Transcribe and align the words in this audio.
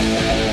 Yeah. 0.00 0.47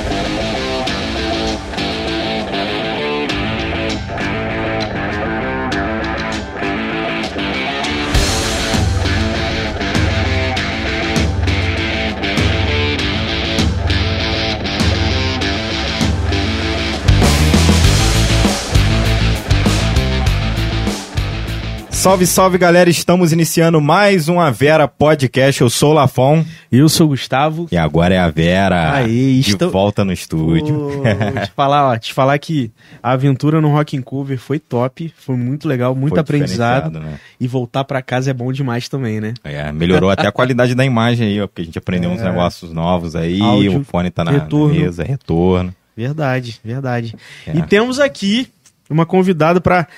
Salve, 22.06 22.24
salve 22.24 22.56
galera, 22.56 22.88
estamos 22.88 23.32
iniciando 23.32 23.80
mais 23.80 24.28
um 24.28 24.38
A 24.38 24.48
Vera 24.48 24.86
Podcast. 24.86 25.60
Eu 25.60 25.68
sou 25.68 25.90
o 25.90 25.94
Lafon. 25.94 26.44
Eu 26.70 26.88
sou 26.88 27.06
o 27.06 27.08
Gustavo. 27.08 27.66
E 27.72 27.76
agora 27.76 28.14
é 28.14 28.18
a 28.18 28.30
Vera. 28.30 28.92
Aê, 28.92 29.40
de 29.40 29.50
estou- 29.50 29.72
volta 29.72 30.04
no 30.04 30.12
estúdio. 30.12 31.02
Pô, 31.02 31.40
te 31.40 31.50
falar, 31.50 31.90
ó, 31.90 31.98
te 31.98 32.14
falar 32.14 32.38
que 32.38 32.70
a 33.02 33.10
aventura 33.10 33.60
no 33.60 33.72
Rock 33.72 33.96
in 33.96 34.02
Cover 34.02 34.38
foi 34.38 34.60
top, 34.60 35.12
foi 35.18 35.34
muito 35.36 35.66
legal, 35.66 35.96
muito 35.96 36.12
Foi 36.12 36.20
aprendizado. 36.20 37.00
né? 37.00 37.18
E 37.40 37.48
voltar 37.48 37.82
pra 37.82 38.00
casa 38.00 38.30
é 38.30 38.34
bom 38.34 38.52
demais 38.52 38.88
também, 38.88 39.20
né? 39.20 39.34
É, 39.42 39.72
melhorou 39.72 40.08
até 40.08 40.28
a 40.28 40.32
qualidade 40.32 40.76
da 40.76 40.84
imagem 40.84 41.26
aí, 41.26 41.40
ó, 41.42 41.48
porque 41.48 41.62
a 41.62 41.64
gente 41.64 41.76
aprendeu 41.78 42.08
uns 42.10 42.22
negócios 42.22 42.70
novos 42.72 43.16
aí, 43.16 43.40
É. 43.40 43.42
Áudio, 43.42 43.80
o 43.80 43.84
fone 43.84 44.10
tá 44.12 44.22
na, 44.24 44.30
na 44.30 44.38
retorno. 44.44 44.72
mesa, 44.78 45.02
retorno. 45.02 45.74
Verdade, 45.96 46.60
verdade. 46.64 47.16
É. 47.44 47.56
E 47.56 47.62
temos 47.62 47.98
aqui 47.98 48.46
uma 48.88 49.04
convidada 49.04 49.60
pra 49.60 49.88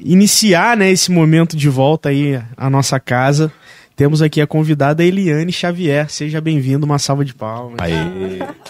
iniciar, 0.00 0.76
né, 0.76 0.90
esse 0.90 1.10
momento 1.10 1.56
de 1.56 1.68
volta 1.68 2.08
aí 2.10 2.40
à 2.56 2.68
nossa 2.70 2.98
casa. 3.00 3.52
Temos 3.96 4.22
aqui 4.22 4.40
a 4.40 4.46
convidada 4.46 5.04
Eliane 5.04 5.50
Xavier. 5.50 6.08
Seja 6.08 6.40
bem-vindo, 6.40 6.86
uma 6.86 7.00
salva 7.00 7.24
de 7.24 7.34
palmas. 7.34 7.78
Aí, 7.80 7.92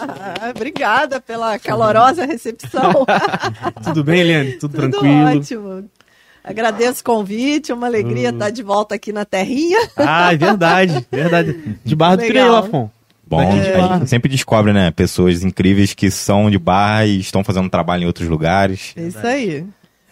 Ah, 0.01 0.51
obrigada 0.57 1.21
pela 1.21 1.59
calorosa 1.59 2.25
recepção. 2.25 3.05
Tudo 3.85 4.03
bem, 4.03 4.21
Eliane? 4.21 4.53
Tudo, 4.53 4.75
Tudo 4.81 4.91
tranquilo? 4.91 5.39
ótimo. 5.39 5.85
Agradeço 6.43 7.03
o 7.03 7.05
convite, 7.05 7.75
uma 7.75 7.87
alegria 7.87 8.31
estar 8.31 8.49
de 8.49 8.63
volta 8.63 8.95
aqui 8.95 9.13
na 9.13 9.27
terrinha. 9.27 9.79
Ah, 9.99 10.33
é 10.33 10.37
verdade, 10.39 11.07
verdade. 11.13 11.77
De 11.85 11.95
Barra 11.95 12.17
do. 12.17 12.23
Pirei, 12.23 12.45
Lafon. 12.45 12.91
bom, 13.27 13.51
de 13.53 13.69
a 13.71 13.99
gente 13.99 14.09
sempre 14.09 14.31
descobre, 14.31 14.73
né, 14.73 14.91
pessoas 14.91 15.45
incríveis 15.45 15.93
que 15.93 16.11
são 16.11 16.51
de 16.51 16.59
barra 16.59 17.05
e 17.05 17.21
estão 17.21 17.45
fazendo 17.45 17.69
trabalho 17.69 18.05
em 18.05 18.07
outros 18.07 18.27
lugares. 18.29 18.95
É 18.97 19.03
isso 19.03 19.27
aí. 19.27 19.67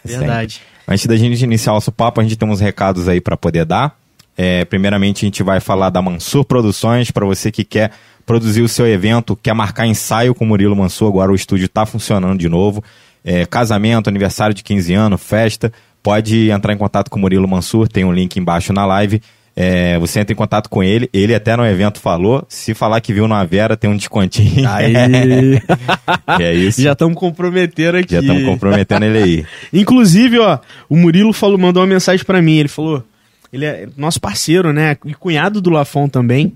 Verdade. 0.05 0.61
Antes 0.89 1.06
da 1.06 1.17
gente 1.17 1.42
iniciar 1.42 1.73
o 1.73 1.75
nosso 1.77 1.91
papo, 1.91 2.20
a 2.20 2.23
gente 2.23 2.37
tem 2.37 2.48
uns 2.48 2.61
recados 2.61 3.09
aí 3.09 3.20
para 3.20 3.37
poder 3.37 3.65
dar. 3.65 3.98
É, 4.37 4.65
primeiramente, 4.65 5.25
a 5.25 5.27
gente 5.27 5.42
vai 5.42 5.61
falar 5.61 5.91
da 5.91 6.03
Mansur 6.03 6.45
Produções, 6.45 7.11
para 7.11 7.25
você 7.25 7.51
que 7.51 7.65
quer 7.65 7.91
produzir 8.25 8.62
o 8.62 8.69
seu 8.69 8.87
evento, 8.87 9.37
quer 9.37 9.55
marcar 9.55 9.87
ensaio 9.87 10.34
com 10.34 10.45
o 10.45 10.48
Murilo 10.48 10.77
Mansur, 10.77 11.09
agora 11.09 11.33
o 11.33 11.34
estúdio 11.34 11.67
está 11.67 11.87
funcionando 11.87 12.39
de 12.39 12.48
novo. 12.48 12.84
É, 13.25 13.47
casamento, 13.47 14.09
aniversário 14.09 14.55
de 14.55 14.62
15 14.62 14.95
anos, 14.95 15.23
festa, 15.23 15.73
pode 16.03 16.51
entrar 16.51 16.73
em 16.73 16.77
contato 16.77 17.11
com 17.11 17.19
o 17.19 17.23
Murilo 17.23 17.48
Mansur, 17.48 17.89
tem 17.89 18.05
um 18.05 18.12
link 18.12 18.37
embaixo 18.37 18.73
na 18.73 18.84
live. 18.84 19.20
É, 19.59 19.99
você 19.99 20.21
entra 20.21 20.35
em 20.35 20.37
contato 20.37 20.69
com 20.69 20.83
ele, 20.85 21.09
ele 21.15 21.35
até 21.35 21.57
no 21.57 21.65
evento 21.65 21.99
falou, 21.99 22.45
se 22.47 22.75
falar 22.75 23.01
que 23.01 23.11
viu 23.11 23.27
na 23.27 23.43
Vera, 23.43 23.75
tem 23.75 23.89
um 23.89 23.97
descontinho. 23.97 24.69
Aí. 24.69 24.93
é 26.39 26.53
isso. 26.53 26.83
Já 26.83 26.93
estamos 26.93 27.17
comprometendo 27.17 27.97
aqui. 27.97 28.13
Já 28.13 28.21
estamos 28.21 28.45
comprometendo 28.45 29.07
ele 29.07 29.19
aí. 29.19 29.47
Inclusive, 29.73 30.39
ó, 30.41 30.59
o 30.91 30.97
Murilo 30.97 31.33
falou, 31.33 31.57
mandou 31.57 31.83
uma 31.83 31.87
mensagem 31.87 32.23
pra 32.23 32.43
mim. 32.43 32.59
Ele 32.59 32.69
falou, 32.69 33.03
ele 33.51 33.65
é 33.65 33.89
nosso 33.97 34.21
parceiro, 34.21 34.75
né? 34.75 34.98
E 35.07 35.15
cunhado 35.15 35.59
do 35.63 35.70
Lafon 35.70 36.07
também. 36.07 36.53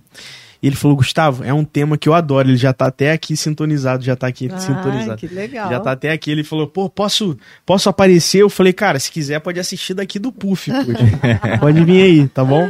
E 0.62 0.66
ele 0.66 0.76
falou, 0.76 0.94
Gustavo, 0.94 1.42
é 1.42 1.54
um 1.54 1.64
tema 1.64 1.96
que 1.96 2.06
eu 2.06 2.12
adoro. 2.12 2.50
Ele 2.50 2.56
já 2.58 2.74
tá 2.74 2.86
até 2.86 3.12
aqui 3.12 3.34
sintonizado, 3.34 4.04
já 4.04 4.14
tá 4.14 4.26
aqui 4.26 4.50
Ah, 4.52 4.58
sintonizado. 4.58 5.16
que 5.16 5.26
legal. 5.26 5.70
Já 5.70 5.80
tá 5.80 5.92
até 5.92 6.12
aqui. 6.12 6.30
Ele 6.30 6.44
falou, 6.44 6.66
pô, 6.66 6.90
posso, 6.90 7.34
posso 7.64 7.88
aparecer? 7.88 8.42
Eu 8.42 8.50
falei, 8.50 8.74
cara, 8.74 8.98
se 8.98 9.10
quiser 9.10 9.40
pode 9.40 9.58
assistir 9.58 9.94
daqui 9.94 10.18
do 10.18 10.30
Puff. 10.30 10.70
pode 11.60 11.82
vir 11.82 12.02
aí, 12.02 12.28
tá 12.28 12.44
bom? 12.44 12.68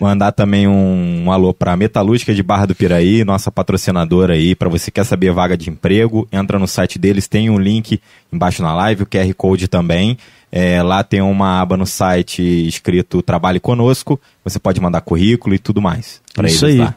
Mandar 0.00 0.32
também 0.32 0.66
um, 0.68 1.24
um 1.24 1.32
alô 1.32 1.52
para 1.54 1.76
Metalúrgica 1.76 2.34
de 2.34 2.42
Barra 2.42 2.66
do 2.66 2.74
Piraí, 2.74 3.24
nossa 3.24 3.50
patrocinadora 3.50 4.34
aí, 4.34 4.54
para 4.54 4.68
você 4.68 4.86
que 4.90 4.96
quer 5.00 5.04
saber 5.04 5.32
vaga 5.32 5.56
de 5.56 5.70
emprego, 5.70 6.26
entra 6.30 6.58
no 6.58 6.66
site 6.68 6.98
deles, 6.98 7.26
tem 7.28 7.48
um 7.50 7.58
link 7.58 8.00
embaixo 8.32 8.62
na 8.62 8.74
live, 8.74 9.02
o 9.02 9.06
QR 9.06 9.32
Code 9.34 9.68
também. 9.68 10.16
É, 10.50 10.82
lá 10.82 11.02
tem 11.02 11.22
uma 11.22 11.60
aba 11.62 11.76
no 11.78 11.86
site 11.86 12.42
escrito 12.68 13.22
Trabalhe 13.22 13.58
Conosco, 13.58 14.20
você 14.44 14.58
pode 14.58 14.80
mandar 14.80 15.00
currículo 15.00 15.54
e 15.54 15.58
tudo 15.58 15.80
mais. 15.80 16.20
Pra 16.34 16.46
Isso 16.48 16.66
eles 16.66 16.80
aí. 16.80 16.84
lá. 16.86 16.94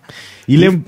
E 0.47 0.57
lem... 0.57 0.83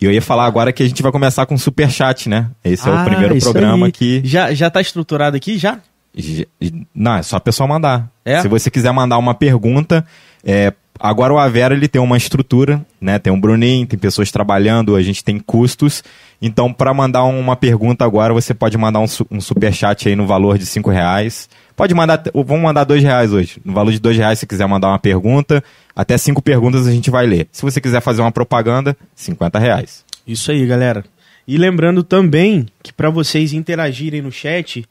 E 0.00 0.04
eu 0.06 0.12
ia 0.12 0.20
falar 0.20 0.44
agora 0.44 0.70
que 0.72 0.82
a 0.82 0.86
gente 0.88 1.02
vai 1.02 1.10
começar 1.10 1.46
com 1.46 1.56
super 1.56 1.90
chat, 1.90 2.28
né? 2.28 2.50
Esse 2.62 2.86
é 2.86 2.92
o 2.92 2.94
Ah, 2.96 3.04
primeiro 3.04 3.38
programa 3.38 3.86
aí. 3.86 3.92
que 3.92 4.20
Já, 4.24 4.52
já 4.52 4.68
tá 4.68 4.80
estruturado 4.80 5.34
aqui? 5.36 5.56
Já? 5.56 5.78
J- 6.14 6.46
Não, 6.94 7.14
é 7.16 7.22
só 7.22 7.36
a 7.36 7.40
pessoa 7.40 7.66
mandar. 7.66 8.10
É? 8.24 8.42
Se 8.42 8.48
você 8.48 8.70
quiser 8.70 8.92
mandar 8.92 9.16
uma 9.16 9.34
pergunta, 9.34 10.04
é, 10.44 10.72
agora 11.00 11.32
o 11.32 11.38
Avera 11.38 11.74
ele 11.74 11.88
tem 11.88 12.00
uma 12.00 12.16
estrutura, 12.16 12.84
né? 13.00 13.18
Tem 13.18 13.32
um 13.32 13.40
Bruninho, 13.40 13.86
tem 13.86 13.98
pessoas 13.98 14.30
trabalhando, 14.30 14.94
a 14.94 15.02
gente 15.02 15.24
tem 15.24 15.38
custos. 15.38 16.02
Então, 16.40 16.72
para 16.72 16.92
mandar 16.92 17.24
uma 17.24 17.56
pergunta 17.56 18.04
agora, 18.04 18.34
você 18.34 18.52
pode 18.52 18.76
mandar 18.76 19.00
um, 19.00 19.06
um 19.30 19.40
superchat 19.40 20.08
aí 20.08 20.14
no 20.14 20.26
valor 20.26 20.58
de 20.58 20.66
cinco 20.66 20.90
reais. 20.90 21.48
Pode 21.74 21.94
mandar, 21.94 22.22
vamos 22.32 22.62
mandar 22.62 22.84
dois 22.84 23.02
reais 23.02 23.32
hoje. 23.32 23.60
No 23.64 23.72
valor 23.72 23.90
de 23.90 23.98
dois 23.98 24.16
reais, 24.16 24.38
se 24.38 24.46
quiser 24.46 24.66
mandar 24.66 24.88
uma 24.88 24.98
pergunta, 24.98 25.64
até 25.96 26.16
cinco 26.18 26.42
perguntas 26.42 26.86
a 26.86 26.92
gente 26.92 27.10
vai 27.10 27.26
ler. 27.26 27.48
Se 27.50 27.62
você 27.62 27.80
quiser 27.80 28.00
fazer 28.00 28.20
uma 28.20 28.30
propaganda, 28.30 28.96
50 29.14 29.58
reais. 29.58 30.04
Isso 30.26 30.50
aí, 30.50 30.64
galera. 30.66 31.04
E 31.46 31.58
lembrando 31.58 32.02
também 32.02 32.66
que 32.82 32.92
para 32.92 33.10
vocês 33.10 33.52
interagirem 33.52 34.22
no 34.22 34.32
chat, 34.32 34.84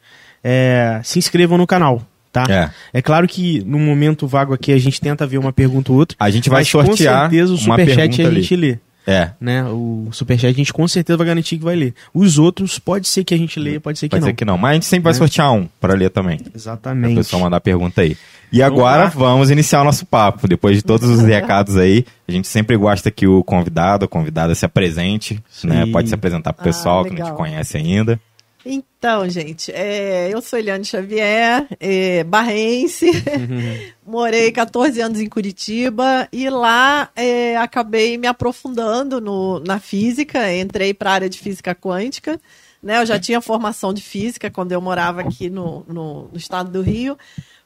é, 0.44 1.00
se 1.03 1.18
inscrevam 1.18 1.58
no 1.58 1.66
canal, 1.66 2.02
tá? 2.34 2.46
É. 2.50 2.70
É 2.98 3.02
claro 3.02 3.28
que 3.28 3.64
no 3.66 3.80
momento 3.80 4.28
vago 4.28 4.54
aqui 4.54 4.74
a 4.74 4.78
gente 4.78 5.00
tenta 5.00 5.26
ver 5.26 5.38
uma 5.38 5.54
pergunta 5.54 5.92
ou 5.92 6.00
outra. 6.00 6.18
A 6.20 6.30
gente 6.30 6.50
vai 6.50 6.62
mas 6.62 6.68
sortear 6.68 7.26
com 7.26 7.30
certeza 7.30 7.52
o 7.54 7.56
uma 7.56 7.62
superchat 7.78 7.96
pergunta 7.98 8.24
a 8.24 8.28
ali. 8.28 8.42
gente 8.42 8.56
lê. 8.58 8.78
É. 9.06 9.32
Né? 9.40 9.64
O 9.66 10.08
superchat 10.14 10.48
a 10.54 10.54
gente 10.56 10.72
com 10.72 10.88
certeza 10.88 11.18
vai 11.18 11.28
garantir 11.28 11.58
que 11.58 11.64
vai 11.64 11.76
ler. 11.76 11.94
Os 12.14 12.38
outros 12.40 12.80
pode 12.80 13.06
ser 13.08 13.24
que 13.26 13.34
a 13.34 13.38
gente 13.38 13.60
leia, 13.60 13.80
pode 13.80 14.00
ser 14.00 14.08
que 14.08 14.12
Pode 14.12 14.22
não. 14.22 14.28
ser 14.30 14.34
que 14.34 14.46
não. 14.46 14.58
Mas 14.58 14.72
a 14.72 14.74
gente 14.76 14.86
sempre 14.86 15.04
vai 15.04 15.14
Né? 15.14 15.18
sortear 15.20 15.52
um 15.54 15.68
para 15.80 15.94
ler 15.94 16.10
também. 16.10 16.40
Exatamente. 16.56 17.16
pessoa 17.16 17.44
mandar 17.44 17.60
pergunta 17.60 18.02
aí. 18.02 18.16
E 18.52 18.60
Vamos 18.60 18.74
agora 18.80 19.04
lá. 19.06 19.10
vamos 19.10 19.50
iniciar 19.52 19.82
o 19.82 19.84
nosso 19.84 20.06
papo. 20.06 20.48
Depois 20.48 20.78
de 20.78 20.84
todos 20.84 21.10
os 21.10 21.22
recados 21.22 21.76
aí, 21.76 22.06
a 22.28 22.32
gente 22.32 22.48
sempre 22.48 22.78
gosta 22.78 23.12
que 23.12 23.28
o 23.28 23.44
convidado, 23.44 24.06
a 24.06 24.08
convidada 24.08 24.56
se 24.56 24.64
apresente, 24.66 25.40
né? 25.66 25.86
Sim. 25.86 25.92
Pode 25.92 26.08
se 26.08 26.16
apresentar 26.16 26.54
pro 26.54 26.62
Ah, 26.62 26.66
pessoal 26.66 27.04
que 27.04 27.14
não 27.14 27.26
te 27.26 27.34
conhece 27.34 27.76
ainda. 27.78 28.18
Então, 28.66 29.28
gente, 29.29 29.72
é, 29.74 30.29
eu 30.34 30.41
sou 30.41 30.57
Eliane 30.57 30.85
Xavier, 30.85 31.68
é, 31.79 32.24
barrense, 32.24 33.12
morei 34.07 34.51
14 34.53 35.01
anos 35.01 35.19
em 35.19 35.28
Curitiba 35.28 36.29
e 36.31 36.50
lá 36.50 37.09
é, 37.13 37.57
acabei 37.57 38.18
me 38.18 38.25
aprofundando 38.25 39.19
no- 39.19 39.59
na 39.59 39.79
física, 39.79 40.53
entrei 40.56 40.94
para 40.94 41.12
a 41.12 41.13
área 41.13 41.29
de 41.29 41.40
física 41.40 41.75
quântica. 41.75 42.40
Né? 42.81 43.02
Eu 43.02 43.06
já 43.06 43.19
tinha 43.19 43.41
formação 43.41 43.94
de 43.94 44.02
física 44.02 44.50
quando 44.50 44.72
eu 44.72 44.79
morava 44.81 45.22
aqui 45.22 45.50
no, 45.50 45.85
no, 45.88 46.29
no 46.31 46.38
estado 46.38 46.72
do 46.72 46.81
Rio, 46.81 47.18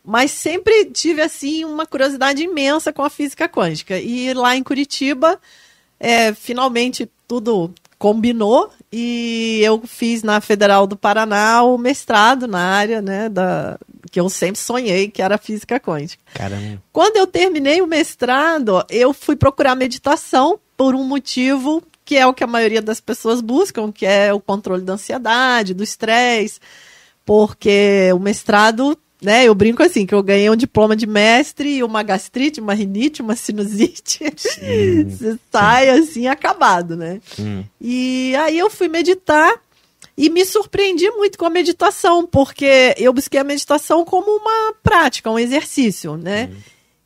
mas 0.04 0.32
sempre 0.32 0.86
tive 0.86 1.22
assim 1.22 1.64
uma 1.64 1.86
curiosidade 1.86 2.42
imensa 2.42 2.92
com 2.92 3.04
a 3.04 3.10
física 3.10 3.48
quântica. 3.48 4.00
E 4.00 4.34
lá 4.34 4.56
em 4.56 4.64
Curitiba, 4.64 5.40
é, 6.00 6.34
finalmente 6.34 7.08
tudo 7.28 7.72
combinou 7.98 8.70
e 8.92 9.60
eu 9.64 9.82
fiz 9.86 10.24
na 10.24 10.40
Federal 10.40 10.86
do 10.86 10.96
Paraná 10.96 11.64
o 11.64 11.78
mestrado 11.78 12.48
na 12.48 12.60
área, 12.60 13.02
né, 13.02 13.28
da 13.30 13.78
que 14.12 14.20
eu 14.20 14.30
sempre 14.30 14.60
sonhei, 14.60 15.10
que 15.10 15.22
era 15.22 15.38
física 15.38 15.80
quântica. 15.80 16.24
Caramba. 16.34 16.82
Quando 16.94 17.18
eu 17.18 17.28
terminei 17.28 17.82
o 17.82 17.88
mestrado, 17.88 18.86
eu 18.90 19.14
fui 19.14 19.36
procurar 19.36 19.76
meditação 19.76 20.60
por 20.78 20.96
um 20.96 21.04
motivo 21.04 21.84
que 22.06 22.16
é 22.16 22.26
o 22.26 22.34
que 22.34 22.44
a 22.44 22.48
maioria 22.48 22.82
das 22.82 23.02
pessoas 23.02 23.42
buscam, 23.42 23.92
que 23.92 24.06
é 24.06 24.34
o 24.34 24.40
controle 24.40 24.82
da 24.82 24.94
ansiedade, 24.94 25.74
do 25.74 25.84
estresse, 25.84 26.58
porque 27.26 28.10
o 28.16 28.20
mestrado, 28.20 28.98
né, 29.22 29.46
eu 29.46 29.56
brinco 29.56 29.82
assim, 29.82 30.06
que 30.06 30.14
eu 30.14 30.22
ganhei 30.22 30.50
um 30.50 30.56
diploma 30.56 30.96
de 30.96 31.08
mestre 31.08 31.82
uma 31.84 32.04
gastrite, 32.04 32.60
uma 32.60 32.74
rinite, 32.74 33.22
uma 33.22 33.36
sinusite, 33.36 34.20
você 34.36 35.40
sai 35.52 35.90
assim 35.90 36.28
acabado, 36.28 36.96
né? 36.96 37.20
Hum. 37.40 37.64
E 37.82 38.36
aí 38.36 38.58
eu 38.58 38.70
fui 38.70 38.88
meditar 38.88 39.54
e 40.18 40.30
me 40.30 40.44
surpreendi 40.46 41.10
muito 41.12 41.38
com 41.38 41.46
a 41.46 41.50
meditação, 41.50 42.26
porque 42.26 42.96
eu 42.98 43.14
busquei 43.14 43.40
a 43.40 43.44
meditação 43.44 44.04
como 44.04 44.32
uma 44.32 44.74
prática, 44.82 45.30
um 45.30 45.38
exercício, 45.38 46.18
né? 46.18 46.52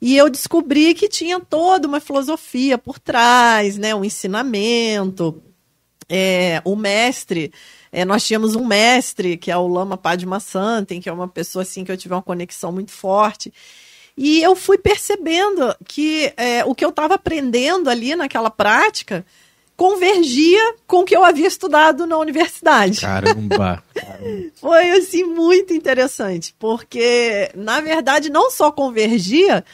E 0.02 0.18
eu 0.18 0.30
descobri 0.30 0.96
que 0.96 1.07
tinha 1.07 1.40
toda 1.40 1.88
uma 1.88 2.00
filosofia 2.00 2.78
por 2.78 2.98
trás, 2.98 3.78
né? 3.78 3.94
Um 3.94 4.04
ensinamento. 4.04 5.42
É, 6.10 6.62
o 6.66 6.75
mestre, 6.75 7.54
é, 7.92 8.06
nós 8.06 8.24
tínhamos 8.26 8.56
um 8.56 8.66
mestre, 8.66 9.38
que 9.38 9.52
é 9.52 9.58
o 9.58 9.68
Lama 9.68 9.98
Padmashanti, 9.98 11.00
que 11.00 11.10
é 11.10 11.14
uma 11.14 11.28
pessoa 11.28 11.64
assim 11.64 11.84
que 11.84 11.92
eu 11.92 11.98
tive 11.98 12.14
uma 12.14 12.22
conexão 12.22 12.72
muito 12.72 12.92
forte. 12.92 13.54
E 14.18 14.42
eu 14.42 14.56
fui 14.56 14.78
percebendo 14.78 15.76
que 15.86 16.34
é, 16.38 16.64
o 16.66 16.74
que 16.74 16.86
eu 16.86 16.90
estava 16.90 17.16
aprendendo 17.16 17.90
ali 17.90 18.16
naquela 18.16 18.50
prática 18.50 19.26
convergia 19.76 20.76
com 20.86 21.00
o 21.00 21.04
que 21.04 21.16
eu 21.16 21.26
havia 21.26 21.48
estudado 21.48 22.06
na 22.06 22.18
universidade. 22.18 23.02
Caramba. 23.02 23.84
Foi 24.56 24.92
assim 24.92 25.24
muito 25.24 25.74
interessante, 25.74 26.54
porque 26.60 27.50
na 27.56 27.82
verdade 27.82 28.30
não 28.30 28.52
só 28.52 28.72
convergia, 28.72 29.66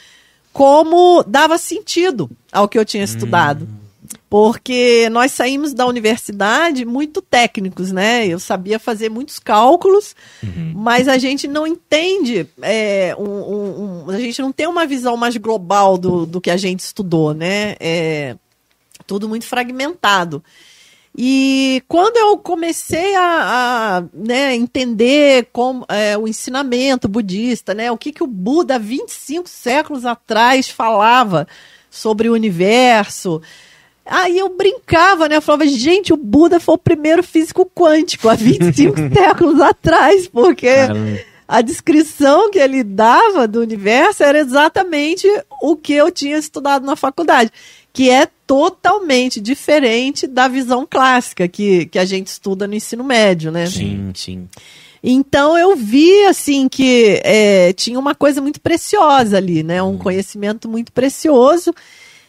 como 0.50 1.22
dava 1.24 1.58
sentido 1.58 2.30
ao 2.50 2.66
que 2.66 2.78
eu 2.78 2.86
tinha 2.86 3.04
estudado. 3.04 3.68
Porque 4.30 5.08
nós 5.10 5.32
saímos 5.32 5.72
da 5.72 5.86
universidade 5.86 6.84
muito 6.84 7.22
técnicos, 7.22 7.90
né? 7.90 8.26
Eu 8.26 8.38
sabia 8.38 8.78
fazer 8.78 9.08
muitos 9.08 9.38
cálculos, 9.38 10.14
mas 10.74 11.08
a 11.08 11.16
gente 11.16 11.48
não 11.48 11.66
entende, 11.66 12.46
é, 12.60 13.14
um- 13.18 13.24
um- 13.24 14.04
um- 14.06 14.10
a 14.10 14.18
gente 14.20 14.42
não 14.42 14.52
tem 14.52 14.66
uma 14.66 14.86
visão 14.86 15.16
mais 15.16 15.36
global 15.38 15.96
do, 15.96 16.26
do 16.26 16.40
que 16.42 16.50
a 16.50 16.56
gente 16.58 16.80
estudou, 16.80 17.32
né? 17.32 17.74
É 17.80 18.36
tudo 19.06 19.26
muito 19.28 19.46
fragmentado. 19.46 20.44
E 21.16 21.82
quando 21.88 22.16
eu 22.18 22.36
comecei 22.38 23.16
a, 23.16 23.22
a, 23.98 24.04
né, 24.12 24.54
entender 24.54 25.48
como, 25.52 25.84
é, 25.88 26.16
o 26.16 26.28
ensinamento 26.28 27.08
budista, 27.08 27.72
né, 27.74 27.90
o 27.90 27.96
que, 27.96 28.12
que 28.12 28.22
o 28.22 28.26
Buda, 28.26 28.78
25 28.78 29.48
séculos 29.48 30.04
atrás, 30.04 30.68
falava 30.68 31.48
sobre 31.90 32.28
o 32.28 32.34
universo, 32.34 33.40
aí 34.08 34.38
eu 34.38 34.48
brincava, 34.48 35.28
né? 35.28 35.36
Eu 35.36 35.42
falava, 35.42 35.66
gente, 35.66 36.12
o 36.12 36.16
Buda 36.16 36.58
foi 36.58 36.74
o 36.74 36.78
primeiro 36.78 37.22
físico 37.22 37.70
quântico 37.74 38.28
há 38.28 38.34
25 38.34 38.96
séculos 39.14 39.60
atrás, 39.60 40.26
porque 40.26 40.66
Caramba. 40.66 41.20
a 41.46 41.60
descrição 41.60 42.50
que 42.50 42.58
ele 42.58 42.82
dava 42.82 43.46
do 43.46 43.60
universo 43.60 44.22
era 44.22 44.38
exatamente 44.38 45.26
o 45.62 45.76
que 45.76 45.92
eu 45.92 46.10
tinha 46.10 46.38
estudado 46.38 46.84
na 46.84 46.96
faculdade, 46.96 47.50
que 47.92 48.10
é 48.10 48.28
totalmente 48.46 49.40
diferente 49.40 50.26
da 50.26 50.48
visão 50.48 50.86
clássica 50.88 51.46
que, 51.46 51.86
que 51.86 51.98
a 51.98 52.04
gente 52.04 52.28
estuda 52.28 52.66
no 52.66 52.74
ensino 52.74 53.04
médio, 53.04 53.52
né? 53.52 53.66
Sim, 53.66 54.10
sim. 54.14 54.48
Então 55.02 55.56
eu 55.56 55.76
vi 55.76 56.24
assim 56.24 56.68
que 56.68 57.20
é, 57.24 57.72
tinha 57.72 57.98
uma 57.98 58.14
coisa 58.14 58.40
muito 58.40 58.60
preciosa 58.60 59.36
ali, 59.36 59.62
né? 59.62 59.82
Um 59.82 59.96
conhecimento 59.96 60.68
muito 60.68 60.92
precioso 60.92 61.72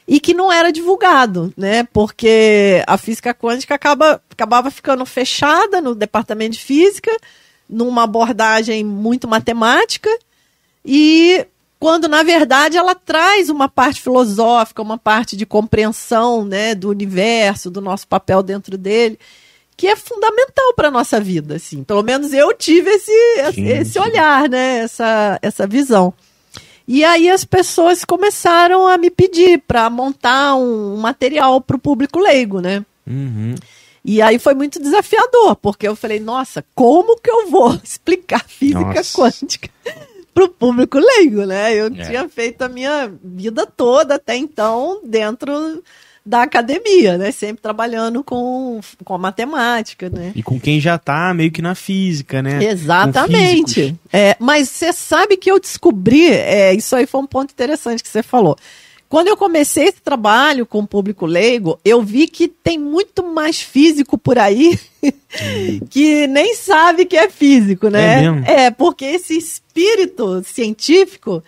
e 0.09 0.19
que 0.19 0.33
não 0.33 0.51
era 0.51 0.71
divulgado, 0.71 1.53
né? 1.55 1.83
Porque 1.93 2.83
a 2.87 2.97
física 2.97 3.31
quântica 3.31 3.75
acaba, 3.75 4.19
acabava 4.31 4.71
ficando 4.71 5.05
fechada 5.05 5.79
no 5.79 5.93
departamento 5.93 6.53
de 6.53 6.63
física, 6.63 7.15
numa 7.69 8.05
abordagem 8.05 8.83
muito 8.83 9.27
matemática 9.27 10.09
e 10.83 11.45
quando 11.79 12.07
na 12.07 12.23
verdade 12.23 12.75
ela 12.75 12.95
traz 12.95 13.49
uma 13.49 13.69
parte 13.69 14.01
filosófica, 14.01 14.81
uma 14.81 14.97
parte 14.97 15.37
de 15.37 15.45
compreensão, 15.45 16.43
né, 16.43 16.73
do 16.73 16.89
universo, 16.89 17.69
do 17.69 17.79
nosso 17.79 18.07
papel 18.07 18.41
dentro 18.41 18.79
dele, 18.79 19.19
que 19.77 19.85
é 19.85 19.95
fundamental 19.95 20.73
para 20.75 20.89
nossa 20.89 21.21
vida, 21.21 21.57
assim. 21.57 21.83
Pelo 21.83 22.01
menos 22.01 22.33
eu 22.33 22.51
tive 22.55 22.89
esse, 22.89 23.11
esse 23.55 23.99
olhar, 23.99 24.49
né, 24.49 24.79
essa, 24.79 25.37
essa 25.43 25.67
visão. 25.67 26.15
E 26.91 27.03
aí 27.03 27.29
as 27.29 27.45
pessoas 27.45 28.03
começaram 28.03 28.87
a 28.87 28.97
me 28.97 29.11
pedir 29.11 29.59
para 29.67 29.87
montar 29.91 30.55
um 30.55 30.97
material 30.97 31.61
para 31.61 31.75
o 31.75 31.79
público 31.79 32.17
leigo, 32.17 32.59
né? 32.61 32.83
Uhum. 33.05 33.53
E 34.03 34.19
aí 34.23 34.39
foi 34.39 34.55
muito 34.55 34.79
desafiador, 34.81 35.55
porque 35.57 35.87
eu 35.87 35.95
falei, 35.95 36.19
nossa, 36.19 36.65
como 36.73 37.15
que 37.21 37.29
eu 37.29 37.47
vou 37.47 37.75
explicar 37.83 38.43
física 38.43 38.79
Nossa. 38.81 39.15
quântica 39.21 39.69
para 40.33 40.45
o 40.45 40.49
público 40.49 40.97
leigo, 40.97 41.45
né? 41.45 41.75
Eu 41.75 41.87
É. 41.95 42.07
tinha 42.07 42.27
feito 42.27 42.63
a 42.63 42.67
minha 42.67 43.11
vida 43.23 43.67
toda 43.67 44.15
até 44.15 44.35
então 44.35 44.99
dentro 45.03 45.83
da 46.29 46.43
academia, 46.43 47.17
né? 47.17 47.31
Sempre 47.31 47.63
trabalhando 47.63 48.23
com, 48.23 48.79
com 49.03 49.15
a 49.15 49.17
matemática, 49.17 50.11
né? 50.11 50.31
E 50.35 50.43
com 50.43 50.59
quem 50.59 50.79
já 50.79 50.95
tá 50.95 51.33
meio 51.33 51.51
que 51.51 51.59
na 51.59 51.73
física, 51.73 52.39
né? 52.39 52.63
Exatamente. 52.63 53.95
É, 54.13 54.37
mas 54.39 54.69
você 54.69 54.93
sabe 54.93 55.37
que 55.37 55.49
eu 55.49 55.59
descobri, 55.59 56.27
é, 56.31 56.71
isso 56.75 56.95
aí 56.95 57.07
foi 57.07 57.19
um 57.19 57.25
ponto 57.25 57.51
interessante 57.51 58.03
que 58.03 58.09
você 58.09 58.21
falou. 58.21 58.55
Quando 59.09 59.27
eu 59.27 59.35
comecei 59.35 59.85
esse 59.85 59.99
trabalho 60.01 60.67
com 60.67 60.81
o 60.81 60.87
público 60.87 61.25
leigo, 61.25 61.79
eu 61.83 62.03
vi 62.03 62.27
que 62.27 62.47
tem 62.47 62.77
muito 62.77 63.23
mais 63.25 63.59
físico 63.59 64.15
por 64.15 64.37
aí 64.37 64.79
que 65.89 66.27
nem 66.27 66.53
sabe 66.53 67.05
que 67.05 67.17
é 67.17 67.27
físico, 67.27 67.89
né? 67.89 68.19
É 68.19 68.21
mesmo? 68.21 68.45
É, 68.45 68.69
porque 68.69 69.05
esse 69.05 69.35
espírito 69.35 70.43
científico, 70.43 71.43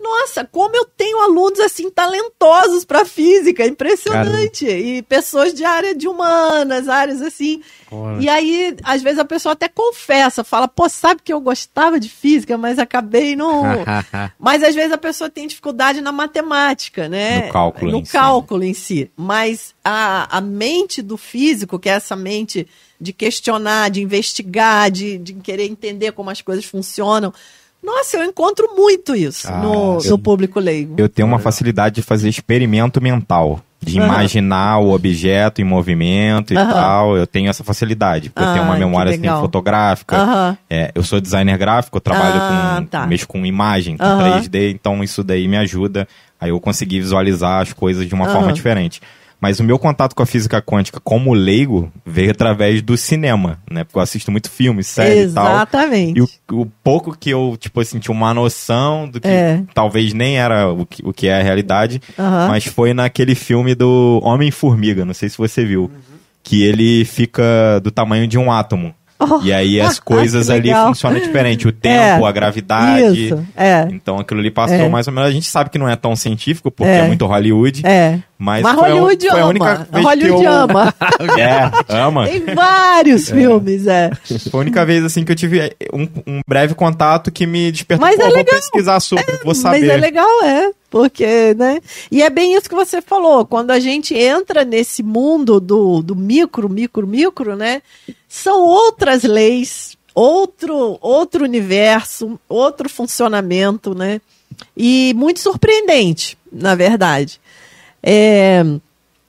nossa, 0.00 0.44
como 0.44 0.74
eu 0.74 0.84
tenho 0.84 1.20
alunos 1.20 1.60
assim 1.60 1.90
talentosos 1.90 2.84
para 2.84 3.04
física, 3.04 3.66
impressionante. 3.66 4.66
E 4.66 5.02
pessoas 5.02 5.52
de 5.52 5.64
área 5.64 5.94
de 5.94 6.08
humanas, 6.08 6.88
áreas 6.88 7.20
assim. 7.20 7.62
Olha. 7.90 8.20
E 8.20 8.28
aí, 8.28 8.76
às 8.82 9.02
vezes 9.02 9.18
a 9.18 9.24
pessoa 9.24 9.52
até 9.52 9.68
confessa, 9.68 10.42
fala, 10.42 10.66
pô, 10.66 10.88
sabe 10.88 11.20
que 11.22 11.32
eu 11.32 11.40
gostava 11.40 12.00
de 12.00 12.08
física, 12.08 12.56
mas 12.56 12.78
acabei 12.78 13.36
no. 13.36 13.62
mas 14.38 14.62
às 14.62 14.74
vezes 14.74 14.92
a 14.92 14.98
pessoa 14.98 15.28
tem 15.28 15.46
dificuldade 15.46 16.00
na 16.00 16.12
matemática, 16.12 17.08
né? 17.08 17.46
No 17.46 17.52
cálculo 17.52 17.92
No 17.92 17.98
em 17.98 18.04
si. 18.04 18.12
cálculo 18.12 18.64
em 18.64 18.74
si. 18.74 19.10
Mas 19.16 19.74
a, 19.84 20.38
a 20.38 20.40
mente 20.40 21.02
do 21.02 21.16
físico, 21.16 21.78
que 21.78 21.88
é 21.88 21.92
essa 21.92 22.16
mente 22.16 22.66
de 23.00 23.12
questionar, 23.12 23.90
de 23.90 24.02
investigar, 24.02 24.90
de, 24.90 25.18
de 25.18 25.34
querer 25.34 25.64
entender 25.66 26.12
como 26.12 26.30
as 26.30 26.40
coisas 26.40 26.64
funcionam. 26.64 27.32
Nossa, 27.82 28.18
eu 28.18 28.24
encontro 28.24 28.74
muito 28.76 29.16
isso 29.16 29.48
Ah, 29.50 29.58
no, 29.58 30.00
sim. 30.00 30.10
no 30.10 30.18
público 30.18 30.60
leigo. 30.60 30.94
Eu 30.98 31.08
tenho 31.08 31.26
uma 31.26 31.38
facilidade 31.38 31.94
de 31.96 32.02
fazer 32.02 32.28
experimento 32.28 33.00
mental. 33.02 33.60
De 33.82 33.96
Aham. 33.98 34.04
imaginar 34.08 34.78
o 34.80 34.90
objeto 34.92 35.62
em 35.62 35.64
movimento 35.64 36.52
e 36.52 36.56
Aham. 36.58 36.68
tal. 36.68 37.16
Eu 37.16 37.26
tenho 37.26 37.48
essa 37.48 37.64
facilidade. 37.64 38.28
Porque 38.28 38.46
eu 38.46 38.52
tenho 38.52 38.64
uma 38.66 38.74
Ah, 38.74 38.78
memória 38.78 39.10
assim, 39.10 39.40
fotográfica. 39.40 40.18
Aham. 40.18 40.58
É, 40.68 40.92
eu 40.94 41.02
sou 41.02 41.18
designer 41.18 41.56
gráfico, 41.56 41.96
eu 41.96 42.00
trabalho 42.02 42.42
Ah, 42.46 42.80
com. 42.82 42.86
tá. 42.86 43.06
mexo 43.06 43.26
com 43.26 43.44
imagem, 43.46 43.96
com 43.96 44.04
Aham. 44.04 44.18
3D, 44.18 44.70
então 44.72 45.02
isso 45.02 45.24
daí 45.24 45.48
me 45.48 45.56
ajuda. 45.56 46.06
Aí 46.38 46.50
eu 46.50 46.60
consegui 46.60 47.00
visualizar 47.00 47.62
as 47.62 47.72
coisas 47.72 48.06
de 48.06 48.14
uma 48.14 48.28
forma 48.28 48.52
diferente. 48.52 49.00
Mas 49.40 49.58
o 49.58 49.64
meu 49.64 49.78
contato 49.78 50.14
com 50.14 50.22
a 50.22 50.26
física 50.26 50.60
quântica 50.60 51.00
como 51.02 51.32
leigo 51.32 51.90
veio 52.04 52.30
através 52.30 52.82
do 52.82 52.96
cinema, 52.96 53.58
né? 53.70 53.84
Porque 53.84 53.98
eu 53.98 54.02
assisto 54.02 54.30
muito 54.30 54.50
filme, 54.50 54.84
série 54.84 55.22
e 55.22 55.32
tal. 55.32 55.46
Exatamente. 55.46 56.18
E 56.18 56.22
o, 56.22 56.28
o 56.52 56.66
pouco 56.84 57.16
que 57.18 57.30
eu, 57.30 57.56
tipo 57.58 57.80
assim, 57.80 57.98
tinha 57.98 58.14
uma 58.14 58.34
noção 58.34 59.08
do 59.08 59.18
que 59.20 59.28
É. 59.28 59.62
talvez 59.72 60.12
nem 60.12 60.38
era 60.38 60.68
o 60.70 60.84
que, 60.84 61.02
o 61.06 61.12
que 61.12 61.26
é 61.26 61.40
a 61.40 61.42
realidade, 61.42 62.02
mas 62.48 62.64
foi 62.66 62.92
naquele 62.92 63.34
filme 63.34 63.74
do 63.74 64.20
Homem-Formiga, 64.22 65.04
não 65.04 65.14
sei 65.14 65.28
se 65.30 65.38
você 65.38 65.64
viu, 65.64 65.90
que 66.42 66.62
ele 66.62 67.04
fica 67.04 67.80
do 67.82 67.90
tamanho 67.90 68.26
de 68.26 68.36
um 68.38 68.52
átomo. 68.52 68.94
Oh, 69.20 69.40
E 69.44 69.52
aí 69.52 69.80
as 69.80 69.98
que 70.00 70.04
coisas 70.06 70.48
ali 70.48 70.68
legal. 70.68 70.88
funcionam 70.88 71.20
diferente, 71.20 71.68
o 71.68 71.72
tempo, 71.72 72.24
É, 72.24 72.28
a 72.28 72.32
gravidade. 72.32 73.26
Isso, 73.26 73.46
é. 73.56 73.86
Então 73.90 74.18
aquilo 74.18 74.40
ali 74.40 74.50
passou 74.50 74.76
É. 74.76 74.88
mais 74.88 75.06
ou 75.06 75.12
menos. 75.12 75.28
A 75.28 75.32
gente 75.32 75.46
sabe 75.46 75.68
que 75.70 75.78
não 75.78 75.88
é 75.88 75.94
tão 75.96 76.16
científico, 76.16 76.70
porque 76.70 76.90
É. 76.90 76.98
é, 77.00 77.06
muito 77.06 77.26
Hollywood. 77.26 77.82
É. 77.86 78.18
Mas, 78.38 78.62
Mas 78.62 78.78
a- 78.78 78.80
Hollywood 78.80 79.28
a 79.28 79.34
ama. 79.34 79.46
única 79.48 79.86
vez 79.92 80.04
Hollywood 80.06 80.40
que 80.42 80.46
eu... 80.48 80.52
ama. 80.52 80.94
É, 81.38 81.94
ama. 81.94 82.26
Tem 82.26 82.40
vários 82.54 83.30
filmes, 83.30 83.86
é. 83.86 84.10
Foi 84.50 84.60
a 84.60 84.62
única 84.62 84.86
vez 84.86 85.04
assim 85.04 85.22
que 85.24 85.32
eu 85.32 85.36
tive 85.36 85.76
um, 85.92 86.08
um 86.26 86.40
breve 86.48 86.74
contato 86.74 87.30
que 87.30 87.46
me 87.46 87.70
despertou. 87.70 88.06
Mas 88.06 88.16
Pô, 88.16 88.22
é 88.22 88.26
vou 88.28 88.36
legal. 88.36 88.54
pesquisar 88.54 88.98
sobre, 89.00 89.26
vou 89.44 89.54
saber. 89.54 89.80
Mas 89.80 89.90
é 89.90 89.96
legal, 89.98 90.42
é. 90.44 90.70
Porque, 90.88 91.54
né? 91.56 91.78
E 92.10 92.22
é 92.22 92.30
bem 92.30 92.54
isso 92.56 92.68
que 92.68 92.74
você 92.74 93.00
falou. 93.02 93.44
Quando 93.44 93.70
a 93.70 93.78
gente 93.78 94.14
entra 94.16 94.64
nesse 94.64 95.02
mundo 95.02 95.60
do, 95.60 96.02
do 96.02 96.16
micro, 96.16 96.68
micro, 96.68 97.06
micro, 97.06 97.54
né? 97.54 97.80
São 98.32 98.62
outras 98.62 99.24
leis, 99.24 99.98
outro, 100.14 100.96
outro 101.00 101.42
universo, 101.42 102.38
outro 102.48 102.88
funcionamento, 102.88 103.92
né? 103.92 104.20
E 104.76 105.12
muito 105.16 105.40
surpreendente, 105.40 106.38
na 106.52 106.76
verdade. 106.76 107.40
É, 108.00 108.62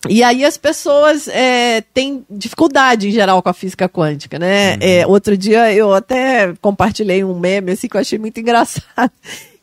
e 0.08 0.22
aí 0.22 0.46
as 0.46 0.56
pessoas 0.56 1.28
é, 1.28 1.82
têm 1.96 2.24
dificuldade 2.30 3.08
em 3.08 3.12
geral 3.12 3.42
com 3.42 3.50
a 3.50 3.54
física 3.54 3.90
quântica, 3.90 4.38
né? 4.38 4.78
É, 4.80 5.08
outro 5.08 5.36
dia 5.36 5.74
eu 5.74 5.92
até 5.96 6.54
compartilhei 6.62 7.24
um 7.24 7.40
meme 7.40 7.72
assim 7.72 7.88
que 7.88 7.98
eu 7.98 8.02
achei 8.02 8.20
muito 8.20 8.38
engraçado. 8.40 9.12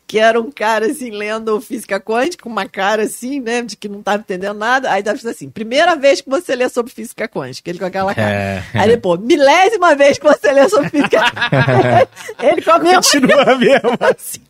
Que 0.09 0.17
era 0.17 0.41
um 0.41 0.49
cara 0.49 0.87
assim, 0.87 1.11
lendo 1.11 1.61
física 1.61 1.99
quântica, 1.99 2.41
com 2.41 2.49
uma 2.49 2.67
cara 2.67 3.03
assim, 3.03 3.39
né? 3.39 3.61
De 3.61 3.77
que 3.77 3.87
não 3.87 3.99
estava 3.99 4.17
entendendo 4.17 4.57
nada. 4.57 4.91
Aí 4.91 5.01
estava 5.01 5.19
assim, 5.29 5.51
primeira 5.51 5.95
vez 5.95 6.19
que 6.19 6.27
você 6.27 6.55
lê 6.55 6.67
sobre 6.67 6.91
física 6.91 7.27
quântica, 7.27 7.69
ele 7.69 7.77
com 7.77 7.85
aquela 7.85 8.15
cara. 8.15 8.31
É. 8.31 8.63
Aí 8.73 8.89
depois, 8.89 9.19
milésima 9.19 9.93
vez 9.93 10.17
que 10.17 10.25
você 10.25 10.51
lê 10.51 10.67
sobre 10.67 10.89
física 10.89 11.21
Ele 12.41 12.59
com 12.59 12.71
a 12.71 12.79
mesma 12.79 13.01
Continua 13.03 13.55
mesmo. 13.55 13.97
assim. 14.17 14.41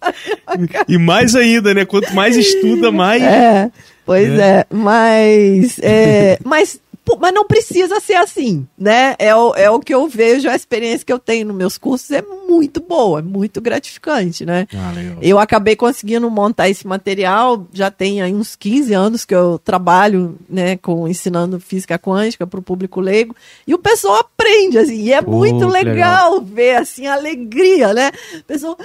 E 0.87 0.97
mais 0.97 1.35
ainda, 1.35 1.73
né? 1.73 1.83
Quanto 1.83 2.15
mais 2.15 2.37
estuda, 2.37 2.89
mais. 2.89 3.21
É, 3.21 3.69
pois 4.05 4.39
é. 4.39 4.65
Mas, 4.69 5.77
é, 5.81 6.39
mas 6.41 6.79
mas 7.19 7.33
não 7.33 7.45
precisa 7.45 7.99
ser 7.99 8.15
assim, 8.15 8.67
né? 8.77 9.15
É 9.17 9.35
o, 9.35 9.53
é 9.55 9.69
o 9.69 9.79
que 9.79 9.93
eu 9.93 10.07
vejo, 10.07 10.49
a 10.49 10.55
experiência 10.55 11.05
que 11.05 11.13
eu 11.13 11.19
tenho 11.19 11.47
nos 11.47 11.55
meus 11.55 11.77
cursos 11.77 12.11
é 12.11 12.21
muito 12.21 12.81
boa, 12.81 13.19
é 13.19 13.21
muito 13.21 13.61
gratificante, 13.61 14.45
né? 14.45 14.67
Ah. 14.73 14.93
Eu 15.21 15.39
acabei 15.39 15.75
conseguindo 15.75 16.29
montar 16.29 16.69
esse 16.69 16.85
material, 16.85 17.67
já 17.71 17.89
tem 17.89 18.21
aí 18.21 18.33
uns 18.33 18.55
15 18.55 18.93
anos 18.93 19.25
que 19.25 19.35
eu 19.35 19.59
trabalho, 19.59 20.37
né, 20.49 20.77
com 20.77 21.07
ensinando 21.07 21.59
física 21.59 21.97
quântica 21.97 22.45
para 22.45 22.59
o 22.59 22.63
público 22.63 22.99
leigo, 22.99 23.35
e 23.65 23.73
o 23.73 23.79
pessoal 23.79 24.15
aprende, 24.15 24.77
assim, 24.77 25.03
e 25.03 25.13
é 25.13 25.21
Pô, 25.21 25.31
muito 25.31 25.67
legal, 25.67 26.33
legal. 26.33 26.41
ver, 26.41 26.75
assim, 26.75 27.07
a 27.07 27.13
alegria, 27.13 27.93
né? 27.93 28.11
O 28.39 28.43
pessoal, 28.43 28.77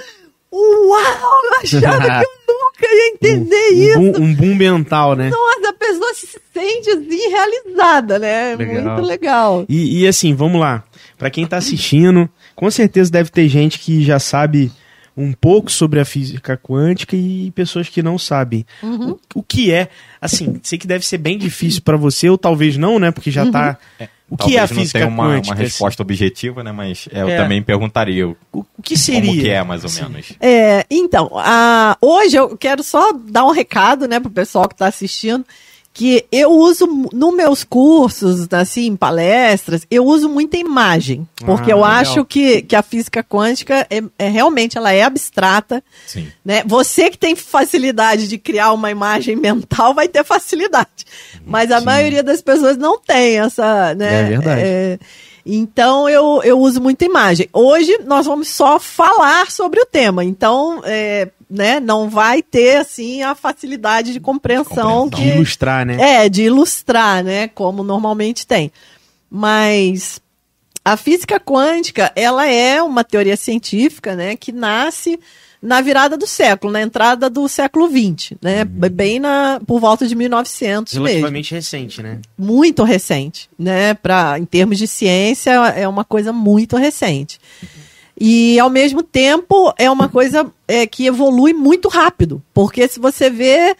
uau, 0.55 1.43
eu 1.43 1.59
achava 1.61 2.19
que 2.19 2.25
eu 2.25 2.55
nunca 2.55 2.95
ia 2.95 3.07
entender 3.09 3.69
isso. 3.69 3.99
Um 3.99 4.11
boom, 4.11 4.21
um 4.23 4.33
boom 4.35 4.55
mental, 4.55 5.15
né? 5.15 5.29
Nossa, 5.29 5.69
a 5.69 5.73
pessoa 5.73 6.13
se 6.13 6.27
sente 6.53 6.89
assim 6.89 7.29
realizada, 7.29 8.19
né? 8.19 8.53
É 8.53 8.55
Legal. 8.55 8.83
Muito 8.83 9.07
legal. 9.07 9.65
E, 9.67 10.01
e 10.01 10.07
assim, 10.07 10.33
vamos 10.33 10.59
lá. 10.59 10.83
Pra 11.17 11.29
quem 11.29 11.45
tá 11.45 11.57
assistindo, 11.57 12.29
com 12.55 12.69
certeza 12.69 13.11
deve 13.11 13.29
ter 13.29 13.47
gente 13.47 13.79
que 13.79 14.03
já 14.03 14.19
sabe 14.19 14.71
um 15.17 15.31
pouco 15.31 15.71
sobre 15.71 15.99
a 15.99 16.05
física 16.05 16.57
quântica 16.57 17.15
e 17.15 17.49
pessoas 17.51 17.87
que 17.87 18.03
não 18.03 18.17
sabem. 18.17 18.65
Uhum. 18.83 19.11
O, 19.11 19.39
o 19.39 19.43
que 19.43 19.71
é, 19.71 19.87
assim, 20.19 20.59
sei 20.61 20.77
que 20.77 20.87
deve 20.87 21.05
ser 21.05 21.17
bem 21.17 21.37
difícil 21.37 21.81
pra 21.81 21.95
você, 21.95 22.29
ou 22.29 22.37
talvez 22.37 22.75
não, 22.75 22.99
né? 22.99 23.11
Porque 23.11 23.31
já 23.31 23.49
tá. 23.49 23.77
O 24.29 24.35
que 24.37 24.55
é 24.57 24.59
a 24.59 24.61
Talvez 24.61 24.71
não 24.71 24.77
física 24.77 24.99
tenha 24.99 25.09
uma, 25.11 25.23
quântica? 25.27 25.53
uma 25.55 25.61
resposta 25.61 26.01
objetiva, 26.01 26.63
né? 26.63 26.71
Mas 26.71 27.07
é, 27.11 27.21
eu 27.21 27.29
É. 27.29 27.37
também 27.37 27.61
perguntaria 27.61 28.27
o- 28.27 28.35
O, 28.51 28.65
que 28.81 28.97
seria? 28.97 29.29
como 29.29 29.41
que 29.41 29.49
é, 29.49 29.63
mais 29.63 29.83
ou 29.83 29.87
Assim, 29.89 30.01
menos. 30.03 30.33
É, 30.41 30.83
então, 30.89 31.29
a- 31.35 31.95
hoje 32.01 32.35
eu 32.35 32.57
quero 32.57 32.81
só 32.81 33.11
dar 33.13 33.45
um 33.45 33.51
recado, 33.51 34.07
né, 34.07 34.19
pro 34.19 34.31
pessoal 34.31 34.67
que 34.67 34.73
está 34.73 34.87
assistindo, 34.87 35.45
que 35.95 36.25
eu 36.29 36.51
uso 36.51 36.85
nos 37.13 37.33
meus 37.33 37.63
cursos, 37.63 38.45
assim, 38.51 38.87
em 38.87 38.95
palestras, 38.97 39.87
eu 39.89 40.03
uso 40.05 40.27
muita 40.27 40.57
imagem, 40.57 41.25
porque 41.45 41.71
Ah, 41.71 41.75
eu 41.75 41.77
legal. 41.77 41.91
acho 42.01 42.25
que, 42.25 42.61
que 42.63 42.75
a 42.75 42.81
física 42.81 43.23
quântica 43.23 43.87
é, 43.89 44.03
é 44.19 44.27
realmente 44.27 44.77
ela 44.77 44.91
é 44.91 45.03
abstrata, 45.03 45.81
Sim. 46.05 46.27
né? 46.43 46.63
Você 46.65 47.09
que 47.09 47.17
tem 47.17 47.33
facilidade 47.33 48.27
de 48.27 48.37
criar 48.37 48.73
uma 48.73 48.91
imagem 48.91 49.37
mental 49.37 49.93
vai 49.93 50.09
ter 50.09 50.25
facilidade, 50.25 51.05
mas 51.45 51.71
a 51.71 51.79
maioria 51.79 52.21
das 52.21 52.41
pessoas 52.41 52.75
não 52.75 52.99
tem 52.99 53.39
essa, 53.39 53.95
né? 53.95 54.19
É 54.19 54.23
verdade. 54.25 54.61
é, 54.61 54.99
então 55.45 56.09
eu, 56.09 56.41
eu 56.43 56.59
uso 56.59 56.81
muita 56.81 57.05
imagem. 57.05 57.47
Hoje 57.53 57.99
nós 58.05 58.25
vamos 58.25 58.49
só 58.49 58.79
falar 58.79 59.51
sobre 59.51 59.79
o 59.79 59.85
tema, 59.85 60.23
então 60.23 60.81
é, 60.83 61.29
né, 61.49 61.79
não 61.79 62.09
vai 62.09 62.41
ter 62.41 62.77
assim 62.77 63.21
a 63.21 63.35
facilidade 63.35 64.11
de 64.11 64.19
compreensão, 64.19 65.03
Compreensão. 65.03 65.09
De 65.09 65.15
que 65.15 65.35
ilustrar, 65.37 65.85
né? 65.85 66.23
é 66.23 66.29
de 66.29 66.43
ilustrar, 66.43 67.23
né, 67.23 67.47
como 67.49 67.83
normalmente 67.83 68.47
tem. 68.47 68.71
Mas 69.29 70.19
a 70.83 70.97
física 70.97 71.39
quântica, 71.39 72.11
ela 72.15 72.47
é 72.47 72.81
uma 72.81 73.03
teoria 73.03 73.37
científica, 73.37 74.15
né, 74.15 74.35
que 74.35 74.51
nasce 74.51 75.19
na 75.65 75.81
virada 75.81 76.15
do 76.15 76.27
século, 76.27 76.71
na 76.71 76.81
entrada 76.81 77.29
do 77.29 77.49
século 77.49 77.89
XX, 77.89 78.33
né, 78.41 78.63
bem 78.63 79.19
na 79.19 79.59
por 79.65 79.79
volta 79.79 80.07
de 80.07 80.15
1900 80.15 80.93
mesmo 80.93 81.05
Relativamente 81.07 81.53
recente, 81.53 82.01
né? 82.03 82.19
muito 82.37 82.83
recente, 82.83 83.49
né? 83.57 83.93
Pra, 83.95 84.37
em 84.37 84.45
termos 84.45 84.77
de 84.77 84.87
ciência, 84.87 85.51
é 85.51 85.87
uma 85.87 86.05
coisa 86.05 86.31
muito 86.31 86.77
recente. 86.77 87.39
E, 88.19 88.57
ao 88.59 88.69
mesmo 88.69 89.03
tempo, 89.03 89.73
é 89.77 89.89
uma 89.91 90.07
coisa 90.07 90.49
é, 90.67 90.87
que 90.87 91.05
evolui 91.05 91.53
muito 91.53 91.89
rápido. 91.89 92.41
Porque 92.53 92.87
se 92.87 92.99
você 92.99 93.29
vê 93.29 93.75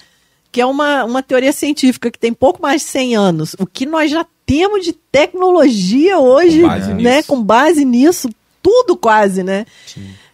que 0.52 0.60
é 0.60 0.66
uma, 0.66 1.06
uma 1.06 1.24
teoria 1.24 1.54
científica 1.54 2.12
que 2.12 2.20
tem 2.20 2.34
pouco 2.34 2.62
mais 2.62 2.82
de 2.82 2.88
100 2.88 3.16
anos, 3.16 3.56
o 3.60 3.66
que 3.66 3.86
nós 3.86 4.12
já 4.12 4.26
temos 4.46 4.84
de 4.84 4.94
tecnologia 4.94 6.18
hoje, 6.20 6.62
Com 6.62 6.68
base 6.68 6.94
né? 6.94 7.16
nisso. 7.16 7.28
Com 7.28 7.44
base 7.44 7.86
nisso, 7.86 8.30
tudo 8.62 8.98
quase, 8.98 9.44
né? 9.44 9.66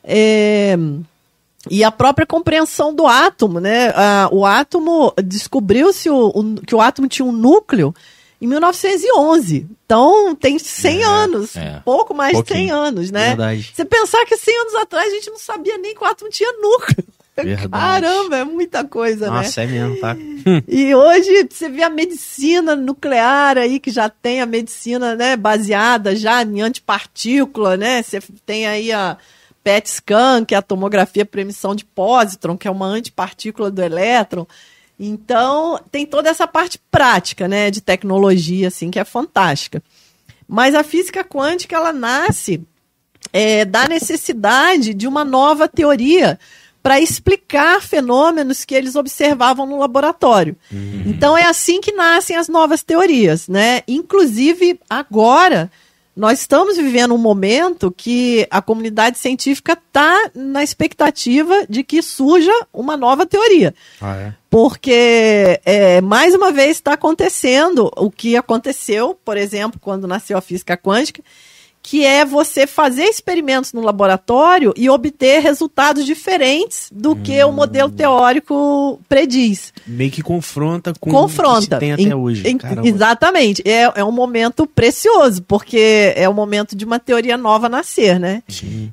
É, 0.04 0.78
e 1.70 1.84
a 1.84 1.92
própria 1.92 2.26
compreensão 2.26 2.94
do 2.94 3.06
átomo, 3.06 3.60
né? 3.60 3.92
Ah, 3.96 4.30
o 4.32 4.46
átomo 4.46 5.14
descobriu-se 5.24 6.10
que 6.66 6.76
o 6.76 6.82
átomo 6.82 7.08
tinha 7.08 7.26
um 7.26 7.32
núcleo 7.32 7.94
em 8.42 8.48
1911. 8.48 9.68
Então 9.86 10.36
tem 10.36 10.58
100 10.58 11.02
É, 11.02 11.06
anos, 11.06 11.56
é. 11.56 11.82
pouco 11.86 12.14
mais 12.14 12.32
de 12.32 12.44
Pouquinho. 12.44 12.60
100 12.60 12.72
anos, 12.72 13.12
né? 13.12 13.28
Verdade. 13.30 13.72
Você 13.74 13.86
pensar 13.86 14.26
que 14.26 14.36
100 14.36 14.62
anos 14.62 14.76
atrás 14.76 15.12
a 15.12 15.16
gente 15.16 15.30
não 15.30 15.38
sabia 15.38 15.78
nem 15.78 15.94
que 15.94 16.04
o 16.04 16.08
átomo 16.08 16.30
tinha 16.32 16.52
núcleo. 16.54 17.06
Verdade. 17.34 17.70
Caramba, 17.70 18.38
é 18.38 18.44
muita 18.44 18.84
coisa, 18.84 19.28
né? 19.32 19.38
Nossa, 19.38 19.62
é 19.62 19.66
mesmo, 19.66 19.98
tá? 20.00 20.16
E 20.68 20.94
hoje 20.94 21.48
você 21.50 21.70
vê 21.70 21.82
a 21.82 21.90
medicina 21.90 22.76
nuclear 22.76 23.58
aí, 23.58 23.80
que 23.80 23.90
já 23.90 24.10
tem 24.10 24.42
a 24.42 24.46
medicina 24.46 25.16
né, 25.16 25.36
baseada 25.38 26.16
já 26.16 26.44
em 26.44 26.62
antipartícula, 26.62 27.78
né? 27.78 28.04
Você 28.04 28.20
tem 28.46 28.68
aí 28.68 28.92
a 28.92 29.18
PET 29.64 29.90
scan, 29.90 30.46
que 30.46 30.56
é 30.56 30.58
a 30.58 30.62
tomografia 30.62 31.26
por 31.26 31.40
emissão 31.40 31.76
de 31.76 31.86
pósitron, 31.86 32.58
que 32.58 32.68
é 32.68 32.72
uma 32.72 32.88
antipartícula 32.88 33.70
do 33.70 33.82
elétron. 33.82 34.46
Então, 35.00 35.80
tem 35.92 36.06
toda 36.06 36.30
essa 36.30 36.48
parte 36.48 36.80
prática, 36.92 37.48
né, 37.48 37.72
de 37.72 37.82
tecnologia, 37.82 38.68
assim, 38.68 38.92
que 38.92 39.00
é 39.00 39.04
fantástica. 39.04 39.82
Mas 40.48 40.76
a 40.76 40.84
física 40.84 41.24
quântica, 41.24 41.76
ela 41.76 41.94
nasce 41.94 42.62
é, 43.34 43.66
da 43.66 43.88
necessidade 43.88 44.94
de 44.94 45.08
uma 45.08 45.24
nova 45.24 45.68
teoria 45.68 46.40
para 46.84 47.00
explicar 47.00 47.82
fenômenos 47.82 48.66
que 48.66 48.74
eles 48.74 48.96
observavam 48.96 49.66
no 49.66 49.80
laboratório. 49.80 50.56
Então 51.06 51.38
é 51.38 51.46
assim 51.46 51.80
que 51.80 51.92
nascem 51.92 52.36
as 52.36 52.48
novas 52.48 52.82
teorias, 52.82 53.48
né? 53.48 53.82
Inclusive 53.88 54.80
agora 54.90 55.72
nós 56.16 56.40
estamos 56.40 56.78
vivendo 56.78 57.14
um 57.14 57.18
momento 57.18 57.94
que 57.96 58.46
a 58.52 58.62
comunidade 58.62 59.18
científica 59.18 59.74
está 59.74 60.32
na 60.36 60.64
expectativa 60.64 61.66
de 61.70 61.84
que 61.84 62.02
surja 62.02 62.52
uma 62.74 62.98
nova 62.98 63.26
teoria 63.26 63.74
Ah, 64.02 64.16
é. 64.18 64.34
porque 64.50 65.60
é, 65.66 66.02
mais 66.02 66.34
uma 66.36 66.52
vez 66.52 66.72
está 66.72 66.94
acontecendo 66.94 67.90
o 67.96 68.12
que 68.12 68.36
aconteceu, 68.36 69.18
por 69.24 69.38
exemplo, 69.38 69.80
quando 69.80 70.08
nasceu 70.08 70.38
a 70.38 70.42
física 70.42 70.76
quântica, 70.76 71.24
que 71.84 72.06
é 72.06 72.24
você 72.24 72.68
fazer 72.68 73.04
experimentos 73.06 73.74
no 73.74 73.82
laboratório 73.82 74.74
e 74.78 74.90
obter 74.90 75.40
resultados 75.42 76.06
diferentes 76.06 76.90
do 76.92 77.16
que 77.16 77.44
o 77.44 77.52
modelo 77.52 77.90
teórico 77.90 79.00
prediz. 79.10 79.74
Meio 79.88 80.12
que 80.12 80.22
confronta 80.22 80.94
com 81.00 81.10
o 81.10 81.14
Confronta. 81.14 81.60
que 81.60 81.74
se 81.74 81.80
tem 81.80 81.92
até 81.94 82.02
Em- 82.04 82.14
hoje. 82.14 82.48
em- 82.48 82.58
exatamente. 82.88 83.62
É, 83.66 83.92
é 83.96 84.04
um 84.04 84.12
momento 84.12 84.66
precioso, 84.68 85.42
porque 85.44 86.14
é 86.16 86.28
o 86.30 86.34
momento 86.34 86.76
de 86.76 86.86
uma 86.86 87.00
teoria 87.00 87.38
nova 87.38 87.68
nascer, 87.68 88.20
né? 88.20 88.44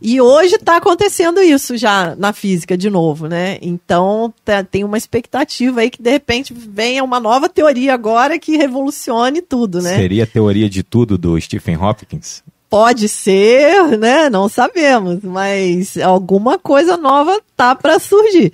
E 0.00 0.21
hoje 0.21 0.54
está 0.57 0.76
acontecendo 0.76 1.40
isso 1.42 1.76
já 1.76 2.14
na 2.16 2.33
física 2.33 2.76
de 2.76 2.88
novo, 2.90 3.26
né? 3.28 3.59
Então 3.61 4.33
tá- 4.45 4.64
tem 4.64 4.83
uma 4.85 4.97
expectativa 4.99 5.80
aí 5.80 5.90
que 5.90 6.02
de 6.02 6.11
repente 6.11 6.54
venha 6.54 7.04
uma 7.04 7.21
nova 7.21 7.49
teoria 7.49 7.92
agora 7.95 8.38
que 8.38 8.57
revolucione 8.57 9.42
tudo, 9.42 9.80
né? 9.83 9.95
Seria 9.97 10.25
a 10.25 10.26
teoria 10.26 10.68
de 10.68 10.83
tudo 10.83 11.18
do 11.18 11.38
Stephen 11.40 11.76
Hopkins? 11.76 12.42
Pode 12.69 13.09
ser, 13.09 13.97
né? 13.99 14.29
Não 14.29 14.49
sabemos, 14.49 15.21
mas 15.23 15.97
alguma 15.97 16.59
coisa 16.59 16.97
nova 16.97 17.41
tá 17.57 17.75
para 17.75 17.99
surgir. 17.99 18.53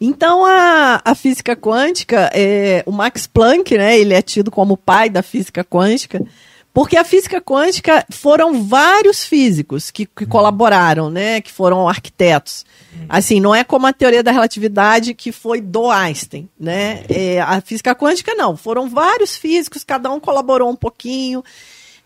Então 0.00 0.44
a, 0.44 1.00
a 1.02 1.14
física 1.14 1.56
quântica, 1.56 2.30
é, 2.34 2.82
o 2.84 2.92
Max 2.92 3.26
Planck, 3.26 3.76
né? 3.78 3.98
Ele 3.98 4.12
é 4.12 4.20
tido 4.20 4.50
como 4.50 4.74
o 4.74 4.76
pai 4.76 5.08
da 5.08 5.22
física 5.22 5.64
quântica, 5.64 6.22
porque 6.76 6.98
a 6.98 7.04
física 7.04 7.40
quântica 7.40 8.04
foram 8.10 8.62
vários 8.62 9.24
físicos 9.24 9.90
que, 9.90 10.04
que 10.04 10.26
colaboraram, 10.26 11.08
né? 11.08 11.40
Que 11.40 11.50
foram 11.50 11.88
arquitetos. 11.88 12.66
Assim, 13.08 13.40
não 13.40 13.54
é 13.54 13.64
como 13.64 13.86
a 13.86 13.92
teoria 13.92 14.22
da 14.22 14.30
relatividade 14.30 15.14
que 15.14 15.32
foi 15.32 15.62
do 15.62 15.90
Einstein, 15.90 16.48
né? 16.60 17.04
É, 17.08 17.40
a 17.40 17.58
física 17.62 17.94
quântica 17.94 18.34
não, 18.34 18.54
foram 18.54 18.90
vários 18.90 19.36
físicos, 19.36 19.84
cada 19.84 20.10
um 20.10 20.20
colaborou 20.20 20.70
um 20.70 20.76
pouquinho. 20.76 21.42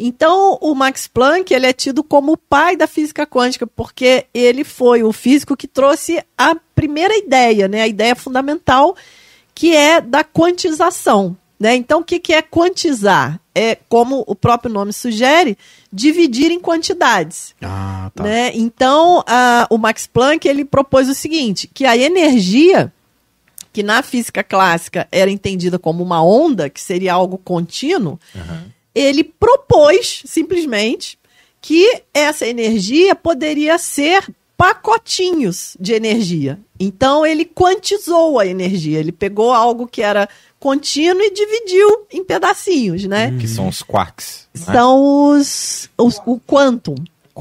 Então, 0.03 0.57
o 0.63 0.75
Max 0.75 1.07
Planck, 1.07 1.53
ele 1.53 1.67
é 1.67 1.73
tido 1.73 2.03
como 2.03 2.33
o 2.33 2.37
pai 2.37 2.75
da 2.77 2.87
física 2.87 3.27
quântica, 3.27 3.67
porque 3.67 4.25
ele 4.33 4.65
foi 4.65 5.03
o 5.03 5.13
físico 5.13 5.57
que 5.57 5.69
trouxe 5.69 6.25
a 6.39 6.57
primeira 6.75 7.15
ideia, 7.17 7.69
né, 7.69 7.83
a 7.83 7.87
ideia 7.89 8.17
fundamental, 8.17 8.97
que 9.55 9.77
é 9.77 10.01
da 10.01 10.25
quantização. 10.25 11.37
Né? 11.59 11.75
Então, 11.77 12.01
o 12.01 12.05
que, 12.05 12.19
que 12.19 12.33
é 12.33 12.41
quantizar? 12.41 13.39
É, 13.55 13.77
como 13.91 14.25
o 14.27 14.35
próprio 14.35 14.73
nome 14.73 14.93
sugere, 14.95 15.59
dividir 15.93 16.51
em 16.51 16.59
quantidades. 16.59 17.55
Ah, 17.61 18.11
tá. 18.15 18.25
Né? 18.25 18.53
Então, 18.55 19.23
a- 19.27 19.67
o 19.69 19.77
Max 19.77 20.07
Planck 20.07 20.49
ele 20.49 20.65
propôs 20.65 21.07
o 21.11 21.15
seguinte: 21.15 21.69
que 21.75 21.85
a 21.85 21.95
energia, 21.95 22.91
que 23.75 23.83
na 23.83 24.03
física 24.03 24.43
clássica 24.43 25.07
era 25.13 25.31
entendida 25.31 25.79
como 25.79 26.03
uma 26.03 26.23
onda, 26.25 26.71
que 26.71 26.81
seria 26.81 27.13
algo 27.13 27.37
contínuo, 27.37 28.19
ele 28.95 29.25
propôs 29.25 30.23
simplesmente 30.27 31.19
que 31.61 32.03
essa 32.15 32.47
energia 32.47 33.15
poderia 33.15 33.79
ser 33.79 34.29
pacotinhos 34.57 35.77
de 35.81 35.93
energia. 35.95 36.59
Então 36.79 37.25
ele 37.25 37.45
quantizou 37.45 38.39
a 38.39 38.47
energia, 38.47 38.99
ele 38.99 39.13
pegou 39.13 39.53
algo 39.53 39.87
que 39.87 40.03
era 40.03 40.29
contínuo 40.59 41.23
e 41.23 41.31
dividiu 41.33 42.07
em 42.13 42.23
pedacinhos, 42.23 43.05
né? 43.05 43.35
Que 43.41 43.49
são 43.49 43.69
os 43.69 43.83
quarks. 43.83 44.49
né? 44.55 44.75
São 44.75 45.31
os, 45.31 45.89
os 45.97 46.21
o 46.27 46.39
quantum. 46.39 46.95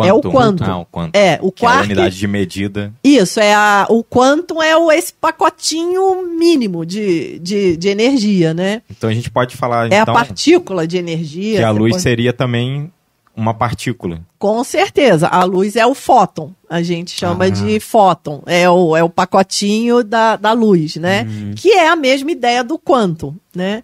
É 0.07 0.13
o 0.13 0.21
quantum. 0.21 0.63
Ah, 0.65 0.77
o 0.79 0.85
quantum. 0.85 1.11
É, 1.17 1.39
o 1.41 1.51
Que 1.51 1.65
é 1.65 1.67
a 1.67 1.71
quark. 1.71 1.85
unidade 1.85 2.17
de 2.17 2.27
medida. 2.27 2.93
Isso, 3.03 3.39
é 3.39 3.53
a, 3.53 3.85
o 3.89 4.03
quantum 4.03 4.61
é 4.61 4.75
o, 4.77 4.91
esse 4.91 5.13
pacotinho 5.13 6.25
mínimo 6.37 6.85
de, 6.85 7.39
de, 7.39 7.75
de 7.77 7.89
energia, 7.89 8.53
né? 8.53 8.81
Então 8.89 9.09
a 9.09 9.13
gente 9.13 9.29
pode 9.29 9.55
falar 9.57 9.91
É 9.91 9.99
então, 9.99 10.13
a 10.15 10.17
partícula 10.25 10.87
de 10.87 10.97
energia. 10.97 11.57
que 11.59 11.63
a 11.63 11.71
luz 11.71 11.91
pode- 11.91 12.03
seria 12.03 12.33
também 12.33 12.91
uma 13.35 13.53
partícula. 13.53 14.19
Com 14.37 14.61
certeza. 14.65 15.27
A 15.27 15.43
luz 15.45 15.75
é 15.77 15.85
o 15.85 15.93
fóton. 15.93 16.51
A 16.69 16.81
gente 16.81 17.11
chama 17.11 17.45
Ah. 17.45 17.49
de 17.49 17.79
fóton. 17.79 18.43
É 18.45 18.69
o, 18.69 18.95
é 18.97 19.03
o 19.03 19.09
pacotinho 19.09 20.03
da, 20.03 20.35
da 20.35 20.51
luz, 20.51 20.97
né? 20.97 21.25
Que 21.55 21.71
é 21.71 21.87
a 21.87 21.95
mesma 21.95 22.31
ideia 22.31 22.63
do 22.63 22.77
quantum, 22.77 23.33
né? 23.55 23.81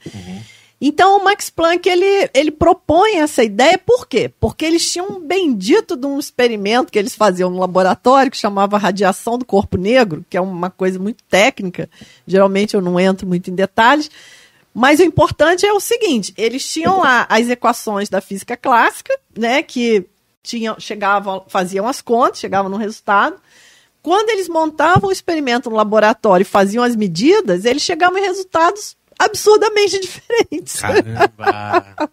Então 0.88 1.18
o 1.18 1.24
Max 1.24 1.50
Planck 1.50 1.90
ele, 1.90 2.30
ele 2.32 2.52
propõe 2.52 3.16
essa 3.16 3.44
ideia 3.44 3.76
por 3.76 4.08
quê? 4.08 4.32
Porque 4.40 4.64
eles 4.64 4.88
tinham 4.92 5.08
um 5.08 5.20
bendito 5.20 5.98
de 5.98 6.06
um 6.06 6.20
experimento 6.20 6.92
que 6.92 7.00
eles 7.00 7.16
faziam 7.16 7.50
no 7.50 7.58
laboratório 7.58 8.30
que 8.30 8.38
chamava 8.38 8.78
radiação 8.78 9.36
do 9.36 9.44
corpo 9.44 9.80
negro, 9.80 10.24
que 10.30 10.38
é 10.38 10.42
uma 10.42 10.70
coisa 10.70 11.00
muito 11.00 11.24
técnica. 11.24 11.90
Geralmente 12.28 12.76
eu 12.76 12.82
não 12.82 13.00
entro 13.00 13.26
muito 13.26 13.50
em 13.50 13.56
detalhes. 13.56 14.12
Mas 14.76 15.00
o 15.00 15.04
importante 15.04 15.66
é 15.66 15.74
o 15.74 15.80
seguinte: 15.80 16.36
eles 16.38 16.72
tinham 16.72 17.00
lá 17.00 17.26
as 17.32 17.50
equações 17.50 18.08
da 18.08 18.22
física 18.22 18.56
clássica, 18.56 19.18
né? 19.36 19.64
Que 19.64 20.06
tinham, 20.44 20.80
chegavam, 20.80 21.44
faziam 21.48 21.88
as 21.88 22.00
contas, 22.00 22.40
chegavam 22.40 22.70
no 22.70 22.78
resultado. 22.78 23.38
Quando 24.04 24.30
eles 24.30 24.48
montavam 24.48 25.10
o 25.10 25.12
experimento 25.12 25.68
no 25.68 25.78
laboratório 25.78 26.44
e 26.44 26.46
faziam 26.46 26.84
as 26.84 26.96
medidas, 26.96 27.66
eles 27.66 27.82
chegavam 27.82 28.20
em 28.20 28.28
resultados 28.28 28.96
absurdamente 29.20 30.00
diferentes. 30.00 30.80
Caramba. 30.80 31.96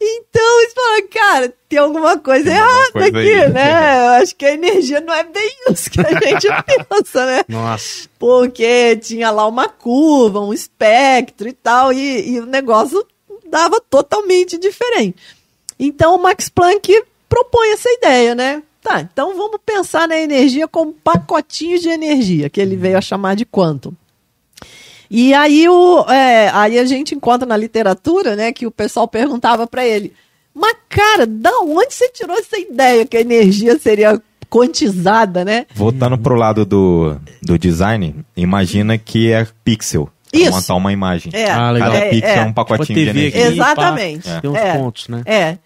Então 0.00 0.60
eles 0.62 0.74
falaram, 0.74 1.08
cara, 1.08 1.54
tem 1.68 1.78
alguma 1.78 2.18
coisa 2.18 2.44
Tem 2.44 2.54
errada 2.54 2.92
coisa 2.92 3.08
aqui, 3.08 3.32
aí. 3.34 3.52
né? 3.52 3.98
Eu 3.98 4.10
acho 4.22 4.36
que 4.36 4.46
a 4.46 4.52
energia 4.52 5.00
não 5.00 5.12
é 5.12 5.24
bem 5.24 5.50
isso 5.70 5.90
que 5.90 6.00
a 6.00 6.04
gente 6.08 6.46
pensa, 6.88 7.26
né? 7.26 7.44
Nossa. 7.48 8.08
porque 8.18 8.96
tinha 8.98 9.30
lá 9.32 9.44
uma 9.46 9.68
curva, 9.68 10.40
um 10.40 10.52
espectro 10.52 11.48
e 11.48 11.52
tal, 11.52 11.92
e, 11.92 12.30
e 12.30 12.38
o 12.40 12.46
negócio 12.46 13.04
dava 13.50 13.80
totalmente 13.80 14.56
diferente. 14.56 15.16
Então 15.78 16.14
o 16.14 16.22
Max 16.22 16.48
Planck 16.48 17.02
propõe 17.28 17.72
essa 17.72 17.90
ideia, 17.90 18.34
né? 18.36 18.62
Tá, 18.80 19.00
então 19.00 19.36
vamos 19.36 19.58
pensar 19.66 20.06
na 20.06 20.16
energia 20.16 20.68
como 20.68 20.92
pacotinhos 20.92 21.80
de 21.82 21.88
energia, 21.88 22.48
que 22.48 22.60
ele 22.60 22.76
veio 22.76 22.96
a 22.96 23.02
chamar 23.02 23.34
de 23.34 23.44
quantum. 23.44 23.92
E 25.10 25.32
aí, 25.32 25.68
o, 25.68 26.04
é, 26.10 26.50
aí 26.52 26.78
a 26.78 26.84
gente 26.84 27.14
encontra 27.14 27.46
na 27.46 27.56
literatura, 27.56 28.36
né, 28.36 28.52
que 28.52 28.66
o 28.66 28.70
pessoal 28.70 29.08
perguntava 29.08 29.66
para 29.66 29.86
ele, 29.86 30.12
mas 30.54 30.74
cara, 30.88 31.26
da 31.26 31.50
onde 31.60 31.94
você 31.94 32.08
tirou 32.10 32.36
essa 32.36 32.58
ideia 32.58 33.06
que 33.06 33.16
a 33.16 33.20
energia 33.20 33.78
seria 33.78 34.20
quantizada, 34.50 35.44
né? 35.44 35.66
Voltando 35.74 36.18
pro 36.18 36.34
lado 36.34 36.64
do, 36.64 37.16
do 37.42 37.58
design, 37.58 38.14
imagina 38.36 38.98
que 38.98 39.30
é 39.32 39.46
pixel. 39.64 40.10
pra 40.30 40.40
Isso. 40.40 40.50
montar 40.50 40.74
uma 40.74 40.92
imagem. 40.92 41.30
É, 41.34 41.50
Ah, 41.50 41.70
legal. 41.70 41.92
Cada 41.92 42.04
é, 42.04 42.10
pixel 42.10 42.30
é, 42.30 42.38
é. 42.38 42.44
um 42.44 42.52
pacotinho 42.52 42.86
Tipo 42.98 43.10
a 43.10 43.12
de 43.12 43.18
energia. 43.18 43.46
Exatamente. 43.48 44.40
Tem 44.40 44.50
uns 44.50 44.56
É. 44.58 44.72
pontos, 44.76 45.08
né? 45.08 45.22
É. 45.24 45.58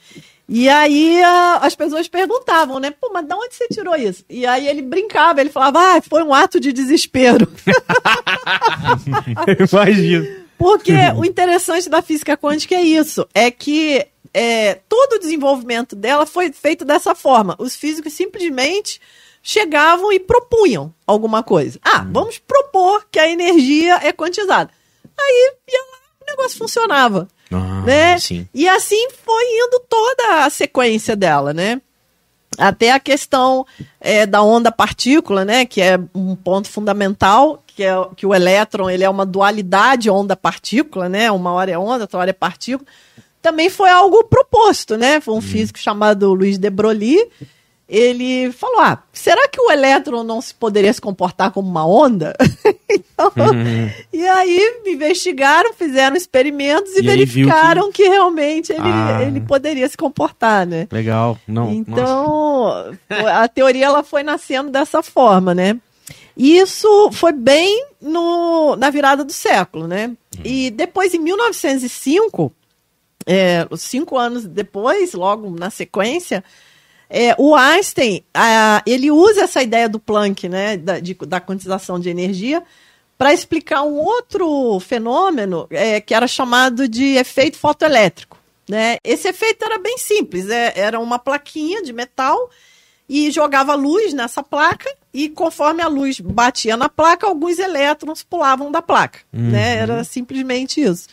E 0.55 0.69
aí 0.69 1.23
a- 1.23 1.61
as 1.63 1.75
pessoas 1.75 2.09
perguntavam, 2.09 2.79
né? 2.79 2.91
Pô, 2.91 3.09
mas 3.11 3.27
de 3.27 3.33
onde 3.35 3.55
você 3.55 3.67
tirou 3.69 3.97
isso? 3.97 4.23
E 4.29 4.45
aí 4.45 4.69
ele 4.69 4.83
brincava, 4.83 5.41
ele 5.41 5.49
falava, 5.49 5.79
ah, 5.97 6.03
foi 6.03 6.23
um 6.23 6.35
ato 6.35 6.61
de 6.61 6.75
desespero. 6.75 7.51
Imagina. 9.73 10.43
Porque 10.59 10.93
o 11.17 11.25
interessante 11.25 11.89
da 11.89 12.03
física 12.03 12.37
quântica 12.37 12.75
é 12.75 12.83
isso, 12.83 13.27
é 13.35 13.51
que 13.51 14.07
é, 14.35 14.75
todo 14.89 15.15
o 15.15 15.19
desenvolvimento 15.19 15.97
dela 15.97 16.27
foi 16.27 16.53
feito 16.53 16.85
dessa 16.85 17.15
forma. 17.15 17.57
Os 17.59 17.75
físicos 17.75 18.13
simplesmente 18.13 19.01
chegavam 19.43 20.13
e 20.13 20.21
propunham 20.21 20.95
alguma 21.07 21.43
coisa. 21.43 21.79
Ah, 21.83 22.07
vamos 22.11 22.39
propor 22.39 23.07
que 23.11 23.19
a 23.19 23.29
energia 23.29 23.99
é 24.03 24.13
quantizada. 24.13 24.71
Aí 25.19 25.53
ia 25.69 25.81
lá, 25.81 25.99
o 26.21 26.25
negócio 26.31 26.59
funcionava 26.59 27.27
Ah, 27.53 27.83
né? 27.85 28.19
Sim. 28.19 28.49
E 28.55 28.69
assim 28.69 29.09
foi 29.25 29.45
indo 29.45 29.81
toda 29.89 30.45
a 30.45 30.51
sequência 30.51 31.15
dela, 31.15 31.53
né? 31.53 31.81
Até 32.59 32.93
a 32.93 33.01
questão 33.01 33.67
é, 34.01 34.27
da 34.27 34.43
onda-partícula, 34.43 35.45
né? 35.45 35.65
Que 35.65 35.81
é 35.81 35.99
um 36.15 36.37
ponto 36.37 36.69
fundamental, 36.69 37.62
que 37.67 37.83
é 37.83 37.93
que 38.15 38.27
o 38.27 38.35
elétron 38.35 38.91
ele 38.91 39.05
é 39.05 39.09
uma 39.09 39.25
dualidade 39.25 40.11
onda-partícula, 40.11 41.09
né? 41.09 41.31
Uma 41.31 41.53
hora 41.53 41.71
é 41.71 41.79
onda, 41.79 42.05
outra 42.05 42.19
hora 42.19 42.31
é 42.31 42.35
partícula. 42.35 42.87
Também 43.41 43.69
foi 43.69 43.91
algo 43.91 44.25
proposto, 44.25 44.97
né? 44.97 45.21
Foi 45.21 45.35
um 45.35 45.41
físico 45.41 45.79
chamado 45.79 46.33
Luiz 46.33 46.59
de 46.59 46.71
Broglie. 46.71 47.29
Ele 47.88 48.51
falou: 48.53 48.81
ah, 48.81 49.03
será 49.12 49.49
que 49.49 49.61
o 49.61 49.71
elétron 49.71 50.23
não 50.23 50.40
se 50.40 50.55
poderia 50.55 50.92
se 50.92 51.01
comportar 51.01 51.51
como 51.53 51.68
uma 51.68 51.87
onda? 51.87 52.35
Então, 52.95 53.33
E 54.12 54.27
aí 54.27 54.83
investigaram, 54.87 55.73
fizeram 55.73 56.14
experimentos 56.14 56.95
e, 56.95 56.99
E 56.99 57.03
verificaram 57.03 57.90
que... 57.90 58.07
realmente 58.07 58.71
ele, 58.71 58.83
Ah. 58.85 59.23
ele 59.23 59.40
poderia 59.40 59.88
se 59.88 59.97
comportar, 59.97 60.66
né? 60.66 60.87
Legal. 60.92 61.38
Não, 61.49 61.64
nossa. 61.64 61.75
então, 61.75 62.99
foi- 63.09 63.31
a 63.31 63.49
teoria 63.49 63.87
ela 63.87 64.03
foi 64.03 64.23
nascendo 64.23 64.71
dessa 64.71 65.03
forma, 65.03 65.55
né? 65.55 65.79
E 66.37 66.59
isso 66.59 67.11
foi 67.12 67.33
bem 67.33 67.87
no, 68.01 68.77
na 68.77 68.90
virada 68.90 69.25
do 69.25 69.33
século, 69.33 69.87
né? 69.88 70.11
E 70.45 70.71
depois, 70.71 71.14
em 71.14 71.18
1905, 71.18 72.53
é, 73.27 73.66
cinco 73.79 74.18
anos 74.18 74.45
depois, 74.45 75.14
logo 75.14 75.49
na 75.51 75.71
sequência, 75.71 76.45
é, 77.14 77.35
o 77.38 77.55
Einstein 77.55 78.25
ah, 78.33 78.83
ele 78.87 79.11
usa 79.11 79.42
essa 79.42 79.62
ideia 79.62 79.87
do 79.88 80.01
Planck, 80.01 80.48
né, 80.48 80.79
da, 80.79 80.98
de- 80.98 81.14
da 81.14 81.40
quantização 81.40 82.01
de 82.01 82.09
energia, 82.09 82.62
para 83.18 83.35
explicar 83.35 83.83
um 83.83 83.98
outro 83.98 84.81
fenômeno 84.81 85.66
é, 85.70 86.01
que 86.01 86.14
era 86.14 86.27
chamado 86.27 86.88
de 86.88 87.14
efeito 87.16 87.59
fotoelétrico. 87.59 88.38
Né? 88.68 88.96
Esse 89.05 89.29
efeito 89.29 89.64
era 89.64 89.79
bem 89.79 89.98
simples, 89.98 90.48
é, 90.48 90.72
era 90.75 90.98
uma 90.98 91.18
plaquinha 91.18 91.83
de 91.83 91.92
metal 91.92 92.51
e 93.09 93.31
jogava 93.31 93.75
luz 93.75 94.14
nessa 94.14 94.42
placa 94.42 94.90
e 95.12 95.29
conforme 95.29 95.83
a 95.83 95.88
luz 95.88 96.18
batia 96.18 96.77
na 96.77 96.88
placa, 96.88 97.27
alguns 97.27 97.59
elétrons 97.59 98.22
pulavam 98.22 98.72
da 98.72 98.81
placa. 98.81 99.20
Né? 99.33 99.77
Era 99.77 100.03
simplesmente 100.05 100.81
isso. 100.81 101.09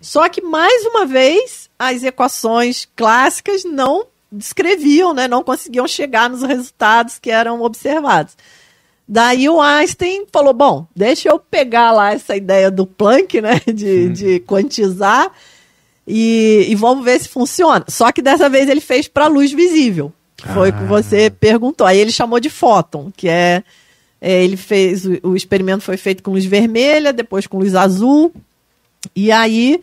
Só 0.00 0.28
que, 0.28 0.40
mais 0.40 0.84
uma 0.86 1.04
vez, 1.04 1.68
as 1.78 2.04
equações 2.04 2.86
clássicas 2.94 3.64
não 3.64 4.06
descreviam, 4.30 5.12
né? 5.12 5.26
não 5.26 5.42
conseguiam 5.42 5.86
chegar 5.86 6.30
nos 6.30 6.42
resultados 6.42 7.18
que 7.18 7.30
eram 7.30 7.62
observados. 7.62 8.36
Daí 9.06 9.48
o 9.48 9.60
Einstein 9.60 10.24
falou: 10.32 10.52
bom, 10.52 10.86
deixa 10.94 11.28
eu 11.28 11.38
pegar 11.38 11.90
lá 11.90 12.12
essa 12.12 12.36
ideia 12.36 12.70
do 12.70 12.86
Planck, 12.86 13.40
né? 13.40 13.60
De, 13.66 14.08
de 14.10 14.40
quantizar 14.40 15.32
e, 16.06 16.66
e 16.68 16.74
vamos 16.76 17.04
ver 17.04 17.20
se 17.20 17.28
funciona. 17.28 17.84
Só 17.88 18.12
que 18.12 18.22
dessa 18.22 18.48
vez 18.48 18.68
ele 18.68 18.80
fez 18.80 19.08
para 19.08 19.26
luz 19.26 19.52
visível. 19.52 20.12
Foi 20.54 20.70
o 20.70 20.72
que 20.72 20.84
você 20.84 21.28
perguntou. 21.28 21.86
Aí 21.86 21.98
ele 21.98 22.12
chamou 22.12 22.40
de 22.40 22.48
fóton, 22.48 23.12
que 23.16 23.28
é, 23.28 23.62
é, 24.20 24.42
ele 24.42 24.56
fez 24.56 25.04
o, 25.04 25.18
o 25.22 25.36
experimento 25.36 25.82
foi 25.82 25.96
feito 25.96 26.22
com 26.22 26.30
luz 26.30 26.44
vermelha, 26.44 27.12
depois 27.12 27.46
com 27.46 27.58
luz 27.58 27.74
azul. 27.74 28.32
E 29.14 29.30
aí 29.30 29.80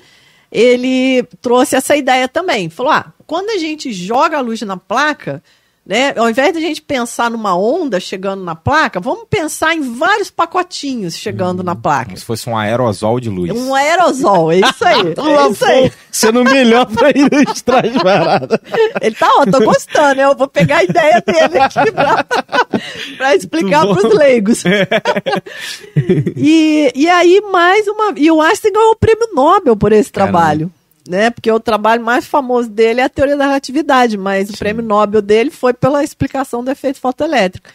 ele 0.51 1.23
trouxe 1.41 1.75
essa 1.75 1.95
ideia 1.95 2.27
também. 2.27 2.69
Falou: 2.69 2.91
ah, 2.91 3.13
quando 3.25 3.49
a 3.49 3.57
gente 3.57 3.91
joga 3.91 4.37
a 4.37 4.41
luz 4.41 4.61
na 4.61 4.77
placa, 4.77 5.43
né, 5.87 6.13
ao 6.17 6.29
invés 6.29 6.51
de 6.51 6.57
a 6.57 6.61
gente 6.61 6.81
pensar 6.81 7.31
numa 7.31 7.57
onda 7.57 7.97
chegando 7.97 8.43
na 8.43 8.55
placa, 8.55 8.99
vamos 8.99 9.23
pensar 9.29 9.73
em 9.73 9.95
vários 9.95 10.29
pacotinhos 10.29 11.15
chegando 11.15 11.63
na 11.63 11.75
placa. 11.75 12.07
Como 12.07 12.17
se 12.17 12.25
fosse 12.25 12.49
um 12.49 12.57
aerosol 12.57 13.21
de 13.21 13.29
luz. 13.29 13.51
Um 13.51 13.73
aerosol, 13.73 14.51
é 14.51 14.57
isso 14.57 14.85
aí. 14.85 14.97
É 15.37 15.51
isso 15.51 15.65
aí. 15.65 15.91
Sendo 16.11 16.43
melhor 16.43 16.85
pra 16.87 17.11
ilustrar 17.11 17.85
as 17.85 18.01
paradas. 18.01 18.59
Ele 19.01 19.15
tá, 19.15 19.29
ó, 19.37 19.45
tô 19.45 19.59
gostando, 19.63 20.19
eu 20.19 20.35
vou 20.35 20.47
pegar 20.47 20.77
a 20.77 20.83
ideia 20.83 21.23
dele 21.25 21.59
aqui 21.59 21.91
pra, 21.91 22.25
pra 23.17 23.35
explicar 23.35 23.85
Muito 23.85 23.95
bom. 23.95 24.09
pros 24.09 24.17
leigos. 24.19 24.63
e, 26.35 26.91
e 26.95 27.09
aí, 27.09 27.41
mais 27.51 27.87
uma. 27.87 28.13
E 28.17 28.29
o 28.31 28.41
Einstein 28.41 28.73
ganhou 28.73 28.91
o 28.91 28.95
prêmio 28.95 29.29
Nobel 29.33 29.75
por 29.77 29.91
esse 29.91 30.11
Caramba. 30.11 30.31
trabalho. 30.39 30.71
Né? 31.07 31.29
Porque 31.29 31.51
o 31.51 31.59
trabalho 31.59 32.03
mais 32.03 32.25
famoso 32.25 32.69
dele 32.69 33.01
é 33.01 33.05
a 33.05 33.09
teoria 33.09 33.37
da 33.37 33.45
relatividade, 33.45 34.17
mas 34.17 34.49
o 34.49 34.57
prêmio 34.57 34.83
Nobel 34.83 35.21
dele 35.21 35.49
foi 35.49 35.73
pela 35.73 36.03
explicação 36.03 36.63
do 36.63 36.71
efeito 36.71 36.99
fotoelétrico. 36.99 37.69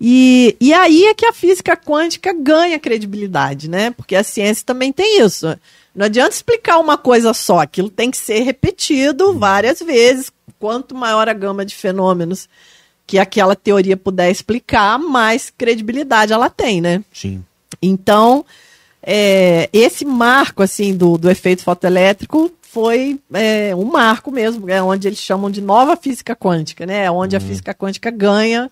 E, 0.00 0.56
e 0.58 0.72
aí 0.72 1.04
é 1.04 1.14
que 1.14 1.26
a 1.26 1.32
física 1.32 1.76
quântica 1.76 2.32
ganha 2.32 2.78
credibilidade, 2.78 3.68
né? 3.68 3.90
Porque 3.90 4.16
a 4.16 4.24
ciência 4.24 4.64
também 4.64 4.92
tem 4.92 5.20
isso. 5.20 5.46
Não 5.94 6.06
adianta 6.06 6.34
explicar 6.34 6.78
uma 6.78 6.96
coisa 6.96 7.34
só, 7.34 7.58
aquilo 7.58 7.90
tem 7.90 8.10
que 8.10 8.16
ser 8.16 8.40
repetido 8.40 9.38
várias 9.38 9.80
vezes. 9.80 10.32
Quanto 10.58 10.94
maior 10.94 11.28
a 11.28 11.32
gama 11.32 11.64
de 11.64 11.74
fenômenos 11.74 12.48
que 13.06 13.18
aquela 13.18 13.56
teoria 13.56 13.96
puder 13.96 14.30
explicar, 14.30 14.98
mais 14.98 15.50
credibilidade 15.50 16.32
ela 16.32 16.48
tem, 16.48 16.80
né? 16.80 17.02
Sim. 17.12 17.44
Então, 17.82 18.44
é, 19.02 19.68
esse 19.72 20.04
marco 20.04 20.62
assim 20.62 20.96
do, 20.96 21.18
do 21.18 21.28
efeito 21.28 21.62
fotoelétrico 21.62 22.50
foi 22.72 23.18
é, 23.32 23.74
um 23.74 23.84
marco 23.84 24.30
mesmo, 24.30 24.70
é 24.70 24.80
onde 24.80 25.08
eles 25.08 25.18
chamam 25.18 25.50
de 25.50 25.60
nova 25.60 25.96
física 25.96 26.36
quântica, 26.36 26.86
né? 26.86 27.04
É 27.04 27.10
onde 27.10 27.34
a 27.34 27.40
física 27.40 27.74
quântica 27.74 28.10
ganha 28.10 28.70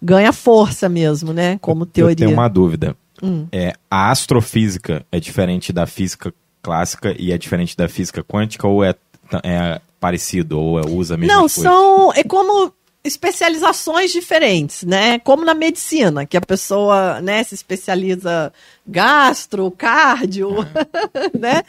ganha 0.00 0.32
força 0.32 0.88
mesmo, 0.88 1.32
né? 1.32 1.58
Como 1.60 1.84
teoria. 1.84 2.12
Eu 2.12 2.16
tenho 2.16 2.32
uma 2.32 2.48
dúvida. 2.48 2.96
Hum. 3.22 3.46
É, 3.50 3.72
a 3.90 4.10
astrofísica 4.10 5.04
é 5.10 5.18
diferente 5.18 5.72
da 5.72 5.86
física 5.86 6.32
clássica 6.62 7.14
e 7.18 7.32
é 7.32 7.38
diferente 7.38 7.76
da 7.76 7.88
física 7.88 8.22
quântica 8.22 8.68
ou 8.68 8.84
é, 8.84 8.94
é 9.42 9.80
parecido 9.98 10.60
ou 10.60 10.78
é, 10.78 10.82
usa 10.86 11.14
a 11.14 11.16
mesma 11.16 11.34
Não, 11.34 11.40
coisa? 11.42 11.62
são 11.62 12.12
é 12.12 12.22
como 12.22 12.72
especializações 13.02 14.12
diferentes, 14.12 14.82
né? 14.84 15.18
Como 15.18 15.44
na 15.44 15.54
medicina, 15.54 16.24
que 16.24 16.36
a 16.36 16.40
pessoa, 16.40 17.20
né, 17.20 17.42
se 17.44 17.54
especializa 17.54 18.52
gastro, 18.86 19.70
cardio, 19.70 20.56
né? 21.38 21.62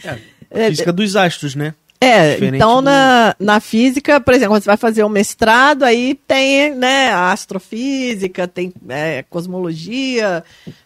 A 0.55 0.67
física 0.69 0.93
dos 0.93 1.15
astros, 1.15 1.55
né? 1.55 1.73
É, 2.01 2.33
Diferente 2.33 2.55
então 2.57 2.75
do- 2.75 2.81
na, 2.85 3.35
na 3.39 3.59
física, 3.59 4.19
por 4.19 4.33
exemplo, 4.33 4.53
quando 4.53 4.63
você 4.63 4.67
vai 4.67 4.77
fazer 4.77 5.03
um 5.03 5.09
mestrado, 5.09 5.83
aí 5.83 6.13
tem 6.27 6.75
né, 6.75 7.09
a 7.09 7.31
astrofísica, 7.31 8.47
tem 8.47 8.73
é, 8.89 9.23
cosmologia, 9.29 10.43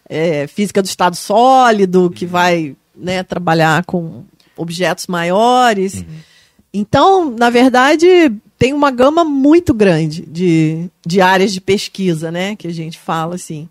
é, 0.08 0.46
física 0.46 0.80
do 0.80 0.86
estado 0.86 1.16
sólido, 1.16 2.10
que 2.10 2.24
vai 2.24 2.74
né, 2.96 3.22
trabalhar 3.22 3.84
com 3.84 4.22
objetos 4.56 5.06
maiores. 5.08 6.04
Então, 6.72 7.30
na 7.30 7.50
verdade, 7.50 8.06
tem 8.58 8.72
uma 8.72 8.90
gama 8.90 9.24
muito 9.24 9.74
grande 9.74 10.22
de, 10.26 10.88
de 11.04 11.20
áreas 11.20 11.52
de 11.52 11.60
pesquisa, 11.60 12.30
né? 12.30 12.54
Que 12.56 12.68
a 12.68 12.72
gente 12.72 12.98
fala 12.98 13.34
assim. 13.34 13.68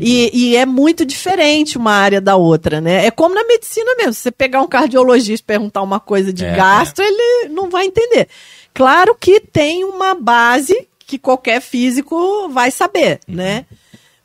E, 0.00 0.30
e 0.32 0.56
é 0.56 0.66
muito 0.66 1.04
diferente 1.06 1.78
uma 1.78 1.92
área 1.92 2.20
da 2.20 2.34
outra, 2.36 2.80
né? 2.80 3.06
É 3.06 3.10
como 3.10 3.34
na 3.34 3.44
medicina 3.44 3.94
mesmo. 3.96 4.12
Se 4.14 4.20
você 4.22 4.30
pegar 4.32 4.60
um 4.62 4.66
cardiologista 4.68 5.44
e 5.44 5.46
perguntar 5.46 5.82
uma 5.82 6.00
coisa 6.00 6.32
de 6.32 6.44
É, 6.44 6.56
gastro, 6.56 7.04
ele 7.04 7.48
não 7.50 7.70
vai 7.70 7.86
entender. 7.86 8.28
Claro 8.74 9.14
que 9.18 9.40
tem 9.40 9.84
uma 9.84 10.14
base 10.14 10.88
que 10.98 11.18
qualquer 11.18 11.60
físico 11.60 12.48
vai 12.48 12.70
saber, 12.70 13.20
né? 13.28 13.64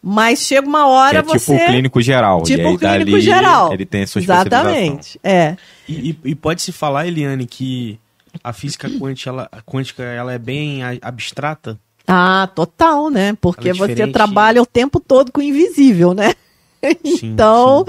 Mas 0.03 0.39
chega 0.39 0.67
uma 0.67 0.87
hora 0.87 1.19
é 1.19 1.21
tipo 1.21 1.37
você. 1.37 1.53
o 1.55 1.65
clínico 1.67 2.01
geral. 2.01 2.41
Tipo 2.41 2.59
e 2.59 2.65
aí 2.65 2.73
o 2.73 2.79
clínico 2.79 3.11
dali 3.11 3.21
geral. 3.21 3.71
Ele 3.71 3.85
tem 3.85 4.01
a 4.01 4.07
sua. 4.07 4.19
Exatamente. 4.19 5.19
É. 5.23 5.55
E, 5.87 6.09
e- 6.09 6.17
e 6.31 6.35
pode-se 6.35 6.71
falar, 6.71 7.05
Eliane, 7.07 7.45
que 7.45 7.99
a 8.43 8.51
física 8.51 8.89
quântica 8.89 9.29
ela, 9.29 9.47
a 9.51 9.61
quântica 9.61 10.01
ela 10.01 10.33
é 10.33 10.39
bem 10.39 10.79
abstrata? 11.03 11.79
Ah, 12.13 12.49
total, 12.53 13.09
né? 13.09 13.37
Porque 13.39 13.69
é 13.69 13.73
você 13.73 13.95
trabalha 14.11 14.61
o 14.61 14.65
tempo 14.65 14.99
todo 14.99 15.31
com 15.31 15.39
o 15.39 15.43
invisível, 15.43 16.13
né? 16.13 16.33
Sim, 17.05 17.27
então, 17.33 17.85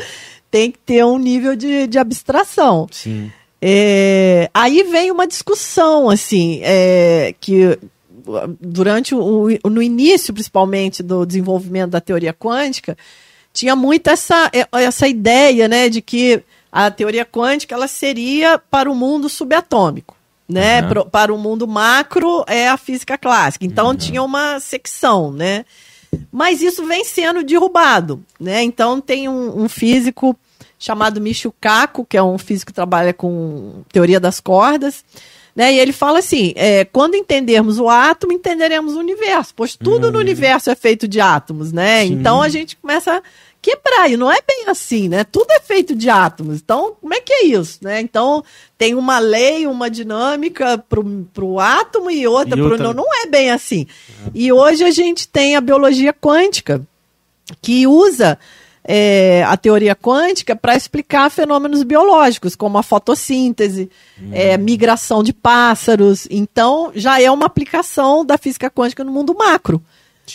tem 0.51 0.71
que 0.71 0.79
ter 0.79 1.05
um 1.05 1.19
nível 1.19 1.57
de, 1.57 1.87
de 1.87 1.99
abstração. 1.99 2.87
Sim. 2.91 3.33
É, 3.61 4.51
aí 4.53 4.83
vem 4.85 5.11
uma 5.11 5.27
discussão, 5.27 6.09
assim, 6.11 6.61
é, 6.63 7.35
que 7.41 7.79
durante 8.61 9.15
o, 9.15 9.49
o- 9.65 9.71
no 9.71 9.83
início, 9.83 10.33
principalmente, 10.33 11.03
do 11.03 11.25
desenvolvimento 11.27 11.91
da 11.91 12.01
teoria 12.01 12.33
quântica, 12.33 12.97
tinha 13.53 13.75
muito 13.77 14.09
essa, 14.09 14.51
é, 14.53 14.67
essa 14.83 15.07
ideia, 15.09 15.69
né, 15.69 15.89
de 15.89 16.01
que 16.01 16.43
a 16.71 16.91
teoria 16.91 17.25
quântica 17.25 17.75
ela 17.75 17.87
seria 17.89 18.59
para 18.59 18.91
o 18.91 18.95
mundo 18.95 19.29
subatômico, 19.29 20.17
né, 20.53 20.83
Uhum. 20.83 20.89
Pro- 20.89 21.05
para 21.07 21.35
o 21.35 21.39
mundo 21.39 21.67
macro 21.67 22.45
é 22.47 22.69
a 22.69 22.77
física 22.77 23.17
clássica. 23.19 23.65
Então 23.65 23.95
tinha 23.97 24.23
uma 24.23 24.61
secção, 24.61 25.33
né, 25.33 25.65
mas 26.31 26.61
isso 26.63 26.85
vem 26.87 27.05
sendo 27.05 27.43
derrubado, 27.43 28.23
né? 28.39 28.63
Então 28.63 29.01
tem 29.01 29.29
um, 29.29 29.63
um 29.63 29.69
físico 29.69 30.37
chamado 30.79 31.21
Michio 31.21 31.55
Kaku, 31.61 32.05
que 32.05 32.17
é 32.17 32.23
um 32.23 32.37
físico 32.39 32.71
que 32.71 32.75
trabalha 32.75 33.13
com 33.15 33.83
teoria 33.93 34.21
das 34.21 34.39
cordas, 34.41 35.05
né? 35.57 35.73
E 35.73 35.79
ele 35.79 35.93
fala 35.93 36.19
assim: 36.19 36.53
é, 36.57 36.85
quando 36.85 37.15
entendermos 37.15 37.79
o 37.79 37.89
átomo, 37.89 38.33
entenderemos 38.33 38.95
o 38.95 38.99
universo, 38.99 39.55
pois 39.55 39.75
tudo 39.77 40.11
no 40.13 40.19
universo 40.19 40.71
é 40.71 40.75
feito 40.75 41.07
de 41.09 41.21
átomos, 41.21 41.73
né? 41.73 42.05
Sim. 42.07 42.13
Então 42.15 42.43
a 42.43 42.49
gente 42.49 42.77
começa 42.77 43.17
a 43.19 43.23
quebrar, 43.63 44.11
e 44.11 44.17
não 44.17 44.31
é 44.31 44.39
bem 44.47 44.65
assim, 44.67 45.09
né? 45.09 45.23
Tudo 45.23 45.53
é 45.53 45.61
feito 45.61 45.95
de 45.95 46.11
átomos. 46.11 46.57
Então, 46.57 46.97
como 47.01 47.15
é 47.15 47.21
que 47.21 47.33
é 47.33 47.45
isso, 47.45 47.79
né? 47.81 48.01
Então, 48.01 48.45
tem 48.77 48.95
uma 48.97 49.21
lei, 49.21 49.67
uma 49.69 49.89
dinâmica 49.89 50.77
pro, 50.89 51.05
pro 51.33 51.61
átomo 51.61 52.11
e 52.11 52.27
outra 52.27 52.57
pro 52.57 52.73
outra- 52.73 52.87
não, 52.93 53.05
não 53.05 53.23
é 53.23 53.27
bem 53.27 53.51
assim. 53.53 53.87
E 54.35 54.53
hoje 54.53 54.83
a 54.83 54.91
gente 54.91 55.29
tem 55.29 55.55
a 55.55 55.61
biologia 55.61 56.13
quântica, 56.13 56.83
que 57.61 57.87
usa 57.87 58.37
é, 58.85 59.45
a 59.47 59.57
teoria 59.57 59.95
quântica 59.95 60.57
para 60.57 60.75
explicar 60.75 61.31
fenômenos 61.31 61.85
biológicos, 61.85 62.57
como 62.57 62.79
a 62.79 62.83
fotossíntese, 62.83 63.89
é, 64.33 64.57
migração 64.59 65.23
de 65.23 65.33
pássaros. 65.33 66.27
Então, 66.29 66.91
já 66.95 67.21
é 67.21 67.31
uma 67.31 67.47
aplicação 67.47 68.25
da 68.25 68.37
física 68.37 68.69
quântica 68.69 69.05
no 69.05 69.13
mundo 69.13 69.37
macro. 69.39 69.81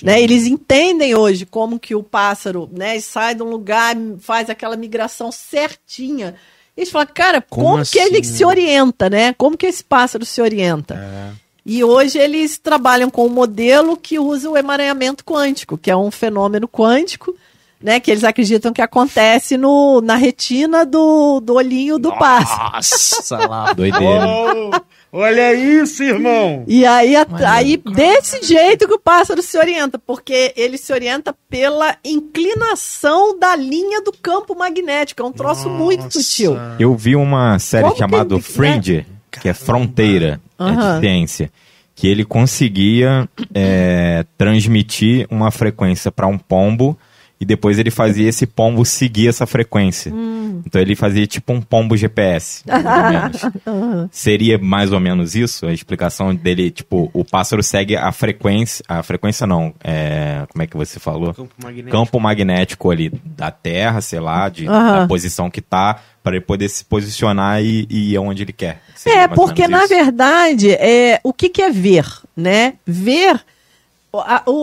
Né? 0.05 0.21
Eles 0.21 0.45
entendem 0.45 1.15
hoje 1.15 1.45
como 1.45 1.79
que 1.79 1.95
o 1.95 2.03
pássaro 2.03 2.69
né, 2.71 2.99
sai 2.99 3.35
de 3.35 3.43
um 3.43 3.49
lugar, 3.49 3.95
faz 4.19 4.49
aquela 4.49 4.75
migração 4.75 5.31
certinha. 5.31 6.35
Eles 6.75 6.91
falam, 6.91 7.07
cara, 7.13 7.41
como, 7.41 7.69
Como 7.69 7.85
que 7.85 7.97
ele 7.97 8.19
assim, 8.19 8.35
se 8.35 8.45
orienta, 8.45 9.09
né? 9.09 9.33
Como 9.33 9.57
que 9.57 9.65
esse 9.65 9.83
pássaro 9.83 10.23
se 10.23 10.39
orienta? 10.39 10.93
É. 10.93 11.47
E 11.65 11.83
hoje 11.83 12.17
eles 12.17 12.57
trabalham 12.57 13.09
com 13.09 13.25
um 13.25 13.29
modelo 13.29 13.97
que 13.97 14.17
usa 14.19 14.49
o 14.49 14.55
emaranhamento 14.55 15.25
quântico, 15.25 15.77
que 15.77 15.91
é 15.91 15.97
um 15.97 16.11
fenômeno 16.11 16.67
quântico, 16.67 17.35
né? 17.81 17.99
Que 17.99 18.11
eles 18.11 18.23
acreditam 18.23 18.71
que 18.71 18.81
acontece 18.81 19.57
no, 19.57 19.99
na 19.99 20.15
retina 20.15 20.85
do, 20.85 21.39
do 21.39 21.55
olhinho 21.55 21.97
do 21.97 22.15
pássaro. 22.17 22.71
Nossa 22.73 23.47
lá. 23.47 23.73
Doideira. 23.73 24.83
Olha 25.11 25.53
isso, 25.53 26.03
irmão. 26.03 26.63
E 26.67 26.85
aí, 26.85 27.15
a- 27.15 27.25
aí 27.53 27.77
desse 27.77 28.43
jeito 28.43 28.87
que 28.87 28.93
o 28.93 28.99
pássaro 28.99 29.41
se 29.41 29.57
orienta, 29.57 29.97
porque 29.97 30.53
ele 30.55 30.77
se 30.77 30.91
orienta 30.91 31.33
pela 31.49 31.95
inclinação 32.03 33.37
da 33.37 33.55
linha 33.55 34.01
do 34.01 34.11
campo 34.11 34.55
magnético. 34.55 35.21
É 35.21 35.25
um 35.25 35.31
troço 35.31 35.69
muito 35.69 36.03
Nossa. 36.05 36.21
sutil. 36.21 36.55
Eu 36.79 36.95
vi 36.95 37.15
uma 37.15 37.57
série 37.59 37.83
Como 37.83 37.93
que 37.93 37.99
chamada 37.99 38.35
ele- 38.35 38.41
Fringe, 38.41 39.05
que 39.31 39.49
é 39.49 39.53
Fronteira, 39.53 40.39
é 40.59 40.71
de 40.95 40.99
ciência, 40.99 41.51
que 41.95 42.07
ele 42.07 42.23
conseguia 42.25 43.27
é, 43.53 44.25
transmitir 44.37 45.25
uma 45.29 45.51
frequência 45.51 46.11
para 46.11 46.27
um 46.27 46.37
pombo 46.37 46.97
e 47.39 47.45
depois 47.45 47.77
ele 47.77 47.91
fazia 47.91 48.27
esse 48.27 48.47
pombo 48.47 48.83
seguir 48.83 49.27
essa 49.27 49.45
frequência. 49.45 50.11
Hum. 50.13 50.61
Então 50.65 50.81
ele 50.81 50.95
fazia 50.95 51.25
tipo 51.27 51.53
um 51.53 51.61
pombo 51.61 51.95
GPS, 51.95 52.63
mais 52.67 52.85
ou 52.85 53.11
menos. 53.11 54.09
Seria 54.11 54.57
mais 54.57 54.91
ou 54.91 54.99
menos 54.99 55.35
isso? 55.35 55.65
A 55.67 55.73
explicação 55.73 56.33
dele, 56.33 56.71
tipo, 56.71 57.09
o 57.13 57.23
pássaro 57.23 57.61
segue 57.61 57.95
a 57.95 58.11
frequência, 58.11 58.83
a 58.87 59.03
frequência 59.03 59.45
não, 59.45 59.73
é, 59.83 60.45
como 60.51 60.63
é 60.63 60.67
que 60.67 60.75
você 60.75 60.99
falou? 60.99 61.33
Campo 61.33 61.53
magnético. 61.61 61.91
campo 61.91 62.19
magnético 62.19 62.91
ali 62.91 63.11
da 63.23 63.51
Terra, 63.51 64.01
sei 64.01 64.19
lá, 64.19 64.49
de, 64.49 64.67
Aham. 64.67 65.01
da 65.01 65.07
posição 65.07 65.49
que 65.49 65.61
tá, 65.61 65.99
para 66.23 66.35
ele 66.35 66.45
poder 66.45 66.67
se 66.69 66.83
posicionar 66.83 67.63
e, 67.63 67.87
e 67.89 68.13
ir 68.13 68.17
aonde 68.17 68.43
ele 68.43 68.53
quer. 68.53 68.81
Seria 68.95 69.21
É, 69.21 69.27
porque 69.27 69.67
na 69.67 69.85
verdade, 69.85 70.71
é, 70.71 71.19
o 71.23 71.31
que, 71.31 71.49
que 71.49 71.61
é 71.61 71.69
ver, 71.69 72.05
né? 72.35 72.73
Ver. 72.85 73.39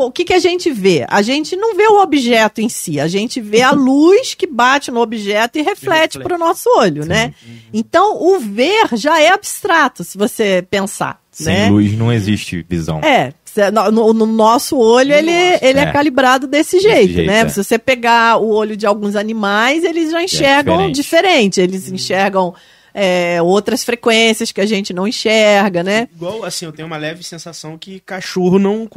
O- 0.07 0.11
que, 0.11 0.25
que 0.25 0.33
a 0.33 0.39
gente 0.39 0.71
vê? 0.71 1.05
A 1.09 1.21
gente 1.23 1.55
não 1.57 1.77
vê 1.77 1.87
o 1.87 2.01
objeto 2.03 2.61
em 2.61 2.69
si, 2.69 2.99
a 2.99 3.07
gente 3.07 3.41
vê 3.41 3.63
a 3.63 3.71
luz 3.73 4.35
que 4.35 4.47
bate 4.47 4.91
no 4.91 5.01
objeto 5.01 5.59
e 5.59 5.63
reflete 5.63 6.19
para 6.19 6.35
o 6.35 6.39
nosso 6.39 6.69
olho, 6.77 7.05
né? 7.05 7.35
Então, 7.73 8.17
o 8.23 8.39
ver 8.41 8.89
já 8.95 9.21
é 9.21 9.29
abstrato, 9.31 10.03
se 10.05 10.17
você 10.17 10.67
pensar. 10.71 11.21
Sem 11.31 11.53
né? 11.53 11.69
luz 11.69 11.93
não 11.99 12.13
existe 12.13 12.65
visão. 12.69 13.01
É, 13.01 13.33
cê- 13.45 13.69
no, 13.71 13.91
no- 13.91 14.13
no 14.15 14.25
nosso 14.27 14.77
olho, 14.79 15.09
No 15.11 15.15
ele, 15.17 15.33
nosso, 15.51 15.65
ele 15.65 15.79
é. 15.81 15.83
é. 15.83 15.93
calibrado 15.93 16.47
desse 16.47 16.79
jeito, 16.79 17.13
jeito, 17.13 17.27
né? 17.27 17.41
é. 17.41 17.49
Se 17.49 17.63
você 17.63 17.77
pegar 17.77 18.37
o 18.41 18.49
olho 18.51 18.77
de 18.77 18.87
alguns 18.87 19.17
animais, 19.17 19.83
eles 19.83 20.13
já 20.13 20.23
enxergam 20.23 20.91
diferente. 20.93 20.95
diferente. 20.95 21.61
Eles 21.61 21.91
enxergam 21.91 22.55
é, 22.95 23.43
outras 23.43 23.83
frequências 23.83 24.53
que 24.53 24.61
a 24.61 24.67
gente 24.67 24.93
não 24.93 25.07
enxerga, 25.09 25.83
né? 25.83 26.09
Igual, 26.15 26.45
assim, 26.45 26.65
eu 26.65 26.73
tenho 26.73 26.87
uma 26.87 26.97
leve 26.97 27.25
sensação 27.25 27.77
que 27.77 27.99
cachorro 28.01 28.59
não, 28.59 28.89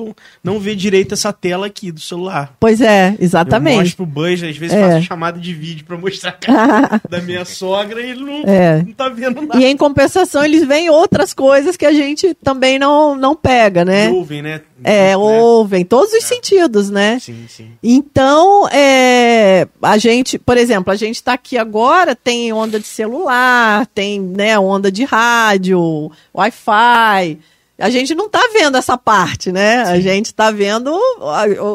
não 0.44 0.60
vê 0.60 0.76
direito 0.76 1.14
essa 1.16 1.34
tela 1.34 1.66
aqui 1.66 1.92
do 1.92 2.00
celular. 2.00 2.54
Pois 2.60 2.80
é, 2.80 3.10
Eu 3.18 3.24
exatamente. 3.26 3.78
mostro 3.80 3.96
pro 3.98 4.06
Buzz, 4.06 4.44
às 4.44 4.56
vezes 4.56 4.76
É. 4.78 4.92
faço 4.94 5.06
chamada 5.06 5.40
de 5.40 5.54
vídeo 5.54 5.84
pra 5.86 5.98
mostrar 5.98 6.30
a 6.30 6.34
cara 6.34 7.02
da 7.10 7.20
minha 7.22 7.44
sogra 7.44 8.00
e 8.02 8.12
ele 8.12 8.22
não, 8.22 8.44
É. 8.46 8.84
não 8.84 8.94
tá 8.94 9.10
vendo 9.10 9.42
nada. 9.42 9.60
E 9.60 9.66
em 9.66 9.76
compensação, 9.76 10.46
eles 10.46 10.64
veem 10.68 10.90
outras 10.90 11.34
coisas 11.34 11.76
que 11.76 11.86
a 11.86 11.92
gente 11.94 12.34
também 12.36 12.78
não, 12.78 13.16
não 13.16 13.36
pega, 13.36 13.84
né? 13.84 14.10
Ouvem, 14.10 14.42
né? 14.42 14.62
É, 14.84 15.10
Né? 15.10 15.18
ouvem, 15.18 15.84
todos 15.86 16.14
os 16.14 16.24
sentidos, 16.24 16.90
né? 16.90 17.20
Sim, 17.20 17.46
sim. 17.48 17.72
Então, 17.82 18.68
é, 18.70 19.68
a 19.82 19.98
gente, 19.98 20.38
por 20.38 20.58
exemplo, 20.58 20.92
a 20.92 20.96
gente 20.96 21.16
está 21.16 21.34
aqui 21.34 21.58
agora, 21.58 22.16
tem 22.16 22.52
onda 22.54 22.80
de 22.80 22.88
celular, 22.88 23.88
tem 23.88 24.20
né, 24.20 24.58
onda 24.60 24.92
de 24.92 25.04
rádio, 25.04 26.12
Wi-Fi. 26.34 27.40
A 27.80 27.92
gente 27.92 28.16
não 28.16 28.26
está 28.26 28.42
vendo 28.52 28.76
essa 28.76 28.98
parte, 28.98 29.52
né? 29.52 29.86
Sim. 29.86 29.92
A 29.92 30.00
gente 30.00 30.26
está 30.28 30.50
vendo 30.50 31.00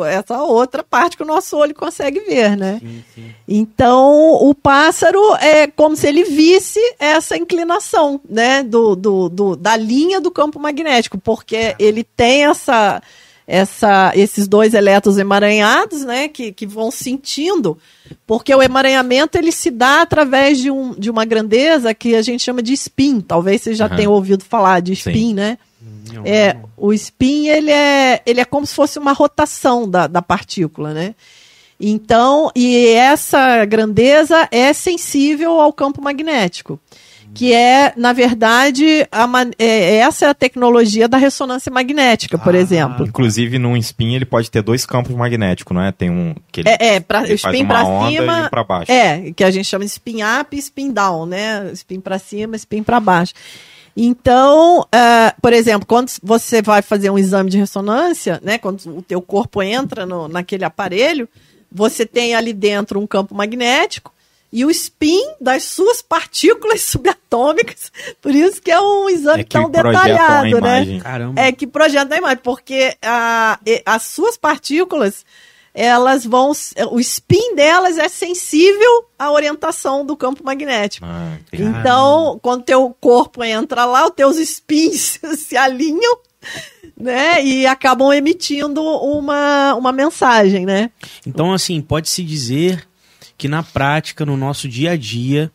essa 0.09 0.43
outra 0.43 0.83
parte 0.83 1.17
que 1.17 1.23
o 1.23 1.27
nosso 1.27 1.57
olho 1.57 1.75
consegue 1.75 2.19
ver, 2.21 2.57
né? 2.57 2.79
Sim, 2.81 3.05
sim. 3.15 3.35
Então, 3.47 4.35
o 4.41 4.53
pássaro 4.53 5.21
é 5.37 5.69
como 5.69 5.95
se 5.95 6.09
ele 6.09 6.25
visse 6.25 6.81
essa 6.99 7.37
inclinação, 7.37 8.21
né? 8.29 8.65
Do, 8.65 8.97
do, 8.97 9.29
do 9.29 9.57
da 9.57 9.77
linha 9.77 10.21
do 10.21 10.31
campo 10.31 10.59
magnético, 10.59 11.19
porque 11.19 11.77
ele 11.79 12.03
tem 12.03 12.47
essa, 12.47 13.01
essa, 13.53 14.13
esses 14.15 14.49
dois 14.49 14.73
elétrons 14.73 15.19
emaranhados, 15.19 16.07
né? 16.07 16.27
Que, 16.27 16.53
que 16.53 16.67
vão 16.67 16.91
sentindo, 16.91 17.77
porque 18.27 18.55
o 18.55 18.63
emaranhamento 18.63 19.37
ele 19.37 19.53
se 19.53 19.71
dá 19.71 20.01
através 20.01 20.59
de, 20.59 20.71
um, 20.71 20.95
de 20.95 21.11
uma 21.11 21.27
grandeza 21.27 21.93
que 21.93 22.15
a 22.15 22.23
gente 22.23 22.43
chama 22.43 22.63
de 22.63 22.73
spin. 22.73 23.21
Talvez 23.21 23.61
você 23.61 23.75
já 23.75 23.91
uhum. 23.91 23.97
tenha 23.97 24.09
ouvido 24.11 24.43
falar 24.43 24.81
de 24.81 24.95
spin, 24.95 25.35
né? 25.35 25.59
É, 26.25 26.57
o 26.79 26.95
spin 26.95 27.49
ele 27.49 27.71
é, 27.71 28.23
ele 28.25 28.41
é 28.41 28.45
como 28.47 28.67
se 28.67 28.75
fosse 28.75 28.99
uma 28.99 29.13
rotação 29.13 29.87
da, 29.87 30.07
da 30.07 30.23
partícula, 30.23 30.95
né? 30.95 31.15
Então, 31.79 32.51
e 32.57 32.87
essa 32.89 33.67
grandeza 33.67 34.49
é 34.51 34.73
sensível 34.73 35.61
ao 35.61 35.75
campo 35.75 36.01
magnético, 36.01 36.81
que 37.35 37.53
é, 37.53 37.93
na 37.97 38.13
verdade, 38.13 39.07
a, 39.11 39.27
é, 39.59 39.97
essa 39.97 40.27
é 40.27 40.29
a 40.29 40.35
tecnologia 40.35 41.09
da 41.09 41.17
ressonância 41.17 41.73
magnética, 41.73 42.39
por 42.39 42.55
ah, 42.55 42.59
exemplo. 42.59 43.07
Inclusive, 43.07 43.59
num 43.59 43.77
spin 43.77 44.15
ele 44.15 44.25
pode 44.25 44.51
ter 44.51 44.63
dois 44.63 44.85
campos 44.85 45.15
magnéticos, 45.15 45.75
não 45.75 45.83
é? 45.83 45.93
Tem 45.93 46.11
um 46.11 46.35
que 46.51 46.61
ele, 46.61 46.69
é, 46.69 46.97
é 46.97 47.01
pra, 47.01 47.25
ele 47.25 47.35
spin 47.35 47.67
para 47.67 47.85
cima, 47.85 48.49
para 48.51 48.65
baixo. 48.65 48.93
É, 48.93 49.33
que 49.33 49.43
a 49.43 49.51
gente 49.51 49.67
chama 49.67 49.85
de 49.85 49.91
spin 49.91 50.19
up 50.23 50.55
e 50.55 50.59
spin 50.59 50.93
down, 50.93 51.27
né? 51.27 51.71
Spin 51.73 52.01
para 52.01 52.19
cima, 52.19 52.57
spin 52.57 52.83
para 52.83 53.01
baixo. 53.01 53.33
Então, 53.97 54.81
uh, 54.81 55.41
por 55.41 55.53
exemplo, 55.53 55.87
quando 55.87 56.11
você 56.23 56.63
vai 56.63 56.81
fazer 56.81 57.11
um 57.11 57.19
exame 57.19 57.51
de 57.51 57.59
ressonância, 57.59 58.41
né, 58.43 58.57
quando 58.57 58.81
o 58.87 59.03
teu 59.03 59.21
corpo 59.21 59.63
entra 59.63 60.07
no, 60.07 60.29
naquele 60.29 60.65
aparelho, 60.65 61.29
você 61.71 62.07
tem 62.07 62.35
ali 62.35 62.55
dentro 62.55 62.99
um 62.99 63.07
campo 63.07 63.35
magnético 63.35 64.13
e 64.53 64.65
o 64.65 64.71
spin 64.71 65.35
das 65.41 65.65
suas 65.65 66.03
partículas 66.03 66.83
subatômicas. 66.85 67.91
Por 68.21 68.35
isso 68.35 68.61
que 68.61 68.71
é 68.71 68.81
um 68.81 69.09
exame 69.09 69.41
é 69.41 69.45
tão 69.45 69.71
detalhado, 69.71 70.61
né? 70.61 71.01
Caramba. 71.01 71.41
É 71.41 71.51
que 71.51 71.67
projeta 71.67 72.15
a 72.15 72.19
imagem, 72.19 72.39
porque 72.43 72.97
a, 73.01 73.59
as 73.87 74.03
suas 74.03 74.37
partículas 74.37 75.25
elas 75.75 76.27
vão. 76.27 76.53
O 76.91 77.01
spin 77.01 77.55
delas 77.55 77.97
é 77.97 78.09
sensível 78.09 79.07
à 79.19 79.31
orientação 79.31 80.05
do 80.05 80.17
campo 80.17 80.45
magnético. 80.45 81.07
Ah, 81.09 81.39
então, 81.51 82.39
quando 82.43 82.63
teu 82.63 82.95
corpo 83.01 83.43
entra 83.43 83.87
lá, 83.87 84.05
os 84.05 84.13
teus 84.15 84.37
spins 84.37 85.19
se 85.39 85.57
alinham. 85.57 86.19
Né, 86.95 87.45
e 87.45 87.67
acabam 87.67 88.13
emitindo 88.13 88.83
uma, 88.83 89.75
uma 89.75 89.93
mensagem, 89.93 90.67
né? 90.67 90.91
Então, 91.27 91.53
assim, 91.53 91.81
pode-se 91.81 92.23
dizer 92.23 92.87
que 93.43 93.49
na 93.49 93.61
prática, 93.61 94.25
no 94.25 94.37
nosso 94.37 94.69
dia 94.69 94.93
a 94.93 94.97
dia, 94.97 95.51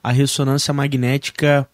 a 0.00 0.12
ressonância 0.12 0.72
magnética 0.72 1.68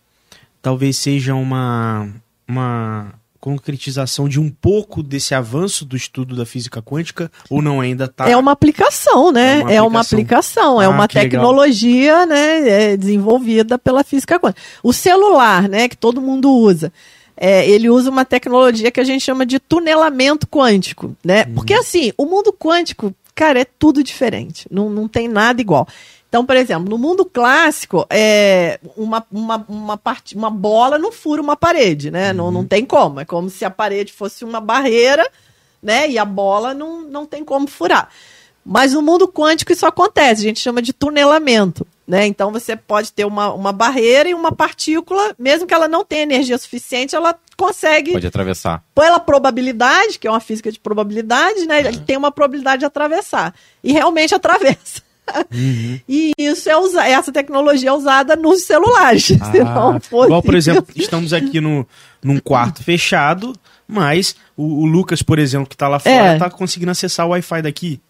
talvez 0.62 0.96
seja 0.96 1.34
uma, 1.34 2.08
uma 2.48 3.12
concretização 3.38 4.26
de 4.26 4.40
um 4.40 4.48
pouco 4.48 5.02
desse 5.02 5.34
avanço 5.34 5.84
do 5.84 5.94
estudo 5.94 6.34
da 6.34 6.46
física 6.46 6.80
quântica 6.80 7.30
ou 7.50 7.60
não 7.60 7.78
ainda 7.78 8.06
está? 8.06 8.26
É 8.26 8.34
uma 8.38 8.52
aplicação, 8.52 9.30
né? 9.30 9.60
É 9.68 9.82
uma 9.82 10.00
aplicação, 10.00 10.00
é 10.00 10.00
uma, 10.00 10.00
aplicação. 10.00 10.80
Ah, 10.80 10.84
é 10.84 10.88
uma 10.88 11.06
tecnologia, 11.06 12.24
né, 12.24 12.92
é 12.92 12.96
desenvolvida 12.96 13.78
pela 13.78 14.02
física 14.02 14.40
quântica. 14.40 14.62
O 14.82 14.94
celular, 14.94 15.68
né, 15.68 15.88
que 15.90 15.96
todo 15.96 16.22
mundo 16.22 16.50
usa. 16.50 16.90
É, 17.36 17.68
ele 17.68 17.90
usa 17.90 18.08
uma 18.08 18.24
tecnologia 18.24 18.90
que 18.90 19.00
a 19.00 19.04
gente 19.04 19.22
chama 19.22 19.44
de 19.44 19.58
tunelamento 19.58 20.46
quântico, 20.46 21.14
né? 21.22 21.44
Hum. 21.48 21.54
Porque 21.56 21.74
assim, 21.74 22.12
o 22.16 22.24
mundo 22.24 22.50
quântico, 22.50 23.14
cara, 23.40 23.60
é 23.60 23.64
tudo 23.64 24.04
diferente. 24.04 24.68
Não, 24.70 24.90
não 24.90 25.08
tem 25.08 25.26
nada 25.26 25.62
igual. 25.62 25.88
Então, 26.28 26.44
por 26.44 26.56
exemplo, 26.56 26.90
no 26.90 26.98
mundo 26.98 27.24
clássico, 27.24 28.06
é, 28.10 28.78
uma, 28.94 29.26
uma, 29.32 29.64
uma, 29.66 29.96
part... 29.96 30.36
uma 30.36 30.50
bola 30.50 30.98
não 30.98 31.10
fura 31.10 31.40
uma 31.40 31.56
parede, 31.56 32.10
né? 32.10 32.32
Uhum. 32.32 32.36
Não, 32.36 32.50
não 32.50 32.66
tem 32.66 32.84
como. 32.84 33.18
É 33.18 33.24
como 33.24 33.48
se 33.48 33.64
a 33.64 33.70
parede 33.70 34.12
fosse 34.12 34.44
uma 34.44 34.60
barreira, 34.60 35.26
né? 35.82 36.06
E 36.10 36.18
a 36.18 36.24
bola 36.24 36.74
não, 36.74 37.00
não 37.00 37.24
tem 37.24 37.42
como 37.42 37.66
furar. 37.66 38.10
Mas 38.62 38.92
no 38.92 39.00
mundo 39.00 39.26
quântico 39.26 39.72
isso 39.72 39.86
acontece, 39.86 40.42
a 40.42 40.44
gente 40.44 40.60
chama 40.60 40.82
de 40.82 40.92
tunelamento. 40.92 41.86
Né? 42.10 42.26
Então 42.26 42.50
você 42.50 42.74
pode 42.74 43.12
ter 43.12 43.24
uma, 43.24 43.52
uma 43.52 43.72
barreira 43.72 44.28
e 44.28 44.34
uma 44.34 44.50
partícula, 44.50 45.32
mesmo 45.38 45.64
que 45.64 45.72
ela 45.72 45.86
não 45.86 46.04
tenha 46.04 46.24
energia 46.24 46.58
suficiente, 46.58 47.14
ela 47.14 47.38
consegue. 47.56 48.10
Pode 48.10 48.26
atravessar. 48.26 48.82
Pela 48.92 49.20
probabilidade, 49.20 50.18
que 50.18 50.26
é 50.26 50.30
uma 50.30 50.40
física 50.40 50.72
de 50.72 50.80
probabilidade, 50.80 51.66
né? 51.66 51.82
Uhum. 51.82 51.86
Ele 51.86 51.98
tem 52.00 52.16
uma 52.16 52.32
probabilidade 52.32 52.80
de 52.80 52.84
atravessar. 52.84 53.54
E 53.84 53.92
realmente 53.92 54.34
atravessa. 54.34 55.02
Uhum. 55.54 56.00
E 56.08 56.32
isso 56.36 56.68
é 56.68 56.76
usa 56.76 57.06
essa 57.06 57.30
tecnologia 57.30 57.90
é 57.90 57.92
usada 57.92 58.34
nos 58.34 58.64
celulares. 58.64 59.28
Ah, 59.62 60.00
igual, 60.24 60.42
por 60.42 60.56
exemplo, 60.56 60.86
estamos 60.96 61.32
aqui 61.32 61.60
no, 61.60 61.86
num 62.20 62.40
quarto 62.40 62.82
fechado, 62.82 63.52
mas 63.86 64.34
o, 64.56 64.82
o 64.82 64.84
Lucas, 64.84 65.22
por 65.22 65.38
exemplo, 65.38 65.68
que 65.68 65.76
está 65.76 65.86
lá 65.86 66.00
fora, 66.00 66.32
está 66.32 66.46
é. 66.46 66.50
conseguindo 66.50 66.90
acessar 66.90 67.24
o 67.24 67.30
Wi-Fi 67.30 67.62
daqui. 67.62 68.00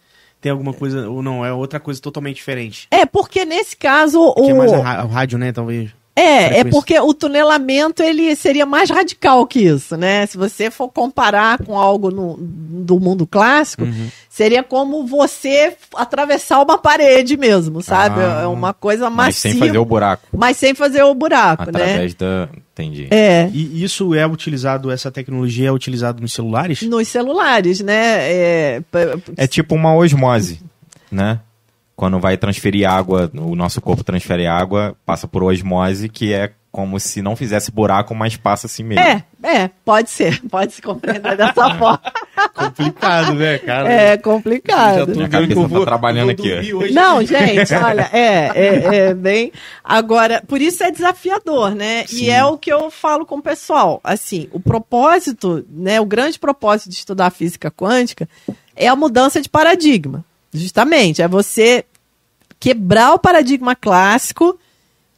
Tem 0.41 0.51
alguma 0.51 0.73
coisa, 0.73 1.09
ou 1.09 1.23
não, 1.23 1.45
é 1.45 1.53
outra 1.53 1.79
coisa 1.79 2.01
totalmente 2.01 2.37
diferente. 2.37 2.89
É, 2.91 3.05
porque 3.05 3.45
nesse 3.45 3.77
caso. 3.77 4.31
Aqui 4.31 4.41
o... 4.41 4.51
é 4.51 4.55
mais 4.55 4.73
o 4.73 4.81
rádio, 5.07 5.39
né, 5.39 5.53
talvez. 5.53 5.91
É, 6.15 6.59
é 6.59 6.65
porque 6.65 6.99
o 6.99 7.15
tunelamento 7.15 8.03
ele 8.03 8.35
seria 8.35 8.67
mais 8.67 8.91
radical 8.91 9.47
que 9.47 9.61
isso, 9.61 9.97
né? 9.97 10.27
Se 10.27 10.37
você 10.37 10.71
for 10.71 10.89
comparar 10.89 11.59
com 11.59 11.79
algo 11.79 12.11
no, 12.11 12.37
do 12.39 12.99
mundo 12.99 13.27
clássico, 13.27 13.85
uhum. 13.85 14.09
seria 14.29 14.63
como 14.63 15.07
você 15.07 15.75
atravessar 15.95 16.61
uma 16.61 16.77
parede 16.77 17.37
mesmo, 17.37 17.81
sabe? 17.81 18.21
Ah, 18.21 18.43
é 18.43 18.47
uma 18.47 18.75
coisa 18.75 19.09
massiva. 19.09 19.25
Mas 19.25 19.37
sem 19.37 19.59
fazer 19.59 19.79
o 19.79 19.85
buraco. 19.85 20.23
Mas 20.37 20.57
sem 20.57 20.75
fazer 20.75 21.03
o 21.05 21.15
buraco, 21.15 21.63
Através 21.63 21.87
né? 21.87 21.93
Através 21.93 22.15
da... 22.15 22.49
Entendi. 22.73 23.09
É. 23.11 23.49
E 23.53 23.83
isso 23.83 24.15
é 24.15 24.27
utilizado, 24.27 24.91
essa 24.91 25.11
tecnologia 25.11 25.69
é 25.69 25.73
utilizada 25.73 26.21
nos 26.21 26.33
celulares? 26.33 26.83
Nos 26.83 27.09
celulares, 27.09 27.81
né? 27.81 28.31
É, 28.31 28.83
é 29.37 29.47
tipo 29.47 29.75
uma 29.75 29.95
osmose, 29.95 30.61
né? 31.11 31.41
Quando 32.01 32.19
vai 32.19 32.39
transferir 32.39 32.89
água, 32.89 33.31
o 33.35 33.55
nosso 33.55 33.79
corpo 33.79 34.03
transfere 34.03 34.47
água, 34.47 34.97
passa 35.05 35.29
por 35.29 35.43
osmose, 35.43 36.09
que 36.09 36.33
é 36.33 36.51
como 36.73 36.99
se 36.99 37.21
não 37.21 37.37
fizesse 37.37 37.71
buraco, 37.71 38.15
mas 38.15 38.39
passa 38.39 38.67
assim 38.67 38.83
mesmo. 38.83 39.05
É, 39.05 39.23
é, 39.43 39.71
pode 39.85 40.09
ser, 40.09 40.41
pode 40.49 40.73
se 40.73 40.81
compreender 40.81 41.37
dessa 41.37 41.53
forma. 41.77 42.01
complicado, 42.55 43.35
né, 43.35 43.59
cara? 43.59 43.93
É 43.93 44.17
complicado. 44.17 45.15
Minha 45.15 45.29
cabeça 45.29 45.69
tá 45.69 45.81
trabalhando 45.85 46.31
aqui. 46.31 46.73
Hoje. 46.73 46.95
Não, 46.95 47.21
gente, 47.21 47.75
olha, 47.75 48.09
é, 48.15 48.51
é, 48.55 48.97
é, 48.97 49.15
bem. 49.15 49.53
Agora, 49.85 50.43
por 50.49 50.59
isso 50.59 50.83
é 50.83 50.91
desafiador, 50.91 51.75
né? 51.75 52.07
Sim. 52.07 52.25
E 52.25 52.31
é 52.31 52.43
o 52.43 52.57
que 52.57 52.73
eu 52.73 52.91
falo 52.91 53.27
com 53.27 53.37
o 53.37 53.43
pessoal. 53.43 54.01
Assim, 54.03 54.49
o 54.53 54.59
propósito, 54.59 55.67
né, 55.69 56.01
o 56.01 56.07
grande 56.07 56.39
propósito 56.39 56.89
de 56.89 56.95
estudar 56.95 57.29
física 57.29 57.71
quântica 57.71 58.27
é 58.75 58.89
a 58.89 58.97
mudança 58.97 59.43
de 59.43 59.51
paradigma. 59.51 60.25
Justamente, 60.53 61.23
é 61.23 61.29
você 61.29 61.85
quebrar 62.59 63.15
o 63.15 63.19
paradigma 63.19 63.75
clássico 63.75 64.59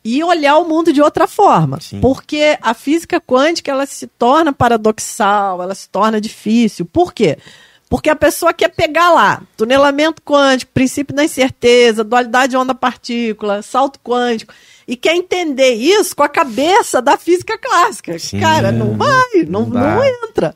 e 0.05 0.23
olhar 0.23 0.59
o 0.59 0.69
mundo 0.69 0.93
de 0.93 1.01
outra 1.01 1.27
forma. 1.27 1.81
Sim. 1.81 2.01
Porque 2.01 2.59
a 2.61 2.75
física 2.75 3.21
quântica 3.21 3.71
ela 3.71 3.87
se 3.87 4.07
torna 4.07 4.53
paradoxal, 4.53 5.63
ela 5.63 5.75
se 5.75 5.89
torna 5.89 6.21
difícil. 6.21 6.85
Por 6.85 7.13
quê? 7.13 7.39
Porque 7.89 8.09
a 8.09 8.17
pessoa 8.17 8.55
quer 8.55 8.69
pegar 8.69 9.11
lá 9.11 9.43
tunelamento 9.57 10.23
quântico, 10.23 10.73
princípio 10.73 11.15
da 11.15 11.25
incerteza, 11.25 12.03
dualidade 12.03 12.57
onda-partícula, 12.57 13.61
salto 13.61 14.01
quântico, 14.01 14.55
e 14.89 14.97
quer 14.97 15.15
entender 15.15 15.75
isso 15.75 16.17
com 16.17 16.23
a 16.23 16.29
cabeça 16.29 17.03
da 17.03 17.19
física 17.19 17.59
clássica. 17.59 18.19
Sim, 18.19 18.41
Cara, 18.41 18.73
não 18.73 18.97
vai, 18.97 19.45
não, 19.47 19.67
não, 19.67 19.81
não 19.81 20.05
entra. 20.05 20.55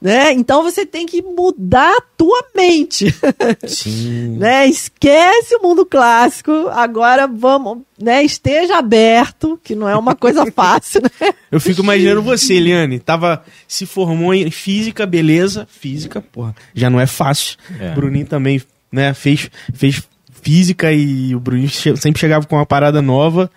Né? 0.00 0.32
Então 0.32 0.62
você 0.62 0.86
tem 0.86 1.04
que 1.04 1.20
mudar 1.20 1.94
a 1.94 2.02
tua 2.16 2.42
mente. 2.56 3.14
Sim. 3.68 4.38
né? 4.38 4.66
Esquece 4.66 5.54
o 5.56 5.62
mundo 5.62 5.84
clássico, 5.84 6.68
agora 6.72 7.26
vamos, 7.26 7.82
né? 8.00 8.22
Esteja 8.22 8.78
aberto, 8.78 9.60
que 9.62 9.74
não 9.74 9.86
é 9.86 9.94
uma 9.94 10.14
coisa 10.14 10.46
fácil, 10.52 11.02
né? 11.02 11.34
Eu 11.52 11.60
fico 11.60 11.82
imaginando 11.82 12.22
você, 12.22 12.54
Eliane, 12.54 12.98
tava 12.98 13.44
se 13.68 13.84
formou 13.84 14.32
em 14.32 14.50
física, 14.50 15.04
beleza? 15.04 15.68
Física, 15.70 16.22
porra, 16.22 16.54
já 16.74 16.88
não 16.88 16.98
é 16.98 17.06
fácil. 17.06 17.58
É. 17.78 17.90
Bruninho 17.94 18.26
também, 18.26 18.62
né, 18.90 19.12
fez 19.12 19.50
fez 19.74 20.02
física 20.42 20.90
e 20.90 21.34
o 21.34 21.40
Bruninho 21.40 21.68
sempre 21.68 22.18
chegava 22.18 22.46
com 22.46 22.56
uma 22.56 22.64
parada 22.64 23.02
nova 23.02 23.50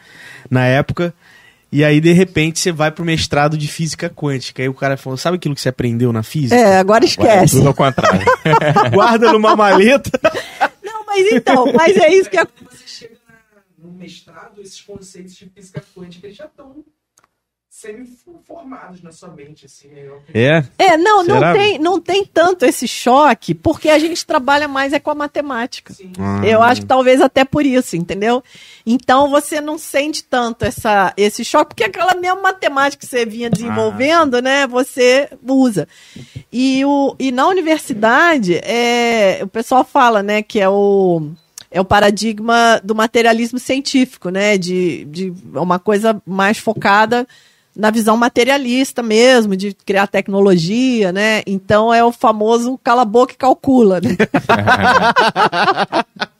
na 0.49 0.65
época. 0.65 1.13
E 1.73 1.83
aí, 1.83 1.99
de 1.99 2.11
repente, 2.11 2.59
você 2.59 2.71
vai 2.71 2.91
pro 2.91 3.03
mestrado 3.03 3.57
de 3.57 3.67
física 3.67 4.07
quântica. 4.07 4.61
Aí 4.61 4.69
o 4.69 4.75
cara 4.75 4.95
falou: 4.95 5.17
sabe 5.17 5.37
aquilo 5.37 5.55
que 5.55 5.61
você 5.61 5.69
aprendeu 5.69 6.13
na 6.13 6.21
física? 6.21 6.55
É, 6.55 6.77
agora 6.77 7.03
esquece. 7.03 7.55
Tudo 7.57 7.69
ao 7.69 7.73
contrário. 7.73 8.23
Guarda 8.93 9.33
numa 9.33 9.55
maleta. 9.55 10.11
Não, 10.83 11.03
mas 11.03 11.31
então, 11.31 11.73
mas 11.73 11.97
é 11.97 12.13
isso 12.13 12.29
que 12.29 12.37
é. 12.37 12.45
Você 12.45 12.87
chega 12.87 13.15
no 13.75 13.91
mestrado, 13.91 14.61
esses 14.61 14.79
conceitos 14.81 15.33
de 15.33 15.49
física 15.49 15.83
quântica 15.95 16.27
eles 16.27 16.37
já 16.37 16.45
estão 16.45 16.85
semi-formados 17.83 19.01
na 19.01 19.11
sua 19.11 19.27
mente, 19.29 19.65
assim. 19.65 19.89
né? 19.89 20.03
Eu. 20.05 20.21
É? 20.33 20.63
É, 20.77 20.97
não, 20.97 21.23
não 21.23 21.53
tem, 21.53 21.77
não 21.79 21.99
tem 21.99 22.25
tanto 22.25 22.63
esse 22.63 22.87
choque, 22.87 23.53
porque 23.53 23.89
a 23.89 23.99
gente 23.99 24.25
trabalha 24.25 24.69
mais 24.69 24.93
é 24.93 24.99
com 24.99 25.11
a 25.11 25.15
matemática. 25.15 25.93
Sim. 25.93 26.13
Eu 26.47 26.63
acho 26.63 26.81
que 26.81 26.87
talvez 26.87 27.19
até 27.19 27.43
por 27.43 27.65
isso, 27.65 27.97
entendeu? 27.97 28.41
Então 28.85 29.29
você 29.29 29.59
não 29.59 29.77
sente 29.77 30.23
tanto 30.23 30.63
essa, 30.63 31.13
esse 31.17 31.43
choque, 31.43 31.69
porque 31.69 31.83
aquela 31.83 32.15
mesma 32.15 32.41
matemática 32.41 33.01
que 33.01 33.07
você 33.07 33.25
vinha 33.25 33.49
desenvolvendo, 33.49 34.41
né? 34.41 34.65
Você 34.65 35.29
usa. 35.45 35.85
E, 36.51 36.85
o, 36.85 37.15
e 37.19 37.31
na 37.31 37.47
universidade, 37.47 38.55
é, 38.63 39.39
o 39.41 39.47
pessoal 39.47 39.83
fala, 39.83 40.23
né, 40.23 40.41
que 40.41 40.59
é 40.59 40.69
o, 40.69 41.29
é 41.69 41.81
o 41.81 41.85
paradigma 41.85 42.79
do 42.81 42.95
materialismo 42.95 43.59
científico, 43.59 44.29
né? 44.29 44.57
De, 44.57 45.03
de 45.05 45.33
uma 45.53 45.79
coisa 45.79 46.21
mais 46.25 46.57
focada 46.57 47.27
na 47.75 47.89
visão 47.89 48.15
materialista 48.15 49.01
mesmo, 49.01 49.55
de 49.55 49.73
criar 49.73 50.07
tecnologia, 50.07 51.11
né? 51.11 51.41
Então 51.47 51.93
é 51.93 52.03
o 52.03 52.11
famoso 52.11 52.79
cala 52.83 53.01
a 53.01 53.05
boca 53.05 53.33
e 53.33 53.37
calcula, 53.37 53.99
né? 53.99 54.15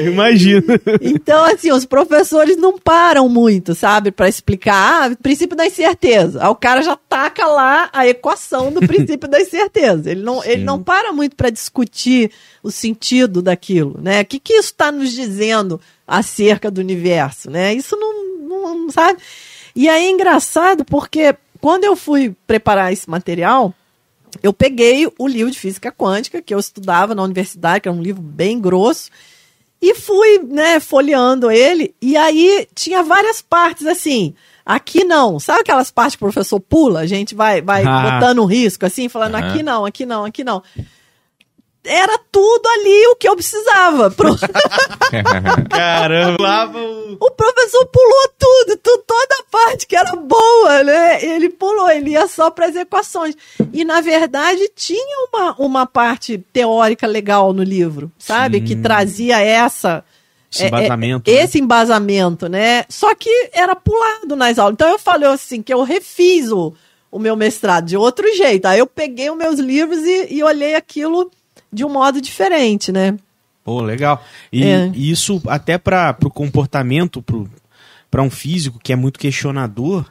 Imagino. 0.00 0.62
Então, 1.00 1.44
assim, 1.44 1.72
os 1.72 1.84
professores 1.84 2.56
não 2.56 2.78
param 2.78 3.28
muito, 3.28 3.74
sabe, 3.74 4.12
Pra 4.12 4.28
explicar, 4.28 5.10
ah, 5.10 5.16
princípio 5.20 5.56
da 5.56 5.66
incerteza. 5.66 6.42
Aí 6.42 6.48
o 6.48 6.54
cara 6.54 6.82
já 6.82 6.96
taca 6.96 7.46
lá 7.46 7.90
a 7.92 8.06
equação 8.06 8.72
do 8.72 8.80
princípio 8.80 9.28
da 9.28 9.40
incerteza. 9.40 10.10
Ele 10.10 10.22
não, 10.22 10.44
ele 10.44 10.62
não 10.62 10.82
para 10.82 11.12
muito 11.12 11.34
pra 11.34 11.50
discutir 11.50 12.30
o 12.62 12.70
sentido 12.70 13.42
daquilo, 13.42 13.98
né? 14.00 14.22
O 14.22 14.24
que, 14.24 14.38
que 14.38 14.54
isso 14.54 14.68
está 14.68 14.92
nos 14.92 15.10
dizendo 15.10 15.80
acerca 16.06 16.70
do 16.70 16.80
universo, 16.80 17.50
né? 17.50 17.74
Isso 17.74 17.96
não, 17.96 18.48
não, 18.48 18.90
sabe? 18.90 19.18
E 19.76 19.88
aí 19.88 20.06
é 20.06 20.10
engraçado 20.10 20.84
porque 20.84 21.36
quando 21.60 21.84
eu 21.84 21.94
fui 21.94 22.34
preparar 22.46 22.92
esse 22.92 23.08
material, 23.08 23.74
eu 24.42 24.52
peguei 24.52 25.06
o 25.18 25.28
livro 25.28 25.50
de 25.52 25.58
física 25.58 25.92
quântica 25.92 26.40
que 26.42 26.54
eu 26.54 26.58
estudava 26.58 27.14
na 27.14 27.22
universidade, 27.22 27.82
que 27.82 27.88
era 27.88 27.96
um 27.96 28.02
livro 28.02 28.22
bem 28.22 28.58
grosso, 28.60 29.10
e 29.80 29.94
fui, 29.94 30.38
né, 30.48 30.80
folheando 30.80 31.50
ele, 31.50 31.94
e 32.00 32.16
aí 32.16 32.66
tinha 32.74 33.02
várias 33.02 33.42
partes 33.42 33.86
assim. 33.86 34.34
Aqui 34.64 35.04
não. 35.04 35.38
Sabe 35.38 35.60
aquelas 35.60 35.90
partes 35.90 36.16
que 36.16 36.24
o 36.24 36.26
professor 36.26 36.58
pula? 36.58 37.00
A 37.00 37.06
gente 37.06 37.34
vai, 37.34 37.60
vai 37.62 37.84
Ah. 37.86 38.12
botando 38.18 38.42
um 38.42 38.46
risco, 38.46 38.84
assim, 38.84 39.08
falando 39.08 39.36
aqui 39.36 39.62
não, 39.62 39.84
aqui 39.84 40.04
não, 40.06 40.24
aqui 40.24 40.42
não. 40.42 40.62
Era 41.86 42.18
tudo 42.30 42.66
ali 42.68 43.06
o 43.08 43.16
que 43.16 43.28
eu 43.28 43.34
precisava. 43.36 44.10
Pro- 44.10 44.36
Caramba, 45.70 46.42
lava 46.42 46.78
o. 46.78 47.16
O 47.20 47.30
professor 47.30 47.86
pulou 47.86 48.28
tudo, 48.38 48.76
tu- 48.82 49.04
toda 49.06 49.34
a 49.40 49.44
parte 49.50 49.86
que 49.86 49.96
era 49.96 50.14
boa, 50.14 50.82
né? 50.82 51.24
Ele 51.24 51.48
pulou, 51.48 51.88
ele 51.90 52.10
ia 52.10 52.26
só 52.26 52.50
para 52.50 52.66
as 52.66 52.76
equações. 52.76 53.34
E, 53.72 53.84
na 53.84 54.00
verdade, 54.00 54.70
tinha 54.74 55.28
uma, 55.32 55.54
uma 55.58 55.86
parte 55.86 56.38
teórica 56.52 57.06
legal 57.06 57.52
no 57.52 57.62
livro, 57.62 58.10
sabe? 58.18 58.60
Que 58.60 58.76
trazia 58.76 59.40
essa. 59.40 60.04
Esse 60.52 60.64
é, 60.64 60.66
é, 60.66 60.68
embasamento, 60.68 61.30
né? 61.30 61.36
esse 61.42 61.58
embasamento, 61.58 62.48
né? 62.48 62.84
Só 62.88 63.14
que 63.14 63.50
era 63.52 63.74
pulado 63.74 64.36
nas 64.36 64.58
aulas. 64.58 64.74
Então 64.74 64.88
eu 64.88 64.98
falei 64.98 65.28
assim, 65.28 65.62
que 65.62 65.72
eu 65.74 65.82
refiz 65.82 66.50
o, 66.50 66.72
o 67.10 67.18
meu 67.18 67.36
mestrado 67.36 67.84
de 67.86 67.96
outro 67.96 68.26
jeito. 68.34 68.66
Aí 68.66 68.78
eu 68.78 68.86
peguei 68.86 69.28
os 69.30 69.36
meus 69.36 69.58
livros 69.58 69.98
e, 70.04 70.34
e 70.34 70.42
olhei 70.42 70.74
aquilo 70.74 71.30
de 71.72 71.84
um 71.84 71.88
modo 71.92 72.20
diferente, 72.20 72.90
né? 72.92 73.16
Pô, 73.64 73.80
legal. 73.82 74.22
E 74.52 74.64
É. 74.64 74.90
e 74.94 75.10
isso 75.10 75.42
até 75.48 75.76
para 75.78 76.16
o 76.24 76.30
comportamento, 76.30 77.22
para 78.10 78.22
um 78.22 78.30
físico 78.30 78.78
que 78.82 78.92
é 78.92 78.96
muito 78.96 79.18
questionador, 79.18 80.06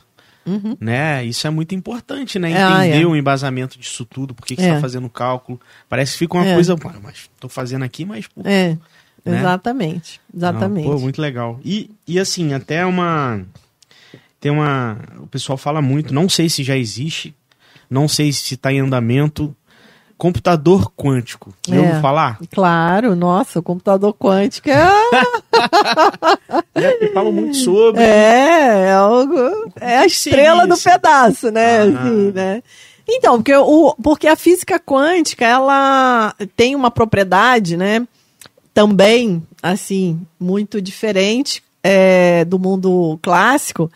né? 0.79 1.23
Isso 1.25 1.47
é 1.47 1.49
muito 1.49 1.73
importante, 1.73 2.37
né? 2.37 2.49
Uhum. 2.49 2.73
Ah, 2.75 2.87
Entender 2.87 3.03
é. 3.03 3.07
o 3.07 3.15
embasamento 3.15 3.79
disso 3.79 4.05
tudo, 4.05 4.33
por 4.35 4.45
que, 4.45 4.53
É. 4.61 4.67
está 4.67 4.79
fazendo 4.81 5.07
o 5.07 5.09
cálculo. 5.09 5.59
Parece 5.89 6.11
que 6.13 6.19
fica 6.19 6.35
uma 6.37 6.45
É. 6.45 6.53
coisa, 6.53 6.75
"Pô, 6.77 6.91
mas 7.01 7.29
tô 7.39 7.49
fazendo 7.49 7.83
aqui, 7.83 8.05
mas 8.05 8.27
pô, 8.27 8.41
É, 8.45 8.77
Né? 9.25 9.39
exatamente. 9.39 10.21
Exatamente. 10.35 10.85
Não, 10.87 10.93
pô, 10.95 10.99
muito 11.01 11.19
legal. 11.21 11.59
E, 11.65 11.89
e 12.07 12.19
assim, 12.19 12.53
até 12.53 12.85
uma. 12.85 13.41
Tem 14.39 14.51
uma. 14.51 14.99
O 15.19 15.25
pessoal 15.27 15.57
fala 15.57 15.81
muito, 15.81 16.13
não 16.13 16.29
sei 16.29 16.47
se 16.49 16.63
já 16.63 16.77
existe, 16.77 17.33
não 17.89 18.07
sei 18.07 18.31
se 18.31 18.53
está 18.53 18.71
em 18.71 18.79
andamento. 18.81 19.55
Computador 20.17 20.91
quântico. 20.95 21.53
Já 21.67 21.75
É. 21.75 21.79
ouviu 21.79 22.01
falar? 22.01 22.39
Claro, 22.53 23.15
nossa, 23.15 23.59
o 23.59 23.63
computador 23.63 24.13
quântico 24.13 24.69
é, 24.69 24.87
Já 26.75 27.11
falam 27.13 27.31
muito 27.31 27.57
sobre. 27.57 28.01
é, 28.01 28.85
é 28.87 28.93
algo, 28.93 29.35
é 29.79 29.97
a 29.97 30.05
estrela 30.05 30.65
do 30.65 30.77
pedaço, 30.77 31.51
né? 31.51 31.79
Ah. 31.79 31.83
assim, 31.83 32.31
né? 32.33 32.63
Então, 33.07 33.35
porque, 33.37 33.55
o, 33.55 33.95
porque 34.01 34.27
a 34.27 34.35
física 34.35 34.79
quântica, 34.79 35.45
ela 35.45 36.33
tem 36.55 36.75
uma 36.75 36.89
propriedade, 36.89 37.77
né? 37.77 38.07
Também, 38.73 39.43
assim, 39.61 40.19
muito 40.39 40.81
diferente 40.81 41.61
é, 41.83 42.43
do 42.45 42.57
mundo 42.57 43.19
clássico, 43.21 43.91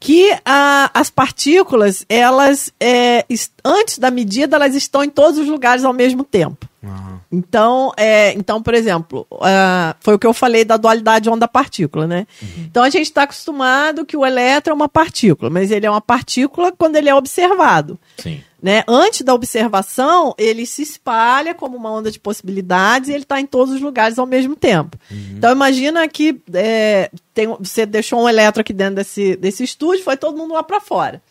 que 0.00 0.34
a- 0.46 0.90
as 0.94 1.10
partículas, 1.10 2.04
elas, 2.08 2.72
é, 2.80 3.24
antes 3.62 3.98
da 3.98 4.10
medida, 4.10 4.56
elas 4.56 4.74
estão 4.74 5.04
em 5.04 5.10
todos 5.10 5.38
os 5.38 5.46
lugares 5.46 5.84
ao 5.84 5.92
mesmo 5.92 6.24
tempo. 6.24 6.66
Aham. 6.82 7.20
Então, 7.30 7.92
é, 7.96 8.32
então, 8.32 8.60
por 8.62 8.72
exemplo, 8.74 9.26
ah, 9.42 9.94
foi 10.00 10.14
o 10.14 10.18
que 10.18 10.26
eu 10.26 10.32
falei 10.32 10.64
da 10.64 10.76
dualidade 10.76 11.28
onda-partícula, 11.30 12.06
né? 12.06 12.26
Então 12.58 12.82
a 12.82 12.88
gente 12.90 13.02
está 13.04 13.22
acostumado 13.24 14.04
que 14.06 14.16
o 14.16 14.24
elétron 14.26 14.72
é 14.72 14.74
uma 14.74 14.88
partícula, 14.88 15.48
mas 15.50 15.70
ele 15.70 15.86
é 15.86 15.90
uma 15.90 16.00
partícula 16.00 16.72
quando 16.72 16.96
ele 16.96 17.08
é 17.10 17.14
observado. 17.14 17.98
Sim. 18.16 18.42
Né? 18.62 18.84
Antes 18.86 19.22
da 19.22 19.32
observação, 19.32 20.34
ele 20.36 20.66
se 20.66 20.82
espalha 20.82 21.54
como 21.54 21.76
uma 21.78 21.90
onda 21.90 22.10
de 22.10 22.18
possibilidades 22.20 23.08
e 23.08 23.12
ele 23.12 23.22
está 23.22 23.40
em 23.40 23.46
todos 23.46 23.74
os 23.74 23.80
lugares 23.80 24.18
ao 24.18 24.26
mesmo 24.26 24.54
tempo. 24.54 24.98
Então 25.10 25.50
imagina 25.50 26.06
que 26.06 26.38
é, 26.52 27.10
tem- 27.32 27.48
você 27.58 27.86
deixou 27.86 28.20
um 28.22 28.28
elétron 28.28 28.60
aqui 28.60 28.74
dentro 28.74 28.96
desse, 28.96 29.34
desse 29.36 29.64
estúdio, 29.64 30.04
foi 30.04 30.16
todo 30.16 30.36
mundo 30.36 30.52
lá 30.52 30.62
para 30.62 30.78
fora. 30.80 31.22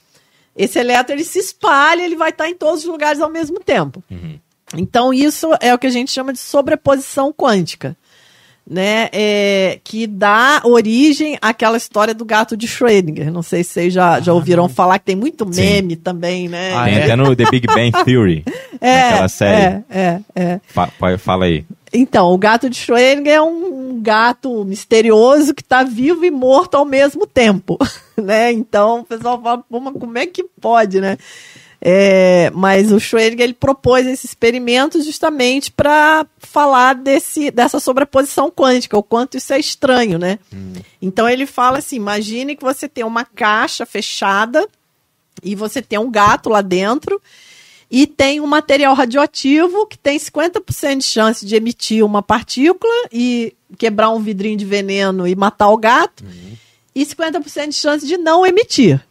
Esse 0.56 0.80
elétron 0.80 1.14
ele 1.16 1.24
se 1.24 1.38
espalha, 1.38 2.02
ele 2.04 2.16
vai 2.16 2.32
estar 2.32 2.50
em 2.50 2.56
todos 2.56 2.80
os 2.80 2.86
lugares 2.90 3.22
ao 3.22 3.30
mesmo 3.30 3.60
tempo. 3.60 4.04
Então, 4.76 5.14
isso 5.14 5.50
é 5.62 5.74
o 5.74 5.78
que 5.80 5.88
a 5.88 5.92
gente 5.92 6.12
chama 6.12 6.32
de 6.34 6.40
sobreposição 6.40 7.32
quântica, 7.34 7.96
né? 8.70 9.10
É, 9.12 9.80
que 9.84 10.06
dá 10.06 10.62
origem 10.64 11.38
àquela 11.42 11.76
história 11.76 12.14
do 12.14 12.24
gato 12.24 12.56
de 12.56 12.68
Schrödinger. 12.68 13.32
Não 13.32 13.42
sei 13.42 13.64
se 13.64 13.72
vocês 13.72 13.94
já, 13.94 14.20
já 14.20 14.32
ouviram 14.32 14.70
falar, 14.70 15.00
que 15.00 15.06
tem 15.06 15.16
muito 15.16 15.52
Sim. 15.52 15.62
meme 15.62 15.96
também, 15.96 16.48
né? 16.48 16.74
Ah, 16.76 16.90
é? 16.90 17.04
até 17.04 17.16
no 17.16 17.36
The 17.36 17.46
Big 17.50 17.66
Bang 17.68 17.92
Theory. 18.06 18.46
é, 18.80 19.02
naquela 19.10 19.28
série. 19.28 19.84
É, 19.90 20.00
é, 20.00 20.20
é. 20.36 20.60
Fa- 20.68 20.88
fa- 20.88 21.18
fala 21.18 21.46
aí. 21.46 21.66
Então, 21.92 22.32
o 22.32 22.38
gato 22.38 22.70
de 22.70 22.76
Schrödinger 22.78 23.34
é 23.34 23.42
um, 23.42 23.94
um 23.94 24.02
gato 24.02 24.64
misterioso 24.64 25.56
que 25.56 25.64
está 25.64 25.84
vivo 25.84 26.24
e 26.24 26.30
morto 26.30 26.76
ao 26.76 26.86
mesmo 26.86 27.26
tempo, 27.26 27.80
né? 28.16 28.52
Então, 28.52 29.00
o 29.00 29.04
pessoal 29.04 29.42
fala, 29.42 29.64
Pô, 29.68 29.80
mas 29.80 29.94
como 29.94 30.16
é 30.18 30.28
que 30.28 30.44
pode, 30.62 31.02
né? 31.02 31.18
É, 31.82 32.52
mas 32.54 32.92
o 32.92 32.98
Schrödinger 32.98 33.42
ele 33.42 33.54
propôs 33.54 34.06
esse 34.06 34.26
experimento 34.26 35.02
justamente 35.02 35.72
para 35.72 36.26
falar 36.38 36.94
desse, 36.94 37.52
dessa 37.52 37.80
sobreposição 37.80 38.52
quântica, 38.52 38.98
o 38.98 39.04
quanto 39.04 39.38
isso 39.38 39.54
é 39.54 39.60
estranho, 39.60 40.20
né? 40.20 40.40
Então 41.02 41.30
ele 41.30 41.46
fala 41.46 41.78
assim: 41.78 41.96
imagine 41.96 42.56
que 42.56 42.64
você 42.64 42.90
tem 42.90 43.06
uma 43.06 43.24
caixa 43.24 43.86
fechada 43.86 44.68
e 45.42 45.56
você 45.56 45.82
tem 45.82 45.98
um 45.98 46.12
gato 46.12 46.50
lá 46.50 46.62
dentro 46.62 47.22
e 47.90 48.06
tem 48.06 48.40
um 48.40 48.48
material 48.48 48.94
radioativo 48.94 49.88
que 49.88 49.98
tem 49.98 50.18
50% 50.18 50.98
de 50.98 51.04
chance 51.04 51.46
de 51.46 51.56
emitir 51.56 52.06
uma 52.06 52.22
partícula 52.22 52.94
e 53.12 53.54
quebrar 53.78 54.12
um 54.12 54.20
vidrinho 54.20 54.58
de 54.58 54.66
veneno 54.66 55.28
e 55.28 55.36
matar 55.36 55.70
o 55.70 55.78
gato, 55.78 56.24
e 56.94 57.06
50% 57.06 57.70
de 57.70 57.76
chance 57.76 58.06
de 58.06 58.18
não 58.18 58.46
emitir. 58.46 59.04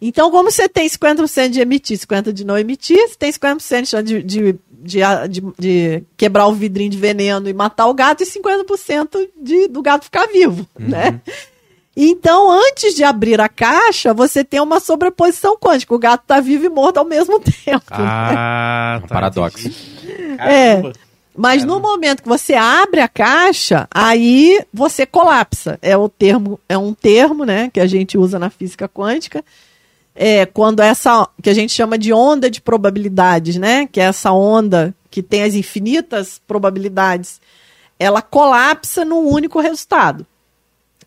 Então, 0.00 0.30
como 0.30 0.50
você 0.50 0.68
tem 0.68 0.86
50% 0.88 1.48
de 1.48 1.60
emitir, 1.60 1.98
50% 1.98 2.32
de 2.32 2.44
não 2.44 2.58
emitir, 2.58 2.98
você 3.08 3.14
tem 3.18 3.32
50% 3.32 4.02
de 4.02 4.22
de, 4.22 4.52
de, 4.52 4.58
de, 4.70 5.00
de- 5.30 5.52
de 5.58 6.04
quebrar 6.16 6.46
o 6.48 6.52
vidrinho 6.54 6.90
de 6.90 6.98
veneno 6.98 7.48
e 7.48 7.54
matar 7.54 7.86
o 7.86 7.94
gato 7.94 8.22
e 8.22 8.26
50% 8.26 9.28
de, 9.40 9.68
do 9.68 9.80
gato 9.82 10.04
ficar 10.04 10.26
vivo, 10.26 10.66
né? 10.78 11.20
Então, 11.96 12.50
antes 12.52 12.94
de 12.94 13.02
abrir 13.02 13.40
a 13.40 13.48
caixa, 13.48 14.12
você 14.12 14.44
tem 14.44 14.60
uma 14.60 14.80
sobreposição 14.80 15.56
quântica. 15.58 15.94
O 15.94 15.98
gato 15.98 16.22
está 16.22 16.40
vivo 16.40 16.66
e 16.66 16.68
morto 16.68 16.98
ao 16.98 17.06
mesmo 17.06 17.40
tempo. 17.64 17.84
Ah, 17.90 19.00
Um 19.02 19.06
tá, 19.06 19.14
paradoxo. 19.14 19.70
É. 20.38 20.76
Caramba. 20.76 20.92
Mas 21.38 21.64
no 21.64 21.80
momento 21.80 22.22
que 22.22 22.28
você 22.28 22.54
abre 22.54 23.00
a 23.00 23.08
caixa, 23.08 23.86
aí 23.90 24.62
você 24.72 25.04
colapsa. 25.06 25.78
É 25.82 25.96
o 25.96 26.08
termo, 26.08 26.58
é 26.68 26.76
um 26.78 26.92
termo, 26.94 27.44
né, 27.44 27.70
que 27.72 27.80
a 27.80 27.86
gente 27.86 28.16
usa 28.18 28.38
na 28.38 28.48
física 28.50 28.86
quântica. 28.88 29.42
É 30.16 30.46
quando 30.46 30.80
essa 30.80 31.28
que 31.42 31.50
a 31.50 31.54
gente 31.54 31.72
chama 31.72 31.98
de 31.98 32.12
onda 32.12 32.50
de 32.50 32.60
probabilidades, 32.60 33.56
né, 33.56 33.86
que 33.86 34.00
é 34.00 34.04
essa 34.04 34.32
onda 34.32 34.94
que 35.10 35.22
tem 35.22 35.42
as 35.42 35.54
infinitas 35.54 36.40
probabilidades, 36.46 37.40
ela 37.98 38.22
colapsa 38.22 39.04
num 39.04 39.28
único 39.28 39.60
resultado. 39.60 40.26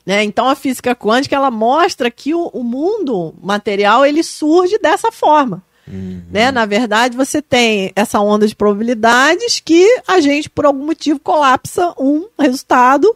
Né? 0.05 0.23
Então 0.23 0.47
a 0.47 0.55
física 0.55 0.95
quântica 0.95 1.35
ela 1.35 1.51
mostra 1.51 2.09
que 2.09 2.33
o, 2.33 2.47
o 2.47 2.63
mundo 2.63 3.33
material 3.41 4.05
ele 4.05 4.23
surge 4.23 4.77
dessa 4.77 5.11
forma. 5.11 5.63
Né? 6.31 6.51
Na 6.51 6.65
verdade, 6.65 7.17
você 7.17 7.41
tem 7.41 7.91
essa 7.95 8.19
onda 8.19 8.47
de 8.47 8.55
probabilidades 8.55 9.59
que 9.59 10.01
a 10.07 10.19
gente, 10.19 10.49
por 10.49 10.65
algum 10.65 10.85
motivo, 10.85 11.19
colapsa 11.19 11.93
um 11.97 12.27
resultado 12.39 13.15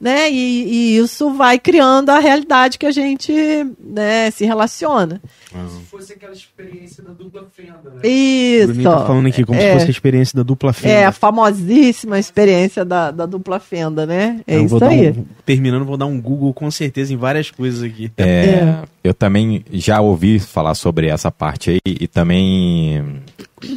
né? 0.00 0.30
E, 0.30 0.64
e, 0.64 0.96
isso 0.96 1.30
vai 1.34 1.58
criando 1.58 2.08
a 2.10 2.18
realidade 2.18 2.78
que 2.78 2.86
a 2.86 2.90
gente 2.90 3.32
né, 3.78 4.30
se 4.30 4.44
relaciona. 4.46 5.20
Se 5.50 5.84
fosse 5.90 6.12
aquela 6.12 6.32
experiência 6.32 7.02
da 7.02 7.12
dupla 7.12 7.44
fenda, 7.54 7.90
né? 7.90 8.08
Isso. 8.08 8.82
tá 8.82 9.04
falando 9.04 9.26
aqui 9.26 9.44
como 9.44 9.58
É. 9.58 9.66
se 9.66 9.72
fosse 9.74 9.86
a 9.86 9.90
experiência 9.90 10.36
da 10.36 10.42
dupla 10.42 10.72
fenda. 10.72 10.94
É 10.94 11.04
a 11.04 11.12
famosíssima 11.12 12.18
experiência 12.18 12.84
da, 12.84 13.10
da 13.10 13.26
dupla 13.26 13.58
fenda, 13.60 14.06
né? 14.06 14.40
É 14.46 14.54
Eu 14.54 14.58
vou 14.60 14.66
isso 14.66 14.78
dar 14.78 14.88
aí. 14.90 15.10
um- 15.10 15.24
terminando, 15.44 15.84
vou 15.84 15.96
dar 15.96 16.06
um 16.06 16.20
Google 16.20 16.54
com 16.54 16.70
certeza 16.70 17.12
em 17.12 17.16
várias 17.16 17.50
coisas 17.50 17.82
aqui. 17.82 18.10
É, 18.16 18.78
Eu 19.02 19.12
também 19.12 19.64
já 19.72 20.00
ouvi 20.00 20.38
falar 20.38 20.74
sobre 20.74 21.08
essa 21.08 21.30
parte 21.30 21.70
aí 21.70 21.80
e 21.84 22.06
também 22.06 23.20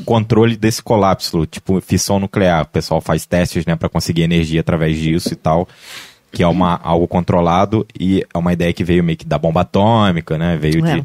controle 0.06 0.56
desse 0.56 0.82
colapso, 0.84 1.46
tipo 1.46 1.82
fissão 1.82 2.20
nuclear. 2.20 2.64
O 2.64 2.68
pessoal 2.68 3.02
faz 3.02 3.26
testes, 3.26 3.66
né, 3.66 3.76
para 3.76 3.90
conseguir 3.90 4.22
energia 4.22 4.62
através 4.62 4.96
disso 4.98 5.34
e 5.34 5.36
tal, 5.36 5.68
que 6.34 6.42
é 6.44 6.48
uma 6.48 6.80
algo 6.84 7.08
controlado 7.08 7.86
e 7.98 8.26
é 8.34 8.38
uma 8.38 8.52
ideia 8.52 8.74
que 8.74 8.84
veio 8.84 9.04
meio 9.04 9.18
que 9.18 9.26
da 9.26 9.38
bomba 9.38 9.62
atômica, 9.62 10.38
né? 10.38 10.58
Veio 10.60 10.86
É. 10.86 10.96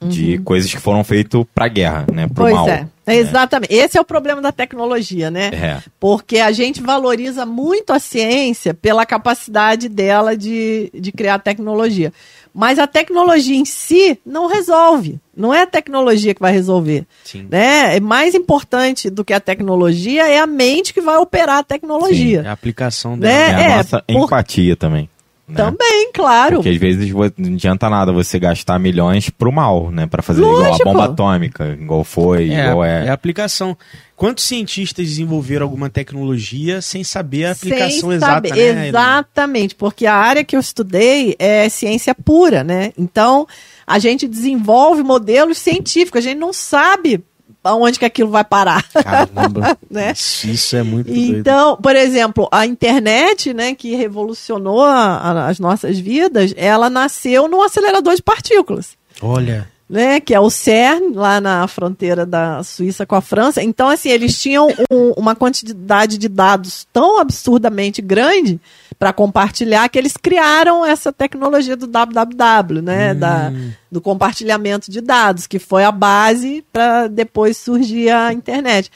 de, 0.00 0.08
de 0.08 0.38
coisas 0.38 0.70
que 0.72 0.80
foram 0.80 1.04
feitas 1.04 1.44
pra 1.54 1.68
guerra, 1.68 2.06
né, 2.12 2.26
pro 2.26 2.44
Pois 2.44 2.54
mal. 2.54 2.68
é. 2.68 2.88
É, 3.06 3.16
Exatamente. 3.16 3.72
Esse 3.72 3.96
é 3.96 4.00
o 4.00 4.04
problema 4.04 4.40
da 4.42 4.52
tecnologia, 4.52 5.30
né? 5.30 5.46
É. 5.52 5.78
Porque 5.98 6.38
a 6.40 6.52
gente 6.52 6.82
valoriza 6.82 7.46
muito 7.46 7.90
a 7.92 7.98
ciência 7.98 8.74
pela 8.74 9.06
capacidade 9.06 9.88
dela 9.88 10.36
de, 10.36 10.90
de 10.94 11.10
criar 11.10 11.38
tecnologia. 11.38 12.12
Mas 12.60 12.76
a 12.80 12.88
tecnologia 12.88 13.56
em 13.56 13.64
si 13.64 14.18
não 14.26 14.48
resolve. 14.48 15.20
Não 15.36 15.54
é 15.54 15.62
a 15.62 15.66
tecnologia 15.66 16.34
que 16.34 16.40
vai 16.40 16.50
resolver. 16.52 17.06
Sim. 17.22 17.46
Né? 17.48 17.94
É 17.96 18.00
mais 18.00 18.34
importante 18.34 19.08
do 19.08 19.24
que 19.24 19.32
a 19.32 19.38
tecnologia 19.38 20.26
é 20.26 20.40
a 20.40 20.46
mente 20.46 20.92
que 20.92 21.00
vai 21.00 21.16
operar 21.18 21.58
a 21.58 21.62
tecnologia. 21.62 22.42
É 22.44 22.48
a 22.48 22.52
aplicação 22.52 23.16
Né? 23.16 23.28
dela. 23.28 23.60
É, 23.60 23.64
a 23.66 23.70
É, 23.70 23.76
nossa 23.76 24.02
por- 24.02 24.24
empatia 24.24 24.74
também. 24.74 25.08
Né? 25.48 25.56
Também, 25.56 26.10
claro. 26.12 26.56
Porque 26.56 26.68
às 26.68 26.76
vezes 26.76 27.10
não 27.12 27.54
adianta 27.54 27.88
nada 27.88 28.12
você 28.12 28.38
gastar 28.38 28.78
milhões 28.78 29.30
pro 29.30 29.50
mal, 29.50 29.90
né? 29.90 30.06
Pra 30.06 30.22
fazer 30.22 30.40
igual 30.42 30.56
a 30.64 30.68
Lógico. 30.68 30.84
bomba 30.84 31.04
atômica, 31.06 31.76
igual 31.80 32.04
foi, 32.04 32.50
É, 32.50 32.66
igual 32.68 32.84
é 32.84 33.06
é. 33.06 33.08
a 33.08 33.12
aplicação. 33.14 33.76
Quantos 34.14 34.44
cientistas 34.44 35.06
desenvolveram 35.06 35.64
alguma 35.64 35.88
tecnologia 35.88 36.82
sem 36.82 37.04
saber 37.04 37.44
a 37.46 37.52
aplicação 37.52 38.08
Sem 38.08 38.12
exata, 38.16 38.48
saber. 38.48 38.74
né? 38.74 38.88
Exatamente, 38.88 39.74
porque 39.76 40.06
a 40.06 40.14
área 40.14 40.42
que 40.44 40.56
eu 40.56 40.60
estudei 40.60 41.36
é 41.38 41.68
ciência 41.68 42.14
pura, 42.14 42.64
né? 42.64 42.92
Então, 42.98 43.46
a 43.86 43.98
gente 44.00 44.26
desenvolve 44.26 45.02
modelos 45.04 45.58
científicos, 45.58 46.18
a 46.18 46.22
gente 46.28 46.38
não 46.38 46.52
sabe 46.52 47.22
aonde 47.68 47.98
que 47.98 48.04
aquilo 48.04 48.30
vai 48.30 48.44
parar. 48.44 48.84
Caramba. 48.92 49.76
Né? 49.90 50.12
Isso, 50.12 50.76
é 50.76 50.82
muito 50.82 51.06
doido. 51.06 51.38
Então, 51.38 51.76
por 51.76 51.96
exemplo, 51.96 52.46
a 52.52 52.66
internet, 52.66 53.54
né, 53.54 53.74
que 53.74 53.94
revolucionou 53.94 54.82
a- 54.82 55.16
a- 55.16 55.46
as 55.48 55.58
nossas 55.58 55.98
vidas, 55.98 56.52
ela 56.56 56.90
nasceu 56.90 57.48
num 57.48 57.62
acelerador 57.62 58.14
de 58.14 58.22
partículas 58.22 58.96
Olha. 59.22 59.68
Né, 59.88 60.20
que 60.20 60.34
é 60.34 60.40
o 60.40 60.50
CERN, 60.50 61.12
lá 61.14 61.40
na 61.40 61.66
fronteira 61.66 62.26
da 62.26 62.62
Suíça 62.62 63.06
com 63.06 63.14
a 63.14 63.20
França. 63.22 63.62
Então, 63.62 63.88
assim, 63.88 64.10
eles 64.10 64.38
tinham 64.40 64.68
um- 64.90 65.12
uma 65.16 65.34
quantidade 65.34 66.18
de 66.18 66.28
dados 66.28 66.86
tão 66.92 67.18
absurdamente 67.18 68.02
grande 68.02 68.60
para 68.98 69.12
compartilhar 69.14 69.88
que 69.88 69.98
eles 69.98 70.14
criaram 70.16 70.84
essa 70.84 71.10
tecnologia 71.12 71.74
do 71.76 71.86
www, 71.86 72.82
né, 72.82 73.14
da, 73.14 73.50
do 73.90 74.00
compartilhamento 74.00 74.90
de 74.90 75.00
dados, 75.00 75.46
que 75.46 75.58
foi 75.58 75.84
a 75.84 75.92
base 75.92 76.62
para 76.72 77.06
depois 77.06 77.56
surgir 77.56 78.10
a 78.10 78.32
internet. 78.32 78.90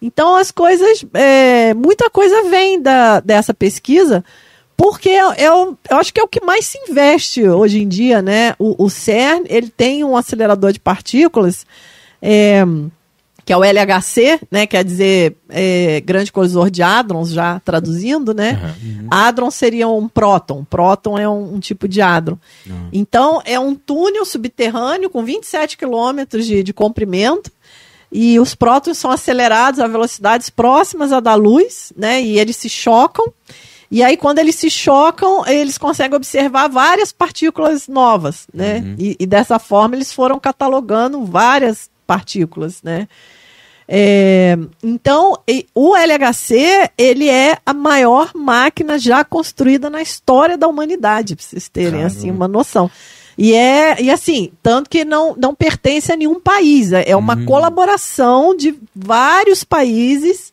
Então, 0.00 0.36
as 0.36 0.50
coisas, 0.52 1.04
é, 1.14 1.72
muita 1.74 2.08
coisa 2.10 2.44
vem 2.50 2.80
da, 2.80 3.18
dessa 3.18 3.52
pesquisa, 3.54 4.22
porque 4.76 5.08
eu, 5.08 5.32
eu, 5.32 5.78
eu 5.90 5.96
acho 5.96 6.12
que 6.12 6.20
é 6.20 6.22
o 6.22 6.28
que 6.28 6.44
mais 6.44 6.66
se 6.66 6.78
investe 6.88 7.48
hoje 7.48 7.82
em 7.82 7.88
dia, 7.88 8.20
né? 8.20 8.54
O, 8.58 8.84
o 8.84 8.90
CERN, 8.90 9.44
ele 9.48 9.70
tem 9.70 10.04
um 10.04 10.16
acelerador 10.16 10.72
de 10.72 10.78
partículas, 10.78 11.64
é, 12.20 12.62
que 13.44 13.52
é 13.52 13.56
o 13.56 13.64
LHC, 13.64 14.40
né? 14.50 14.66
Quer 14.66 14.84
dizer, 14.84 15.36
é, 15.48 16.02
grande 16.02 16.30
colisor 16.30 16.70
de 16.70 16.82
hadrons, 16.82 17.30
já 17.30 17.58
traduzindo, 17.60 18.34
né? 18.34 18.74
Hadron 19.10 19.50
seria 19.50 19.88
um 19.88 20.08
próton. 20.08 20.62
Próton 20.64 21.18
é 21.18 21.26
um, 21.28 21.54
um 21.54 21.60
tipo 21.60 21.88
de 21.88 22.02
hadron. 22.02 22.36
Então, 22.92 23.40
é 23.46 23.58
um 23.58 23.74
túnel 23.74 24.26
subterrâneo 24.26 25.08
com 25.08 25.24
27 25.24 25.78
quilômetros 25.78 26.44
de, 26.44 26.62
de 26.62 26.72
comprimento, 26.74 27.50
e 28.12 28.38
os 28.38 28.54
prótons 28.54 28.98
são 28.98 29.10
acelerados 29.10 29.80
a 29.80 29.86
velocidades 29.86 30.50
próximas 30.50 31.12
à 31.12 31.20
da 31.20 31.34
luz, 31.34 31.92
né? 31.96 32.22
E 32.22 32.38
eles 32.38 32.56
se 32.56 32.68
chocam. 32.68 33.32
E 33.90 34.02
aí, 34.02 34.16
quando 34.16 34.38
eles 34.38 34.56
se 34.56 34.68
chocam, 34.68 35.46
eles 35.46 35.78
conseguem 35.78 36.16
observar 36.16 36.68
várias 36.68 37.12
partículas 37.12 37.86
novas, 37.86 38.46
né? 38.52 38.78
E, 38.98 39.16
e 39.20 39.26
dessa 39.26 39.58
forma 39.58 39.94
eles 39.94 40.12
foram 40.12 40.38
catalogando 40.40 41.24
várias 41.24 41.88
partículas, 42.06 42.82
né? 42.82 43.06
É, 43.88 44.58
então, 44.82 45.38
o 45.74 45.96
LHC, 45.96 46.90
ele 46.98 47.28
é 47.28 47.56
a 47.64 47.72
maior 47.72 48.32
máquina 48.34 48.98
já 48.98 49.24
construída 49.24 49.88
na 49.88 50.02
história 50.02 50.58
da 50.58 50.66
humanidade, 50.66 51.36
para 51.36 51.44
vocês 51.44 51.68
terem 51.68 52.02
assim 52.02 52.30
uma 52.30 52.48
noção. 52.48 52.90
E 53.38 53.54
é 53.54 54.00
e 54.00 54.10
assim, 54.10 54.50
tanto 54.62 54.88
que 54.88 55.04
não, 55.04 55.36
não 55.36 55.54
pertence 55.54 56.10
a 56.10 56.16
nenhum 56.16 56.40
país, 56.40 56.92
é 56.92 57.10
é 57.10 57.16
uma 57.16 57.44
colaboração 57.44 58.56
de 58.56 58.74
vários 58.94 59.62
países, 59.62 60.52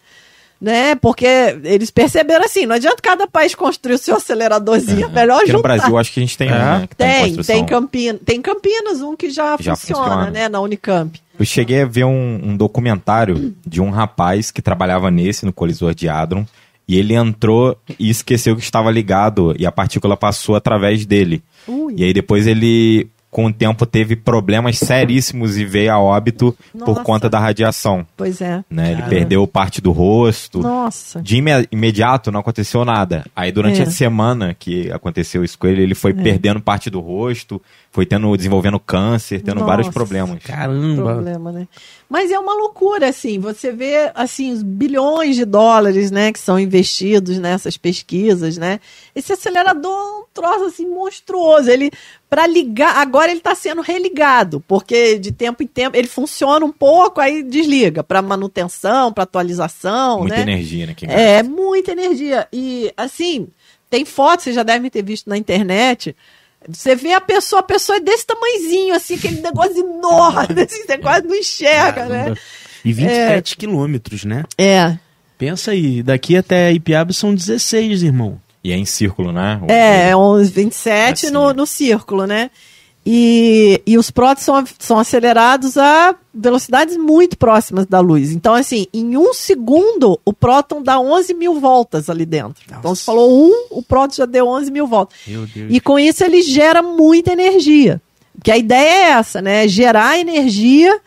né? 0.64 0.96
Porque 0.96 1.26
eles 1.66 1.92
perceberam 1.92 2.46
assim, 2.46 2.66
não 2.66 2.76
adianta 2.76 2.98
cada 3.02 3.28
país 3.28 3.54
construir 3.54 3.96
o 3.96 3.98
seu 3.98 4.16
aceleradorzinho, 4.16 5.06
é 5.08 5.10
melhor 5.10 5.42
Aqui 5.42 5.48
no 5.52 5.58
juntar. 5.58 5.76
Brasil, 5.76 5.98
acho 5.98 6.14
que 6.14 6.20
a 6.20 6.24
gente 6.24 6.38
tem 6.38 6.50
um, 6.50 6.56
É. 6.56 6.58
né? 6.58 6.88
Que 6.90 6.96
tá 6.96 7.06
em 7.06 7.12
Tem, 7.12 7.22
construção. 7.26 7.56
tem 7.56 7.66
Campinas, 7.66 8.22
tem 8.26 8.42
Campinas, 8.42 9.02
um 9.02 9.16
que 9.16 9.30
já, 9.30 9.58
Já 9.60 9.76
funciona, 9.76 10.04
funciona. 10.04 10.32
né, 10.32 10.48
na 10.48 10.62
Unicamp. 10.62 11.22
Eu 11.38 11.46
cheguei 11.46 11.82
a 11.82 11.86
ver 11.86 12.06
um, 12.06 12.40
um 12.44 12.56
documentário 12.58 13.54
de 13.68 13.82
um 13.82 13.90
rapaz 13.90 14.50
que 14.52 14.62
trabalhava 14.62 15.12
nesse, 15.12 15.46
no 15.46 15.52
colisor 15.52 15.94
de 15.94 16.08
Hadron, 16.08 16.46
e 16.88 16.98
ele 16.98 17.14
entrou 17.14 17.78
e 18.00 18.10
esqueceu 18.10 18.56
que 18.56 18.62
estava 18.62 18.90
ligado, 18.92 19.56
e 19.60 19.66
a 19.66 19.72
partícula 19.72 20.16
passou 20.16 20.56
através 20.56 21.06
dele. 21.06 21.42
Ui. 21.68 21.94
E 21.98 22.04
aí 22.04 22.14
depois 22.14 22.46
ele, 22.48 23.08
com 23.34 23.48
o 23.48 23.52
tempo, 23.54 23.86
teve 23.86 24.16
problemas 24.16 24.78
seríssimos 24.78 25.58
e 25.58 25.66
veio 25.66 25.92
a 25.92 26.00
óbito 26.00 26.56
Nossa. 26.74 26.86
por 26.94 27.04
conta 27.04 27.28
da 27.30 27.40
radiação. 27.40 28.06
Pois 28.16 28.40
é. 28.40 28.64
Né? 28.70 28.92
Ele 28.94 29.02
perdeu 29.04 29.46
parte 29.48 29.82
do 29.82 29.92
rosto. 29.92 30.60
Nossa. 30.60 31.22
De 31.22 31.38
ime- 31.38 31.68
imediato 31.72 32.32
não 32.32 32.40
aconteceu 32.40 32.86
nada. 32.86 33.26
Aí 33.36 33.52
durante 33.52 33.80
É. 33.82 33.84
a 33.84 33.90
semana 33.90 34.56
que 34.58 34.92
aconteceu 34.92 35.44
isso 35.44 35.58
com 35.58 35.68
ele, 35.68 35.82
ele 35.82 35.96
foi 35.96 36.14
perdendo 36.14 36.62
parte 36.62 36.90
do 36.90 37.00
rosto, 37.00 37.60
foi 37.94 38.08
tendo 38.08 38.36
desenvolvendo 38.36 38.80
câncer, 38.80 39.40
tendo 39.40 39.60
Nossa. 39.60 39.68
vários 39.68 39.90
problemas. 39.90 40.42
Caramba. 40.44 41.14
problema, 41.14 41.52
né? 41.52 41.68
Mas 42.10 42.32
é 42.32 42.40
uma 42.40 42.56
loucura, 42.56 43.10
assim, 43.10 43.38
você 43.38 43.72
vê, 43.72 44.12
assim, 44.16 44.52
os 44.52 44.64
bilhões 44.64 45.36
de 45.36 45.46
dólares, 45.46 46.10
né, 46.10 46.34
que 46.34 46.40
são 46.40 46.60
investidos 46.60 47.38
nessas 47.38 47.78
pesquisas, 47.78 48.58
né? 48.58 48.80
Esse 49.16 49.34
acelerador 49.34 49.92
é 49.92 50.22
um 50.22 50.24
troço, 50.34 50.66
assim, 50.66 50.88
monstruoso. 50.88 51.70
Ele, 51.70 51.92
para 52.28 52.48
ligar, 52.48 52.98
agora 52.98 53.30
ele 53.30 53.38
está 53.38 53.54
sendo 53.54 53.84
religado, 53.84 54.60
porque 54.68 55.20
de 55.20 55.32
tempo 55.32 55.62
em 55.62 55.68
tempo 55.68 55.96
ele 55.96 56.08
funciona 56.08 56.66
um 56.66 56.72
pouco, 56.72 57.22
aí 57.22 57.44
desliga, 57.44 58.04
para 58.04 58.24
manutenção, 58.24 59.14
para 59.14 59.24
atualização, 59.24 60.22
Muita 60.22 60.38
né? 60.38 60.42
energia, 60.42 60.88
né? 60.88 60.96
que 60.96 61.06
É, 61.06 61.44
muita 61.44 61.92
energia. 61.92 62.48
E, 62.52 62.92
assim, 62.98 63.50
tem 63.88 64.04
fotos, 64.04 64.46
vocês 64.46 64.56
já 64.56 64.64
devem 64.64 64.90
ter 64.90 65.04
visto 65.04 65.30
na 65.30 65.38
internet. 65.38 66.16
Você 66.70 66.96
vê 66.96 67.14
a 67.14 67.22
pessoa, 67.22 67.60
a 67.60 67.64
pessoa 67.64 67.98
é 67.98 68.00
desse 68.02 68.26
tamanhozinho, 68.26 68.96
assim, 68.96 69.16
aquele 69.16 69.42
negócio 69.42 69.78
enorme, 69.78 70.62
assim, 70.64 70.84
você 70.86 70.98
quase 70.98 71.28
não 71.28 71.36
enxerga, 71.36 72.06
né? 72.06 72.36
E 72.86 72.92
27 72.94 73.58
quilômetros, 73.58 74.26
né? 74.26 74.44
É. 74.58 74.98
Pensa 75.38 75.72
aí, 75.72 76.02
daqui 76.04 76.38
até 76.38 76.72
Ipiaba 76.72 77.12
são 77.14 77.34
16, 77.34 78.04
irmão. 78.04 78.40
E 78.64 78.72
é 78.72 78.76
em 78.78 78.86
círculo, 78.86 79.32
né? 79.34 79.60
O- 79.62 79.70
É, 79.72 80.10
é 80.10 80.16
uns 80.16 80.50
27 80.50 81.26
Assim. 81.26 81.34
no, 81.34 81.54
no 81.54 81.66
círculo, 81.66 82.26
né? 82.26 82.50
E, 83.06 83.82
e 83.86 83.98
os 83.98 84.10
prótons 84.10 84.46
são, 84.46 84.64
são 84.80 85.00
acelerados 85.00 85.78
a 85.78 86.16
velocidades 86.34 86.96
muito 86.96 87.38
próximas 87.38 87.86
da 87.86 88.00
luz. 88.00 88.32
Então, 88.32 88.54
assim, 88.54 88.88
em 88.94 89.18
um 89.18 89.34
segundo, 89.34 90.20
o 90.24 90.32
próton 90.32 90.82
dá 90.82 91.00
11 91.00 91.34
mil 91.34 91.60
voltas 91.60 92.10
ali 92.10 92.26
dentro. 92.26 92.64
Então, 92.66 92.96
você 92.96 93.04
falou 93.04 93.46
um, 93.46 93.68
o 93.72 93.84
próton 93.84 94.16
já 94.16 94.26
deu 94.26 94.48
11 94.48 94.72
mil 94.72 94.88
voltas. 94.88 95.18
Meu 95.28 95.46
Deus. 95.46 95.68
E 95.70 95.80
com 95.82 96.00
isso 96.00 96.24
ele 96.24 96.42
gera 96.42 96.82
muita 96.82 97.34
energia. 97.34 98.02
Que 98.42 98.52
a 98.52 98.58
ideia 98.58 98.90
é 98.90 99.12
essa, 99.12 99.42
né? 99.42 99.68
Gerar 99.68 100.18
energia 100.18 101.00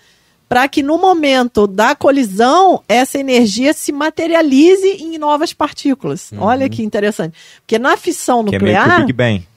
para 0.49 0.69
que 0.69 0.83
no 0.83 0.97
momento 0.99 1.67
da 1.67 1.95
colisão 1.95 2.83
essa 2.89 3.19
energia 3.19 3.73
se 3.73 3.91
materialize 3.91 4.87
em 4.87 5.19
novas 5.19 5.53
partículas. 5.53 6.31
Olha 6.39 6.69
que 6.69 6.83
interessante. 6.85 7.37
Porque 7.61 7.79
na 7.79 7.97
fissão 7.97 8.45
que 8.45 8.55
é 8.55 8.59
meio 8.59 8.77
que 8.77 8.81
o 8.81 8.83
nuclear. 8.83 9.01
Big 9.01 9.13
Bang. 9.13 9.49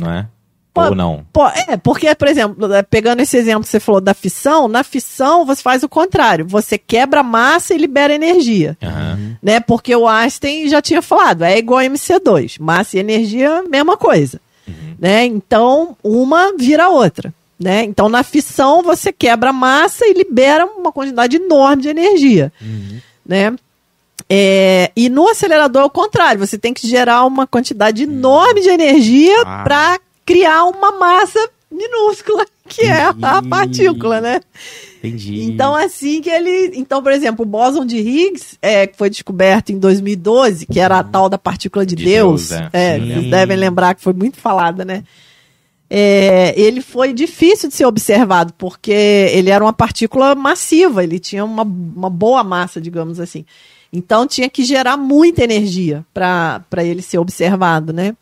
não 0.00 0.10
é? 0.10 0.26
Pô, 0.74 0.86
Ou 0.86 0.94
não? 0.96 1.24
Pô, 1.32 1.46
é, 1.46 1.76
porque, 1.76 2.12
por 2.16 2.26
exemplo, 2.26 2.74
é, 2.74 2.82
pegando 2.82 3.20
esse 3.20 3.36
exemplo 3.36 3.62
que 3.62 3.68
você 3.68 3.78
falou 3.78 4.00
da 4.00 4.12
fissão, 4.12 4.66
na 4.66 4.82
fissão 4.82 5.46
você 5.46 5.62
faz 5.62 5.84
o 5.84 5.88
contrário. 5.88 6.44
Você 6.48 6.76
quebra 6.76 7.22
massa 7.22 7.72
e 7.74 7.78
libera 7.78 8.12
energia. 8.12 8.76
Aham. 8.82 9.36
Né? 9.40 9.60
Porque 9.60 9.94
o 9.94 10.08
Einstein 10.08 10.68
já 10.68 10.82
tinha 10.82 11.00
falado, 11.00 11.44
é 11.44 11.56
igual 11.56 11.78
a 11.78 11.84
MC2. 11.84 12.56
Massa 12.58 12.96
e 12.96 13.00
energia, 13.00 13.62
mesma 13.70 13.96
coisa. 13.96 14.40
Né? 14.98 15.24
Então, 15.26 15.96
uma 16.02 16.56
vira 16.56 16.86
a 16.86 16.88
outra. 16.88 17.32
Né? 17.60 17.84
Então, 17.84 18.08
na 18.08 18.24
fissão, 18.24 18.82
você 18.82 19.12
quebra 19.12 19.50
a 19.50 19.52
massa 19.52 20.04
e 20.06 20.12
libera 20.12 20.66
uma 20.66 20.90
quantidade 20.90 21.36
enorme 21.36 21.82
de 21.82 21.88
energia. 21.88 22.52
Né? 23.24 23.54
É, 24.28 24.90
e 24.96 25.08
no 25.08 25.28
acelerador 25.28 25.82
é 25.82 25.84
o 25.84 25.90
contrário, 25.90 26.44
você 26.44 26.58
tem 26.58 26.72
que 26.74 26.88
gerar 26.88 27.24
uma 27.26 27.46
quantidade 27.46 28.04
enorme 28.04 28.60
de 28.62 28.70
energia 28.70 29.36
Ah. 29.44 29.62
para 29.62 30.00
criar 30.24 30.64
uma 30.64 30.92
massa 30.92 31.38
minúscula, 31.70 32.46
que 32.68 32.82
é 32.82 33.02
a 33.02 33.42
partícula, 33.42 34.20
né? 34.20 34.40
Entendi. 34.98 35.42
Então, 35.42 35.74
assim 35.74 36.22
que 36.22 36.30
ele. 36.30 36.72
Então, 36.74 37.02
por 37.02 37.12
exemplo, 37.12 37.44
o 37.44 37.48
bóson 37.48 37.84
de 37.84 37.98
Higgs, 37.98 38.56
é, 38.62 38.86
que 38.86 38.96
foi 38.96 39.10
descoberto 39.10 39.70
em 39.70 39.78
2012, 39.78 40.66
que 40.66 40.80
era 40.80 40.98
a 40.98 41.04
tal 41.04 41.28
da 41.28 41.36
partícula 41.36 41.84
de, 41.84 41.94
De 41.94 42.04
Deus. 42.04 42.48
Deus, 42.48 42.60
é. 42.72 42.96
é, 42.96 42.98
vocês 42.98 43.30
devem 43.30 43.56
lembrar 43.56 43.94
que 43.94 44.02
foi 44.02 44.14
muito 44.14 44.38
falada, 44.38 44.84
né? 44.84 45.04
É, 45.90 46.58
ele 46.58 46.80
foi 46.80 47.12
difícil 47.12 47.68
de 47.68 47.74
ser 47.74 47.84
observado, 47.84 48.54
porque 48.56 48.90
ele 48.90 49.50
era 49.50 49.62
uma 49.62 49.72
partícula 49.72 50.34
massiva, 50.34 51.04
ele 51.04 51.18
tinha 51.18 51.44
uma, 51.44 51.62
uma 51.62 52.08
boa 52.08 52.42
massa, 52.42 52.80
digamos 52.80 53.20
assim. 53.20 53.44
Então 53.92 54.26
tinha 54.26 54.48
que 54.48 54.64
gerar 54.64 54.96
muita 54.96 55.44
energia 55.44 56.04
para 56.12 56.82
ele 56.82 57.02
ser 57.02 57.18
observado, 57.18 57.92
né? 57.92 58.16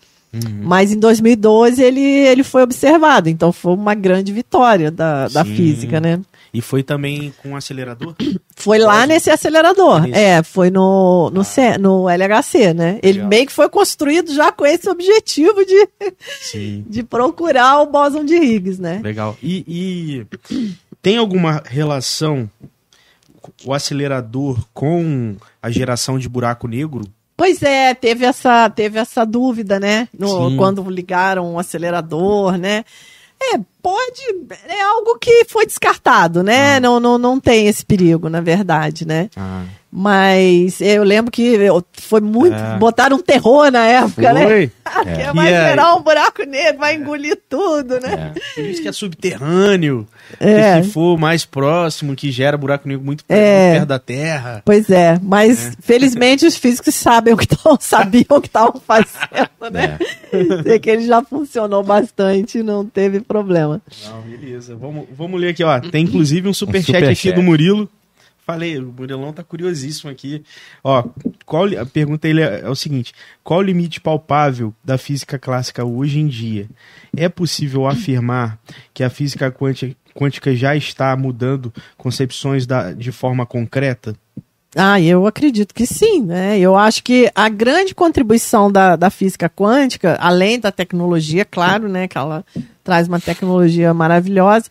Mas 0.63 0.91
em 0.93 0.99
2012 0.99 1.83
ele, 1.83 2.01
ele 2.01 2.43
foi 2.43 2.63
observado, 2.63 3.29
então 3.29 3.53
foi 3.53 3.75
uma 3.75 3.95
grande 3.95 4.33
vitória 4.33 4.91
da, 4.91 5.29
da 5.29 5.45
Sim. 5.45 5.55
física, 5.55 6.01
né? 6.01 6.21
E 6.55 6.61
foi 6.63 6.83
também 6.83 7.33
com 7.43 7.51
um 7.51 7.57
acelerador? 7.57 8.15
Foi 8.55 8.79
lá 8.79 9.07
nesse 9.07 9.29
acelerador. 9.31 10.07
Isso. 10.07 10.15
É, 10.15 10.41
foi 10.43 10.71
no, 10.71 11.31
no, 11.31 11.43
C- 11.43 11.79
no 11.79 12.09
LHC, 12.09 12.73
né? 12.75 13.01
Ele 13.03 13.15
Legal. 13.15 13.29
meio 13.29 13.47
que 13.47 13.53
foi 13.53 13.69
construído 13.69 14.33
já 14.33 14.53
com 14.53 14.65
esse 14.65 14.89
objetivo 14.89 15.65
de, 15.65 15.89
Sim. 16.41 16.85
de 16.89 17.03
procurar 17.03 17.81
o 17.81 17.87
bóson 17.87 18.25
de 18.25 18.37
Higgs, 18.37 18.81
né? 18.81 19.01
Legal. 19.03 19.37
E, 19.43 19.65
e 19.67 20.27
tem 21.01 21.17
alguma 21.17 21.61
relação 21.65 22.49
o 23.65 23.73
acelerador 23.75 24.65
com 24.73 25.35
a 25.61 25.71
geração 25.71 26.19
de 26.19 26.29
buraco 26.29 26.69
negro? 26.69 27.03
Pois 27.43 27.61
é, 27.61 27.93
teve 27.93 28.25
essa, 28.25 28.71
teve 28.71 29.01
essa 29.01 29.27
dúvida, 29.27 29.81
né? 29.81 30.07
No- 30.17 30.57
quando 30.57 30.89
ligaram 30.89 31.55
o 31.55 31.59
acelerador, 31.59 32.57
né? 32.57 32.85
É, 33.43 33.59
pode. 33.83 34.23
É 34.69 34.81
algo 34.83 35.19
que 35.19 35.45
foi 35.49 35.67
descartado, 35.67 36.39
Ah. 36.39 36.43
né? 36.45 36.79
Não, 36.79 37.01
não, 37.01 37.19
não 37.19 37.41
tem 37.41 37.67
esse 37.67 37.85
perigo, 37.85 38.29
na 38.29 38.41
verdade, 38.41 39.05
né? 39.05 39.29
Ah, 39.37 39.65
Mas 39.95 40.81
eu 40.81 41.05
lembro 41.05 41.31
que 41.31 41.59
foi 41.93 42.23
muito. 42.23 42.57
É. 42.57 42.79
botaram 42.79 43.17
um 43.17 43.21
terror 43.23 43.71
na 43.71 43.87
época, 43.87 44.33
né? 44.33 44.43
foi? 44.47 44.73
Que 44.93 45.33
vai 45.35 45.51
E 45.51 45.55
aí? 45.55 45.69
gerar 45.71 45.95
um 45.95 46.03
buraco 46.03 46.43
negro, 46.45 46.79
vai 46.79 46.97
engolir 46.97 47.39
tudo, 47.49 47.99
né? 48.01 48.33
É. 48.35 48.41
Por 48.55 48.65
isso 48.65 48.83
que 48.83 48.89
é 48.89 48.93
subterrâneo. 48.93 50.07
É. 50.39 50.81
Que 50.81 50.85
se 50.87 50.93
for 50.93 51.19
mais 51.19 51.45
próximo, 51.47 52.15
que 52.15 52.31
gera 52.31 52.59
buraco 52.59 52.87
negro 52.87 53.03
muito 53.05 53.25
perto, 53.25 53.41
É. 53.41 53.73
perto 53.73 53.87
da 53.89 53.99
Terra. 53.99 54.63
Pois 54.65 54.91
é, 54.91 55.19
mas 55.23 55.73
felizmente 55.81 56.45
os 56.47 56.57
físicos 56.57 56.95
sabem 56.95 57.33
o 57.33 57.37
que 57.39 57.47
tão, 57.47 57.77
sabiam 57.81 58.25
o 58.37 58.41
que 58.41 58.49
estavam 58.49 58.81
fazendo, 58.87 59.71
né? 59.73 59.99
É. 60.31 60.63
Sei 60.63 60.79
que 60.81 60.91
ele 60.91 61.07
já 61.07 61.23
funcionou 61.23 61.83
bastante, 61.83 62.63
não 62.63 62.85
teve 62.85 63.21
problema. 63.21 63.81
Não, 64.07 64.21
beleza. 64.23 64.75
Vamos, 64.77 65.07
vamos 65.17 65.41
ler 65.41 65.51
aqui, 65.51 65.65
ó. 65.65 65.81
Tem 65.81 66.05
inclusive 66.05 66.49
um 66.49 66.55
superchat 66.55 66.87
superchat. 66.99 67.29
aqui 67.29 67.33
do 67.33 67.43
Murilo. 67.43 67.89
Falei, 68.45 68.77
o 68.77 68.93
Murilão 68.93 69.33
tá 69.33 69.45
curiosíssimo 69.45 70.11
aqui. 70.11 70.43
Ó, 70.83 71.05
qual, 71.47 71.67
a 71.79 71.87
pergunta 71.87 72.27
ele 72.27 72.43
é, 72.43 72.63
é 72.63 72.69
o 72.69 72.75
seguinte: 72.75 73.13
qual 73.45 73.61
o 73.61 73.63
limite 73.63 74.01
palpável 74.01 74.75
da 74.85 74.99
física 74.99 75.39
clássica 75.39 75.85
hoje 75.85 76.19
em 76.19 76.27
dia? 76.27 76.69
É 77.17 77.29
possível 77.29 77.87
afirmar 77.87 78.59
que 78.93 79.05
a 79.05 79.11
física 79.11 79.51
quântica, 79.51 79.97
quântica 80.13 80.55
já 80.57 80.75
está 80.75 81.17
mudando 81.17 81.73
concepções 81.97 82.67
da, 82.67 82.93
de 82.93 83.13
forma 83.13 83.47
concreta? 83.47 84.17
Ah, 84.75 84.99
eu 85.01 85.27
acredito 85.27 85.75
que 85.75 85.87
sim, 85.87 86.23
né? 86.23 86.59
Eu 86.59 86.75
acho 86.75 87.05
que 87.05 87.31
a 87.35 87.49
grande 87.49 87.95
contribuição 87.95 88.73
da, 88.73 88.97
da 88.97 89.11
física 89.11 89.49
quântica, 89.49 90.17
além 90.19 90.59
da 90.59 90.73
tecnologia, 90.73 91.45
claro, 91.45 91.89
né? 91.89 92.09
Que 92.09 92.17
ela 92.17 92.45
traz 92.83 93.07
uma 93.07 93.21
tecnologia 93.21 93.93
maravilhosa, 93.93 94.71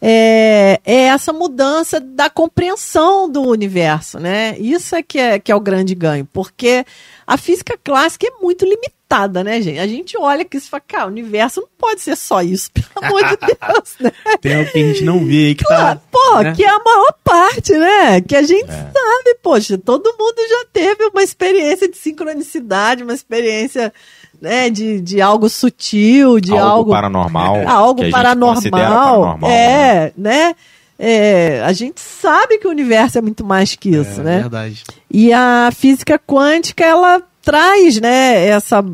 é, 0.00 0.80
é 0.84 0.94
essa 1.04 1.32
mudança 1.32 2.00
da 2.00 2.30
compreensão 2.30 3.28
do 3.28 3.42
universo, 3.42 4.18
né? 4.18 4.56
Isso 4.58 4.96
é 4.96 5.02
que, 5.02 5.18
é 5.18 5.38
que 5.38 5.52
é 5.52 5.54
o 5.54 5.60
grande 5.60 5.94
ganho, 5.94 6.26
porque 6.32 6.84
a 7.26 7.36
física 7.36 7.78
clássica 7.82 8.26
é 8.26 8.42
muito 8.42 8.64
limitada, 8.64 9.44
né, 9.44 9.60
gente? 9.60 9.78
A 9.78 9.86
gente 9.86 10.16
olha 10.16 10.42
aqui 10.42 10.56
e 10.56 10.60
fala, 10.60 10.82
cara, 10.86 11.04
o 11.04 11.08
universo 11.08 11.60
não 11.60 11.68
pode 11.76 12.00
ser 12.00 12.16
só 12.16 12.40
isso, 12.40 12.70
pelo 12.72 13.06
amor 13.06 13.24
de 13.24 13.36
Deus, 13.36 13.96
né? 14.00 14.12
Tem 14.40 14.56
algo 14.56 14.70
que 14.72 14.78
a 14.78 14.86
gente 14.86 15.04
não 15.04 15.24
vê 15.24 15.48
aí 15.48 15.54
que 15.54 15.64
Claro, 15.64 15.98
tá. 15.98 16.04
pô, 16.10 16.40
né? 16.40 16.54
que 16.54 16.64
é 16.64 16.68
a 16.68 16.78
maior 16.78 17.14
parte, 17.22 17.72
né? 17.72 18.20
Que 18.22 18.36
a 18.36 18.42
gente 18.42 18.66
sabe, 18.66 19.38
poxa, 19.42 19.76
todo 19.76 20.16
mundo 20.18 20.36
já 20.48 20.64
teve 20.72 21.06
uma 21.08 21.22
experiência 21.22 21.88
de 21.88 21.96
sincronicidade, 21.96 23.02
uma 23.02 23.14
experiência, 23.14 23.92
né, 24.40 24.70
de, 24.70 25.00
de 25.00 25.20
algo 25.20 25.48
sutil, 25.48 26.40
de 26.40 26.52
algo, 26.52 26.64
algo, 26.64 26.90
paranormal. 26.90 27.56
Algo 27.68 27.96
que 27.96 28.02
a 28.02 28.04
gente 28.06 28.12
paranormal, 28.12 28.70
paranormal, 28.70 29.50
né? 29.50 29.54
é, 29.54 30.12
né? 30.16 30.54
É, 30.98 31.62
a 31.64 31.72
gente 31.72 32.00
sabe 32.00 32.58
que 32.58 32.66
o 32.66 32.70
universo 32.70 33.18
é 33.18 33.20
muito 33.20 33.44
mais 33.44 33.74
que 33.74 33.90
isso, 33.90 34.20
é 34.20 34.24
né? 34.24 34.40
verdade. 34.40 34.84
E 35.10 35.32
a 35.32 35.70
física 35.74 36.18
quântica, 36.18 36.84
ela 36.84 37.22
traz, 37.42 37.98
né, 38.00 38.46
essa 38.46 38.84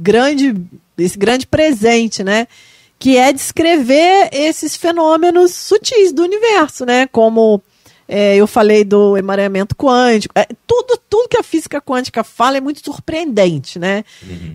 grande, 0.00 0.54
esse 0.96 1.16
grande 1.16 1.46
presente, 1.46 2.24
né? 2.24 2.46
Que 2.98 3.16
é 3.16 3.32
descrever 3.32 4.28
esses 4.32 4.76
fenômenos 4.76 5.54
sutis 5.54 6.12
do 6.12 6.22
universo, 6.24 6.84
né? 6.84 7.06
Como 7.06 7.62
é, 8.08 8.36
eu 8.36 8.46
falei 8.46 8.84
do 8.84 9.18
emaranhamento 9.18 9.76
quântico. 9.76 10.32
É, 10.36 10.46
tudo, 10.66 10.98
tudo 11.10 11.28
que 11.28 11.36
a 11.36 11.42
física 11.42 11.78
quântica 11.80 12.24
fala 12.24 12.56
é 12.56 12.60
muito 12.60 12.82
surpreendente, 12.82 13.78
né? 13.78 14.02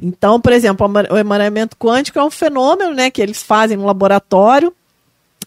Então, 0.02 0.42
por 0.42 0.52
exemplo, 0.52 0.90
o 1.12 1.18
emaranhamento 1.18 1.78
quântico 1.78 2.18
é 2.18 2.24
um 2.24 2.32
fenômeno, 2.32 2.94
né, 2.94 3.12
que 3.12 3.22
eles 3.22 3.44
fazem 3.44 3.78
no 3.78 3.86
laboratório. 3.86 4.74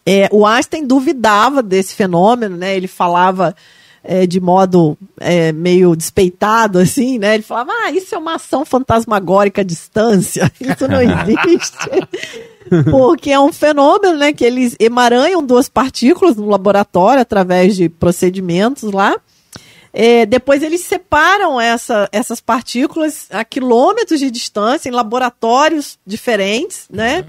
É, 0.07 0.29
o 0.31 0.47
Einstein 0.47 0.87
duvidava 0.87 1.61
desse 1.63 1.97
fenômeno, 1.97 2.57
né? 2.57 2.77
Ele 2.77 2.87
falava 2.87 3.57
é, 4.05 4.25
de 4.25 4.41
modo 4.41 4.97
é, 5.19 5.51
meio 5.51 5.97
despeitado, 5.97 6.79
assim, 6.79 7.19
né? 7.19 7.35
Ele 7.35 7.43
falava, 7.43 7.73
ah, 7.73 7.91
isso 7.91 8.15
é 8.15 8.19
uma 8.19 8.37
ação 8.37 8.65
fantasmagórica 8.65 9.63
à 9.63 9.65
distância, 9.65 10.51
isso 10.61 10.87
não 10.87 11.03
existe. 11.03 11.91
Porque 12.91 13.31
é 13.31 13.39
um 13.41 13.53
fenômeno, 13.53 14.17
né? 14.19 14.33
Que 14.33 14.45
eles 14.45 14.77
emaranham 14.79 15.43
duas 15.45 15.69
partículas 15.69 16.37
no 16.37 16.49
laboratório 16.49 17.21
através 17.23 17.77
de 17.77 17.89
procedimentos 17.89 18.91
lá. 18.93 19.17
É, 19.93 20.27
depois 20.27 20.63
eles 20.63 20.83
separam 20.83 21.59
essa- 21.61 22.09
essas 22.13 22.39
partículas 22.41 23.27
a 23.31 23.45
quilômetros 23.45 24.21
de 24.21 24.31
distância 24.31 24.89
em 24.89 24.93
laboratórios 24.93 25.99
diferentes, 26.07 26.87
né? 26.91 27.25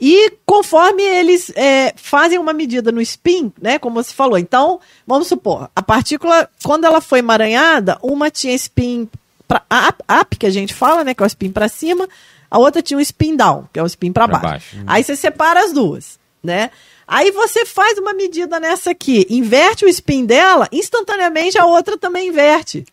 E 0.00 0.32
conforme 0.44 1.02
eles 1.04 1.52
é, 1.54 1.92
fazem 1.96 2.36
uma 2.38 2.52
medida 2.52 2.90
no 2.90 3.00
spin, 3.00 3.52
né, 3.62 3.78
como 3.78 4.02
você 4.02 4.12
falou, 4.12 4.36
então, 4.36 4.80
vamos 5.06 5.28
supor, 5.28 5.70
a 5.74 5.80
partícula, 5.82 6.48
quando 6.64 6.84
ela 6.84 7.00
foi 7.00 7.20
emaranhada, 7.20 7.96
uma 8.02 8.28
tinha 8.28 8.52
spin 8.54 9.08
pra, 9.46 9.62
up, 9.88 10.02
up, 10.20 10.36
que 10.36 10.46
a 10.46 10.50
gente 10.50 10.74
fala, 10.74 11.04
né, 11.04 11.14
que 11.14 11.22
é 11.22 11.26
o 11.26 11.28
spin 11.28 11.50
para 11.50 11.68
cima, 11.68 12.08
a 12.54 12.58
outra 12.58 12.80
tinha 12.80 12.96
um 12.96 13.00
spin 13.00 13.34
down, 13.34 13.68
que 13.72 13.80
é 13.80 13.82
o 13.82 13.86
spin 13.86 14.12
para 14.12 14.28
baixo. 14.28 14.44
baixo. 14.44 14.76
Aí 14.86 15.02
você 15.02 15.16
separa 15.16 15.64
as 15.64 15.72
duas, 15.72 16.20
né? 16.40 16.70
Aí 17.04 17.32
você 17.32 17.66
faz 17.66 17.98
uma 17.98 18.14
medida 18.14 18.60
nessa 18.60 18.92
aqui, 18.92 19.26
inverte 19.28 19.84
o 19.84 19.88
spin 19.88 20.24
dela, 20.24 20.68
instantaneamente 20.70 21.58
a 21.58 21.66
outra 21.66 21.98
também 21.98 22.28
inverte. 22.28 22.86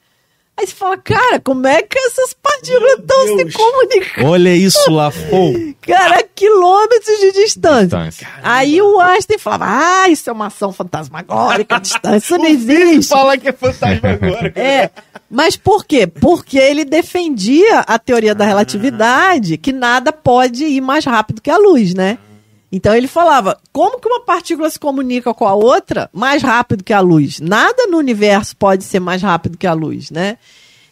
Aí 0.62 0.68
você 0.68 0.76
fala, 0.76 0.98
cara, 0.98 1.40
como 1.40 1.66
é 1.66 1.82
que 1.82 1.98
essas 1.98 2.34
partículas 2.34 3.00
estão 3.00 3.26
se 3.26 3.58
comunicando? 3.58 4.28
Olha 4.28 4.56
isso 4.56 4.92
lá, 4.92 5.12
pô. 5.12 5.54
Cara, 5.82 6.24
quilômetros 6.36 7.20
de 7.20 7.32
distância. 7.32 7.98
Distância. 7.98 8.28
Aí 8.44 8.80
o 8.80 9.00
Einstein 9.00 9.40
falava, 9.40 9.66
ah, 9.68 10.10
isso 10.10 10.30
é 10.30 10.34
uma 10.34 10.48
ação 10.48 10.72
fantasmagórica, 10.72 11.78
a 11.78 11.80
distância 11.80 12.38
não 12.38 12.46
existe. 12.48 13.10
Fala 13.10 13.40
que 13.40 13.50
é 13.50 13.54
fantasma 13.54 14.10
agora. 14.12 14.54
É, 14.56 14.92
mas 15.28 15.58
por 15.58 15.84
quê? 15.84 16.06
Porque 16.06 16.60
ele 16.60 16.86
defendia 16.86 17.80
a 17.80 17.98
teoria 17.98 18.36
da 18.36 18.46
relatividade, 18.46 19.58
que 19.58 19.72
nada 19.74 20.14
pode 20.14 20.64
ir 20.64 20.82
mais 20.82 21.06
rápido 21.06 21.42
que 21.42 21.50
a 21.50 21.58
luz, 21.58 21.96
né? 21.96 22.20
Então 22.72 22.96
ele 22.96 23.08
falava, 23.08 23.60
como 23.74 24.00
que 24.00 24.08
uma 24.08 24.22
partícula 24.22 24.70
se 24.70 24.80
comunica 24.80 25.34
com 25.34 25.46
a 25.46 25.54
outra 25.54 26.10
mais 26.14 26.42
rápido 26.42 26.84
que 26.84 26.94
a 26.94 27.02
luz? 27.02 27.40
Nada 27.40 27.88
no 27.88 27.98
universo 27.98 28.56
pode 28.56 28.84
ser 28.84 29.00
mais 29.00 29.22
rápido 29.22 29.58
que 29.58 29.68
a 29.68 29.74
luz, 29.74 30.10
né? 30.10 30.38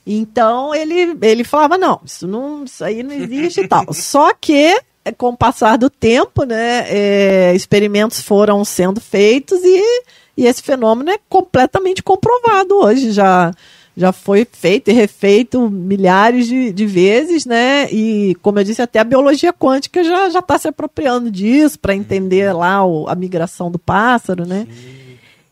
Então 0.05 0.75
ele, 0.75 1.17
ele 1.21 1.43
falava, 1.43 1.77
não, 1.77 2.01
isso, 2.03 2.27
não, 2.27 2.65
isso 2.65 2.83
aí 2.83 3.01
não 3.01 3.13
existe 3.13 3.61
e 3.61 3.67
tal. 3.67 3.85
Só 3.93 4.33
que 4.33 4.77
é, 5.05 5.11
com 5.11 5.29
o 5.29 5.37
passar 5.37 5.77
do 5.77 5.89
tempo, 5.89 6.43
né, 6.43 6.85
é, 6.87 7.55
experimentos 7.55 8.21
foram 8.21 8.65
sendo 8.65 8.99
feitos 8.99 9.59
e, 9.63 10.03
e 10.35 10.45
esse 10.45 10.61
fenômeno 10.61 11.11
é 11.11 11.19
completamente 11.29 12.03
comprovado 12.03 12.75
hoje. 12.75 13.11
Já, 13.11 13.53
já 13.95 14.11
foi 14.11 14.47
feito 14.49 14.89
e 14.89 14.93
refeito 14.93 15.69
milhares 15.69 16.47
de, 16.47 16.71
de 16.71 16.85
vezes, 16.85 17.45
né? 17.45 17.91
E, 17.91 18.35
como 18.41 18.59
eu 18.59 18.63
disse, 18.63 18.81
até 18.81 18.99
a 18.99 19.03
biologia 19.03 19.51
quântica 19.51 20.03
já 20.03 20.27
está 20.27 20.57
se 20.57 20.67
apropriando 20.67 21.29
disso 21.29 21.77
para 21.79 21.95
entender 21.95 22.53
lá 22.53 22.85
o, 22.85 23.07
a 23.07 23.15
migração 23.15 23.69
do 23.69 23.77
pássaro, 23.77 24.45
né? 24.45 24.67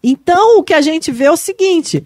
Então, 0.02 0.60
o 0.60 0.64
que 0.64 0.74
a 0.74 0.82
gente 0.82 1.12
vê 1.12 1.26
é 1.26 1.32
o 1.32 1.38
seguinte 1.38 2.04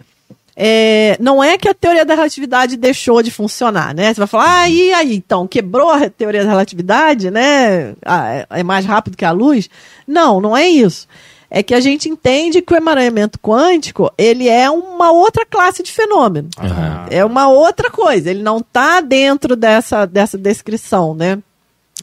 é, 0.56 1.18
não 1.20 1.44
é 1.44 1.58
que 1.58 1.68
a 1.68 1.74
teoria 1.74 2.06
da 2.06 2.14
relatividade 2.14 2.76
deixou 2.76 3.24
de 3.24 3.32
funcionar, 3.32 3.96
né? 3.96 4.14
Você 4.14 4.20
vai 4.20 4.28
falar, 4.28 4.62
ah, 4.62 4.70
e 4.70 4.94
aí, 4.94 5.16
então, 5.16 5.48
quebrou 5.48 5.90
a 5.90 6.10
teoria 6.10 6.44
da 6.44 6.50
relatividade, 6.50 7.32
né? 7.32 7.96
Ah, 8.06 8.34
é, 8.34 8.46
é 8.50 8.64
mais 8.64 8.86
rápido 8.86 9.18
que 9.18 9.26
a 9.26 9.32
luz? 9.32 9.70
Não, 10.06 10.42
não 10.42 10.56
é 10.56 10.68
isso. 10.68 11.08
É 11.54 11.62
que 11.62 11.74
a 11.74 11.82
gente 11.82 12.08
entende 12.08 12.62
que 12.62 12.74
o 12.74 12.78
emaranhamento 12.78 13.38
quântico, 13.38 14.10
ele 14.18 14.48
é 14.48 14.72
uma 14.72 15.12
outra 15.12 15.46
classe 15.46 15.84
de 15.84 15.92
fenômeno. 15.92 16.50
Uhum. 16.58 17.06
É 17.10 17.26
uma 17.26 17.50
outra 17.50 17.92
coisa. 17.92 18.30
Ele 18.30 18.42
não 18.42 18.60
está 18.60 19.02
dentro 19.02 19.58
dessa, 19.58 20.06
dessa 20.06 20.38
descrição, 20.38 21.14
né? 21.14 21.38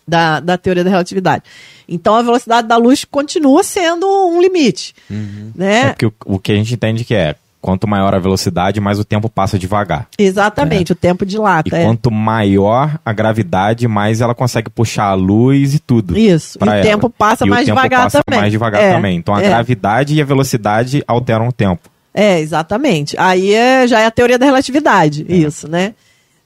Da, 0.06 0.38
da 0.38 0.58
teoria 0.58 0.84
da 0.84 0.90
relatividade. 0.90 1.44
Então 1.88 2.14
a 2.14 2.22
velocidade 2.22 2.68
da 2.68 2.76
luz 2.76 3.06
continua 3.06 3.62
sendo 3.62 4.06
um 4.06 4.40
limite. 4.40 4.94
Uhum. 5.10 5.50
Né? 5.54 5.80
É 5.80 5.88
porque 5.92 6.06
o, 6.06 6.12
o 6.26 6.38
que 6.38 6.52
a 6.52 6.54
gente 6.54 6.74
entende 6.74 7.04
que 7.04 7.14
é 7.14 7.34
quanto 7.60 7.88
maior 7.88 8.14
a 8.14 8.18
velocidade, 8.18 8.80
mais 8.80 8.98
o 8.98 9.04
tempo 9.04 9.28
passa 9.28 9.58
devagar. 9.58 10.06
Exatamente, 10.18 10.92
é. 10.92 10.94
o 10.94 10.96
tempo 10.96 11.26
dilata. 11.26 11.68
E 11.68 11.78
é. 11.78 11.84
quanto 11.84 12.10
maior 12.10 12.98
a 13.04 13.12
gravidade, 13.12 13.86
mais 13.88 14.20
ela 14.20 14.34
consegue 14.34 14.70
puxar 14.70 15.06
a 15.06 15.14
luz 15.14 15.74
e 15.74 15.78
tudo. 15.78 16.16
Isso, 16.16 16.58
e 16.60 16.64
o 16.64 16.82
tempo 16.82 17.10
passa 17.10 17.46
e 17.46 17.48
mais 17.48 17.62
o 17.62 17.66
tempo 17.66 17.76
devagar 17.76 18.04
passa 18.04 18.22
também. 18.24 18.40
mais 18.40 18.52
devagar 18.52 18.82
é. 18.82 18.92
também. 18.92 19.16
Então 19.16 19.34
a 19.34 19.42
é. 19.42 19.48
gravidade 19.48 20.14
e 20.14 20.22
a 20.22 20.24
velocidade 20.24 21.02
alteram 21.06 21.48
o 21.48 21.52
tempo. 21.52 21.88
É, 22.14 22.40
exatamente. 22.40 23.16
Aí 23.18 23.54
é, 23.54 23.86
já 23.86 24.00
é 24.00 24.06
a 24.06 24.10
teoria 24.10 24.38
da 24.38 24.46
relatividade, 24.46 25.26
é. 25.28 25.34
isso, 25.34 25.68
né? 25.68 25.94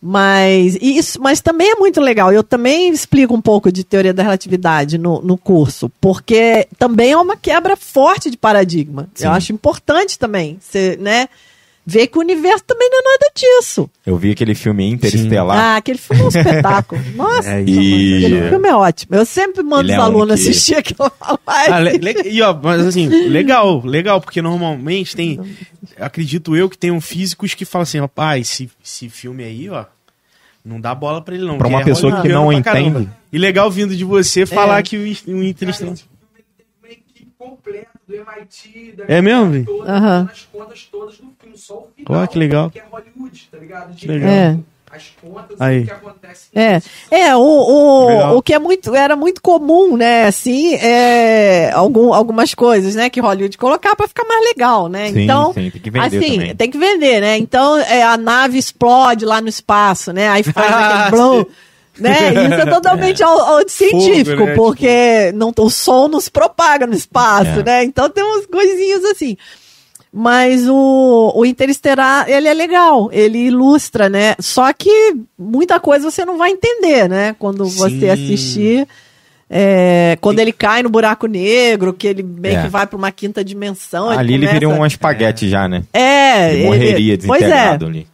Mas 0.04 0.76
isso, 0.80 1.22
mas 1.22 1.40
também 1.40 1.70
é 1.70 1.74
muito 1.76 2.00
legal. 2.00 2.32
Eu 2.32 2.42
também 2.42 2.90
explico 2.90 3.32
um 3.34 3.40
pouco 3.40 3.70
de 3.70 3.84
teoria 3.84 4.12
da 4.12 4.24
relatividade 4.24 4.98
no, 4.98 5.22
no 5.22 5.38
curso, 5.38 5.88
porque 6.00 6.66
também 6.76 7.12
é 7.12 7.16
uma 7.16 7.36
quebra 7.36 7.76
forte 7.76 8.28
de 8.28 8.36
paradigma. 8.36 9.08
Sim. 9.14 9.26
Eu 9.26 9.30
acho 9.30 9.52
importante 9.52 10.18
também, 10.18 10.58
você, 10.60 10.98
né? 11.00 11.28
Ver 11.84 12.06
que 12.06 12.16
o 12.16 12.20
universo 12.20 12.62
também 12.64 12.88
não 12.88 13.00
é 13.00 13.02
nada 13.02 13.32
disso. 13.34 13.90
Eu 14.06 14.16
vi 14.16 14.30
aquele 14.30 14.54
filme 14.54 14.88
Interestelar. 14.88 15.58
Ah, 15.58 15.76
aquele 15.76 15.98
filme 15.98 16.22
é 16.22 16.24
um 16.24 16.28
espetáculo. 16.30 17.02
Nossa, 17.16 17.50
é, 17.54 17.64
e... 17.64 18.16
aquele 18.18 18.48
filme 18.50 18.68
é 18.68 18.74
ótimo. 18.74 19.16
Eu 19.16 19.26
sempre 19.26 19.62
mando 19.64 19.82
Ele 19.82 19.92
os 19.92 19.98
é 19.98 20.00
alunos 20.00 20.40
um 20.40 20.44
que... 20.44 20.50
assistir 20.50 20.74
aquilo 20.76 21.10
ah, 21.44 21.80
le, 21.80 21.98
le, 21.98 22.28
E 22.30 22.40
ó, 22.40 22.56
mas 22.62 22.86
assim, 22.86 23.08
legal, 23.08 23.84
legal, 23.84 24.20
porque 24.20 24.40
normalmente 24.40 25.16
tem. 25.16 25.40
Acredito 25.98 26.54
eu 26.54 26.70
que 26.70 26.78
tem 26.78 26.92
um 26.92 27.00
físicos 27.00 27.52
que 27.52 27.64
falam 27.64 27.82
assim, 27.82 27.98
ó, 27.98 28.06
pai, 28.06 28.40
esse, 28.40 28.70
esse 28.84 29.08
filme 29.08 29.42
aí, 29.42 29.68
ó. 29.68 29.84
Não 30.64 30.80
dá 30.80 30.94
bola 30.94 31.20
pra 31.20 31.34
ele, 31.34 31.44
não. 31.44 31.58
Pra 31.58 31.66
uma 31.66 31.80
é 31.80 31.84
pessoa 31.84 32.22
que 32.22 32.28
não 32.28 32.52
entende. 32.52 33.08
E 33.32 33.38
legal 33.38 33.68
vindo 33.68 33.96
de 33.96 34.04
você 34.04 34.46
falar 34.46 34.78
é. 34.78 34.82
que 34.84 34.96
o, 34.96 35.32
o 35.34 35.42
Interestelar 35.42 35.96
completo 37.42 37.98
do 38.06 38.14
MIT, 38.14 38.94
da 38.96 39.04
é 39.08 39.20
mesmo? 39.20 39.64
Toda, 39.64 39.92
uhum. 39.92 40.28
as 40.30 40.48
contas 40.52 40.88
todas 40.90 41.16
do 41.16 41.32
filme, 41.40 41.58
só 41.58 41.74
o 41.74 41.88
final, 41.96 42.22
oh, 42.22 42.28
que 42.28 42.38
legal. 42.38 42.70
que 42.70 42.78
é 42.78 42.84
Hollywood, 42.90 43.48
tá 43.50 43.58
ligado? 43.58 43.94
De 43.94 44.06
legal. 44.06 44.30
É. 44.30 44.58
As 44.94 45.10
contas 45.22 45.58
Aí. 45.58 45.80
o 45.80 45.84
que 45.86 45.90
acontece. 45.90 46.48
É, 46.54 46.82
é 47.10 47.34
o, 47.34 47.40
o, 47.40 48.36
o 48.36 48.42
que 48.42 48.52
é 48.52 48.58
muito, 48.58 48.94
era 48.94 49.16
muito 49.16 49.40
comum, 49.40 49.96
né, 49.96 50.26
assim, 50.26 50.74
é, 50.74 51.70
algum, 51.72 52.12
algumas 52.12 52.54
coisas, 52.54 52.94
né, 52.94 53.08
que 53.08 53.18
Hollywood 53.18 53.56
colocar 53.56 53.96
para 53.96 54.06
ficar 54.06 54.24
mais 54.24 54.44
legal, 54.44 54.88
né? 54.88 55.10
Sim, 55.10 55.22
então, 55.22 55.54
sim, 55.54 55.70
tem 55.70 55.80
que 55.80 55.90
vender 55.90 56.06
assim, 56.06 56.36
também. 56.36 56.56
tem 56.56 56.70
que 56.70 56.78
vender, 56.78 57.20
né? 57.22 57.38
Então, 57.38 57.78
é, 57.78 58.02
a 58.02 58.18
nave 58.18 58.58
explode 58.58 59.24
lá 59.24 59.40
no 59.40 59.48
espaço, 59.48 60.12
né? 60.12 60.28
Aí 60.28 60.42
faz 60.42 60.70
aquele 60.70 61.10
blow 61.10 61.48
né? 61.98 62.32
Isso 62.50 62.60
é 62.60 62.66
totalmente 62.66 63.22
é. 63.22 63.26
científico, 63.68 64.38
Fogo, 64.38 64.46
né? 64.46 64.54
porque 64.54 65.26
tipo... 65.26 65.38
não, 65.38 65.52
o 65.58 65.70
som 65.70 66.08
nos 66.08 66.28
propaga 66.28 66.86
no 66.86 66.94
espaço, 66.94 67.60
é. 67.60 67.62
né? 67.62 67.84
Então 67.84 68.08
tem 68.08 68.24
umas 68.24 68.46
coisinhas 68.46 69.04
assim. 69.04 69.36
Mas 70.14 70.68
o, 70.68 71.32
o 71.34 71.46
Interestelar, 71.46 72.28
ele 72.28 72.46
é 72.46 72.52
legal, 72.52 73.08
ele 73.12 73.46
ilustra, 73.46 74.10
né? 74.10 74.34
Só 74.38 74.70
que 74.74 75.16
muita 75.38 75.80
coisa 75.80 76.10
você 76.10 76.22
não 76.22 76.36
vai 76.36 76.50
entender, 76.50 77.08
né? 77.08 77.34
Quando 77.38 77.64
Sim. 77.64 77.78
você 77.78 78.08
assistir. 78.10 78.86
É, 79.54 80.16
quando 80.22 80.38
ele 80.38 80.50
cai 80.50 80.82
no 80.82 80.88
buraco 80.88 81.26
negro, 81.26 81.92
que 81.92 82.06
ele 82.06 82.22
meio 82.22 82.58
é. 82.58 82.62
que 82.62 82.68
vai 82.68 82.86
para 82.86 82.96
uma 82.96 83.12
quinta 83.12 83.44
dimensão. 83.44 84.08
Ali 84.08 84.34
ele, 84.34 84.46
começa... 84.46 84.56
ele 84.56 84.66
vira 84.66 84.80
um 84.80 84.86
espaguete 84.86 85.46
já, 85.46 85.68
né? 85.68 85.82
É. 85.92 86.54
Ele 86.54 86.64
morreria 86.64 87.16
desintegrado 87.18 87.84
pois 87.84 87.96
é. 87.96 87.98
ali. 87.98 88.06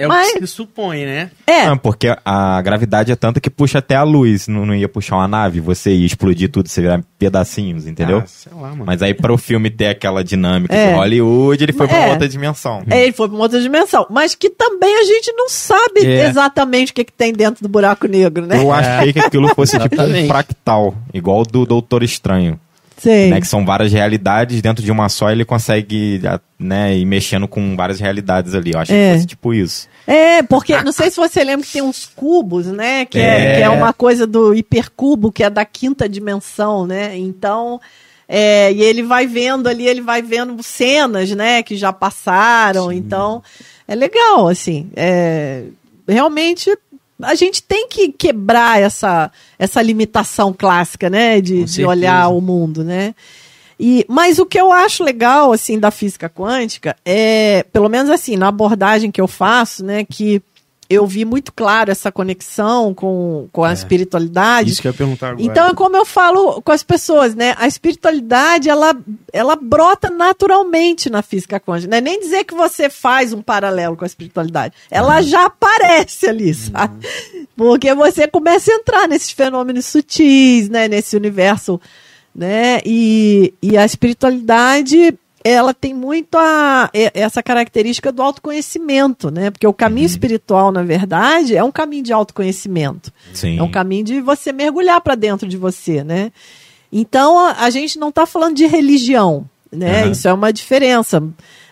É 0.00 0.06
Mas... 0.06 0.30
o 0.30 0.38
que 0.38 0.46
se 0.46 0.54
supõe, 0.54 1.04
né? 1.04 1.30
É. 1.46 1.66
Não, 1.66 1.76
porque 1.76 2.08
a 2.24 2.62
gravidade 2.62 3.12
é 3.12 3.16
tanta 3.16 3.38
que 3.38 3.50
puxa 3.50 3.80
até 3.80 3.96
a 3.96 4.02
luz. 4.02 4.48
Não, 4.48 4.64
não 4.64 4.74
ia 4.74 4.88
puxar 4.88 5.16
uma 5.16 5.28
nave, 5.28 5.60
você 5.60 5.92
ia 5.92 6.06
explodir 6.06 6.50
tudo, 6.50 6.70
você 6.70 6.80
virar 6.80 7.02
pedacinhos, 7.18 7.86
entendeu? 7.86 8.18
Ah, 8.18 8.26
sei 8.26 8.52
lá, 8.54 8.70
mano. 8.70 8.86
Mas 8.86 9.02
aí 9.02 9.12
para 9.12 9.30
o 9.30 9.36
filme 9.36 9.68
ter 9.68 9.88
aquela 9.88 10.24
dinâmica 10.24 10.74
é. 10.74 10.88
de 10.88 10.94
Hollywood, 10.94 11.62
ele 11.62 11.72
foi 11.74 11.86
para 11.86 11.98
é. 11.98 12.10
outra 12.12 12.26
dimensão. 12.26 12.82
É, 12.88 13.02
ele 13.02 13.12
foi 13.12 13.28
para 13.28 13.36
outra 13.36 13.60
dimensão. 13.60 14.06
Mas 14.08 14.34
que 14.34 14.48
também 14.48 15.00
a 15.00 15.04
gente 15.04 15.30
não 15.32 15.50
sabe 15.50 16.00
é. 16.06 16.26
exatamente 16.26 16.92
o 16.92 16.94
que, 16.94 17.04
que 17.04 17.12
tem 17.12 17.34
dentro 17.34 17.62
do 17.62 17.68
buraco 17.68 18.08
negro, 18.08 18.46
né? 18.46 18.62
Eu 18.62 18.72
achei 18.72 19.12
que 19.12 19.20
aquilo 19.20 19.54
fosse 19.54 19.78
tipo 19.78 20.00
um 20.00 20.26
fractal, 20.26 20.94
igual 21.12 21.42
do 21.44 21.66
Doutor 21.66 22.02
Estranho. 22.02 22.58
Sim. 23.00 23.30
Né, 23.30 23.40
que 23.40 23.46
são 23.46 23.64
várias 23.64 23.90
realidades 23.90 24.60
dentro 24.60 24.84
de 24.84 24.92
uma 24.92 25.08
só, 25.08 25.30
ele 25.30 25.42
consegue 25.42 26.20
né, 26.58 26.94
ir 26.94 27.06
mexendo 27.06 27.48
com 27.48 27.74
várias 27.74 27.98
realidades 27.98 28.54
ali. 28.54 28.72
Eu 28.74 28.78
acho 28.78 28.92
é. 28.92 29.08
que 29.08 29.14
fosse 29.14 29.26
tipo 29.26 29.54
isso. 29.54 29.88
É, 30.06 30.42
porque 30.42 30.76
não 30.82 30.92
sei 30.92 31.10
se 31.10 31.16
você 31.16 31.42
lembra 31.42 31.64
que 31.64 31.72
tem 31.72 31.80
uns 31.80 32.04
cubos, 32.04 32.66
né? 32.66 33.06
Que 33.06 33.18
é, 33.18 33.22
é 33.22 33.56
que 33.56 33.62
é 33.62 33.70
uma 33.70 33.94
coisa 33.94 34.26
do 34.26 34.54
hipercubo, 34.54 35.32
que 35.32 35.42
é 35.42 35.48
da 35.48 35.64
quinta 35.64 36.06
dimensão, 36.06 36.86
né? 36.86 37.16
Então. 37.16 37.80
É, 38.28 38.70
e 38.72 38.82
ele 38.82 39.02
vai 39.02 39.26
vendo 39.26 39.66
ali, 39.66 39.88
ele 39.88 40.02
vai 40.02 40.22
vendo 40.22 40.62
cenas, 40.62 41.30
né, 41.32 41.64
que 41.64 41.74
já 41.74 41.92
passaram. 41.92 42.90
Sim. 42.90 42.96
Então, 42.96 43.42
é 43.88 43.94
legal, 43.96 44.46
assim. 44.46 44.88
É, 44.94 45.64
realmente 46.06 46.70
a 47.22 47.34
gente 47.34 47.62
tem 47.62 47.88
que 47.88 48.12
quebrar 48.12 48.80
essa, 48.80 49.30
essa 49.58 49.80
limitação 49.82 50.52
clássica, 50.52 51.08
né, 51.10 51.40
de, 51.40 51.64
de 51.64 51.84
olhar 51.84 52.28
o 52.28 52.40
mundo, 52.40 52.84
né? 52.84 53.14
E, 53.82 54.04
mas 54.06 54.38
o 54.38 54.44
que 54.44 54.60
eu 54.60 54.70
acho 54.70 55.02
legal, 55.02 55.52
assim, 55.52 55.78
da 55.78 55.90
física 55.90 56.28
quântica 56.28 56.94
é, 57.02 57.64
pelo 57.72 57.88
menos 57.88 58.10
assim, 58.10 58.36
na 58.36 58.48
abordagem 58.48 59.10
que 59.10 59.20
eu 59.20 59.26
faço, 59.26 59.82
né, 59.82 60.04
que 60.04 60.42
eu 60.90 61.06
vi 61.06 61.24
muito 61.24 61.52
claro 61.52 61.92
essa 61.92 62.10
conexão 62.10 62.92
com, 62.92 63.48
com 63.52 63.62
a 63.62 63.70
é, 63.70 63.72
espiritualidade. 63.72 64.70
Isso 64.70 64.82
que 64.82 64.88
eu 64.88 64.90
ia 64.90 64.98
perguntar 64.98 65.28
agora. 65.28 65.44
Então 65.44 65.68
é 65.68 65.74
como 65.74 65.96
eu 65.96 66.04
falo 66.04 66.60
com 66.60 66.72
as 66.72 66.82
pessoas, 66.82 67.32
né? 67.32 67.54
A 67.58 67.68
espiritualidade, 67.68 68.68
ela, 68.68 68.92
ela 69.32 69.54
brota 69.54 70.10
naturalmente 70.10 71.08
na 71.08 71.22
física 71.22 71.60
quântica. 71.60 71.88
Não 71.88 71.98
é 71.98 72.00
nem 72.00 72.18
dizer 72.18 72.42
que 72.42 72.56
você 72.56 72.90
faz 72.90 73.32
um 73.32 73.40
paralelo 73.40 73.96
com 73.96 74.04
a 74.04 74.06
espiritualidade. 74.06 74.74
Ela 74.90 75.18
uhum. 75.18 75.22
já 75.22 75.44
aparece 75.46 76.28
ali, 76.28 76.48
uhum. 76.48 76.54
sabe? 76.54 77.06
Uhum. 77.34 77.46
Porque 77.56 77.94
você 77.94 78.26
começa 78.26 78.72
a 78.72 78.74
entrar 78.74 79.06
nesses 79.06 79.30
fenômenos 79.30 79.86
sutis, 79.86 80.68
né? 80.68 80.88
Nesse 80.88 81.16
universo, 81.16 81.80
né? 82.34 82.80
E, 82.84 83.54
e 83.62 83.78
a 83.78 83.84
espiritualidade 83.84 85.16
ela 85.42 85.72
tem 85.72 85.94
muito 85.94 86.36
a, 86.36 86.90
essa 86.92 87.42
característica 87.42 88.12
do 88.12 88.22
autoconhecimento, 88.22 89.30
né? 89.30 89.50
Porque 89.50 89.66
o 89.66 89.72
caminho 89.72 90.06
uhum. 90.06 90.12
espiritual, 90.12 90.70
na 90.70 90.82
verdade, 90.82 91.56
é 91.56 91.64
um 91.64 91.72
caminho 91.72 92.02
de 92.02 92.12
autoconhecimento. 92.12 93.12
Sim. 93.32 93.58
É 93.58 93.62
um 93.62 93.70
caminho 93.70 94.04
de 94.04 94.20
você 94.20 94.52
mergulhar 94.52 95.00
para 95.00 95.14
dentro 95.14 95.48
de 95.48 95.56
você, 95.56 96.04
né? 96.04 96.30
Então, 96.92 97.38
a, 97.38 97.64
a 97.64 97.70
gente 97.70 97.98
não 97.98 98.10
está 98.10 98.26
falando 98.26 98.56
de 98.56 98.66
religião, 98.66 99.48
né? 99.72 100.04
Uhum. 100.04 100.12
Isso 100.12 100.28
é 100.28 100.32
uma 100.32 100.52
diferença. 100.52 101.22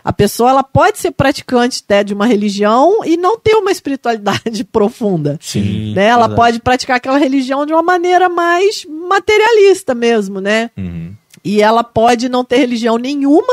A 0.02 0.12
pessoa 0.12 0.50
ela 0.50 0.62
pode 0.62 0.98
ser 0.98 1.10
praticante 1.10 1.82
até 1.84 2.02
de 2.02 2.14
uma 2.14 2.24
religião 2.24 3.04
e 3.04 3.16
não 3.16 3.38
ter 3.38 3.54
uma 3.56 3.70
espiritualidade 3.70 4.64
profunda. 4.72 5.38
Sim. 5.42 5.92
Né? 5.94 6.06
Ela 6.06 6.30
pode 6.30 6.60
praticar 6.60 6.96
aquela 6.96 7.18
religião 7.18 7.66
de 7.66 7.74
uma 7.74 7.82
maneira 7.82 8.28
mais 8.28 8.86
materialista 8.86 9.94
mesmo, 9.94 10.40
né? 10.40 10.70
Uhum. 10.76 11.14
E 11.44 11.62
ela 11.62 11.84
pode 11.84 12.28
não 12.28 12.44
ter 12.44 12.58
religião 12.58 12.98
nenhuma 12.98 13.52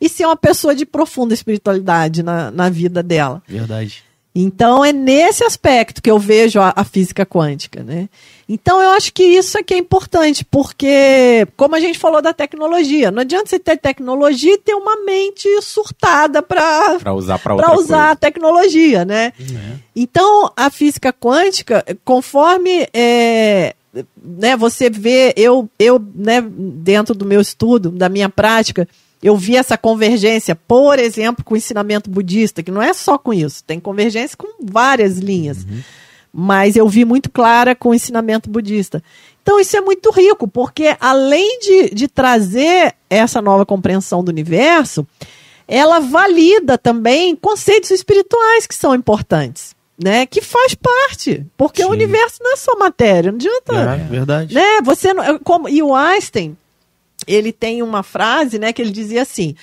e 0.00 0.08
ser 0.08 0.26
uma 0.26 0.36
pessoa 0.36 0.74
de 0.74 0.84
profunda 0.84 1.34
espiritualidade 1.34 2.22
na, 2.22 2.50
na 2.50 2.68
vida 2.68 3.02
dela. 3.02 3.42
Verdade. 3.46 4.04
Então 4.38 4.84
é 4.84 4.92
nesse 4.92 5.42
aspecto 5.44 6.02
que 6.02 6.10
eu 6.10 6.18
vejo 6.18 6.60
a, 6.60 6.70
a, 6.76 6.84
física 6.84 7.24
quântica, 7.24 7.82
né? 7.82 8.06
Então 8.46 8.82
eu 8.82 8.90
acho 8.90 9.10
que 9.14 9.22
isso 9.22 9.56
é 9.56 9.62
que 9.62 9.72
é 9.72 9.78
importante, 9.78 10.44
porque 10.44 11.48
como 11.56 11.74
a 11.74 11.80
gente 11.80 11.98
falou 11.98 12.20
da 12.20 12.34
tecnologia, 12.34 13.10
não 13.10 13.22
adianta 13.22 13.48
você 13.48 13.58
ter 13.58 13.78
tecnologia 13.78 14.52
e 14.52 14.58
ter 14.58 14.74
uma 14.74 15.02
mente 15.06 15.48
surtada 15.62 16.42
para 16.42 17.14
usar 17.14 17.38
para 17.38 17.54
usar 17.54 17.74
coisa. 17.74 18.10
a 18.10 18.14
tecnologia, 18.16 19.06
né? 19.06 19.32
É. 19.40 19.78
Então 19.96 20.52
a 20.54 20.68
física 20.68 21.14
quântica, 21.14 21.82
conforme 22.04 22.86
é, 22.92 23.74
né, 24.22 24.56
você 24.56 24.90
vê, 24.90 25.32
eu, 25.36 25.68
eu 25.78 26.02
né, 26.14 26.42
dentro 26.42 27.14
do 27.14 27.24
meu 27.24 27.40
estudo, 27.40 27.90
da 27.90 28.08
minha 28.08 28.28
prática, 28.28 28.88
eu 29.22 29.36
vi 29.36 29.56
essa 29.56 29.78
convergência, 29.78 30.54
por 30.54 30.98
exemplo, 30.98 31.44
com 31.44 31.54
o 31.54 31.56
ensinamento 31.56 32.10
budista, 32.10 32.62
que 32.62 32.70
não 32.70 32.82
é 32.82 32.92
só 32.92 33.16
com 33.16 33.32
isso, 33.32 33.64
tem 33.64 33.80
convergência 33.80 34.36
com 34.36 34.48
várias 34.60 35.18
linhas. 35.18 35.66
Mas 36.32 36.76
eu 36.76 36.86
vi 36.88 37.04
muito 37.04 37.30
clara 37.30 37.74
com 37.74 37.90
o 37.90 37.94
ensinamento 37.94 38.50
budista. 38.50 39.02
Então, 39.42 39.60
isso 39.60 39.76
é 39.76 39.80
muito 39.80 40.10
rico, 40.10 40.48
porque 40.48 40.96
além 41.00 41.60
de, 41.60 41.94
de 41.94 42.08
trazer 42.08 42.94
essa 43.08 43.40
nova 43.40 43.64
compreensão 43.64 44.22
do 44.22 44.28
universo, 44.28 45.06
ela 45.68 46.00
valida 46.00 46.76
também 46.76 47.36
conceitos 47.36 47.92
espirituais 47.92 48.66
que 48.66 48.74
são 48.74 48.92
importantes, 48.92 49.75
né? 50.02 50.26
Que 50.26 50.40
faz 50.42 50.74
parte, 50.74 51.44
porque 51.56 51.82
o 51.82 51.86
Sim. 51.86 51.92
universo 51.92 52.36
não 52.40 52.52
é 52.52 52.56
só 52.56 52.76
matéria, 52.78 53.30
não 53.32 53.38
adianta, 53.38 53.74
É, 53.74 53.96
verdade. 54.08 54.54
né? 54.54 54.80
Você 54.84 55.14
não, 55.14 55.22
é 55.24 55.38
como 55.38 55.68
e 55.68 55.82
o 55.82 55.94
Einstein, 55.94 56.56
ele 57.26 57.52
tem 57.52 57.82
uma 57.82 58.02
frase, 58.02 58.58
né, 58.58 58.72
que 58.72 58.82
ele 58.82 58.90
dizia 58.90 59.22
assim: 59.22 59.56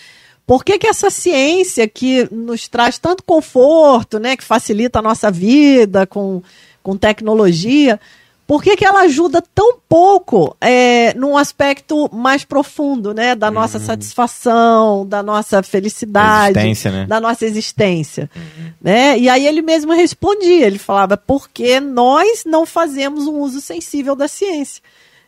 por 0.45 0.65
que, 0.65 0.77
que 0.79 0.87
essa 0.87 1.09
ciência 1.09 1.87
que 1.87 2.27
nos 2.31 2.67
traz 2.67 2.97
tanto 2.97 3.23
conforto, 3.23 4.19
né, 4.19 4.35
que 4.35 4.43
facilita 4.43 4.99
a 4.99 5.03
nossa 5.03 5.29
vida 5.29 6.07
com, 6.07 6.41
com 6.81 6.97
tecnologia, 6.97 7.99
por 8.45 8.61
que, 8.61 8.75
que 8.75 8.85
ela 8.85 9.01
ajuda 9.01 9.41
tão 9.53 9.77
pouco 9.87 10.55
é, 10.59 11.13
num 11.13 11.37
aspecto 11.37 12.09
mais 12.13 12.43
profundo, 12.43 13.13
né, 13.13 13.35
da 13.35 13.49
nossa 13.49 13.79
satisfação, 13.79 15.05
da 15.05 15.23
nossa 15.23 15.63
felicidade, 15.63 16.57
Existência, 16.59 16.91
né? 16.91 17.05
da 17.05 17.21
nossa 17.21 17.45
existência, 17.45 18.29
né? 18.81 19.17
E 19.17 19.29
aí 19.29 19.47
ele 19.47 19.61
mesmo 19.61 19.93
respondia, 19.93 20.67
ele 20.67 20.77
falava 20.77 21.15
porque 21.15 21.79
nós 21.79 22.43
não 22.45 22.65
fazemos 22.65 23.27
um 23.27 23.39
uso 23.39 23.61
sensível 23.61 24.15
da 24.15 24.27
ciência. 24.27 24.81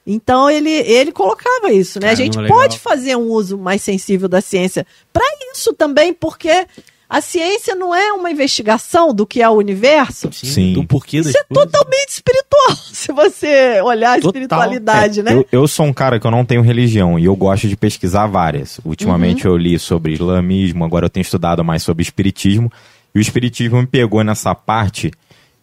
Então 0.05 0.49
ele, 0.49 0.70
ele 0.70 1.11
colocava 1.11 1.72
isso, 1.72 1.99
né? 1.99 2.07
a 2.07 2.11
Caramba, 2.11 2.24
gente 2.24 2.38
legal. 2.38 2.57
pode 2.57 2.80
fazer 2.80 3.16
um 3.16 3.28
uso 3.32 3.57
mais 3.57 3.82
sensível 3.82 4.28
da 4.28 4.39
ciência 4.39 4.86
para 5.11 5.26
isso 5.51 5.74
também, 5.74 6.13
porque 6.13 6.68
a 7.10 7.22
ciência 7.22 7.76
não 7.76 7.93
é 7.93 8.12
uma 8.14 8.32
investigação 8.32 9.14
do 9.14 9.26
que 9.28 9.41
é 9.41 9.47
o 9.49 9.53
universo. 9.53 10.30
Sim, 10.34 10.45
Sim. 10.47 10.74
Do 10.74 10.84
porquê 10.84 11.18
Isso 11.18 11.30
é 11.30 11.43
coisas. 11.43 11.72
totalmente 11.72 12.10
espiritual, 12.10 12.76
se 12.91 13.12
você 13.14 13.80
olhar 13.82 14.14
a 14.14 14.16
Total. 14.16 14.30
espiritualidade, 14.30 15.20
É, 15.20 15.24
né? 15.24 15.34
eu, 15.34 15.45
eu 15.51 15.68
sou 15.68 15.86
um 15.86 15.93
cara 15.93 16.20
que 16.20 16.26
eu 16.26 16.32
não 16.32 16.43
tenho 16.43 16.62
religião 16.62 17.18
e 17.20 17.26
eu 17.26 17.36
gosto 17.36 17.68
de 17.68 17.76
pesquisar 17.78 18.26
várias. 18.28 18.80
Ultimamente 18.84 19.45
Uhum. 19.47 19.53
eu 19.53 19.58
li 19.58 19.78
sobre 19.80 20.14
islamismo, 20.14 20.84
agora 20.84 21.06
eu 21.06 21.10
tenho 21.10 21.22
estudado 21.22 21.64
mais 21.64 21.84
sobre 21.84 22.01
espiritismo. 22.01 22.72
E 23.14 23.20
o 23.20 23.22
espiritismo 23.22 23.78
me 23.80 23.88
pegou 23.88 24.24
nessa 24.24 24.53
parte 24.56 25.12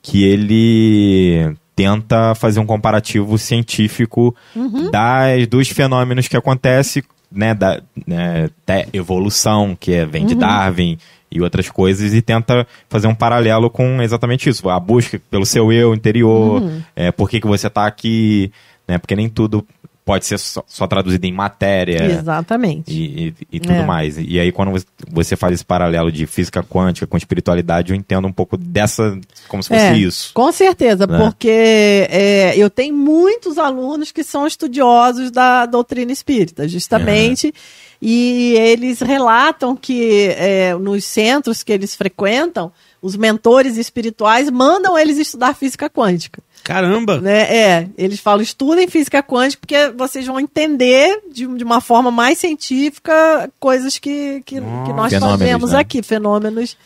que 0.01 0.25
ele 0.25 1.55
tenta 1.75 2.35
fazer 2.35 2.61
um 2.61 2.67
comparativo 2.67 3.37
científico 3.39 4.35
Uhum. 4.55 4.91
das, 4.91 5.47
dos 5.47 5.69
fenômenos 5.69 6.29
que 6.29 6.37
acontecem, 6.37 7.03
né, 7.31 7.55
da 7.55 7.81
né, 8.07 8.49
evolução, 8.93 9.77
que 9.79 9.93
é, 9.93 10.05
vem 10.07 10.27
de 10.27 10.35
Uhum. 10.35 10.41
Darwin 10.41 10.99
e 11.33 11.41
outras 11.41 11.69
coisas, 11.71 12.13
e 12.15 12.21
tenta 12.23 12.67
fazer 12.89 13.07
um 13.07 13.15
paralelo 13.15 13.71
com 13.71 14.03
exatamente 14.03 14.49
isso, 14.49 14.69
a 14.69 14.79
busca 14.79 15.21
pelo 15.31 15.47
seu 15.47 15.73
eu 15.73 15.95
interior, 15.95 16.63
Uhum. 16.63 16.83
é, 16.95 17.11
por 17.11 17.29
que, 17.29 17.41
que 17.41 17.47
você 17.47 17.67
está 17.67 17.87
aqui, 17.87 18.53
né, 18.87 18.99
porque 18.99 19.17
nem 19.17 19.29
tudo 19.29 19.67
pode 20.05 20.27
ser 20.27 20.39
só, 20.39 20.65
só 20.67 20.87
traduzido 20.87 21.25
em 21.27 21.33
matéria 21.33 22.05
Exatamente. 22.19 22.93
e, 22.93 23.29
e- 23.29 23.35
e 23.53 23.61
tudo 23.61 23.73
É. 23.75 23.85
mais. 23.87 24.17
E 24.19 24.41
aí, 24.41 24.51
quando 24.51 24.73
você- 24.73 24.87
você 25.11 25.37
faz 25.37 25.55
esse 25.55 25.65
paralelo 25.65 26.11
de 26.11 26.27
física 26.27 26.63
quântica 26.63 27.07
com 27.07 27.17
espiritualidade, 27.17 27.93
eu 27.93 27.97
entendo 27.97 28.27
um 28.27 28.33
pouco 28.33 28.57
dessa, 28.57 29.17
como 29.49 29.63
se 29.63 29.69
fosse 29.69 29.81
É, 29.81 29.97
isso. 29.97 30.33
Com 30.35 30.51
certeza, 30.51 31.07
Né? 31.07 31.19
porque 31.19 32.07
é, 32.11 32.53
eu 32.57 32.69
tenho 32.69 32.95
muitos 32.97 33.59
alunos 33.59 34.11
que 34.11 34.25
são 34.25 34.47
estudiosos 34.47 35.31
da 35.31 35.67
doutrina 35.67 36.11
espírita, 36.11 36.67
justamente, 36.67 37.55
e 38.01 38.55
eles 38.59 39.01
relatam 39.01 39.77
que 39.77 40.35
é, 40.37 40.75
nos 40.75 41.05
centros 41.05 41.63
que 41.63 41.71
eles 41.73 41.95
frequentam, 41.95 42.73
os 43.01 43.15
mentores 43.17 43.77
espirituais 43.77 44.51
mandam 44.51 44.99
eles 44.99 45.19
estudar 45.19 45.55
física 45.55 45.89
quântica. 45.89 46.43
Caramba! 46.65 47.21
Né? 47.21 47.43
É, 47.43 47.89
eles 47.99 48.21
falam, 48.21 48.43
estudem 48.43 48.87
física 48.87 49.23
quântica, 49.23 49.61
porque 49.61 49.91
vocês 49.97 50.27
vão 50.27 50.39
entender 50.39 51.23
de, 51.33 51.47
de 51.47 51.65
uma 51.65 51.81
forma 51.81 52.11
mais 52.11 52.39
científica 52.39 53.51
coisas 53.59 53.99
que, 53.99 54.43
que, 54.45 54.57
que 54.57 54.93
nós 54.93 55.13
fazemos 55.13 55.73
né? 55.73 55.79
aqui, 55.79 56.03
fenômenos 56.03 56.77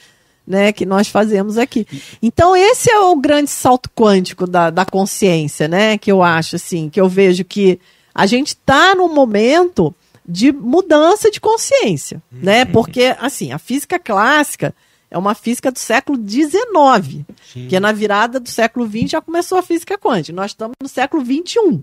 né, 0.46 0.72
que 0.72 0.86
nós 0.86 1.08
fazemos 1.08 1.58
aqui. 1.58 1.86
Então, 2.22 2.56
esse 2.56 2.90
é 2.90 2.98
o 3.00 3.16
grande 3.16 3.50
salto 3.50 3.90
quântico 3.90 4.46
da, 4.46 4.70
da 4.70 4.84
consciência, 4.84 5.66
né? 5.66 5.98
Que 5.98 6.12
eu 6.12 6.22
acho, 6.22 6.56
assim, 6.56 6.88
que 6.88 7.00
eu 7.00 7.08
vejo 7.08 7.44
que 7.44 7.80
a 8.14 8.26
gente 8.26 8.48
está 8.48 8.94
num 8.94 9.12
momento 9.12 9.94
de 10.26 10.52
mudança 10.52 11.30
de 11.30 11.40
consciência, 11.40 12.22
né? 12.30 12.64
Porque, 12.64 13.14
assim, 13.20 13.52
a 13.52 13.58
física 13.58 13.98
clássica 13.98 14.74
é 15.16 15.18
uma 15.18 15.34
física 15.34 15.72
do 15.72 15.78
século 15.78 16.18
XIX, 16.28 17.24
que 17.68 17.80
na 17.80 17.90
virada 17.90 18.38
do 18.38 18.50
século 18.50 18.86
XX 18.86 19.12
já 19.12 19.20
começou 19.20 19.56
a 19.56 19.62
física 19.62 19.96
quântica. 19.96 20.36
Nós 20.36 20.50
estamos 20.50 20.76
no 20.80 20.88
século 20.88 21.24
XXI. 21.24 21.82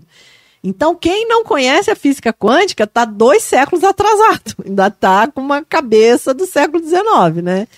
Então, 0.62 0.94
quem 0.94 1.26
não 1.26 1.44
conhece 1.44 1.90
a 1.90 1.96
física 1.96 2.32
quântica 2.32 2.84
está 2.84 3.04
dois 3.04 3.42
séculos 3.42 3.82
atrasado. 3.82 4.54
Ainda 4.64 4.86
está 4.86 5.26
com 5.26 5.40
uma 5.40 5.64
cabeça 5.64 6.32
do 6.32 6.46
século 6.46 6.82
XIX, 6.82 7.42
né? 7.42 7.68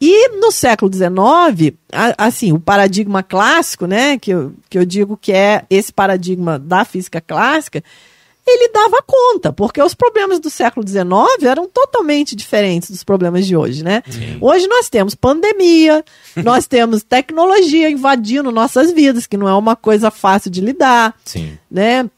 E 0.00 0.28
no 0.40 0.50
século 0.50 0.92
XIX, 0.92 1.76
assim, 2.16 2.52
o 2.52 2.60
paradigma 2.60 3.22
clássico, 3.22 3.86
né, 3.86 4.18
que 4.18 4.30
eu, 4.30 4.52
que 4.68 4.78
eu 4.78 4.84
digo 4.84 5.16
que 5.16 5.32
é 5.32 5.64
esse 5.70 5.90
paradigma 5.90 6.58
da 6.58 6.84
física 6.84 7.18
clássica, 7.18 7.82
ele 8.46 8.68
dava 8.68 9.02
conta, 9.04 9.52
porque 9.52 9.82
os 9.82 9.92
problemas 9.92 10.38
do 10.38 10.48
século 10.48 10.86
XIX 10.86 11.10
eram 11.42 11.68
totalmente 11.68 12.36
diferentes 12.36 12.90
dos 12.90 13.02
problemas 13.02 13.44
de 13.44 13.56
hoje, 13.56 13.82
né? 13.82 14.02
Hoje 14.40 14.68
nós 14.68 14.88
temos 14.88 15.14
pandemia, 15.16 16.04
nós 16.36 16.66
temos 16.66 17.02
tecnologia 17.02 17.90
invadindo 17.90 18.52
nossas 18.52 18.92
vidas, 18.92 19.26
que 19.26 19.36
não 19.36 19.48
é 19.48 19.54
uma 19.54 19.74
coisa 19.74 20.10
fácil 20.10 20.50
de 20.50 20.60
lidar 20.60 21.14
Sim. 21.24 21.58
né? 21.70 22.08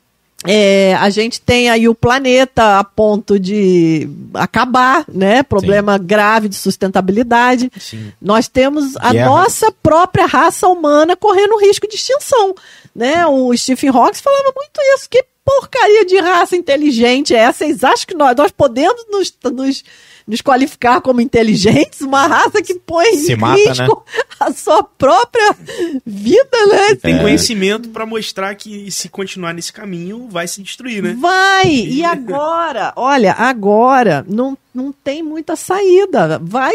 É, 0.46 0.94
a 0.94 1.10
gente 1.10 1.40
tem 1.40 1.68
aí 1.68 1.88
o 1.88 1.94
planeta 1.94 2.78
a 2.78 2.84
ponto 2.84 3.40
de 3.40 4.08
acabar, 4.34 5.04
né? 5.12 5.42
Problema 5.42 5.98
grave 5.98 6.48
de 6.48 6.54
sustentabilidade. 6.54 7.72
Sim. 7.76 8.12
Nós 8.22 8.46
temos 8.46 8.96
a 8.98 9.12
nossa 9.12 9.72
própria 9.72 10.26
raça 10.26 10.68
humana 10.68 11.16
correndo 11.16 11.58
risco 11.58 11.88
de 11.88 11.96
extinção, 11.96 12.54
né? 12.94 13.26
O 13.26 13.56
Stephen 13.56 13.90
Hawking 13.90 14.22
falava 14.22 14.52
muito 14.54 14.80
isso. 14.94 15.08
Que 15.10 15.24
porcaria 15.48 16.04
de 16.04 16.18
raça 16.18 16.56
inteligente 16.56 17.34
é 17.34 17.38
essa? 17.38 17.64
Vocês 17.64 17.82
acham 17.82 18.06
que 18.06 18.14
nós, 18.14 18.36
nós 18.36 18.50
podemos 18.52 19.04
nos, 19.10 19.34
nos, 19.52 19.84
nos 20.26 20.40
qualificar 20.42 21.00
como 21.00 21.20
inteligentes? 21.20 22.00
Uma 22.02 22.26
raça 22.26 22.60
que 22.62 22.74
põe 22.74 23.14
Se 23.16 23.32
em 23.32 23.36
mata, 23.36 23.56
risco 23.58 24.04
a 24.38 24.52
sua 24.52 24.82
própria 24.82 25.56
vida, 26.04 26.66
né? 26.66 26.94
Tem 26.96 27.16
É. 27.16 27.22
conhecimento 27.22 27.88
pra 27.88 28.04
mostrar 28.04 28.54
que 28.54 28.90
se 28.90 29.08
continuar 29.08 29.54
nesse 29.54 29.72
caminho 29.72 30.28
vai 30.30 30.46
se 30.46 30.62
destruir, 30.62 31.02
né? 31.02 31.16
Vai! 31.18 31.68
E 31.98 32.04
agora, 32.04 32.92
olha, 32.94 33.32
agora 33.32 34.24
não, 34.28 34.56
não 34.74 34.92
tem 34.92 35.22
muita 35.22 35.56
saída. 35.56 36.38
Vai, 36.42 36.74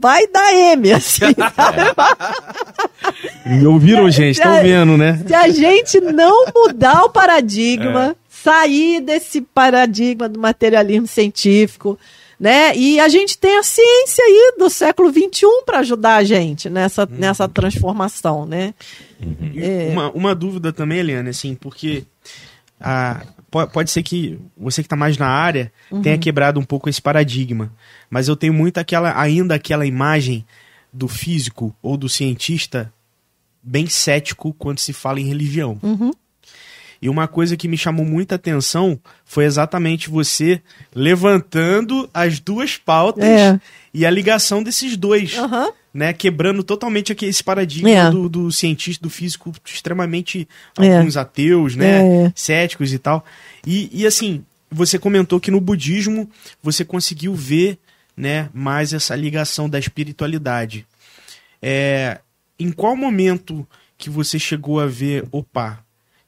vai 0.00 0.26
dar 0.28 0.54
M, 0.54 0.92
assim, 0.92 1.20
sabe? 1.54 1.80
Me 3.46 3.66
ouviram, 3.66 4.10
gente? 4.10 4.36
Estão 4.36 4.54
É. 4.54 4.62
vendo, 4.62 4.96
né? 4.96 5.22
Se 5.26 5.34
a 5.34 5.48
gente 5.48 6.00
não 6.00 6.46
mudar 6.54 7.04
o 7.04 7.10
paradigma, 7.10 8.16
sair 8.28 9.00
desse 9.00 9.40
paradigma 9.40 10.28
do 10.28 10.38
materialismo 10.40 11.06
científico, 11.06 11.98
né? 12.38 12.74
E 12.74 12.98
a 12.98 13.08
gente 13.08 13.36
tem 13.36 13.58
a 13.58 13.62
ciência 13.62 14.24
aí 14.24 14.54
do 14.58 14.70
século 14.70 15.10
XXI 15.12 15.62
para 15.66 15.80
ajudar 15.80 16.16
a 16.16 16.24
gente 16.24 16.70
nessa, 16.70 17.06
nessa 17.06 17.46
transformação, 17.48 18.46
né? 18.46 18.72
E 19.54 19.60
É. 19.62 19.88
Uma, 19.92 20.10
uma 20.12 20.34
dúvida 20.34 20.72
também, 20.72 20.98
Eliane, 21.00 21.28
assim, 21.28 21.54
porque 21.54 22.04
po- 22.78 23.39
pode 23.50 23.90
ser 23.90 24.02
que 24.02 24.38
você 24.56 24.82
que 24.82 24.86
está 24.86 24.96
mais 24.96 25.18
na 25.18 25.26
área 25.28 25.72
tenha 26.02 26.16
quebrado 26.18 26.60
um 26.60 26.64
pouco 26.64 26.88
esse 26.88 27.02
paradigma, 27.02 27.72
mas 28.08 28.28
eu 28.28 28.36
tenho 28.36 28.52
muito 28.54 28.78
aquela, 28.78 29.20
ainda 29.20 29.54
aquela 29.54 29.84
imagem 29.84 30.44
do 30.92 31.08
físico 31.08 31.74
ou 31.82 31.96
do 31.96 32.08
cientista 32.08 32.92
bem 33.62 33.86
cético 33.86 34.54
quando 34.54 34.78
se 34.78 34.92
fala 34.92 35.20
em 35.20 35.26
religião. 35.26 35.78
Uhum. 35.82 36.10
E 37.02 37.08
uma 37.08 37.26
coisa 37.26 37.56
que 37.56 37.66
me 37.66 37.78
chamou 37.78 38.04
muita 38.04 38.34
atenção 38.34 38.98
foi 39.24 39.44
exatamente 39.44 40.10
você 40.10 40.60
levantando 40.94 42.08
as 42.12 42.38
duas 42.40 42.76
pautas 42.76 43.24
É. 43.24 43.60
e 43.92 44.04
a 44.04 44.10
ligação 44.10 44.62
desses 44.62 44.96
dois 44.96 45.36
Aham. 45.36 45.70
Né, 45.92 46.12
quebrando 46.12 46.62
totalmente 46.62 47.10
aqui 47.12 47.26
esse 47.26 47.42
paradigma 47.42 47.90
É. 47.90 48.10
do, 48.10 48.28
do 48.28 48.52
cientista, 48.52 49.02
do 49.02 49.10
físico 49.10 49.52
extremamente 49.66 50.48
É. 50.78 50.96
alguns 50.96 51.16
ateus, 51.16 51.74
né, 51.76 52.00
É, 52.00 52.24
é. 52.26 52.32
céticos 52.34 52.92
e 52.92 52.98
tal. 52.98 53.24
E, 53.66 53.90
e 53.92 54.06
assim, 54.06 54.44
você 54.70 54.98
comentou 54.98 55.40
que 55.40 55.50
no 55.50 55.60
budismo 55.60 56.30
você 56.62 56.84
conseguiu 56.84 57.34
ver, 57.34 57.78
né, 58.16 58.48
mais 58.54 58.92
essa 58.92 59.16
ligação 59.16 59.68
da 59.68 59.78
espiritualidade. 59.78 60.86
É, 61.60 62.20
em 62.58 62.70
qual 62.70 62.94
momento 62.96 63.66
que 63.98 64.08
você 64.08 64.38
chegou 64.38 64.80
a 64.80 64.86
ver, 64.86 65.24
opa, 65.32 65.80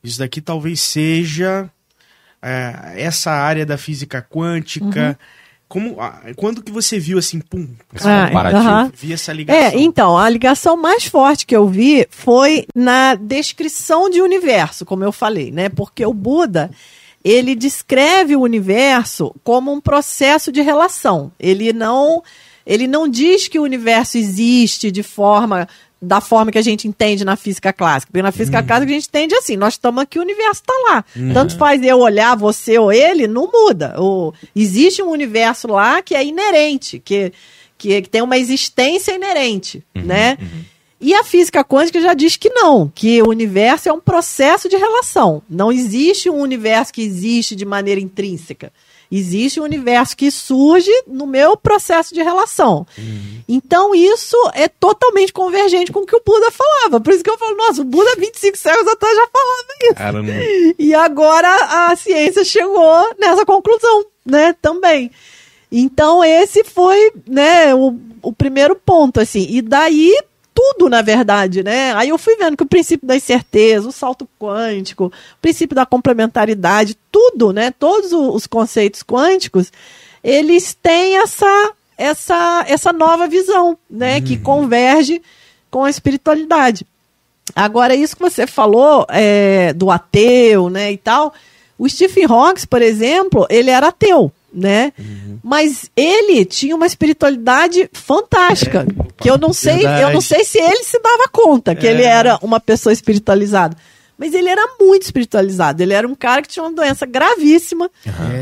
isso 0.03 0.19
daqui 0.19 0.41
talvez 0.41 0.81
seja 0.81 1.71
é, 2.43 2.95
essa 2.97 3.31
área 3.31 3.65
da 3.65 3.79
física 3.79 4.21
quântica. 4.21 5.19
Como, 5.73 5.99
ah, 5.99 6.21
quando 6.37 6.63
que 6.63 6.71
você 6.71 6.99
viu 6.99 7.17
assim, 7.17 7.41
pum, 7.41 7.67
Ah, 8.05 8.27
comparativo. 8.27 8.63
aham. 8.63 8.93
vi 8.95 9.11
essa 9.15 9.33
ligação? 9.33 9.63
É, 9.63 9.75
então, 9.81 10.19
a 10.19 10.29
ligação 10.29 10.77
mais 10.77 11.07
forte 11.07 11.47
que 11.47 11.57
eu 11.57 11.67
vi 11.67 12.07
foi 12.11 12.67
na 12.75 13.15
descrição 13.15 14.11
de 14.11 14.21
universo, 14.21 14.85
como 14.85 15.03
eu 15.03 15.11
falei, 15.11 15.51
né? 15.51 15.71
Porque 15.71 16.05
o 16.05 16.13
Buda, 16.13 16.71
ele 17.25 17.55
descreve 17.55 18.37
o 18.37 18.43
universo 18.43 19.35
como 19.43 19.73
um 19.73 19.81
processo 19.81 20.53
de 20.53 20.61
relação. 20.61 21.33
Ele 21.41 21.73
não, 21.73 22.23
ele 22.67 22.87
não 22.87 23.09
diz 23.09 23.49
que 23.49 23.59
o 23.59 23.63
universo 23.63 24.19
existe 24.19 24.91
de 24.91 25.03
forma 25.03 25.67
da 26.03 26.21
forma 26.21 26.51
que 26.51 26.59
a 26.59 26.63
gente 26.63 26.89
entende 26.89 27.25
na 27.25 27.37
física 27.37 27.73
clássica. 27.73 28.11
Porque 28.11 28.23
na 28.23 28.33
física 28.33 28.61
clássica 28.61 28.91
a 28.91 28.95
gente 28.95 29.07
entende 29.07 29.37
assim, 29.37 29.57
nós 29.57 29.75
estamos 29.75 30.03
aqui, 30.03 30.19
o 30.19 30.23
universo 30.23 30.63
está 30.63 30.75
lá. 30.89 31.05
Tanto 31.33 31.57
faz 31.57 31.81
eu 31.85 32.01
olhar 32.01 32.37
você 32.37 32.77
ou 32.77 32.93
ele, 32.93 33.29
não 33.29 33.49
muda. 33.53 33.95
O, 33.99 34.35
existe 34.55 35.01
um 35.01 35.11
universo 35.11 35.69
lá 35.69 36.03
que 36.03 36.17
é 36.17 36.25
inerente, 36.25 36.99
que, 36.99 37.33
que, 37.79 38.03
que 38.03 38.09
tem 38.09 38.21
uma 38.21 38.37
existência 38.37 39.15
inerente, 39.15 39.85
né? 39.95 40.37
E 41.01 41.15
a 41.15 41.25
física 41.25 41.65
quântica 41.65 42.01
já 42.01 42.15
diz 42.15 42.37
que 42.37 42.49
não, 42.49 42.91
que 42.93 43.21
o 43.23 43.29
universo 43.29 43.89
é 43.89 43.93
um 43.93 44.01
processo 44.01 44.69
de 44.69 44.77
relação. 44.77 45.43
Não 45.51 45.73
existe 45.73 46.31
um 46.31 46.41
universo 46.41 46.93
que 46.93 47.03
existe 47.03 47.57
de 47.57 47.65
maneira 47.65 48.01
intrínseca. 48.01 48.73
Existe 49.15 49.61
um 49.61 49.65
universo 49.65 50.17
que 50.17 50.31
surge 50.31 50.91
no 51.07 51.27
meu 51.27 51.55
processo 51.55 52.15
de 52.15 52.23
relação. 52.23 52.87
Então, 53.47 53.95
isso 53.95 54.37
é 54.55 54.69
totalmente 54.69 55.35
convergente 55.35 55.93
com 55.93 56.01
o 56.01 56.07
que 56.07 56.17
o 56.17 56.23
Buda 56.25 56.51
falava. 56.51 56.99
Por 56.99 57.13
isso 57.13 57.23
que 57.23 57.29
eu 57.29 57.37
falo, 57.37 57.55
nossa, 57.55 57.83
o 57.83 57.85
Buda 57.85 58.17
25 58.17 58.57
séculos 58.57 58.91
atrás 58.91 59.15
já 59.15 59.29
falava 59.29 59.69
isso. 59.83 59.95
Caramba. 59.95 60.33
E 60.79 60.95
agora 60.95 61.91
a 61.91 61.95
ciência 61.95 62.43
chegou 62.43 63.15
nessa 63.19 63.45
conclusão, 63.45 64.07
né, 64.25 64.55
também. 64.63 65.11
Então 65.71 66.25
esse 66.25 66.65
foi, 66.65 67.13
né, 67.29 67.75
o, 67.75 67.95
o 68.23 68.33
primeiro 68.33 68.75
ponto, 68.75 69.21
assim. 69.21 69.47
E 69.51 69.61
daí 69.61 70.17
tudo, 70.55 70.89
na 70.89 71.03
verdade, 71.03 71.63
né? 71.63 71.93
Aí 71.95 72.11
eu 72.11 72.19
fui 72.19 72.37
vendo 72.37 72.57
que 72.57 72.63
o 72.63 72.69
princípio 72.69 73.07
da 73.07 73.17
incerteza, 73.17 73.89
o 73.89 73.93
salto 73.93 74.29
quântico, 74.39 75.07
o 75.07 75.13
princípio 75.41 75.75
da 75.75 75.87
complementaridade, 75.87 76.97
tudo, 77.11 77.53
né? 77.53 77.71
Todos 77.71 78.13
os 78.13 78.47
conceitos 78.47 79.03
quânticos, 79.03 79.73
eles 80.23 80.75
têm 80.75 81.19
essa 81.19 81.73
essa 81.97 82.65
essa 82.67 82.93
nova 82.93 83.29
visão, 83.29 83.77
né, 83.89 84.21
que 84.21 84.37
converge 84.37 85.23
com 85.71 85.85
a 85.85 85.91
espiritualidade. 85.91 86.87
Agora, 87.55 87.95
isso 87.95 88.17
que 88.17 88.23
você 88.23 88.47
falou 88.47 89.07
é, 89.09 89.73
do 89.73 89.91
ateu, 89.91 90.71
né, 90.71 90.93
e 90.93 90.97
tal, 90.97 91.35
o 91.79 91.89
Stephen 91.89 92.27
Hawking, 92.27 92.67
por 92.67 92.81
exemplo, 92.81 93.47
ele 93.51 93.71
era 93.71 93.89
ateu, 93.89 94.33
né? 94.53 94.93
Mas 95.43 95.91
ele 95.97 96.45
tinha 96.45 96.77
uma 96.77 96.87
espiritualidade 96.87 97.91
fantástica, 97.93 98.87
que 99.23 99.31
eu 99.31 99.39
não 99.39 99.53
sei, 99.53 99.79
eu 99.81 99.91
não 99.91 99.97
verdade. 99.97 100.23
sei 100.23 100.45
se 100.45 100.59
ele 100.59 100.83
se 100.85 100.99
dava 101.01 101.29
conta 101.33 101.75
que 101.75 101.87
É. 101.87 101.91
ele 101.91 102.03
era 102.03 102.39
uma 102.43 102.59
pessoa 102.61 102.93
espiritualizada. 102.93 103.77
Mas 104.19 104.35
ele 104.35 104.49
era 104.49 104.63
muito 104.79 105.03
espiritualizado. 105.03 105.83
Ele 105.83 105.95
era 105.95 106.07
um 106.07 106.15
cara 106.15 106.43
que 106.43 106.49
tinha 106.49 106.63
uma 106.63 106.71
doença 106.73 107.05
gravíssima. 107.07 107.91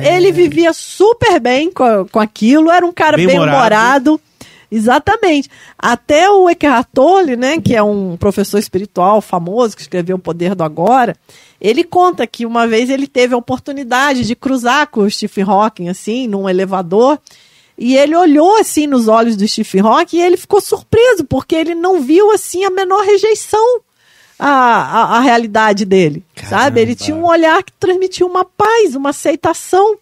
Ele 0.04 0.30
vivia 0.30 0.72
super 0.74 1.40
bem 1.40 1.70
com, 1.72 2.06
com 2.10 2.20
aquilo. 2.20 2.70
Era 2.70 2.84
um 2.84 2.92
cara 2.92 3.16
Bem 3.16 3.26
bem 3.28 3.36
humorado. 3.36 3.56
humorado. 4.14 4.20
Exatamente. 4.70 5.48
Até 5.78 6.30
o 6.30 6.48
Eckhart 6.48 6.86
Tolle, 6.94 7.34
né, 7.36 7.60
que 7.60 7.74
é 7.74 7.82
um 7.82 8.16
professor 8.16 8.58
espiritual 8.58 9.20
famoso 9.20 9.74
que 9.74 9.82
escreveu 9.82 10.16
O 10.16 10.18
Poder 10.18 10.54
do 10.54 10.62
Agora, 10.62 11.16
ele 11.60 11.82
conta 11.82 12.26
que 12.26 12.46
uma 12.46 12.66
vez 12.68 12.88
ele 12.88 13.06
teve 13.06 13.34
a 13.34 13.38
oportunidade 13.38 14.24
de 14.24 14.36
cruzar 14.36 14.86
com 14.88 15.00
o 15.00 15.10
Stephen 15.10 15.44
Hawking 15.44 15.88
assim, 15.88 16.26
num 16.28 16.48
elevador, 16.48 17.18
e 17.80 17.96
ele 17.96 18.14
olhou 18.14 18.58
assim 18.58 18.86
nos 18.86 19.08
olhos 19.08 19.36
do 19.36 19.48
Stephen 19.48 19.80
Hawking 19.80 20.18
e 20.18 20.22
ele 20.22 20.36
ficou 20.36 20.60
surpreso 20.60 21.24
porque 21.24 21.56
ele 21.56 21.74
não 21.74 22.02
viu 22.02 22.30
assim 22.30 22.62
a 22.62 22.68
menor 22.68 23.02
rejeição 23.02 23.80
à, 24.38 24.48
à, 24.48 25.16
à 25.16 25.20
realidade 25.20 25.86
dele, 25.86 26.22
sabe? 26.46 26.78
Ele 26.78 26.94
tinha 26.94 27.16
um 27.16 27.24
olhar 27.24 27.62
que 27.62 27.72
transmitia 27.72 28.26
uma 28.26 28.44
paz, 28.44 28.94
uma 28.94 29.10
aceitação. 29.10 29.96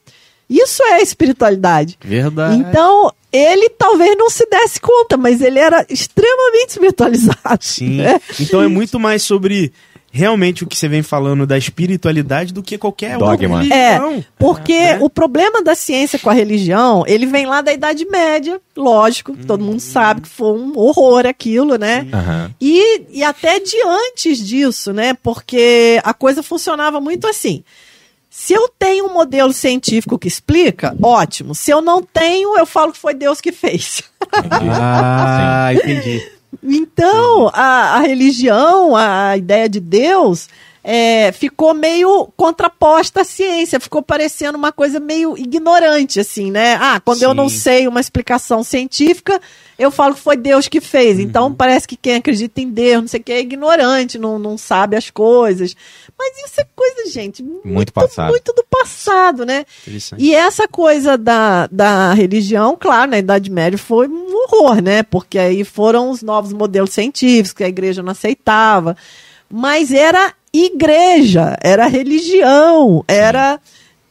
Isso 0.51 0.83
é 0.83 1.01
espiritualidade. 1.01 1.97
Verdade. 2.03 2.57
Então, 2.57 3.12
ele 3.33 3.68
talvez 3.70 4.16
não 4.16 4.29
se 4.29 4.45
desse 4.49 4.81
conta, 4.81 5.16
mas 5.16 5.41
ele 5.41 5.61
era 5.61 5.87
extremamente 5.89 6.70
espiritualizado. 6.70 7.59
Sim. 7.61 7.99
né? 7.99 8.20
Então 8.41 8.61
é 8.61 8.66
muito 8.66 8.99
mais 8.99 9.22
sobre 9.22 9.72
realmente 10.11 10.64
o 10.64 10.66
que 10.66 10.76
você 10.76 10.88
vem 10.88 11.02
falando 11.02 11.46
da 11.46 11.56
espiritualidade 11.59 12.52
do 12.52 12.62
que 12.62 12.78
qualquer 12.78 13.18
Dogma. 13.18 13.59
outra 13.61 13.74
É, 13.74 13.98
religião. 13.98 14.24
porque 14.38 14.72
né? 14.78 14.98
o 15.00 15.11
problema 15.11 15.62
da 15.62 15.74
ciência 15.74 16.18
com 16.18 16.30
a 16.30 16.34
religião, 16.34 17.04
ele 17.06 17.26
vem 17.26 17.46
lá 17.46 17.61
da 17.61 17.72
Idade 17.72 18.06
Média, 18.06 18.61
lógico, 18.76 19.36
todo 19.46 19.64
mundo 19.64 19.80
sabe 19.80 20.22
que 20.22 20.28
foi 20.28 20.52
um 20.59 20.76
horror 20.78 21.26
aquilo, 21.26 21.76
né? 21.76 22.06
Aham. 22.12 22.50
E, 22.61 23.02
e 23.11 23.22
até 23.22 23.61
de 23.61 23.76
antes 23.84 24.38
disso, 24.46 24.92
né? 24.92 25.14
Porque 25.22 26.00
a 26.02 26.14
coisa 26.14 26.42
funcionava 26.42 27.00
muito 27.00 27.26
assim. 27.26 27.62
Se 28.30 28.52
eu 28.52 28.68
tenho 28.78 29.06
um 29.06 29.12
modelo 29.12 29.52
científico 29.52 30.18
que 30.18 30.28
explica, 30.28 30.94
ótimo. 31.02 31.54
Se 31.54 31.70
eu 31.70 31.80
não 31.80 32.02
tenho, 32.02 32.56
eu 32.56 32.66
falo 32.66 32.92
que 32.92 32.98
foi 32.98 33.14
Deus 33.14 33.40
que 33.40 33.50
fez. 33.50 34.02
Ah, 34.50 35.70
entendi. 35.74 36.22
Então, 36.62 37.51
a, 37.53 37.96
a 37.96 38.01
religião, 38.01 38.96
a, 38.96 39.30
a 39.30 39.36
ideia 39.36 39.68
de 39.68 39.80
Deus, 39.80 40.49
é, 40.91 41.32
ficou 41.32 41.74
meio 41.74 42.32
contraposta 42.34 43.20
à 43.20 43.24
ciência, 43.24 43.78
ficou 43.78 44.01
parecendo 44.01 44.57
uma 44.57 44.72
coisa 44.72 44.99
meio 44.99 45.36
ignorante, 45.36 46.18
assim, 46.18 46.51
né? 46.51 46.78
Ah, 46.80 46.99
quando 46.99 47.22
eu 47.22 47.34
não 47.34 47.47
Sim. 47.47 47.59
sei 47.59 47.86
uma 47.86 48.01
explicação 48.01 48.64
científica, 48.64 49.39
eu 49.78 49.91
falo 49.91 50.14
que 50.14 50.22
foi 50.22 50.34
Deus 50.34 50.66
que 50.66 50.80
fez. 50.80 51.18
Então, 51.18 51.53
parece 51.53 51.86
que 51.86 51.95
quem 51.95 52.14
acredita 52.14 52.62
em 52.62 52.70
Deus, 52.70 53.03
não 53.03 53.09
sei 53.09 53.20
o 53.20 53.22
que, 53.22 53.32
é 53.32 53.41
ignorante, 53.41 54.16
não, 54.16 54.39
não 54.39 54.57
sabe 54.57 54.97
as 54.97 55.11
coisas. 55.11 55.76
Mas 56.18 56.39
isso 56.47 56.59
é 56.59 56.66
coisa, 56.74 57.11
gente, 57.11 57.43
muito, 57.43 57.93
passado. 57.93 58.30
muito 58.30 58.51
do 58.55 58.64
passado, 58.64 59.45
né? 59.45 59.66
E 60.16 60.34
essa 60.34 60.66
coisa 60.66 61.18
da, 61.18 61.66
da 61.66 62.14
religião, 62.14 62.74
claro, 62.80 63.11
na 63.11 63.18
Idade 63.18 63.51
Média 63.51 63.78
foi 63.78 64.09
um 64.09 64.34
horror, 64.34 64.80
né? 64.80 65.03
Porque 65.03 65.39
aí 65.39 65.64
foram 65.64 66.09
os 66.09 66.22
novos 66.22 66.55
modelos 66.55 66.95
científicos 66.95 67.53
que 67.53 67.62
a 67.62 67.68
igreja 67.68 68.03
não 68.03 68.12
aceitava. 68.12 68.97
Mas 69.51 69.93
era 69.93 70.34
igreja, 70.66 71.56
era 71.62 71.86
religião, 71.86 73.04
era 73.06 73.61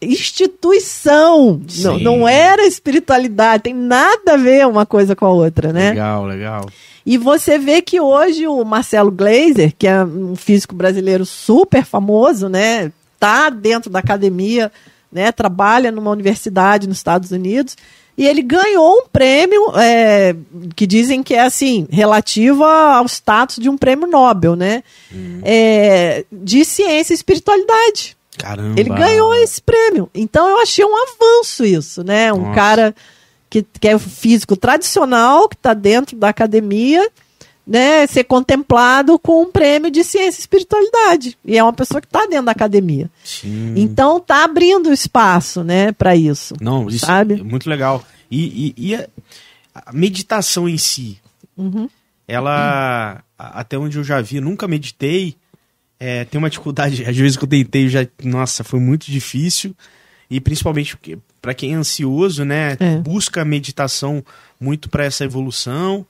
instituição. 0.01 1.61
Não, 1.79 1.97
Sim. 1.97 2.03
não 2.03 2.27
era 2.27 2.65
espiritualidade, 2.65 3.63
tem 3.63 3.73
nada 3.73 4.33
a 4.33 4.37
ver 4.37 4.67
uma 4.67 4.85
coisa 4.85 5.15
com 5.15 5.25
a 5.25 5.31
outra, 5.31 5.73
né? 5.73 5.89
Legal, 5.89 6.25
legal. 6.25 6.65
E 7.05 7.17
você 7.17 7.57
vê 7.57 7.81
que 7.81 8.01
hoje 8.01 8.47
o 8.47 8.63
Marcelo 8.65 9.09
Gleiser, 9.09 9.73
que 9.77 9.87
é 9.87 10.03
um 10.03 10.35
físico 10.35 10.75
brasileiro 10.75 11.25
super 11.25 11.85
famoso, 11.85 12.49
né, 12.49 12.91
tá 13.17 13.49
dentro 13.49 13.89
da 13.89 13.99
academia, 13.99 14.69
né, 15.09 15.31
trabalha 15.31 15.89
numa 15.89 16.11
universidade 16.11 16.85
nos 16.85 16.97
Estados 16.97 17.31
Unidos, 17.31 17.77
e 18.18 18.26
ele 18.26 18.41
ganhou 18.41 19.03
um 19.03 19.07
prêmio 19.07 19.72
é, 19.76 20.36
que 20.76 20.88
dizem 20.88 21.22
que 21.22 21.36
é 21.36 21.41
assim 21.41 21.88
relativo 21.89 22.63
ao 22.63 23.05
status 23.05 23.57
de 23.57 23.70
um 23.70 23.78
prêmio 23.78 24.07
Nobel, 24.07 24.55
né, 24.55 24.84
é, 25.43 26.26
de 26.32 26.65
ciência 26.65 27.13
e 27.13 27.15
espiritualidade. 27.15 28.18
Caramba. 28.38 28.80
Ele 28.80 28.89
ganhou 28.89 29.34
esse 29.36 29.61
prêmio. 29.61 30.09
Então 30.13 30.47
eu 30.47 30.59
achei 30.61 30.86
um 30.86 30.95
avanço 30.95 31.65
isso, 31.65 32.03
né? 32.03 32.32
Um 32.32 32.41
Nossa. 32.41 32.53
cara 32.53 32.95
que, 33.49 33.65
que 33.80 33.88
é 33.88 33.95
o 33.95 33.99
físico 33.99 34.55
tradicional, 34.55 35.49
que 35.49 35.55
está 35.55 35.74
dentro 35.74 36.15
da 36.15 36.30
academia, 36.30 37.09
né? 37.68 38.07
Ser 38.07 38.24
contemplado 38.24 39.20
com 39.20 39.43
um 39.43 39.51
prêmio 39.51 39.91
de 39.91 40.03
ciência 40.03 40.39
e 40.39 40.41
espiritualidade. 40.41 41.38
E 41.45 41.57
é 41.57 41.61
uma 41.63 41.74
pessoa 41.74 41.99
que 41.99 42.07
está 42.07 42.26
dentro 42.26 42.45
da 42.45 42.51
academia. 42.53 43.09
Sim. 43.24 43.74
Então 43.76 44.20
tá 44.20 44.43
abrindo 44.45 44.91
espaço, 44.93 45.63
né, 45.63 45.91
para 45.91 46.15
isso. 46.15 46.55
Não, 46.61 46.88
isso 46.88 47.05
Sabe? 47.05 47.34
é 47.39 47.43
muito 47.43 47.70
legal. 47.70 48.03
E, 48.32 48.74
e- 48.78 48.89
e 48.91 48.95
a, 48.95 49.07
a 49.76 49.91
meditação 49.93 50.68
em 50.68 50.78
si, 50.78 51.20
Uhum. 51.57 51.89
ela, 52.28 53.22
a- 53.38 53.59
até 53.59 53.78
onde 53.78 53.97
eu 53.97 54.03
já 54.03 54.22
vi, 54.22 54.39
nunca 54.39 54.68
meditei, 54.68 55.36
é, 55.99 56.26
tem 56.26 56.38
uma 56.38 56.49
dificuldade, 56.49 57.03
às 57.09 57.15
vezes 57.18 57.38
que 57.38 57.43
eu 57.43 57.47
tentei, 57.49 57.89
já, 57.89 58.05
nossa, 58.24 58.63
foi 58.63 58.80
muito 58.80 59.09
difícil, 59.11 59.76
e 60.30 60.39
principalmente 60.39 60.95
porque, 60.95 61.18
para 61.41 61.53
quem 61.53 61.74
é 61.74 61.76
ansioso, 61.76 62.43
né, 62.45 62.76
É. 62.80 62.97
busca 62.97 63.41
a 63.41 63.45
meditação 63.45 64.24
muito 64.59 64.89
para 64.89 65.05
essa 65.05 65.24
evolução, 65.24 66.05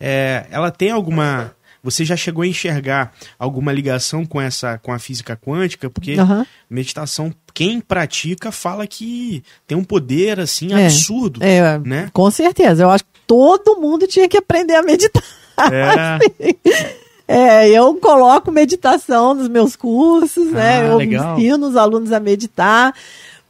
é, 0.00 0.46
ela 0.50 0.70
tem 0.70 0.90
alguma... 0.90 1.52
Você 1.82 2.04
já 2.04 2.16
chegou 2.16 2.42
a 2.42 2.46
enxergar 2.46 3.12
alguma 3.38 3.72
ligação 3.72 4.26
com 4.26 4.40
essa 4.40 4.78
com 4.78 4.92
a 4.92 4.98
física 4.98 5.36
quântica? 5.36 5.88
Porque 5.88 6.14
Aham. 6.18 6.44
meditação, 6.68 7.32
quem 7.54 7.80
pratica 7.80 8.50
fala 8.50 8.84
que 8.84 9.44
tem 9.66 9.78
um 9.78 9.84
poder 9.84 10.40
assim 10.40 10.74
É. 10.74 10.86
absurdo, 10.86 11.42
É, 11.42 11.78
né? 11.78 12.10
com 12.12 12.28
certeza. 12.32 12.82
Eu 12.82 12.90
acho 12.90 13.04
que 13.04 13.10
todo 13.28 13.80
mundo 13.80 14.08
tinha 14.08 14.28
que 14.28 14.36
aprender 14.36 14.74
a 14.74 14.82
meditar. 14.82 15.22
É, 15.72 16.18
É, 17.30 17.68
eu 17.68 17.94
coloco 17.96 18.50
meditação 18.50 19.34
nos 19.34 19.48
meus 19.48 19.76
cursos, 19.76 20.50
né? 20.50 20.80
Ah, 20.80 20.86
Eu 20.86 20.96
legal. 20.96 21.38
ensino 21.38 21.68
os 21.68 21.76
alunos 21.76 22.10
a 22.10 22.18
meditar, 22.18 22.94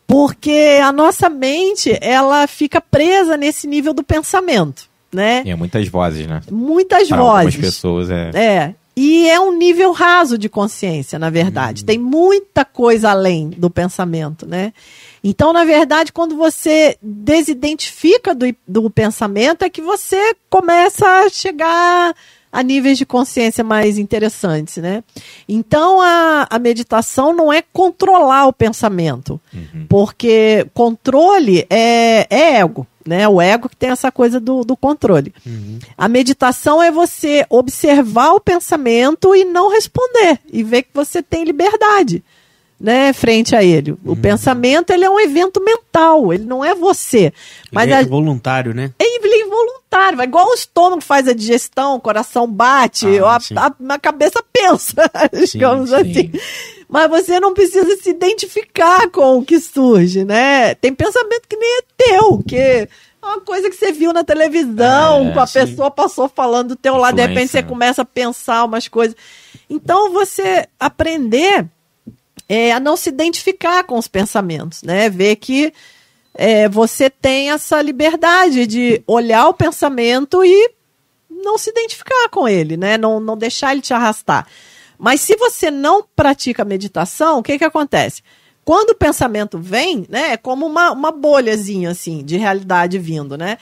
porque 0.05 0.81
a 0.83 0.91
nossa 0.91 1.29
mente, 1.31 1.97
ela 2.01 2.47
fica 2.49 2.81
presa 2.81 3.37
nesse 3.37 3.69
nível 3.69 3.95
do 3.95 4.03
pensamento, 4.03 4.88
né? 5.13 5.43
E 5.45 5.51
é 5.51 5.57
muitas 5.57 5.89
vozes, 5.89 6.27
né? 6.27 6.41
Muitas 6.51 7.09
Para 7.09 7.19
algumas 7.19 7.45
vozes. 7.55 7.61
pessoas 7.61 8.11
é. 8.11 8.31
É. 8.35 8.75
E 9.01 9.31
é 9.31 9.39
um 9.39 9.57
nível 9.57 9.93
raso 9.93 10.37
de 10.37 10.49
consciência, 10.49 11.21
na 11.21 11.31
verdade. 11.31 11.85
Tem 11.85 11.97
muita 11.97 12.65
coisa 12.65 13.11
além 13.11 13.51
do 13.51 13.71
pensamento, 13.71 14.45
né? 14.45 14.73
Então, 15.23 15.53
na 15.53 15.65
verdade, 15.65 16.13
quando 16.13 16.37
você 16.37 16.97
desidentifica 17.01 18.35
do, 18.35 18.47
do 18.67 18.91
pensamento, 18.91 19.63
é 19.65 19.71
que 19.71 19.81
você 19.81 20.35
começa 20.51 21.07
a 21.07 21.29
chegar 21.29 22.13
a 22.51 22.63
níveis 22.63 22.99
de 22.99 23.07
consciência 23.07 23.63
mais 23.63 23.99
interessantes, 23.99 24.79
né? 24.79 25.05
Então, 25.49 26.01
a, 26.01 26.47
a 26.51 26.59
meditação 26.59 27.33
não 27.33 27.53
é 27.53 27.63
controlar 27.73 28.47
o 28.47 28.53
pensamento, 28.53 29.41
porque 29.89 30.67
controle 30.75 31.67
é, 31.71 32.27
é 32.29 32.57
ego, 32.61 32.87
né? 33.09 33.27
O 33.27 33.41
ego 33.41 33.69
que 33.69 33.77
tem 33.77 33.91
essa 33.91 34.13
coisa 34.13 34.39
do, 34.39 34.63
do 34.63 34.77
controle. 34.77 35.35
A 35.97 36.07
meditação 36.09 36.83
é 36.83 36.91
você 36.91 37.45
observar 37.49 38.33
o 38.35 38.41
pensamento 38.41 39.35
e 39.35 39.45
não 39.45 39.71
responder, 39.71 40.39
e 40.53 40.63
ver 40.63 40.83
que 40.83 40.91
você 40.93 41.23
tem 41.23 41.45
liberdade, 41.45 42.23
né, 42.81 43.13
frente 43.13 43.57
a 43.57 43.63
ele. 43.65 43.97
O 44.05 44.15
pensamento, 44.15 44.91
ele 44.91 45.05
é 45.05 45.11
um 45.11 45.19
evento 45.19 45.61
mental, 45.63 46.33
ele 46.33 46.45
não 46.45 46.65
é 46.65 46.75
você. 46.75 47.33
Mas 47.73 47.85
Ele 47.85 47.93
é 47.95 47.99
a- 47.99 48.05
voluntário, 48.07 48.73
né? 48.75 48.93
é 48.99 49.17
involuntário, 49.45 50.21
é 50.21 50.25
igual 50.25 50.47
o 50.49 50.55
estômago 50.55 51.03
faz 51.03 51.27
a 51.27 51.33
digestão, 51.33 51.97
o 51.97 52.01
coração 52.01 52.47
bate, 52.47 53.07
Ah, 53.19 53.39
a, 53.57 53.67
a- 53.67 53.95
a 53.95 53.99
cabeça 53.99 54.43
pensa, 54.53 54.95
digamos 55.53 55.91
sim. 55.91 55.97
assim. 55.97 56.33
Mas 56.89 57.11
você 57.11 57.39
não 57.41 57.53
precisa 57.53 57.97
se 57.97 58.11
identificar 58.11 59.11
com 59.11 59.39
o 59.39 59.45
que 59.45 59.59
surge, 59.61 60.25
né? 60.25 60.75
Tem 60.77 60.95
pensamento 60.95 61.43
que 61.49 61.57
nem 61.57 61.79
é 61.79 61.83
teu, 61.99 62.43
que 62.47 62.57
é 62.57 62.89
uma 63.23 63.41
coisa 63.41 63.69
que 63.69 63.77
você 63.77 63.93
viu 63.93 64.13
na 64.13 64.25
televisão, 64.25 65.29
É, 65.35 65.39
a 65.39 65.47
sim. 65.47 65.59
pessoa 65.67 65.91
passou 65.91 66.29
falando 66.29 66.69
do 66.69 66.77
teu 66.77 66.97
lado, 66.97 67.17
de 67.17 67.23
repente 67.27 67.49
você 67.51 67.61
né? 67.61 67.69
começa 67.69 68.03
a 68.03 68.07
pensar 68.07 68.65
umas 68.65 68.89
coisas. 68.89 69.15
Então 69.69 70.13
você 70.13 70.67
aprender 70.81 71.67
é, 72.49 72.73
a 72.73 72.81
não 72.81 72.97
se 72.97 73.11
identificar 73.11 73.85
com 73.85 73.99
os 73.99 74.09
pensamentos, 74.09 74.83
né? 74.83 75.11
Ver 75.11 75.37
que 75.37 75.73
é, 76.35 76.69
você 76.69 77.11
tem 77.11 77.51
essa 77.51 77.83
liberdade 77.83 78.67
de 78.67 79.03
olhar 79.07 79.49
o 79.49 79.55
pensamento 79.55 80.45
e 80.45 80.71
não 81.31 81.59
se 81.59 81.71
identificar 81.71 82.29
com 82.31 82.49
ele, 82.49 82.77
né? 82.77 82.97
Não, 82.97 83.21
não 83.21 83.37
deixar 83.37 83.73
ele 83.73 83.81
te 83.83 83.93
arrastar. 83.93 84.47
Mas 84.99 85.21
se 85.21 85.37
você 85.37 85.71
não 85.71 86.05
pratica 86.17 86.65
meditação, 86.65 87.39
o 87.39 87.43
que 87.43 87.59
que 87.59 87.65
acontece? 87.65 88.23
Quando 88.65 88.91
o 88.91 88.95
pensamento 88.95 89.59
vem, 89.59 90.07
né? 90.09 90.33
É 90.33 90.37
como 90.37 90.67
uma, 90.67 90.91
uma 90.91 91.13
bolhazinha, 91.13 91.91
assim, 91.91 92.25
de 92.25 92.37
realidade 92.37 92.99
vindo, 92.99 93.37
né? 93.37 93.59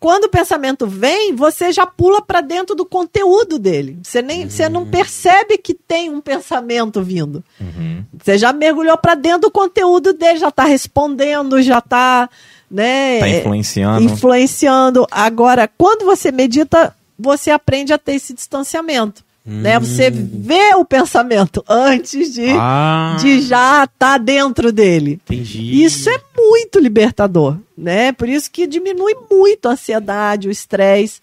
Quando 0.00 0.24
o 0.24 0.28
pensamento 0.30 0.86
vem, 0.86 1.36
você 1.36 1.70
já 1.70 1.86
pula 1.86 2.22
para 2.22 2.40
dentro 2.40 2.74
do 2.74 2.86
conteúdo 2.86 3.58
dele. 3.58 3.98
Você, 4.02 4.22
nem, 4.22 4.48
você 4.48 4.66
não 4.66 4.86
percebe 4.86 5.58
que 5.58 5.74
tem 5.74 6.08
um 6.08 6.22
pensamento 6.22 7.02
vindo. 7.02 7.44
Uhum. 7.60 8.02
Você 8.18 8.38
já 8.38 8.50
mergulhou 8.50 8.96
para 8.96 9.14
dentro 9.14 9.42
do 9.42 9.50
conteúdo 9.50 10.14
dele, 10.14 10.38
já 10.38 10.48
está 10.48 10.64
respondendo, 10.64 11.60
já 11.60 11.80
está, 11.80 12.30
né? 12.70 13.18
Tá 13.18 13.28
influenciando. 13.28 14.02
influenciando. 14.02 15.06
Agora, 15.10 15.68
quando 15.76 16.06
você 16.06 16.32
medita, 16.32 16.96
você 17.18 17.50
aprende 17.50 17.92
a 17.92 17.98
ter 17.98 18.14
esse 18.14 18.32
distanciamento. 18.32 19.22
Né? 19.44 19.78
Você 19.80 20.10
vê 20.10 20.74
o 20.76 20.84
pensamento 20.84 21.64
antes 21.68 22.34
de, 22.34 22.46
Ah, 22.50 23.16
de 23.18 23.40
já 23.40 23.84
estar 23.84 24.18
dentro 24.18 24.70
dele. 24.70 25.18
entendi. 25.24 25.82
Isso 25.82 26.08
é 26.10 26.20
muito 26.36 26.78
libertador, 26.78 27.56
né? 27.76 28.12
Por 28.12 28.28
isso 28.28 28.50
que 28.50 28.66
diminui 28.66 29.14
muito 29.30 29.66
a 29.68 29.72
ansiedade, 29.72 30.46
o 30.46 30.50
estresse, 30.50 31.20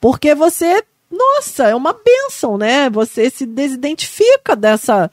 porque 0.00 0.34
você, 0.34 0.82
nossa, 1.10 1.64
é 1.68 1.74
uma 1.74 1.92
bênção, 1.92 2.56
né? 2.56 2.88
Você 2.90 3.28
se 3.30 3.44
desidentifica 3.44 4.54
dessa, 4.54 5.10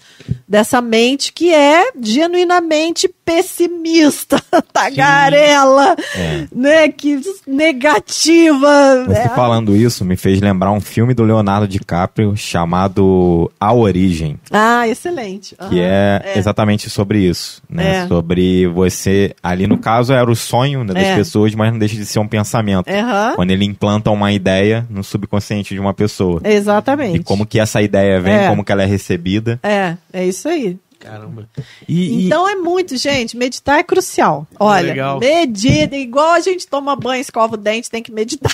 dessa 0.47 0.81
mente 0.81 1.33
que 1.33 1.53
é 1.53 1.91
genuinamente 2.01 3.09
pessimista, 3.25 4.41
tagarela, 4.71 5.95
É. 6.15 6.47
né? 6.53 6.87
Que 6.89 7.19
negativa. 7.47 9.03
Você 9.05 9.11
né? 9.19 9.29
falando 9.35 9.75
isso 9.75 10.03
me 10.05 10.15
fez 10.15 10.39
lembrar 10.41 10.71
um 10.71 10.79
filme 10.81 11.13
do 11.13 11.23
Leonardo 11.23 11.67
DiCaprio 11.67 12.35
chamado 12.35 13.51
A 13.59 13.73
Origem, 13.73 14.39
Ah, 14.51 14.87
excelente. 14.87 15.55
que 15.69 15.79
Aham. 15.79 15.81
é, 15.81 16.33
exatamente 16.35 16.89
sobre 16.89 17.19
isso, 17.19 17.61
né? 17.69 18.03
É. 18.03 18.07
Sobre 18.07 18.67
você, 18.67 19.33
ali 19.41 19.67
no 19.67 19.77
caso 19.77 20.13
era 20.13 20.29
o 20.29 20.35
sonho 20.35 20.83
né, 20.83 20.93
das 20.93 21.03
É. 21.03 21.15
pessoas, 21.15 21.53
mas 21.55 21.71
não 21.71 21.79
deixa 21.79 21.95
de 21.95 22.05
ser 22.05 22.19
um 22.19 22.27
pensamento. 22.27 22.87
Aham. 22.89 23.33
Quando 23.35 23.51
ele 23.51 23.65
implanta 23.65 24.11
uma 24.11 24.31
ideia 24.31 24.85
no 24.89 25.03
subconsciente 25.03 25.73
de 25.73 25.79
uma 25.79 25.86
pessoa. 25.93 26.41
Exatamente. 26.43 27.17
E 27.19 27.23
como 27.23 27.45
que 27.45 27.59
essa 27.59 27.81
ideia 27.81 28.19
vem, 28.19 28.33
É. 28.35 28.47
como 28.49 28.63
que 28.63 28.71
ela 28.71 28.83
é 28.83 28.85
recebida. 28.85 29.59
É, 29.63 29.95
é 30.13 30.25
isso 30.25 30.47
aí. 30.47 30.77
Caramba. 30.99 31.47
E, 31.87 31.93
e- 32.23 32.25
Então 32.25 32.49
é 32.49 32.55
muito, 32.55 32.97
gente. 32.97 33.37
Meditar 33.37 33.77
é 33.79 33.83
crucial. 33.83 34.47
Olha, 34.59 34.87
Legal. 34.87 35.19
medita, 35.19 35.95
igual 35.95 36.31
a 36.31 36.39
gente 36.39 36.65
toma 36.67 36.95
banho, 36.95 37.21
escova 37.21 37.53
o 37.53 37.57
dente, 37.57 37.87
tem 37.89 38.01
que 38.01 38.11
meditar. 38.11 38.51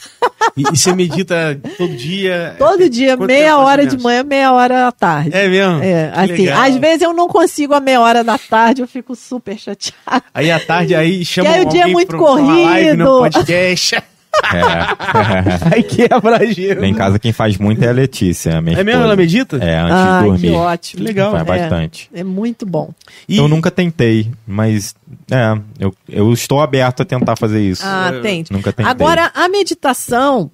e- 0.57 0.61
e 0.61 0.63
você 0.77 0.93
medita 0.93 1.57
todo 1.77 1.95
dia? 1.95 2.53
Todo 2.59 2.89
dia, 2.89 3.15
Quanto 3.15 3.27
meia 3.29 3.57
hora 3.57 3.87
de 3.87 3.97
manhã, 3.97 4.23
meia 4.23 4.51
hora 4.51 4.87
à 4.87 4.91
tarde. 4.91 5.29
É 5.33 5.47
mesmo? 5.47 5.81
É, 5.81 6.11
Que 6.11 6.19
assim, 6.33 6.43
legal. 6.43 6.61
às 6.63 6.75
vezes 6.75 7.01
eu 7.01 7.13
não 7.13 7.27
consigo 7.29 7.73
a 7.73 7.79
meia 7.79 8.01
hora 8.01 8.25
da 8.25 8.37
tarde, 8.37 8.81
eu 8.81 8.87
fico 8.89 9.15
super 9.15 9.57
chateada. 9.57 10.23
Aí 10.33 10.51
à 10.51 10.59
tarde 10.59 10.93
aí 10.93 11.23
chama 11.25 11.49
aí 11.49 11.61
o 11.61 11.65
dia 11.69 11.83
é 11.83 11.87
muito 11.87 12.13
uma 12.15 12.41
live 12.41 12.97
no 12.97 13.05
corrido. 13.05 13.31
podcast. 13.35 14.03
É. 14.53 15.75
aí 15.75 15.83
quebra 15.83 16.45
gelo. 16.53 16.81
Lá 16.81 16.87
em 16.87 16.93
casa 16.93 17.17
quem 17.19 17.31
faz 17.31 17.57
muito 17.57 17.83
é 17.83 17.89
a 17.89 17.91
Letícia, 17.91 18.57
a 18.57 18.61
minha 18.61 18.77
É 18.79 18.83
mesmo? 18.83 19.01
Ela 19.03 19.15
medita? 19.15 19.57
É, 19.57 19.79
antes 19.79 19.93
Ai, 19.95 20.21
de 20.21 20.27
dormir. 20.29 20.47
que 20.49 20.53
ótimo. 20.55 21.03
Legal. 21.03 21.31
Faz 21.31 21.41
É. 21.43 21.45
bastante. 21.45 22.09
É 22.13 22.23
muito 22.23 22.65
bom. 22.65 22.91
E- 23.27 23.37
Eu 23.37 23.47
nunca 23.47 23.69
tentei, 23.71 24.31
mas 24.45 24.95
é, 25.31 25.57
eu, 25.79 25.93
eu 26.09 26.31
estou 26.33 26.61
aberto 26.61 27.01
a 27.01 27.05
tentar 27.05 27.35
fazer 27.35 27.61
isso. 27.61 27.83
Ah, 27.85 28.11
Eu 28.13 28.21
tem. 28.21 28.43
Nunca 28.51 28.71
tentei. 28.73 28.89
Agora, 28.91 29.31
a 29.33 29.47
meditação, 29.49 30.49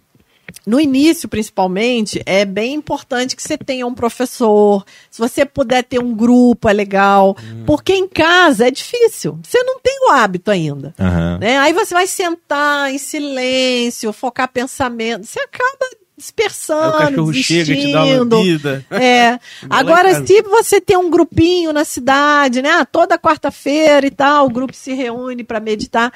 no 0.66 0.80
início, 0.80 1.28
principalmente, 1.28 2.22
é 2.26 2.46
bem 2.46 2.76
importante 2.76 3.36
que 3.36 3.42
você 3.42 3.58
tenha 3.58 3.86
um 3.86 3.94
professor. 3.94 4.86
Se 5.10 5.20
você 5.20 5.46
puder 5.46 5.84
ter 5.84 6.00
um 6.00 6.14
grupo, 6.14 6.70
é 6.70 6.74
legal. 6.74 7.36
Hum. 7.42 7.64
Porque 7.66 7.94
em 7.94 8.08
casa 8.08 8.68
é 8.68 8.72
difícil. 8.72 9.40
Você 9.44 9.62
não 9.64 9.80
tem 9.80 10.08
o 10.08 10.12
hábito 10.12 10.52
ainda. 10.52 10.94
Aham. 11.00 11.38
Né? 11.40 11.58
Aí 11.58 11.74
você 11.74 11.94
vai 11.94 12.08
sentar 12.08 12.92
em 12.94 12.98
silêncio, 12.98 14.14
focar 14.14 14.48
pensamento. 14.52 15.26
Você 15.26 15.40
acaba 15.40 15.90
Aí 16.20 16.22
o 16.22 16.22
dispersando, 16.22 16.98
cachorro 16.98 17.34
chega 17.34 17.74
e 17.74 17.82
te 17.86 17.92
dá 17.94 18.04
uma 18.04 18.18
lambida. 18.18 18.86
É. 18.92 19.40
Agora, 19.70 20.26
se 20.26 20.42
você 20.42 20.82
tem 20.82 20.98
um 20.98 21.10
grupinho 21.10 21.72
na 21.72 21.86
cidade, 21.86 22.62
né? 22.62 22.70
Ah, 22.72 22.86
Toda 22.86 23.18
quarta-feira 23.18 24.06
e 24.06 24.12
tal, 24.12 24.48
o 24.48 24.50
grupo 24.50 24.74
se 24.76 24.94
reúne 24.94 25.44
para 25.44 25.60
meditar. 25.60 26.12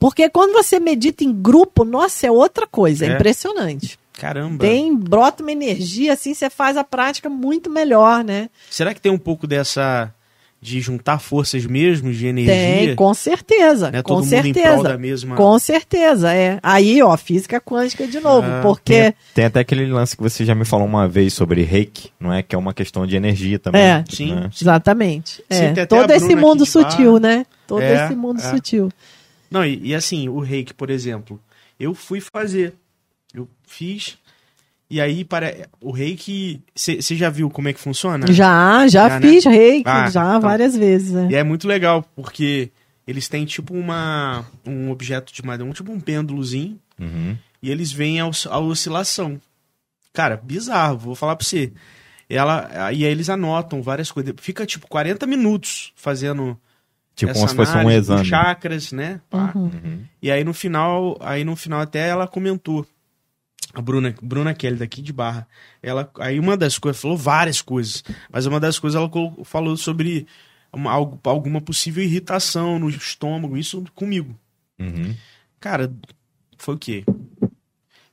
Porque 0.00 0.28
quando 0.28 0.52
você 0.52 0.80
medita 0.80 1.22
em 1.24 1.32
grupo, 1.32 1.84
nossa, 1.84 2.26
é 2.26 2.30
outra 2.30 2.66
coisa, 2.66 3.06
é, 3.06 3.10
É. 3.10 3.14
impressionante. 3.14 3.98
Caramba. 4.14 4.58
Tem, 4.64 4.94
brota 4.94 5.42
uma 5.42 5.50
energia, 5.52 6.12
assim, 6.12 6.34
você 6.34 6.48
faz 6.48 6.76
a 6.76 6.84
prática 6.84 7.28
muito 7.28 7.68
melhor, 7.68 8.22
né? 8.22 8.48
Será 8.70 8.94
que 8.94 9.00
tem 9.00 9.10
um 9.10 9.18
pouco 9.18 9.46
dessa 9.46 10.12
de 10.64 10.80
juntar 10.80 11.18
forças 11.18 11.66
mesmo, 11.66 12.10
de 12.10 12.26
energia? 12.26 12.54
Tem, 12.86 12.96
com 12.96 13.12
certeza, 13.12 13.90
né? 13.90 14.02
com 14.02 14.14
Todo 14.14 14.24
mundo 14.24 14.32
em 14.46 14.52
prol 14.54 14.64
certeza. 14.64 14.82
da 14.82 14.96
mesma... 14.96 15.36
Com 15.36 15.58
certeza, 15.58 16.32
é. 16.32 16.58
Aí, 16.62 17.02
ó, 17.02 17.14
física 17.18 17.60
quântica 17.60 18.06
de 18.06 18.18
novo, 18.18 18.48
Ah, 18.50 18.60
porque... 18.62 19.12
Tem 19.34 19.44
até 19.44 19.60
aquele 19.60 19.84
lance 19.86 20.16
que 20.16 20.22
você 20.22 20.42
já 20.42 20.54
me 20.54 20.64
falou 20.64 20.86
uma 20.86 21.06
vez 21.06 21.34
sobre 21.34 21.62
reiki, 21.64 22.10
não 22.18 22.32
é? 22.32 22.42
Que 22.42 22.54
é 22.54 22.58
uma 22.58 22.72
questão 22.72 23.06
de 23.06 23.14
energia 23.14 23.58
também. 23.58 23.82
É. 23.82 24.04
Sim. 24.08 24.34
né? 24.34 24.48
Exatamente. 24.58 25.34
Sim, 25.34 25.42
É. 25.50 25.58
tem 25.60 25.82
até 25.82 25.86
Todo 25.86 26.10
esse 26.10 26.34
mundo 26.34 26.64
sutil, 26.64 27.18
né? 27.18 27.44
Todo 27.66 27.82
É, 27.82 28.06
esse 28.06 28.14
mundo 28.14 28.40
é. 28.40 28.50
sutil. 28.50 28.90
Não, 29.50 29.66
e, 29.66 29.78
e 29.88 29.94
assim, 29.94 30.30
o 30.30 30.40
reiki, 30.40 30.72
por 30.72 30.88
exemplo, 30.88 31.38
eu 31.78 31.92
fui 31.94 32.22
fazer. 32.22 32.72
Eu 33.34 33.46
fiz. 33.66 34.16
E 34.90 35.00
aí, 35.00 35.24
para 35.24 35.52
o 35.80 35.90
reiki. 35.90 36.60
Você 36.74 37.00
já 37.16 37.30
viu 37.30 37.48
como 37.50 37.68
é 37.68 37.72
que 37.72 37.80
funciona? 37.80 38.26
Já, 38.32 38.86
já, 38.86 39.08
Já, 39.08 39.20
né? 39.20 39.28
fiz 39.28 39.44
reiki, 39.44 39.88
Ah, 39.88 40.10
já 40.10 40.22
então. 40.36 40.40
várias 40.42 40.76
vezes. 40.76 41.10
né? 41.12 41.28
E 41.30 41.34
é 41.34 41.42
muito 41.42 41.66
legal, 41.66 42.04
porque 42.14 42.70
eles 43.06 43.28
têm 43.28 43.44
tipo 43.44 43.74
uma. 43.74 44.44
um 44.66 44.90
objeto 44.90 45.32
de 45.32 45.44
madeira, 45.44 45.68
um, 45.70 45.72
tipo 45.74 45.90
um 45.90 45.98
pêndulozinho, 46.00 46.78
Uhum. 47.00 47.36
e 47.62 47.70
eles 47.70 47.90
veem 47.92 48.20
a, 48.20 48.26
os- 48.26 48.46
a 48.46 48.58
oscilação. 48.58 49.40
Cara, 50.12 50.36
bizarro, 50.42 50.98
vou 50.98 51.14
falar 51.14 51.34
pra 51.36 51.44
você. 51.46 51.72
Ela, 52.28 52.92
e 52.92 53.04
aí 53.04 53.10
eles 53.12 53.28
anotam 53.28 53.82
várias 53.82 54.10
coisas. 54.12 54.32
Fica 54.38 54.64
tipo 54.64 54.86
40 54.86 55.26
minutos 55.26 55.92
fazendo. 55.96 56.56
Tipo 57.16 57.30
essa 57.30 57.38
como 57.40 57.48
se 57.50 57.54
fosse 57.56 57.76
um 57.76 57.90
exame. 57.90 58.24
chakras, 58.24 58.90
né? 58.92 59.20
Uhum. 59.32 59.62
Uhum. 59.64 59.98
E 60.22 60.30
aí 60.30 60.42
no 60.44 60.52
final, 60.54 61.16
aí 61.20 61.44
no 61.44 61.54
final 61.56 61.80
até 61.80 62.08
ela 62.08 62.26
comentou 62.26 62.84
a 63.74 63.80
Bruna, 63.80 64.14
Bruna 64.22 64.54
Kelly 64.54 64.76
daqui 64.76 65.02
de 65.02 65.12
Barra, 65.12 65.46
ela 65.82 66.10
aí 66.20 66.38
uma 66.38 66.56
das 66.56 66.78
coisas, 66.78 67.00
falou 67.02 67.16
várias 67.16 67.60
coisas, 67.60 68.02
mas 68.30 68.46
uma 68.46 68.60
das 68.60 68.78
coisas 68.78 68.98
ela 69.00 69.10
falou 69.44 69.76
sobre 69.76 70.26
uma, 70.72 70.92
algo, 70.92 71.18
alguma 71.24 71.60
possível 71.60 72.02
irritação 72.02 72.78
no 72.78 72.88
estômago, 72.88 73.56
isso 73.56 73.84
comigo. 73.94 74.34
Uhum. 74.78 75.14
Cara, 75.60 75.92
foi 76.58 76.74
o 76.74 76.78
quê? 76.78 77.04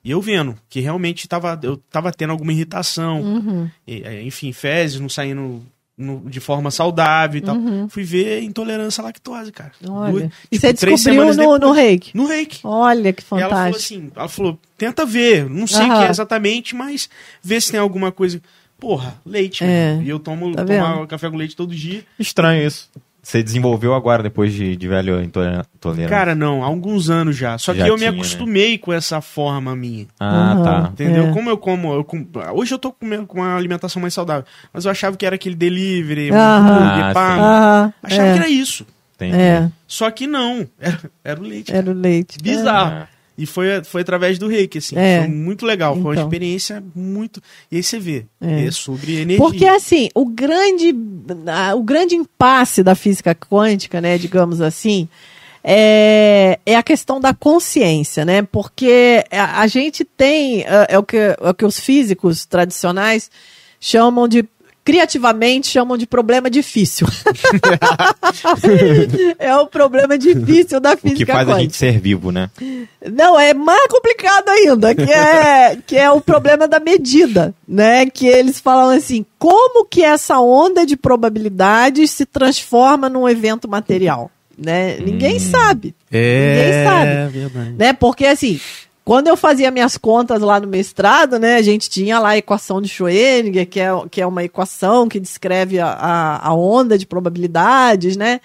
E 0.04 0.10
eu 0.10 0.20
vendo 0.20 0.56
que 0.68 0.80
realmente 0.80 1.28
tava, 1.28 1.58
eu 1.62 1.76
tava 1.76 2.12
tendo 2.12 2.30
alguma 2.30 2.52
irritação, 2.52 3.22
Uhum. 3.22 3.70
e, 3.86 4.02
é, 4.02 4.22
enfim, 4.22 4.52
fezes 4.52 4.98
não 4.98 5.08
saindo 5.08 5.64
no- 6.02 6.28
de 6.28 6.40
forma 6.40 6.70
saudável 6.70 7.38
e 7.38 7.40
tal. 7.40 7.56
Fui 7.88 8.02
ver 8.02 8.42
intolerância 8.42 9.00
à 9.00 9.04
lactose, 9.04 9.52
cara. 9.52 9.72
Uhum. 9.86 9.94
Olha. 9.94 10.12
Duas- 10.12 10.24
E 10.24 10.28
tipo, 10.28 10.60
você 10.60 10.74
três 10.74 11.00
descobriu 11.00 11.00
semanas 11.32 11.36
no, 11.36 11.42
depois. 11.42 11.60
no 11.60 11.72
reiki. 11.72 12.16
No 12.16 12.26
reiki. 12.26 12.60
Olha 12.64 13.12
que 13.12 13.22
E 13.22 13.24
ela 13.30 13.40
falou 13.40 13.50
fantástico. 13.50 13.76
assim, 13.76 14.10
ela 14.14 14.28
falou, 14.28 14.58
tenta 14.76 15.06
ver, 15.06 15.48
não 15.48 15.66
sei 15.66 15.80
o 15.80 15.84
Aham. 15.84 15.98
que 16.00 16.04
é 16.06 16.10
exatamente, 16.10 16.74
mas 16.74 17.08
vê 17.42 17.60
se 17.60 17.70
tem 17.70 17.80
alguma 17.80 18.10
coisa. 18.12 18.40
Porra, 18.78 19.14
leite, 19.24 19.62
É. 19.62 20.00
E 20.02 20.08
eu 20.08 20.18
tomo 20.18 20.54
Tá 20.56 20.64
tomar 20.64 20.94
vendo? 20.96 21.06
café 21.06 21.30
com 21.30 21.36
leite 21.36 21.54
todo 21.54 21.72
dia. 21.74 22.04
Estranho 22.18 22.66
isso. 22.66 22.90
Você 23.22 23.40
desenvolveu 23.40 23.94
agora, 23.94 24.20
depois 24.20 24.52
de, 24.52 24.74
de 24.74 24.88
velho 24.88 25.22
intoleran- 25.22 25.62
intolerante. 25.76 26.10
Cara, 26.10 26.34
não, 26.34 26.64
há 26.64 26.66
alguns 26.66 27.08
anos 27.08 27.36
já. 27.36 27.56
Só 27.56 27.72
Já 27.72 27.84
que 27.84 27.90
eu 27.90 27.94
me 27.94 28.00
tinha, 28.00 28.10
né? 28.10 28.16
acostumei 28.18 28.76
com 28.78 28.92
essa 28.92 29.20
forma 29.20 29.76
minha. 29.76 30.06
Ah, 30.18 30.52
Aham. 30.54 30.62
tá. 30.64 30.88
Entendeu? 30.92 31.26
É. 31.28 31.32
Como 31.32 31.48
eu 31.48 31.56
como, 31.56 31.92
eu 31.94 32.02
com- 32.02 32.26
Hoje 32.52 32.74
eu 32.74 32.78
tô 32.80 32.90
comendo 32.90 33.24
com 33.26 33.38
uma 33.38 33.54
alimentação 33.56 34.02
mais 34.02 34.12
saudável. 34.12 34.44
Mas 34.72 34.84
eu 34.86 34.90
achava 34.90 35.16
que 35.16 35.24
era 35.24 35.36
aquele 35.36 35.54
delivery, 35.54 36.32
um 36.32 36.34
Aham. 36.34 36.58
hambúrguer, 36.68 37.04
Ah, 37.04 37.12
pá. 37.14 37.34
Aham, 37.36 37.92
Achava 38.02 38.22
é, 38.28 38.32
que 38.32 38.38
era 38.40 38.48
isso. 38.48 38.84
Entendi. 39.14 39.36
é, 39.36 39.70
Só 39.86 40.10
que 40.10 40.26
não. 40.26 40.66
Era, 40.80 40.98
era 41.22 41.40
o 41.40 41.44
leite. 41.44 41.72
era 41.72 41.90
o 41.90 41.94
leite. 41.94 42.38
Bizarro. 42.42 43.02
É. 43.02 43.08
E 43.36 43.46
foi, 43.46 43.82
foi 43.84 44.02
através 44.02 44.38
do 44.38 44.46
reiki, 44.46 44.78
assim. 44.78 44.96
É. 44.96 45.20
Foi 45.20 45.28
muito 45.28 45.64
legal. 45.64 45.94
Foi 45.94 46.02
uma 46.02 46.12
Então. 46.14 46.24
experiência 46.24 46.82
muito. 46.94 47.42
E 47.70 47.76
aí 47.76 47.82
você 47.82 47.98
vê. 47.98 48.26
É. 48.40 48.66
É, 48.66 48.70
sobre 48.70 49.20
energia. 49.20 49.38
Porque 49.38 49.66
assim, 49.66 50.08
o 50.14 50.26
grande, 50.26 50.94
o 51.74 51.82
grande 51.82 52.14
impasse 52.14 52.82
da 52.82 52.94
física 52.94 53.34
quântica, 53.34 54.00
né, 54.00 54.18
digamos 54.18 54.60
assim, 54.60 55.08
é, 55.64 56.58
é 56.66 56.76
a 56.76 56.82
questão 56.82 57.20
da 57.20 57.32
consciência, 57.32 58.24
né? 58.24 58.42
Porque 58.42 59.24
a, 59.30 59.60
a 59.60 59.66
gente 59.66 60.04
tem, 60.04 60.62
é, 60.62 60.86
é 60.90 60.98
o 60.98 61.02
que, 61.02 61.16
é 61.16 61.36
o 61.40 61.54
que 61.54 61.64
os 61.64 61.78
físicos 61.78 62.44
tradicionais 62.44 63.30
chamam 63.80 64.28
de 64.28 64.44
criativamente 64.84 65.68
chamam 65.68 65.96
de 65.96 66.06
problema 66.06 66.50
difícil. 66.50 67.06
é 69.38 69.54
o 69.56 69.66
problema 69.66 70.18
difícil 70.18 70.80
da 70.80 70.94
O 70.94 70.96
física 70.96 71.18
que 71.18 71.26
faz 71.26 71.48
a 71.48 71.52
quântica. 71.52 71.60
gente 71.62 71.76
ser 71.76 72.00
vivo, 72.00 72.32
né? 72.32 72.50
Não, 73.10 73.38
é 73.38 73.54
mais 73.54 73.86
complicado 73.88 74.48
ainda, 74.48 74.94
que 74.94 75.10
é, 75.10 75.78
que 75.86 75.96
é 75.96 76.10
o 76.10 76.20
problema 76.20 76.66
da 76.66 76.80
medida, 76.80 77.54
né? 77.66 78.06
Que 78.06 78.26
eles 78.26 78.60
falam 78.60 78.96
assim, 78.96 79.24
como 79.38 79.84
que 79.84 80.02
essa 80.02 80.38
onda 80.40 80.84
de 80.84 80.96
probabilidades 80.96 82.10
se 82.10 82.26
transforma 82.26 83.08
num 83.08 83.28
evento 83.28 83.68
material, 83.68 84.30
né? 84.58 84.96
Ninguém 84.98 85.38
sabe, 85.38 85.94
Ninguém 86.10 86.84
sabe. 86.84 87.10
É 87.10 87.28
verdade. 87.32 87.74
né? 87.78 87.92
Porque 87.92 88.26
assim, 88.26 88.60
quando 89.04 89.26
eu 89.26 89.36
fazia 89.36 89.70
minhas 89.70 89.96
contas 89.96 90.40
lá 90.40 90.60
no 90.60 90.68
mestrado, 90.68 91.38
né, 91.38 91.56
a 91.56 91.62
gente 91.62 91.90
tinha 91.90 92.18
lá 92.18 92.30
a 92.30 92.38
equação 92.38 92.80
de 92.80 92.88
Schrödinger, 92.88 93.68
que 93.68 93.80
é, 93.80 93.88
que 94.10 94.20
é 94.20 94.26
uma 94.26 94.44
equação 94.44 95.08
que 95.08 95.18
descreve 95.18 95.80
a, 95.80 95.88
a, 95.88 96.48
a 96.48 96.54
onda 96.54 96.96
de 96.96 97.06
probabilidades, 97.06 98.16
né? 98.16 98.40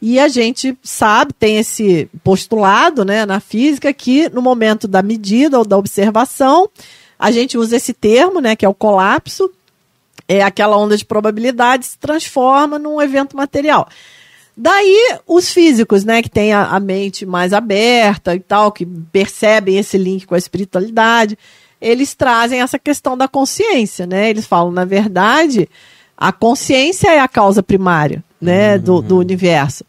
E 0.00 0.20
a 0.20 0.28
gente 0.28 0.76
sabe, 0.82 1.32
tem 1.32 1.58
esse 1.58 2.08
postulado 2.22 3.04
né, 3.04 3.26
na 3.26 3.40
física 3.40 3.92
que 3.92 4.28
no 4.28 4.40
momento 4.40 4.86
da 4.86 5.02
medida 5.02 5.58
ou 5.58 5.64
da 5.64 5.76
observação, 5.76 6.68
a 7.18 7.30
gente 7.30 7.58
usa 7.58 7.76
esse 7.76 7.92
termo, 7.92 8.40
né, 8.40 8.54
que 8.54 8.64
é 8.64 8.68
o 8.68 8.74
colapso, 8.74 9.50
é 10.28 10.42
aquela 10.42 10.76
onda 10.76 10.96
de 10.96 11.04
probabilidade 11.04 11.86
se 11.86 11.98
transforma 11.98 12.78
num 12.78 13.02
evento 13.02 13.36
material. 13.36 13.88
Daí, 14.56 15.18
os 15.26 15.50
físicos, 15.50 16.04
né, 16.04 16.22
que 16.22 16.28
têm 16.28 16.52
a, 16.52 16.66
a 16.66 16.80
mente 16.80 17.24
mais 17.24 17.52
aberta 17.52 18.34
e 18.34 18.40
tal, 18.40 18.72
que 18.72 18.84
percebem 18.84 19.78
esse 19.78 19.96
link 19.96 20.26
com 20.26 20.34
a 20.34 20.38
espiritualidade, 20.38 21.38
eles 21.80 22.14
trazem 22.14 22.60
essa 22.60 22.78
questão 22.78 23.16
da 23.16 23.26
consciência, 23.26 24.06
né? 24.06 24.28
Eles 24.28 24.46
falam, 24.46 24.70
na 24.70 24.84
verdade, 24.84 25.68
a 26.16 26.30
consciência 26.30 27.10
é 27.10 27.20
a 27.20 27.28
causa 27.28 27.62
primária, 27.62 28.22
né, 28.40 28.76
do, 28.76 29.00
do 29.00 29.18
universo. 29.18 29.84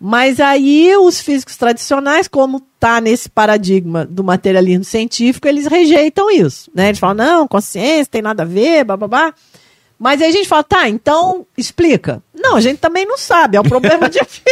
Mas 0.00 0.40
aí 0.40 0.94
os 0.96 1.20
físicos 1.20 1.56
tradicionais, 1.56 2.28
como 2.28 2.60
tá 2.80 3.00
nesse 3.00 3.28
paradigma 3.28 4.04
do 4.04 4.24
materialismo 4.24 4.84
científico, 4.84 5.46
eles 5.46 5.66
rejeitam 5.66 6.30
isso, 6.30 6.70
né? 6.74 6.88
Eles 6.88 6.98
falam, 6.98 7.14
não, 7.14 7.48
consciência 7.48 8.10
tem 8.10 8.22
nada 8.22 8.42
a 8.42 8.46
ver, 8.46 8.84
babá. 8.84 9.32
Mas 9.98 10.20
aí 10.20 10.28
a 10.28 10.32
gente 10.32 10.48
fala, 10.48 10.62
tá, 10.64 10.88
então 10.88 11.46
explica. 11.56 12.22
Não, 12.34 12.56
a 12.56 12.60
gente 12.60 12.78
também 12.78 13.06
não 13.06 13.16
sabe, 13.16 13.56
é 13.56 13.60
um 13.60 13.64
problema 13.64 14.08
difícil. 14.10 14.42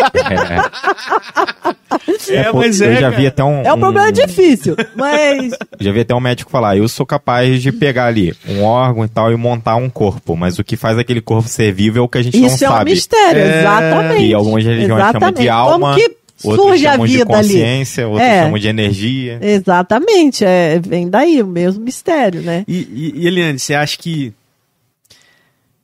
É, 2.30 2.44
pô, 2.50 2.58
mas 2.58 2.80
eu 2.80 2.90
é, 2.90 2.94
já 2.94 3.00
cara. 3.10 3.16
vi 3.16 3.26
até 3.26 3.44
um, 3.44 3.62
É 3.62 3.72
um 3.72 3.78
problema 3.78 4.10
difícil, 4.12 4.76
mas 4.96 5.52
Já 5.78 5.92
vi 5.92 6.00
até 6.00 6.14
um 6.14 6.20
médico 6.20 6.50
falar, 6.50 6.76
eu 6.76 6.88
sou 6.88 7.04
capaz 7.04 7.60
de 7.62 7.70
pegar 7.72 8.06
ali 8.06 8.34
um 8.48 8.62
órgão 8.62 9.04
e 9.04 9.08
tal 9.08 9.32
e 9.32 9.36
montar 9.36 9.76
um 9.76 9.90
corpo, 9.90 10.36
mas 10.36 10.58
o 10.58 10.64
que 10.64 10.76
faz 10.76 10.96
aquele 10.98 11.20
corpo 11.20 11.48
ser 11.48 11.72
vivo 11.72 11.98
é 11.98 12.02
o 12.02 12.08
que 12.08 12.18
a 12.18 12.22
gente 12.22 12.36
isso 12.36 12.64
é 12.64 12.66
não 12.68 12.74
um 12.74 12.78
sabe. 12.78 12.90
mistério, 12.92 13.40
É, 13.42 13.60
exatamente. 13.60 14.24
E 14.26 14.34
algumas 14.34 14.64
religiões 14.64 14.88
chamam 15.02 15.10
de 15.10 15.16
Exatamente. 15.42 15.48
alma, 15.48 15.92
Como 15.92 15.94
que 15.94 16.16
outros 16.48 16.66
surge 16.68 16.86
a 16.86 16.92
chamam 16.92 17.06
de 17.06 17.12
vida 17.18 17.36
ali? 17.36 17.48
consciência, 17.48 18.08
outros 18.08 18.26
É. 18.28 18.42
chamam 18.42 18.58
de 18.58 18.68
energia. 18.68 19.38
Exatamente, 19.42 20.44
é, 20.44 20.78
vem 20.78 21.08
daí 21.10 21.42
o 21.42 21.46
mesmo 21.46 21.84
mistério, 21.84 22.40
né? 22.42 22.64
E, 22.66 22.76
e, 22.78 23.12
e 23.22 23.26
Eliane, 23.26 23.58
você 23.58 23.74
acha 23.74 23.98
que 23.98 24.32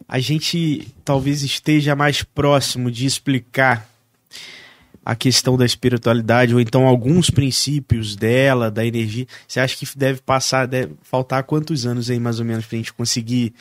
a 0.09 0.19
gente 0.19 0.89
talvez 1.05 1.43
esteja 1.43 1.95
mais 1.95 2.23
próximo 2.23 2.91
de 2.91 3.05
explicar 3.05 3.87
a 5.05 5.15
questão 5.15 5.57
da 5.57 5.67
espiritualidade 5.67 6.55
ou 6.55 6.61
então 6.61 6.87
alguns 6.87 7.29
princípios 7.29 8.17
dela, 8.17 8.71
da 8.71 8.87
energia? 8.87 9.27
Você 9.47 9.61
acha 9.61 9.77
que 9.77 9.87
deve 9.97 10.21
passar, 10.21 10.67
deve 10.67 10.95
faltar 11.03 11.43
quantos 11.43 11.85
anos 11.85 12.09
aí 12.09 12.19
mais 12.19 12.41
ou 12.41 12.47
menos 12.47 12.65
pra 12.65 12.79
gente 12.79 12.93
conseguir 12.93 13.53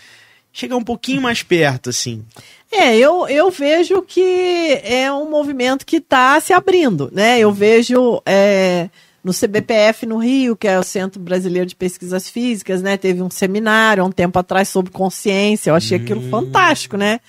chegar 0.53 0.77
um 0.77 0.83
pouquinho 0.83 1.21
mais 1.21 1.43
perto, 1.43 1.89
assim? 1.89 2.25
É, 2.71 2.97
eu, 2.97 3.27
eu 3.27 3.51
vejo 3.51 4.01
que 4.01 4.79
é 4.83 5.11
um 5.11 5.29
movimento 5.29 5.85
que 5.85 5.97
está 5.97 6.39
se 6.39 6.53
abrindo, 6.53 7.09
né? 7.13 7.39
Eu 7.39 7.51
vejo 7.51 8.21
é, 8.25 8.89
no 9.23 9.33
CBPF 9.33 10.05
no 10.05 10.17
Rio, 10.17 10.55
que 10.55 10.67
é 10.67 10.79
o 10.79 10.83
Centro 10.83 11.19
Brasileiro 11.19 11.67
de 11.67 11.75
Pesquisas 11.75 12.29
Físicas, 12.29 12.81
né? 12.81 12.97
Teve 12.97 13.21
um 13.21 13.29
seminário 13.29 14.03
há 14.03 14.05
um 14.05 14.11
tempo 14.11 14.39
atrás 14.39 14.69
sobre 14.69 14.91
consciência. 14.91 15.69
Eu 15.71 15.75
achei 15.75 15.97
aquilo 15.97 16.21
fantástico, 16.29 16.95
né? 16.97 17.19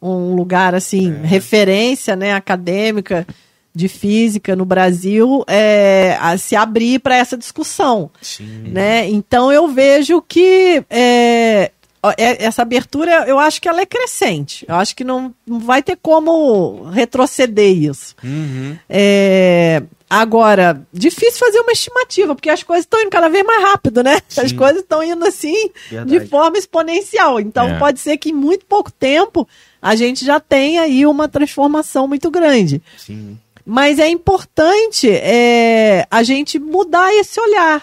Um 0.00 0.34
lugar 0.34 0.74
assim, 0.74 1.12
referência, 1.24 2.14
né, 2.14 2.32
acadêmica 2.32 3.26
de 3.74 3.88
física 3.88 4.56
no 4.56 4.64
Brasil, 4.64 5.44
é, 5.46 6.16
a 6.20 6.36
se 6.38 6.56
abrir 6.56 6.98
para 7.00 7.16
essa 7.16 7.36
discussão 7.36 8.10
Sim. 8.20 8.62
né? 8.72 9.08
Então 9.08 9.52
eu 9.52 9.68
vejo 9.68 10.22
que 10.22 10.82
é, 10.90 11.70
é- 12.16 12.44
essa 12.44 12.62
abertura, 12.62 13.24
eu 13.26 13.38
acho 13.38 13.60
que 13.60 13.68
ela 13.68 13.80
é 13.80 13.86
crescente. 13.86 14.64
Eu 14.68 14.76
acho 14.76 14.94
que 14.96 15.04
não, 15.04 15.34
não 15.46 15.58
vai 15.60 15.82
ter 15.82 15.96
como 16.00 16.84
retroceder 16.90 17.76
isso. 17.76 18.14
Uhum. 18.22 18.76
É, 18.88 19.82
agora, 20.08 20.86
difícil 20.92 21.38
fazer 21.38 21.60
uma 21.60 21.72
estimativa, 21.72 22.34
porque 22.34 22.50
as 22.50 22.62
coisas 22.62 22.84
estão 22.84 23.00
indo 23.00 23.10
cada 23.10 23.28
vez 23.28 23.44
mais 23.44 23.62
rápido, 23.62 24.02
né? 24.02 24.20
As 24.36 24.50
Sim. 24.50 24.56
coisas 24.56 24.82
estão 24.82 25.02
indo 25.02 25.24
assim 25.26 25.70
Verdade. 25.90 26.18
de 26.18 26.26
forma 26.28 26.56
exponencial. 26.58 27.38
Então 27.40 27.68
É. 27.68 27.78
pode 27.78 28.00
ser 28.00 28.16
que 28.16 28.30
em 28.30 28.34
muito 28.34 28.64
pouco 28.66 28.90
tempo 28.90 29.46
a 29.80 29.94
gente 29.94 30.24
já 30.24 30.40
tenha 30.40 30.82
aí 30.82 31.04
uma 31.06 31.28
transformação 31.28 32.08
muito 32.08 32.30
grande. 32.30 32.82
Sim. 32.96 33.38
Mas 33.64 33.98
é 33.98 34.08
importante 34.08 35.10
é, 35.10 36.06
a 36.10 36.22
gente 36.22 36.58
mudar 36.58 37.12
esse 37.14 37.38
olhar 37.38 37.82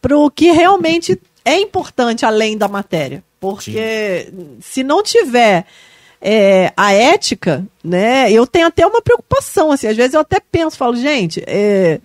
para 0.00 0.16
o 0.16 0.30
que 0.30 0.50
realmente 0.50 1.20
é 1.44 1.58
importante 1.60 2.24
além 2.24 2.56
da 2.56 2.68
matéria. 2.68 3.22
Porque 3.38 4.32
se 4.60 4.82
não 4.82 5.02
tiver 5.02 5.66
é, 6.20 6.72
a 6.76 6.92
ética, 6.92 7.64
né? 7.82 8.30
Eu 8.30 8.46
tenho 8.46 8.66
até 8.66 8.86
uma 8.86 9.00
preocupação, 9.00 9.72
assim, 9.72 9.86
às 9.86 9.96
vezes 9.96 10.14
eu 10.14 10.20
até 10.20 10.38
penso, 10.40 10.76
falo, 10.76 10.94
gente, 10.96 11.42
é, 11.46 12.00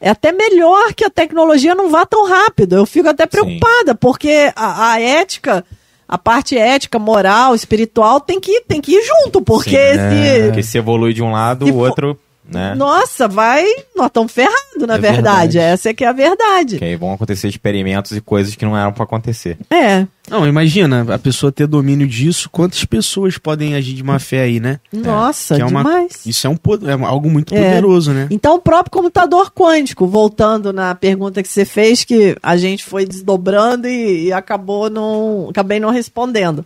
é 0.00 0.10
até 0.10 0.32
melhor 0.32 0.92
que 0.94 1.04
a 1.04 1.10
tecnologia 1.10 1.74
não 1.74 1.88
vá 1.90 2.04
tão 2.04 2.26
rápido. 2.26 2.76
Eu 2.76 2.86
fico 2.86 3.08
até 3.08 3.26
preocupada, 3.26 3.94
porque 3.94 4.52
a, 4.56 4.92
a 4.92 5.00
ética, 5.00 5.64
a 6.08 6.18
parte 6.18 6.58
ética, 6.58 6.98
moral, 6.98 7.54
espiritual, 7.54 8.20
tem 8.20 8.40
que, 8.40 8.62
tem 8.62 8.80
que 8.80 8.92
ir 8.92 9.02
junto, 9.02 9.40
porque 9.40 9.76
Sim. 9.76 9.98
se, 10.10 10.42
Porque 10.46 10.62
se 10.62 10.78
evolui 10.78 11.12
de 11.12 11.22
um 11.22 11.30
lado, 11.30 11.66
o 11.66 11.76
outro 11.76 12.18
né? 12.50 12.74
Nossa, 12.74 13.28
vai. 13.28 13.64
Nós 13.96 14.08
estamos 14.08 14.32
ferrados, 14.32 14.58
na 14.86 14.94
É 14.94 14.98
verdade. 14.98 15.12
verdade. 15.54 15.58
Essa 15.58 15.90
é 15.90 15.94
que 15.94 16.04
é 16.04 16.08
a 16.08 16.12
verdade. 16.12 16.78
Que 16.78 16.84
aí 16.84 16.96
vão 16.96 17.12
acontecer 17.12 17.48
experimentos 17.48 18.12
e 18.12 18.20
coisas 18.20 18.54
que 18.54 18.64
não 18.64 18.76
eram 18.76 18.92
pra 18.92 19.04
acontecer. 19.04 19.56
É. 19.70 20.06
Não, 20.28 20.46
imagina, 20.46 21.06
a 21.14 21.18
pessoa 21.18 21.50
ter 21.50 21.66
domínio 21.66 22.06
disso, 22.06 22.48
quantas 22.50 22.84
pessoas 22.84 23.36
podem 23.36 23.74
agir 23.74 23.94
de 23.94 24.02
má 24.02 24.18
fé 24.18 24.42
aí, 24.42 24.60
né? 24.60 24.78
Nossa, 24.92 25.56
Que 25.56 25.62
é 25.62 25.64
uma- 25.64 25.82
demais. 25.82 26.24
Isso 26.24 26.46
é, 26.46 26.50
um, 26.50 26.54
é 26.88 27.06
algo 27.06 27.28
muito 27.30 27.54
É. 27.54 27.62
poderoso, 27.64 28.12
né? 28.12 28.28
Então, 28.30 28.54
o 28.54 28.60
próprio 28.60 28.92
computador 28.92 29.50
quântico, 29.52 30.06
voltando 30.06 30.72
na 30.72 30.94
pergunta 30.94 31.42
que 31.42 31.48
você 31.48 31.64
fez, 31.64 32.04
que 32.04 32.36
a 32.42 32.56
gente 32.56 32.84
foi 32.84 33.04
desdobrando 33.04 33.88
e, 33.88 34.26
e 34.26 34.32
acabou 34.32 34.88
não, 34.88 35.48
acabei 35.50 35.80
não 35.80 35.90
respondendo. 35.90 36.64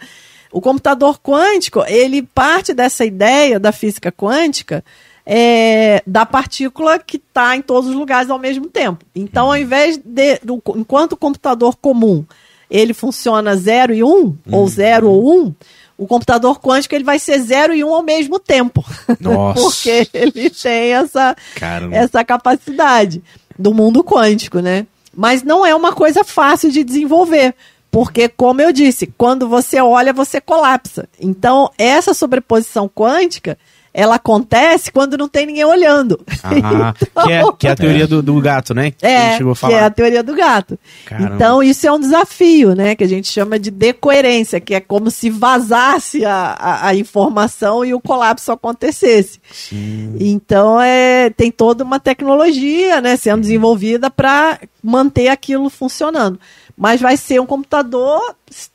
O 0.53 0.61
computador 0.61 1.19
quântico, 1.21 1.83
ele 1.89 2.23
parte 2.23 2.73
dessa 2.73 3.05
ideia 3.05 3.59
da 3.59 3.73
física 3.73 4.13
quântica 4.13 4.85
é, 5.27 6.03
da 6.07 6.27
partícula 6.27 6.99
que 6.99 7.17
está 7.17 7.57
em 7.57 7.63
todos 7.63 7.89
os 7.91 7.97
lugares 7.97 8.31
ao 8.31 8.39
mesmo 8.39 8.67
tempo. 8.67 9.05
Então, 9.15 9.47
ao 9.47 9.57
invés 9.57 9.97
de, 9.97 10.39
do- 10.43 10.63
enquanto 10.77 11.13
o 11.13 11.17
computador 11.17 11.77
comum 11.77 12.25
ele 12.71 12.93
funciona 12.95 13.57
0 13.57 13.95
e 13.95 14.03
1, 14.03 14.07
um, 14.07 14.37
ou 14.51 14.67
0 14.67 15.09
ou 15.09 15.35
1, 15.35 15.43
um, 15.47 15.55
o 15.97 16.07
computador 16.07 16.61
quântico 16.61 16.95
ele 16.95 17.05
vai 17.05 17.19
ser 17.19 17.39
0 17.39 17.75
e 17.75 17.85
1 17.85 17.89
um 17.89 17.95
ao 17.95 18.03
mesmo 18.03 18.39
tempo. 18.39 18.85
Nossa. 19.21 19.61
Porque 19.63 20.09
ele 20.13 20.51
tem 20.51 20.93
essa, 20.93 21.37
Caramba. 21.55 21.95
essa 21.97 22.25
capacidade 22.25 23.23
do 23.59 23.73
mundo 23.73 24.03
quântico, 24.03 24.59
né? 24.59 24.87
Mas 25.17 25.43
não 25.45 25.65
é 25.65 25.75
uma 25.75 25.93
coisa 25.93 26.25
fácil 26.25 26.71
de 26.73 26.83
desenvolver. 26.83 27.55
Porque, 27.91 28.29
como 28.29 28.61
eu 28.61 28.73
disse, 28.73 29.07
quando 29.17 29.49
você 29.49 29.81
olha, 29.81 30.13
você 30.13 30.41
colapsa. 30.41 31.09
Então, 31.21 31.71
essa 31.79 32.13
sobreposição 32.13 32.89
quântica, 32.93 33.57
ela 33.95 34.17
acontece 34.17 34.91
quando 34.91 35.17
não 35.17 35.29
tem 35.29 35.47
ninguém 35.47 35.65
olhando. 35.65 36.21
Ah, 36.43 36.93
que, 37.25 37.33
é, 37.33 37.43
que 37.57 37.67
é 37.69 37.71
a 37.71 37.77
teoria 37.77 38.09
do, 38.09 38.21
do 38.21 38.41
gato, 38.41 38.75
né? 38.75 38.91
Que 38.91 39.07
a 39.07 39.09
gente 39.09 39.21
É, 39.21 39.35
a 39.37 39.39
que 39.39 39.55
falar. 39.55 39.73
é 39.75 39.85
a 39.85 39.91
teoria 39.91 40.23
do 40.23 40.35
gato. 40.35 40.77
Caramba. 41.07 41.35
Então, 41.35 41.63
isso 41.63 41.87
é 41.87 41.93
um 41.93 42.01
desafio, 42.01 42.75
né? 42.75 42.97
Que 42.97 43.05
a 43.05 43.09
gente 43.09 43.29
chama 43.29 43.57
de 43.57 43.71
decoerência, 43.71 44.59
que 44.59 44.75
é 44.75 44.81
como 44.81 45.13
se 45.13 45.31
vazasse 45.31 46.25
a, 46.25 46.35
a, 46.35 46.89
a 46.89 46.95
informação 46.97 47.85
e 47.85 47.95
o 47.95 48.01
colapso 48.01 48.51
acontecesse. 48.51 49.41
Sim. 49.53 50.17
Então, 50.19 50.81
é, 50.81 51.31
tem 51.31 51.53
toda 51.53 51.85
uma 51.85 52.01
tecnologia 52.01 53.01
né, 53.01 53.15
sendo 53.15 53.43
desenvolvida 53.43 54.11
para 54.11 54.59
manter 54.83 55.29
aquilo 55.29 55.71
funcionando. 55.71 56.39
Mas 56.77 57.01
vai 57.01 57.17
ser 57.17 57.41
um 57.41 57.47
computador 57.47 58.21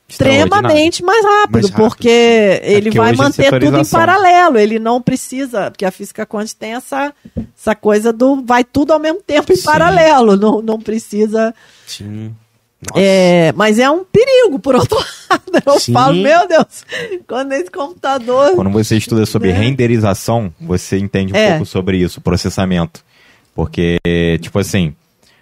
extremamente 0.08 1.04
mais 1.04 1.24
rápido, 1.24 1.54
Mais 1.54 1.70
rápido, 1.70 1.86
porque 1.90 2.60
ele 2.64 2.84
porque 2.84 2.98
vai 2.98 3.14
é 3.14 3.16
manter 3.16 3.60
tudo 3.60 3.78
em 3.78 3.86
paralelo. 3.86 4.58
Ele 4.58 4.80
não 4.80 5.02
precisa, 5.02 5.70
porque 5.70 5.84
a 5.86 5.92
física 5.92 6.26
quântica 6.26 6.60
tem 6.60 6.74
essa, 6.76 7.14
essa 7.58 7.76
coisa 7.76 8.14
do 8.14 8.42
vai 8.44 8.64
tudo 8.64 8.94
ao 8.94 9.00
mesmo 9.00 9.22
tempo 9.22 9.52
em 9.52 9.56
Sim. 9.56 9.64
paralelo, 9.64 10.38
não, 10.38 10.62
não 10.62 10.80
precisa. 10.80 11.54
Sim. 11.86 12.34
É, 12.96 13.52
mas 13.58 13.78
é 13.78 13.90
um 13.92 14.06
perigo, 14.06 14.58
por 14.60 14.76
outro 14.76 14.98
lado. 15.30 15.44
Eu 15.66 15.80
Sim. 15.80 15.92
falo, 15.92 16.16
meu 16.16 16.48
Deus, 16.48 16.86
quando 17.28 17.52
esse 17.52 17.70
computador. 17.70 18.56
Quando 18.56 18.70
você 18.72 18.96
estuda 18.96 19.26
sobre 19.26 19.52
Né? 19.52 19.60
renderização, 19.60 20.54
você 20.60 20.98
entende 20.98 21.34
um 21.34 21.36
É. 21.36 21.50
pouco 21.52 21.66
sobre 21.66 21.98
isso, 21.98 22.22
processamento. 22.22 23.04
Porque, 23.54 23.98
tipo 24.42 24.58
assim, 24.58 24.96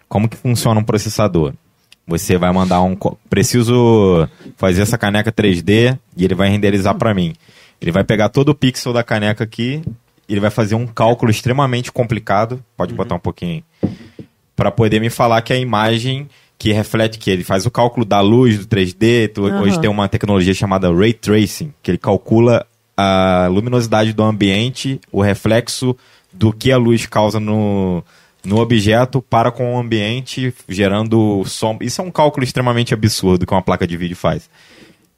como 0.09 0.27
que 0.27 0.35
funciona 0.35 0.79
um 0.79 0.83
processador? 0.83 1.53
Você 2.07 2.37
vai 2.37 2.51
mandar 2.53 2.81
um. 2.81 2.95
Preciso 3.29 4.27
fazer 4.55 4.81
essa 4.81 4.97
caneca 4.97 5.31
3D 5.31 5.97
e 6.15 6.23
ele 6.23 6.33
vai 6.35 6.49
renderizar 6.49 6.95
para 6.95 7.13
mim. 7.13 7.33
Ele 7.81 7.91
vai 7.91 8.03
pegar 8.03 8.29
todo 8.29 8.49
o 8.49 8.55
pixel 8.55 8.93
da 8.93 9.03
caneca 9.03 9.43
aqui, 9.43 9.81
ele 10.27 10.39
vai 10.39 10.49
fazer 10.49 10.75
um 10.75 10.87
cálculo 10.87 11.29
extremamente 11.29 11.91
complicado. 11.91 12.63
Pode 12.75 12.93
botar 12.93 13.15
um 13.15 13.19
pouquinho 13.19 13.63
aí. 13.83 13.91
Para 14.55 14.71
poder 14.71 14.99
me 14.99 15.09
falar 15.09 15.41
que 15.41 15.53
a 15.53 15.57
imagem 15.57 16.27
que 16.57 16.71
reflete, 16.73 17.19
que 17.19 17.29
ele 17.29 17.43
faz 17.43 17.67
o 17.67 17.71
cálculo 17.71 18.03
da 18.03 18.19
luz 18.19 18.57
do 18.57 18.65
3D. 18.65 19.27
tu- 19.27 19.45
Aham. 19.45 19.61
Hoje 19.61 19.79
tem 19.79 19.89
uma 19.89 20.07
tecnologia 20.07 20.53
chamada 20.55 20.91
Ray 20.91 21.13
Tracing, 21.13 21.71
que 21.83 21.91
ele 21.91 21.97
calcula 21.99 22.65
a 22.95 23.47
luminosidade 23.51 24.11
do 24.11 24.23
ambiente, 24.23 24.99
o 25.11 25.21
reflexo 25.21 25.95
do 26.33 26.51
que 26.51 26.71
a 26.71 26.77
luz 26.77 27.05
causa 27.05 27.39
no, 27.39 28.03
no 28.47 28.59
objeto 28.59 29.21
para 29.21 29.51
com 29.51 29.75
o 29.75 29.77
ambiente, 29.77 30.53
gerando 30.69 31.43
sombra. 31.43 31.85
Isso 31.85 31.99
é 31.99 32.03
um 32.03 32.09
cálculo 32.09 32.45
extremamente 32.45 32.93
absurdo 32.93 33.45
que 33.45 33.53
uma 33.53 33.61
placa 33.61 33.85
de 33.85 33.97
vídeo 33.97 34.15
faz. 34.15 34.49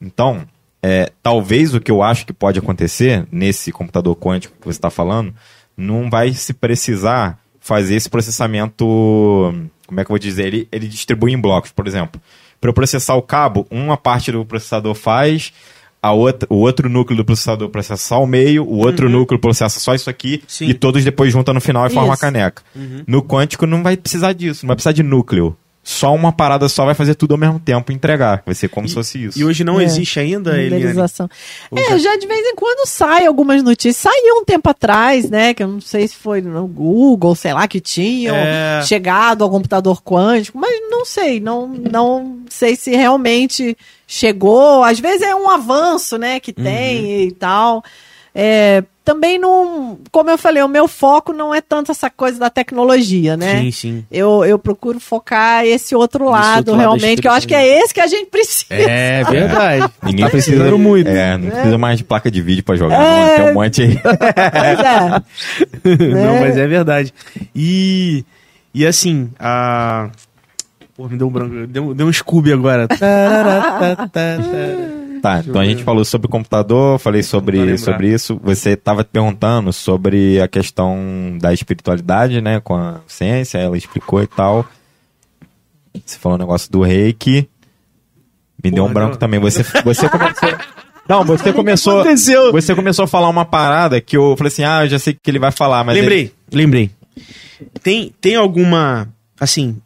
Então, 0.02 0.48
é, 0.82 1.12
talvez 1.22 1.76
o 1.76 1.80
que 1.80 1.92
eu 1.92 2.02
acho 2.02 2.26
que 2.26 2.34
pode 2.34 2.58
acontecer 2.58 3.28
nesse 3.32 3.72
computador 3.72 4.16
quântico 4.16 4.58
que 4.60 4.66
você 4.66 4.80
está 4.80 4.90
falando, 4.90 5.32
não 5.78 6.10
vai 6.10 6.34
se 6.34 6.56
precisar 6.56 7.38
fazer 7.60 7.94
esse 7.94 8.10
processamento. 8.10 8.84
Como 9.86 10.00
é 10.00 10.04
que 10.04 10.10
eu 10.10 10.14
vou 10.14 10.20
dizer? 10.20 10.48
Ele, 10.48 10.68
ele 10.72 10.88
distribui 10.88 11.32
em 11.32 11.40
blocos, 11.40 11.72
por 11.72 11.86
exemplo. 11.86 12.20
Para 12.60 12.72
eu 12.72 12.74
processar 12.74 13.14
o 13.14 13.22
cabo, 13.22 13.68
uma 13.70 13.96
parte 13.96 14.32
do 14.32 14.44
processador 14.44 14.96
faz, 14.96 15.54
a 16.02 16.12
outra, 16.14 16.48
o 16.50 16.56
outro 16.56 16.88
núcleo 16.90 17.18
do 17.18 17.26
processador 17.26 17.70
processa 17.70 18.02
só 18.08 18.24
o 18.24 18.28
meio, 18.28 18.64
o 18.64 18.78
outro 18.78 19.10
núcleo 19.10 19.40
processa 19.40 19.80
só 19.80 19.94
isso 19.94 20.10
aqui, 20.10 20.42
Sim. 20.48 20.66
e 20.68 20.74
todos 20.74 21.04
depois 21.04 21.32
juntam 21.34 21.54
no 21.54 21.60
final 21.62 21.86
e 21.86 21.90
formam 21.90 22.12
a 22.12 22.14
Isso. 22.14 22.22
caneca. 22.22 22.64
No 23.06 23.22
quântico 23.22 23.66
não 23.66 23.84
vai 23.84 23.98
precisar 23.98 24.34
disso, 24.34 24.66
não 24.66 24.70
vai 24.70 24.76
precisar 24.76 24.94
de 24.94 25.04
núcleo. 25.04 25.56
Só 25.82 26.14
uma 26.14 26.32
parada 26.32 26.70
só 26.70 26.86
vai 26.86 26.94
fazer 26.94 27.16
tudo 27.16 27.32
ao 27.34 27.38
mesmo 27.38 27.58
tempo 27.58 27.92
e 27.92 27.96
entregar. 27.96 28.44
Vai 28.46 28.54
ser 28.54 28.68
como 28.68 28.88
se 28.88 28.94
fosse 28.94 29.24
isso. 29.26 29.40
E 29.40 29.44
hoje 29.46 29.64
não 29.64 29.80
É. 29.80 29.84
existe 29.86 30.20
ainda, 30.20 30.62
Eliane? 30.62 30.94
Ou 31.72 31.80
É, 31.80 31.98
já 31.98 32.16
de 32.18 32.28
vez 32.28 32.46
em 32.46 32.54
quando 32.54 32.86
sai 32.88 33.26
algumas 33.26 33.64
notícias. 33.64 33.96
Saiu 33.96 34.36
um 34.36 34.46
tempo 34.46 34.70
atrás, 34.70 35.30
né? 35.30 35.54
Que 35.54 35.64
eu 35.64 35.68
não 35.68 35.82
sei 35.82 36.08
se 36.08 36.16
foi 36.16 36.42
no 36.42 36.68
Google, 36.68 37.34
sei 37.34 37.54
lá, 37.54 37.68
que 37.68 37.80
tinham 37.80 38.36
É. 38.36 38.84
chegado 38.86 39.44
ao 39.44 39.50
computador 39.50 40.02
quântico, 40.04 40.60
mas 40.60 40.70
não 40.92 41.06
sei, 41.06 41.40
não, 41.40 41.68
não 41.68 42.40
sei 42.50 42.76
se 42.76 42.92
realmente 42.92 43.76
chegou. 44.12 44.84
Às 44.84 45.00
vezes 45.00 45.22
é 45.22 45.36
um 45.36 45.48
avanço, 45.48 46.18
né, 46.18 46.40
que 46.40 46.52
tem 46.52 47.28
e 47.28 47.32
tal. 47.32 47.84
É, 48.34 48.84
também 49.06 49.40
não, 49.40 49.98
como 50.12 50.30
eu 50.30 50.38
falei, 50.38 50.62
o 50.62 50.68
meu 50.68 50.88
foco 50.88 51.34
não 51.34 51.54
é 51.54 51.62
tanto 51.62 51.92
essa 51.92 52.10
coisa 52.12 52.40
da 52.40 52.50
tecnologia, 52.50 53.36
né? 53.36 53.60
Sim, 53.62 53.72
sim. 53.72 54.06
Eu, 54.12 54.46
eu 54.46 54.58
procuro 54.60 55.00
focar 55.00 55.66
esse 55.66 55.96
outro 55.96 56.26
Esse 56.26 56.32
lado, 56.32 56.58
outro 56.58 56.72
lado 56.74 56.80
realmente, 56.80 57.22
que 57.22 57.28
eu 57.28 57.32
acho 57.32 57.48
que 57.48 57.56
é 57.56 57.80
esse 57.82 57.94
que 57.94 58.00
a 58.02 58.08
gente 58.08 58.28
precisa. 58.32 58.66
É 58.74 59.24
verdade. 59.24 59.92
Ninguém 60.04 60.26
tá 60.26 60.32
precisa 60.32 60.58
precisando 60.58 60.78
muito. 60.80 61.08
É, 61.10 61.38
não 61.38 61.50
precisa 61.50 61.78
mais 61.78 61.98
de 61.98 62.04
placa 62.04 62.30
de 62.32 62.42
vídeo 62.42 62.64
pra 62.64 62.76
jogar, 62.76 63.02
É. 63.02 63.28
não. 63.30 63.36
Tem 63.36 63.52
um 63.52 63.54
monte 63.56 63.82
aí. 63.82 64.00
Pois 64.00 64.80
é. 64.80 66.06
Não, 66.14 66.34
Né? 66.34 66.40
mas 66.42 66.58
é 66.58 66.68
verdade. 66.68 67.14
E, 67.56 68.24
e 68.74 68.86
assim, 68.86 69.30
a. 69.40 70.10
Pô, 71.00 71.08
me 71.08 71.16
deu 71.16 71.28
um 71.28 71.32
branco. 71.32 71.66
Deu, 71.66 71.94
deu 71.94 72.08
um 72.08 72.12
Scooby 72.12 72.52
agora. 72.52 72.86
Tá, 75.22 75.44
então 75.46 75.60
a 75.60 75.66
gente 75.66 75.84
falou 75.84 76.06
sobre 76.06 76.28
o 76.28 76.30
computador, 76.30 76.98
falei 76.98 77.22
sobre, 77.22 77.78
sobre 77.78 78.08
isso. 78.08 78.40
Você 78.42 78.70
estava 78.70 79.04
perguntando 79.04 79.74
sobre 79.74 80.40
a 80.40 80.48
questão 80.48 81.38
da 81.42 81.54
espiritualidade, 81.54 82.40
né? 82.40 82.62
Com 82.62 82.74
a 82.74 83.02
ciência, 83.06 83.58
ela 83.58 83.78
explicou 83.78 84.24
e 84.24 84.28
tal. 84.28 84.66
Você 86.06 86.18
falou 86.18 86.38
o 86.38 86.40
negócio 86.40 86.72
do 86.72 86.82
reiki. 86.84 87.50
Me 88.64 88.72
deu 88.72 88.84
um 88.84 88.88
Porra, 88.88 88.94
branco 88.94 89.12
não. 89.12 89.20
também. 89.20 89.42
Você, 89.42 89.62
você 89.84 90.08
começou. 90.08 90.50
Não, 91.10 91.26
você 91.26 91.52
começou. 91.52 92.00
aconteceu? 92.00 92.54
Você 92.54 92.74
começou 92.74 93.04
a 93.04 93.08
falar 93.08 93.28
uma 93.28 93.44
parada 93.44 94.00
que 94.00 94.16
eu 94.16 94.38
falei 94.38 94.48
assim: 94.48 94.64
ah, 94.64 94.86
eu 94.86 94.88
já 94.88 95.00
sei 95.00 95.12
o 95.12 95.18
que 95.22 95.30
ele 95.30 95.40
vai 95.40 95.52
falar, 95.52 95.84
mas. 95.84 95.98
lembrei, 95.98 96.32
lembrei. 96.50 96.92
Tem, 97.84 98.14
tem 98.22 98.38
alguma. 98.38 99.10
Assim. 99.38 99.82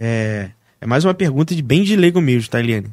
É, 0.00 0.48
é 0.80 0.86
mais 0.86 1.04
uma 1.04 1.14
pergunta 1.14 1.54
de 1.54 1.62
bem 1.62 1.82
de 1.82 1.96
leigo 1.96 2.20
mesmo, 2.20 2.50
tá, 2.50 2.60
Eliane? 2.60 2.88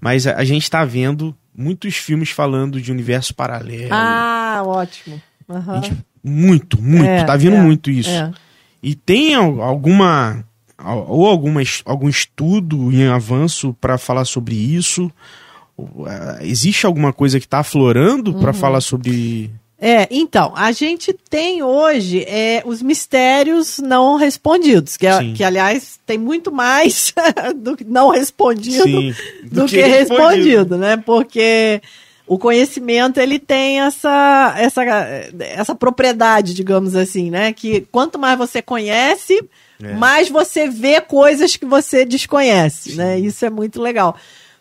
Mas 0.00 0.26
a, 0.26 0.36
a 0.36 0.44
gente 0.44 0.68
tá 0.70 0.84
vendo 0.84 1.34
muitos 1.56 1.94
filmes 1.96 2.30
falando 2.30 2.80
de 2.80 2.90
universo 2.92 3.34
paralelo. 3.34 3.88
Ah, 3.92 4.62
ótimo. 4.64 5.20
Aham. 5.48 5.82
Gente, 5.82 5.96
muito, 6.22 6.80
muito. 6.82 7.04
É, 7.06 7.24
tá 7.24 7.36
vindo 7.36 7.56
é, 7.56 7.60
muito 7.62 7.90
isso. 7.90 8.10
é. 8.10 8.30
E 8.82 8.94
tem 8.94 9.34
al- 9.34 9.62
alguma 9.62 10.44
al- 10.76 11.06
ou 11.08 11.26
alguma, 11.26 11.62
algum 11.84 12.08
estudo 12.08 12.92
em 12.92 13.06
avanço 13.06 13.74
para 13.80 13.96
falar 13.96 14.24
sobre 14.24 14.54
isso? 14.54 15.10
Ah, 16.06 16.38
Existe 16.42 16.84
alguma 16.86 17.12
coisa 17.12 17.38
que 17.40 17.46
está 17.46 17.60
aflorando 17.60 18.32
Uhum. 18.32 18.40
para 18.40 18.52
falar 18.52 18.80
sobre 18.80 19.50
É, 19.86 20.08
então, 20.10 20.54
a 20.56 20.72
gente 20.72 21.12
tem 21.28 21.62
hoje 21.62 22.24
é, 22.26 22.62
os 22.64 22.80
mistérios 22.80 23.78
não 23.80 24.16
respondidos, 24.16 24.96
que, 24.96 25.06
é- 25.06 25.32
que, 25.34 25.44
aliás, 25.44 26.00
tem 26.06 26.16
muito 26.16 26.50
mais 26.50 27.12
do 27.54 27.76
que 27.76 27.84
não 27.84 28.08
respondido 28.08 28.82
Sim, 28.82 29.14
do, 29.42 29.66
que, 29.66 29.82
respondido, 29.82 30.78
né? 30.78 30.96
Porque 30.96 31.82
o 32.26 32.38
conhecimento, 32.38 33.20
ele 33.20 33.38
tem 33.38 33.82
essa, 33.82 34.54
essa, 34.56 34.82
essa 35.38 35.74
propriedade, 35.74 36.54
digamos 36.54 36.96
assim, 36.96 37.30
né? 37.30 37.52
Que 37.52 37.82
quanto 37.92 38.18
mais 38.18 38.38
você 38.38 38.62
conhece, 38.62 39.38
É. 39.82 39.92
mais 39.92 40.30
você 40.30 40.66
vê 40.66 40.98
coisas 40.98 41.56
que 41.58 41.66
você 41.66 42.06
desconhece, 42.06 42.94
né? 42.96 43.20
Isso 43.20 43.44
é 43.44 43.50
muito 43.50 43.82
legal. 43.82 44.16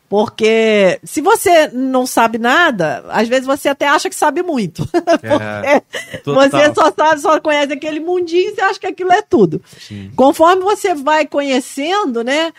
Porque 0.09 0.99
se 1.03 1.21
você 1.21 1.69
não 1.69 2.05
sabe 2.05 2.37
nada, 2.37 3.03
às 3.09 3.27
vezes 3.27 3.47
você 3.47 3.69
até 3.69 3.87
acha 3.87 4.09
que 4.09 4.15
sabe 4.15 4.43
muito. 4.43 4.87
Porque 4.93 6.19
total. 6.23 6.49
você 6.49 6.73
só 6.75 6.93
sabe, 6.95 7.21
só 7.21 7.39
conhece 7.39 7.73
aquele 7.73 7.99
mundinho 7.99 8.51
e 8.51 8.55
você 8.55 8.61
acha 8.61 8.79
que 8.79 8.87
aquilo 8.87 9.11
é 9.11 9.21
tudo. 9.21 9.61
Conforme 10.15 10.61
você 10.61 10.93
vai 10.93 11.25
conhecendo, 11.25 12.23
né? 12.23 12.53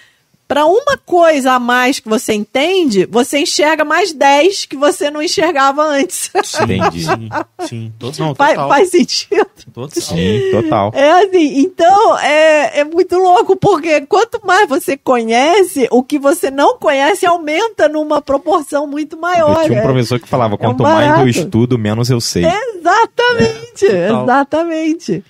Para 0.46 0.66
uma 0.66 0.98
coisa 0.98 1.52
a 1.52 1.58
mais 1.58 1.98
que 1.98 2.08
você 2.08 2.34
entende, 2.34 3.06
você 3.06 3.38
enxerga 3.38 3.84
mais 3.84 4.12
10 4.12 4.66
que 4.66 4.76
você 4.76 5.10
não 5.10 5.22
enxergava 5.22 5.82
antes. 5.82 6.30
Entendi. 6.60 7.04
Sim, 7.04 7.28
sim. 7.66 7.92
Tot- 7.98 8.18
não, 8.18 8.34
faz, 8.34 8.54
total. 8.54 8.68
faz 8.68 8.90
sentido. 8.90 9.46
Total. 9.72 10.02
Sim, 10.02 10.40
total. 10.50 10.92
É 10.94 11.10
assim, 11.22 11.58
então 11.60 12.18
é, 12.18 12.80
é 12.80 12.84
muito 12.84 13.16
louco, 13.16 13.56
porque 13.56 14.02
quanto 14.02 14.40
mais 14.44 14.68
você 14.68 14.96
conhece, 14.96 15.88
o 15.90 16.02
que 16.02 16.18
você 16.18 16.50
não 16.50 16.78
conhece 16.78 17.24
aumenta 17.24 17.88
numa 17.88 18.20
proporção 18.20 18.86
muito 18.86 19.16
maior. 19.16 19.60
Eu 19.60 19.64
tinha 19.64 19.78
um 19.78 19.82
é. 19.82 19.86
professor 19.86 20.20
que 20.20 20.28
falava, 20.28 20.54
um 20.54 20.58
quanto 20.58 20.82
mais 20.82 21.20
eu 21.20 21.28
estudo, 21.28 21.78
menos 21.78 22.10
eu 22.10 22.20
sei. 22.20 22.44
Exatamente, 22.44 23.86
total. 23.86 24.22
exatamente. 24.24 25.24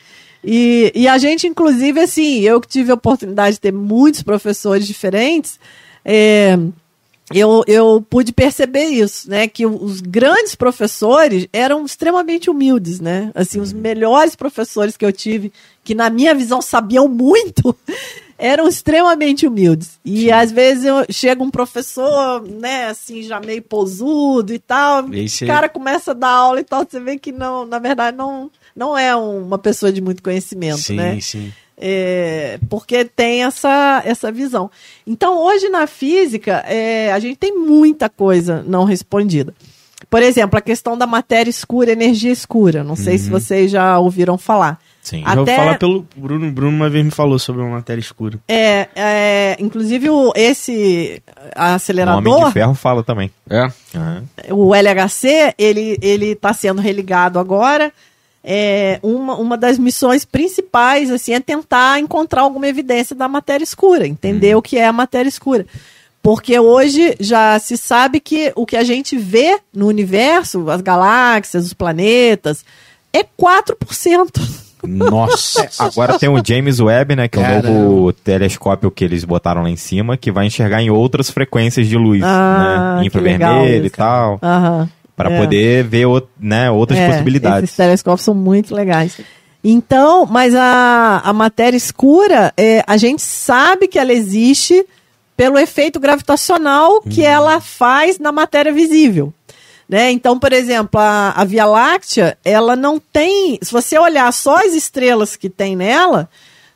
E, 0.44 0.92
e 0.94 1.08
a 1.08 1.16
gente, 1.16 1.46
inclusive, 1.46 2.00
assim, 2.00 2.40
eu 2.40 2.60
que 2.60 2.68
tive 2.68 2.90
a 2.90 2.94
oportunidade 2.94 3.54
de 3.54 3.60
ter 3.60 3.72
muitos 3.72 4.22
professores 4.22 4.86
diferentes, 4.86 5.58
é, 6.04 6.58
eu, 7.32 7.64
eu 7.66 8.04
pude 8.08 8.32
perceber 8.32 8.84
isso, 8.84 9.30
né? 9.30 9.48
Que 9.48 9.64
os 9.64 10.02
grandes 10.02 10.54
professores 10.54 11.48
eram 11.52 11.84
extremamente 11.84 12.50
humildes, 12.50 13.00
né? 13.00 13.30
Assim, 13.34 13.60
os 13.60 13.72
melhores 13.72 14.36
professores 14.36 14.96
que 14.96 15.04
eu 15.04 15.12
tive, 15.12 15.50
que 15.82 15.94
na 15.94 16.10
minha 16.10 16.34
visão 16.34 16.60
sabiam 16.60 17.08
muito, 17.08 17.74
eram 18.36 18.68
extremamente 18.68 19.46
humildes. 19.46 19.98
E 20.04 20.30
às 20.30 20.52
vezes 20.52 20.84
eu, 20.84 21.06
chega 21.08 21.42
um 21.42 21.50
professor, 21.50 22.42
né, 22.42 22.88
assim, 22.88 23.22
já 23.22 23.40
meio 23.40 23.62
posudo 23.62 24.52
e 24.52 24.58
tal, 24.58 25.08
E 25.14 25.26
o 25.44 25.46
cara 25.46 25.68
começa 25.68 26.10
a 26.10 26.14
dar 26.14 26.30
aula 26.30 26.60
e 26.60 26.64
tal, 26.64 26.86
você 26.88 27.00
vê 27.00 27.16
que 27.16 27.32
não, 27.32 27.64
na 27.64 27.78
verdade, 27.78 28.16
não, 28.16 28.50
não 28.74 28.96
é 28.96 29.14
uma 29.14 29.58
pessoa 29.58 29.92
de 29.92 30.00
muito 30.00 30.22
conhecimento, 30.22 30.78
Sim, 30.78 30.96
né? 30.96 31.18
sim. 31.20 31.52
É, 31.76 32.58
porque 32.70 33.04
tem 33.04 33.42
essa, 33.44 34.00
essa 34.04 34.30
visão. 34.30 34.70
Então, 35.06 35.38
hoje 35.44 35.68
na 35.68 35.86
física, 35.88 36.64
é, 36.68 37.12
a 37.12 37.18
gente 37.18 37.36
tem 37.36 37.52
muita 37.58 38.08
coisa 38.08 38.62
não 38.66 38.84
respondida. 38.84 39.52
Por 40.08 40.22
exemplo, 40.22 40.56
a 40.58 40.62
questão 40.62 40.96
da 40.96 41.06
matéria 41.06 41.50
escura, 41.50 41.90
energia 41.90 42.30
escura. 42.30 42.84
Não 42.84 42.94
sei 42.94 43.18
se 43.18 43.28
vocês 43.30 43.70
já 43.70 43.98
ouviram 43.98 44.38
falar. 44.38 44.78
Sim. 45.02 45.22
A- 45.24 45.30
Já 45.30 45.34
vou 45.34 45.42
Até- 45.42 45.56
falar 45.56 45.78
pelo 45.78 46.06
Bruno. 46.16 46.50
Bruno 46.52 46.76
uma 46.76 46.88
vez 46.88 47.04
me 47.04 47.10
falou 47.10 47.38
sobre 47.38 47.62
uma 47.62 47.70
matéria 47.72 48.00
escura. 48.00 48.38
É, 48.46 48.88
é, 48.94 49.56
inclusive, 49.58 50.08
o, 50.10 50.32
esse 50.36 51.20
O 51.36 51.40
Homem 51.40 51.74
acelerador, 51.74 52.46
de 52.46 52.52
Ferro 52.52 52.74
fala 52.74 53.02
também. 53.02 53.30
É? 53.50 53.66
Aham. 53.96 54.24
o 54.50 54.74
LHC, 54.74 55.54
ele 55.58 55.98
ele 56.00 56.26
está 56.32 56.52
sendo 56.52 56.80
religado 56.80 57.38
agora. 57.38 57.92
É, 58.46 58.98
uma, 59.02 59.36
uma 59.36 59.56
das 59.56 59.78
missões 59.78 60.24
principais 60.26 61.10
assim 61.10 61.32
é 61.32 61.40
tentar 61.40 61.98
encontrar 61.98 62.42
alguma 62.42 62.68
evidência 62.68 63.16
da 63.16 63.26
matéria 63.26 63.64
escura, 63.64 64.06
entender 64.06 64.54
o 64.54 64.60
que 64.60 64.76
é 64.76 64.86
a 64.86 64.92
matéria 64.92 65.28
escura. 65.28 65.64
Porque 66.22 66.58
hoje 66.58 67.16
já 67.20 67.58
se 67.58 67.76
sabe 67.76 68.20
que 68.20 68.52
o 68.54 68.64
que 68.66 68.76
a 68.76 68.84
gente 68.84 69.16
vê 69.16 69.58
no 69.74 69.86
universo, 69.86 70.70
as 70.70 70.80
galáxias, 70.80 71.66
os 71.66 71.72
planetas, 71.74 72.64
é 73.12 73.22
4%. 73.22 74.40
Nossa. 74.86 75.68
Agora 75.78 76.18
tem 76.18 76.28
o 76.28 76.42
James 76.44 76.80
Webb, 76.80 77.16
né? 77.16 77.28
Que 77.28 77.38
é 77.38 77.40
o 77.40 77.44
Caramba. 77.44 77.68
novo 77.70 78.12
telescópio 78.12 78.90
que 78.90 79.04
eles 79.04 79.24
botaram 79.24 79.62
lá 79.62 79.70
em 79.70 79.76
cima, 79.76 80.16
que 80.16 80.30
vai 80.30 80.46
enxergar 80.46 80.82
em 80.82 80.90
outras 80.90 81.30
frequências 81.30 81.86
de 81.88 81.96
luz, 81.96 82.22
Ah, 82.22 82.96
né? 83.00 83.06
Infravermelho 83.06 83.86
e 83.86 83.90
tal. 83.90 84.38
Aham. 84.42 84.88
Para 85.16 85.30
É. 85.32 85.40
poder 85.40 85.84
ver 85.84 86.06
né, 86.40 86.70
outras 86.70 86.98
É, 86.98 87.08
possibilidades. 87.08 87.64
Esses 87.64 87.76
telescópios 87.76 88.22
são 88.24 88.34
muito 88.34 88.74
legais. 88.74 89.16
Então, 89.62 90.26
mas 90.26 90.54
a, 90.54 91.22
a 91.24 91.32
matéria 91.32 91.76
escura, 91.76 92.52
é, 92.56 92.82
a 92.86 92.96
gente 92.96 93.22
sabe 93.22 93.88
que 93.88 93.98
ela 93.98 94.12
existe 94.12 94.84
pelo 95.36 95.58
efeito 95.58 95.98
gravitacional 95.98 97.00
que 97.00 97.20
Uhum. 97.22 97.26
ela 97.26 97.60
faz 97.60 98.18
na 98.18 98.30
matéria 98.32 98.72
visível. 98.72 99.32
Né? 99.88 100.10
Então, 100.10 100.38
por 100.38 100.52
exemplo, 100.52 100.98
a, 101.00 101.30
a 101.36 101.44
Via 101.44 101.66
Láctea, 101.66 102.36
ela 102.44 102.74
não 102.74 102.98
tem. 102.98 103.58
Se 103.62 103.70
você 103.72 103.98
olhar 103.98 104.32
só 104.32 104.56
as 104.66 104.74
estrelas 104.74 105.36
que 105.36 105.48
tem 105.50 105.76
nela, 105.76 106.28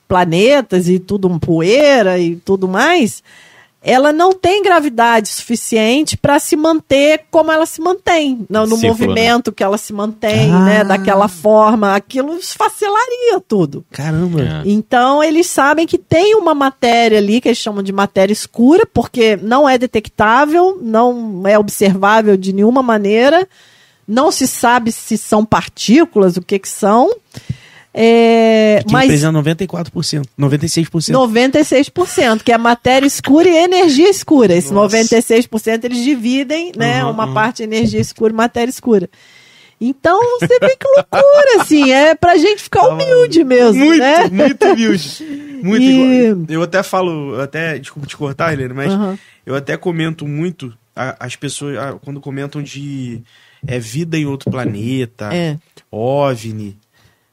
planetas 0.06 0.88
e 0.88 0.98
tudo, 0.98 1.28
um 1.28 1.38
poeira 1.38 2.18
e 2.18 2.36
tudo 2.36 2.66
mais, 2.68 3.22
ela 3.82 4.12
não 4.12 4.32
tem 4.32 4.62
gravidade 4.62 5.28
suficiente 5.28 6.16
para 6.16 6.38
se 6.40 6.56
manter 6.56 7.26
como 7.30 7.52
ela 7.52 7.64
se 7.64 7.80
mantém, 7.80 8.44
no, 8.50 8.66
no 8.66 8.76
Círculo, 8.76 8.88
movimento 8.88 9.52
que 9.52 9.62
ela 9.62 9.78
se 9.78 9.92
mantém, 9.92 10.50
Ah. 10.52 10.64
né, 10.64 10.84
daquela 10.84 11.28
forma, 11.28 11.94
aquilo 11.94 12.36
esfacelaria 12.36 13.40
tudo. 13.46 13.84
Caramba. 13.92 14.42
É. 14.42 14.62
Então 14.64 15.22
eles 15.22 15.46
sabem 15.46 15.86
que 15.86 15.96
tem 15.96 16.34
uma 16.34 16.54
matéria 16.54 17.18
ali 17.18 17.40
que 17.40 17.48
eles 17.48 17.58
chamam 17.58 17.82
de 17.82 17.92
matéria 17.92 18.32
escura, 18.32 18.84
porque 18.84 19.36
não 19.36 19.68
é 19.68 19.78
detectável, 19.78 20.78
não 20.82 21.42
é 21.46 21.58
observável 21.58 22.36
de 22.36 22.52
nenhuma 22.52 22.82
maneira, 22.82 23.48
não 24.06 24.32
se 24.32 24.48
sabe 24.48 24.90
se 24.90 25.16
são 25.16 25.44
partículas, 25.44 26.36
o 26.36 26.42
que 26.42 26.58
que 26.58 26.68
são. 26.68 27.10
É, 28.00 28.80
Que 28.86 28.92
mas 28.92 29.02
representa 29.10 29.38
94%. 29.42 30.24
96%. 30.38 31.10
96%, 31.12 32.42
que 32.44 32.52
é 32.52 32.56
matéria 32.58 33.06
escura 33.06 33.48
e 33.48 33.56
energia 33.56 34.08
escura. 34.08 34.54
Esse 34.54 34.72
Nossa. 34.72 34.96
96% 34.98 35.84
eles 35.84 36.04
dividem, 36.04 36.70
né? 36.76 37.04
Uhum, 37.04 37.10
uma 37.10 37.26
uhum. 37.26 37.34
parte 37.34 37.62
energia 37.64 38.00
escura 38.00 38.32
e 38.32 38.36
matéria 38.36 38.70
escura. 38.70 39.10
Então, 39.80 40.18
você 40.40 40.58
vê 40.60 40.76
que 40.76 40.86
loucura, 40.96 41.60
assim, 41.62 41.90
é 41.92 42.14
pra 42.14 42.36
gente 42.36 42.62
ficar 42.62 42.88
humilde 42.88 43.42
mesmo, 43.44 43.84
Muito, 43.84 44.00
né? 44.00 44.28
muito 44.28 44.64
humilde. 44.66 45.24
Muito 45.62 45.82
E- 45.82 46.26
igual. 46.28 46.46
Eu 46.48 46.62
até 46.62 46.82
falo, 46.82 47.34
eu 47.34 47.40
até, 47.40 47.78
desculpa 47.78 48.06
te 48.08 48.16
cortar, 48.16 48.52
Helena, 48.52 48.74
mas 48.74 48.92
Aham. 48.92 49.18
eu 49.46 49.54
até 49.56 49.76
comento 49.76 50.26
muito 50.26 50.72
a- 50.94 51.16
as 51.20 51.34
pessoas 51.36 51.76
ah, 51.78 51.96
quando 52.04 52.20
comentam 52.20 52.60
de 52.62 53.22
é, 53.66 53.78
vida 53.78 54.16
em 54.18 54.24
outro 54.26 54.50
planeta, 54.50 55.30
É. 55.32 55.56
OVNI. 55.92 56.76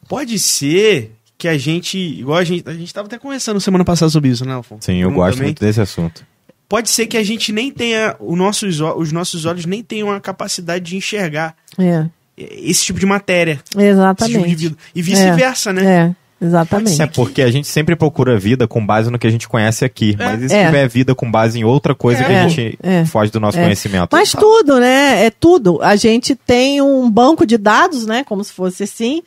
Pode 0.07 0.38
ser 0.40 1.11
que 1.38 1.48
a 1.48 1.57
gente, 1.57 1.98
igual 1.98 2.38
a 2.38 2.44
gente, 2.44 2.68
a 2.68 2.73
gente 2.73 2.94
tava 2.94 3.07
até 3.07 3.18
conversando 3.18 3.60
semana 3.60 3.84
passada 3.84 4.10
sobre 4.10 4.30
isso, 4.30 4.45
né, 4.45 4.53
Alfonso? 4.53 4.86
Sim, 4.86 4.98
eu 4.98 5.10
Bruno 5.10 5.15
gosto 5.23 5.34
também. 5.38 5.48
muito 5.49 5.60
desse 5.60 5.82
assunto. 5.82 6.26
Pode 6.68 6.90
ser 6.90 7.06
que 7.07 7.18
a 7.18 7.23
gente 7.23 7.52
nem 7.52 7.72
tenha, 7.72 8.15
o 8.19 8.36
nossos, 8.36 8.80
os 8.80 9.11
nossos 9.11 9.45
olhos 9.45 9.65
nem 9.65 9.84
tenham 9.84 10.11
a 10.11 10.19
capacidade 10.19 10.84
de 10.86 10.95
enxergar 10.98 11.56
É, 11.77 12.06
esse 12.38 12.84
tipo 12.86 12.99
de 12.99 13.06
matéria, 13.06 13.53
esse 13.53 13.64
tipo 13.69 13.80
de 13.82 13.86
exatamente. 13.88 14.56
vida. 14.56 14.76
E 14.95 15.02
vice-versa, 15.02 15.72
né? 15.72 16.15
É, 16.41 16.45
exatamente. 16.45 16.99
É 17.02 17.06
porque 17.06 17.41
a 17.44 17.52
gente 17.52 17.68
sempre 17.68 17.95
procura 17.95 18.40
vida 18.40 18.68
com 18.68 18.84
base 18.84 19.11
no 19.11 19.19
que 19.19 19.27
a 19.27 19.30
gente 19.30 19.48
conhece 19.48 19.86
aqui. 19.86 20.15
Mas 20.18 20.41
e 20.41 20.49
se 20.49 20.56
É. 20.56 20.65
tiver 20.65 20.88
vida 20.90 21.14
com 21.14 21.30
base 21.30 21.60
em 21.60 21.64
outra 21.64 21.94
coisa 21.94 22.23
que 22.23 22.32
É. 22.32 22.40
a 22.41 22.48
gente 22.48 22.80
É. 22.82 23.06
foge 23.06 23.32
do 23.32 23.40
nosso 23.40 23.60
É. 23.60 23.64
conhecimento? 23.64 24.10
Mas 24.11 24.32
tudo, 24.32 24.80
né? 24.80 25.26
É 25.26 25.30
tudo. 25.30 25.80
A 25.84 25.95
gente 25.95 26.34
tem 26.36 26.82
um 26.82 27.10
banco 27.11 27.45
de 27.45 27.57
dados, 27.57 28.06
né? 28.07 28.23
Como 28.23 28.44
se 28.44 28.52
fosse 28.53 28.84
assim. 28.84 29.22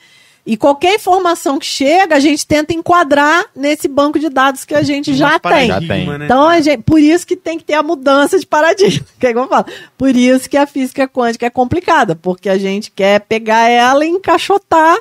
E 0.51 0.57
qualquer 0.57 0.95
informação 0.95 1.59
que 1.59 1.67
chega, 1.67 2.17
a 2.17 2.19
gente 2.19 2.47
tenta 2.47 2.73
enquadrar 2.73 3.45
nesse 3.55 3.87
banco 3.87 4.19
de 4.19 4.31
dados 4.31 4.65
que 4.65 4.75
a 4.75 4.83
gente 4.83 5.13
já 5.13 5.39
tem. 5.39 5.67
Já 5.69 5.79
tem. 5.79 6.07
né? 6.07 6.25
Então, 6.25 6.49
a 6.49 6.59
gente, 6.59 6.83
por 6.85 6.99
isso 6.99 7.27
que 7.27 7.37
tem 7.37 7.59
que 7.59 7.65
ter 7.65 7.75
a 7.75 7.83
mudança 7.83 8.39
de 8.39 8.47
paradigma. 8.47 9.05
Que 9.21 9.27
é 9.27 9.35
como 9.35 9.45
eu 9.45 9.49
falo. 9.51 9.67
Por 9.99 10.17
isso 10.17 10.49
que 10.49 10.57
a 10.57 10.67
física 10.67 11.07
quântica 11.07 11.45
é 11.45 11.51
complicada, 11.51 12.17
porque 12.17 12.49
a 12.49 12.57
gente 12.57 12.91
quer 12.91 13.21
pegar 13.21 13.69
ela 13.69 14.03
e 14.07 14.09
encaixotar 14.09 14.97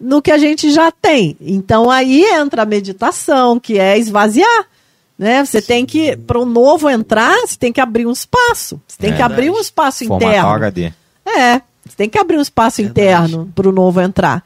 no 0.00 0.22
que 0.22 0.30
a 0.30 0.38
gente 0.38 0.70
já 0.70 0.92
tem. 0.92 1.36
Então, 1.40 1.90
aí 1.90 2.22
entra 2.26 2.62
a 2.62 2.66
meditação, 2.66 3.58
que 3.58 3.76
é 3.76 3.98
esvaziar. 3.98 4.66
Né? 5.18 5.44
Você 5.44 5.60
tem 5.60 5.84
que, 5.84 6.16
para 6.16 6.38
o 6.38 6.44
novo 6.46 6.88
entrar, 6.88 7.34
você 7.44 7.56
tem 7.58 7.72
que 7.72 7.80
abrir 7.80 8.06
um 8.06 8.12
espaço. 8.12 8.80
Você 8.86 8.98
tem 8.98 9.10
É 9.12 9.16
que 9.16 9.22
abrir 9.22 9.50
um 9.50 9.58
espaço 9.58 10.04
Formatar 10.06 10.28
interno. 10.28 10.50
HD. 10.50 10.92
É, 11.26 11.60
você 11.84 11.96
tem 11.96 12.08
que 12.08 12.16
abrir 12.18 12.36
um 12.36 12.42
espaço 12.42 12.80
Verdade. 12.80 13.00
interno 13.32 13.52
para 13.56 13.68
o 13.68 13.72
novo 13.72 14.00
entrar. 14.00 14.44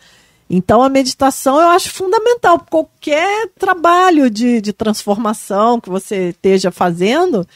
Então, 0.51 0.83
a 0.83 0.89
meditação 0.89 1.61
eu 1.61 1.69
acho 1.69 1.91
fundamental. 1.91 2.59
Qualquer 2.71 3.49
trabalho 3.59 4.31
de, 4.31 4.61
de 4.61 4.73
transformação 4.73 5.81
que 5.81 5.91
você 5.91 6.31
esteja 6.31 6.71
fazendo, 6.71 7.47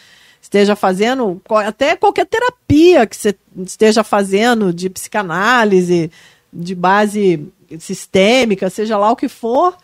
esteja 0.41 0.77
fazendo, 0.77 1.41
até 1.67 1.97
qualquer 1.97 2.27
terapia 2.27 3.07
que 3.07 3.17
você 3.17 3.35
esteja 3.65 4.05
fazendo 4.05 4.73
de 4.73 4.91
psicanálise, 4.91 6.11
de 6.53 6.75
base 6.75 7.49
sistêmica, 7.79 8.69
seja 8.69 8.99
lá 8.99 9.11
o 9.11 9.17
que 9.17 9.29
for, 9.29 9.75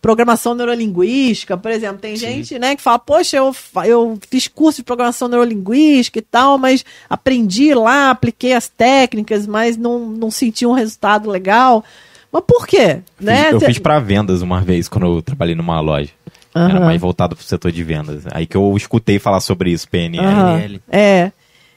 programação 0.00 0.54
neurolinguística, 0.54 1.56
por 1.56 1.70
exemplo, 1.70 1.98
tem 1.98 2.16
gente, 2.16 2.58
né, 2.58 2.76
que 2.76 2.82
fala, 2.82 2.98
poxa, 2.98 3.36
eu, 3.36 3.54
eu 3.84 4.18
fiz 4.28 4.46
curso 4.46 4.78
de 4.78 4.84
programação 4.84 5.28
neurolinguística 5.28 6.18
e 6.18 6.22
tal, 6.22 6.56
mas 6.56 6.84
aprendi 7.10 7.74
lá, 7.74 8.10
apliquei 8.10 8.52
as 8.52 8.68
técnicas, 8.68 9.46
mas 9.46 9.76
não, 9.76 10.00
não 10.00 10.30
senti 10.30 10.64
um 10.64 10.72
resultado 10.72 11.28
legal. 11.28 11.84
Mas 12.32 12.42
por 12.46 12.66
quê? 12.66 13.00
Fiz- 13.16 13.26
né? 13.26 13.52
eu 13.52 13.60
fiz 13.60 13.78
pra 13.78 13.98
vendas 13.98 14.42
uma 14.42 14.60
vez 14.60 14.88
quando 14.88 15.06
eu 15.06 15.22
trabalhei 15.22 15.54
numa 15.54 15.80
loja. 15.80 16.10
Era 16.54 16.76
Aham. 16.76 16.86
mais 16.86 17.00
voltado 17.00 17.36
pro 17.36 17.44
setor 17.44 17.70
de 17.70 17.82
vendas. 17.84 18.24
Aí 18.32 18.46
que 18.46 18.56
eu 18.56 18.76
escutei 18.76 19.18
falar 19.18 19.40
sobre 19.40 19.70
isso, 19.70 19.88
PNL. 19.88 20.24
PNL. 20.26 20.82
É. 20.90 21.32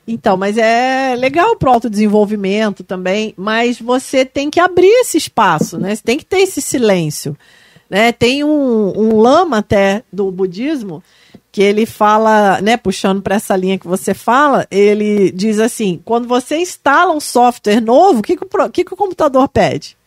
Então, 0.07 0.35
mas 0.35 0.57
é 0.57 1.15
legal 1.15 1.55
pro 1.55 1.71
autodesenvolvimento 1.71 2.83
também, 2.83 3.33
mas 3.37 3.79
você 3.79 4.25
tem 4.25 4.49
que 4.49 4.59
abrir 4.59 4.89
esse 5.01 5.17
espaço, 5.17 5.77
né? 5.77 5.95
Você 5.95 6.01
tem 6.01 6.17
que 6.17 6.25
ter 6.25 6.39
esse 6.39 6.61
silêncio. 6.61 7.37
Né? 7.89 8.11
Tem 8.11 8.43
um, 8.43 8.93
um 8.97 9.17
lama 9.17 9.57
até 9.57 10.03
do 10.11 10.31
budismo 10.31 11.03
que 11.51 11.61
ele 11.61 11.85
fala, 11.85 12.61
né, 12.61 12.77
puxando 12.77 13.21
para 13.21 13.35
essa 13.35 13.55
linha 13.55 13.77
que 13.77 13.87
você 13.87 14.13
fala, 14.13 14.65
ele 14.71 15.31
diz 15.31 15.59
assim: 15.59 16.01
quando 16.03 16.27
você 16.27 16.57
instala 16.57 17.13
um 17.13 17.19
software 17.19 17.81
novo, 17.81 18.19
o 18.19 18.23
que, 18.23 18.37
que, 18.37 18.43
o 18.45 18.69
que 18.69 18.85
que 18.85 18.93
o 18.93 18.97
computador 18.97 19.47
pede? 19.49 19.97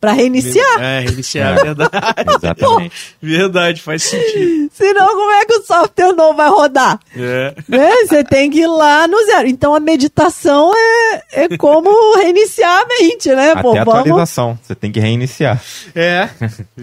Para 0.00 0.12
reiniciar. 0.12 0.80
É, 0.82 1.00
reiniciar, 1.00 1.58
É. 1.58 1.62
verdade. 1.62 1.90
Exatamente. 2.36 2.94
Verdade, 3.20 3.82
faz 3.82 4.02
sentido. 4.04 4.70
Senão, 4.72 5.06
como 5.08 5.30
é 5.32 5.44
que 5.44 5.52
o 5.58 5.62
software 5.62 6.12
novo 6.14 6.34
vai 6.38 6.48
rodar? 6.48 6.98
É. 7.14 7.54
né? 7.68 7.90
Você 8.06 8.24
tem 8.24 8.50
que 8.50 8.60
ir 8.60 8.66
lá 8.66 9.06
no 9.06 9.18
zero. 9.26 9.46
Então 9.46 9.74
a 9.74 9.80
meditação 9.80 10.72
é, 10.74 11.44
é 11.44 11.56
como 11.58 11.90
reiniciar 12.16 12.80
a 12.80 12.86
mente, 12.86 13.28
né? 13.34 13.50
Até 13.52 13.60
Pô, 13.62 13.72
a 13.76 13.84
vamos. 13.84 13.94
atualização. 14.00 14.58
Você 14.62 14.74
tem 14.74 14.90
que 14.90 15.00
reiniciar. 15.00 15.60
É. 15.94 16.26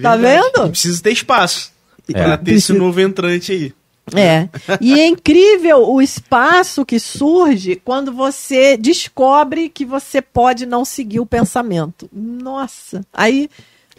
Tá 0.02 0.16
verdade. 0.16 0.22
vendo? 0.22 0.70
Precisa 0.70 1.02
ter 1.02 1.12
espaço. 1.12 1.72
É. 2.14 2.24
Pra 2.24 2.38
ter 2.38 2.52
esse 2.52 2.68
Precisa- 2.68 2.78
novo 2.80 3.02
entrante 3.02 3.52
aí. 3.52 3.74
É. 4.16 4.48
E 4.80 5.00
é 5.00 5.06
incrível 5.08 5.90
o 5.90 6.02
espaço 6.02 6.86
que 6.86 7.00
surge 7.00 7.76
quando 7.76 8.14
você 8.14 8.78
descobre 8.78 9.70
que 9.70 9.86
você 9.86 10.22
pode 10.22 10.66
não 10.66 10.86
seguir 10.86 11.20
o 11.20 11.26
pensamento. 11.26 12.10
Nossa. 12.14 13.02
Aí 13.12 13.50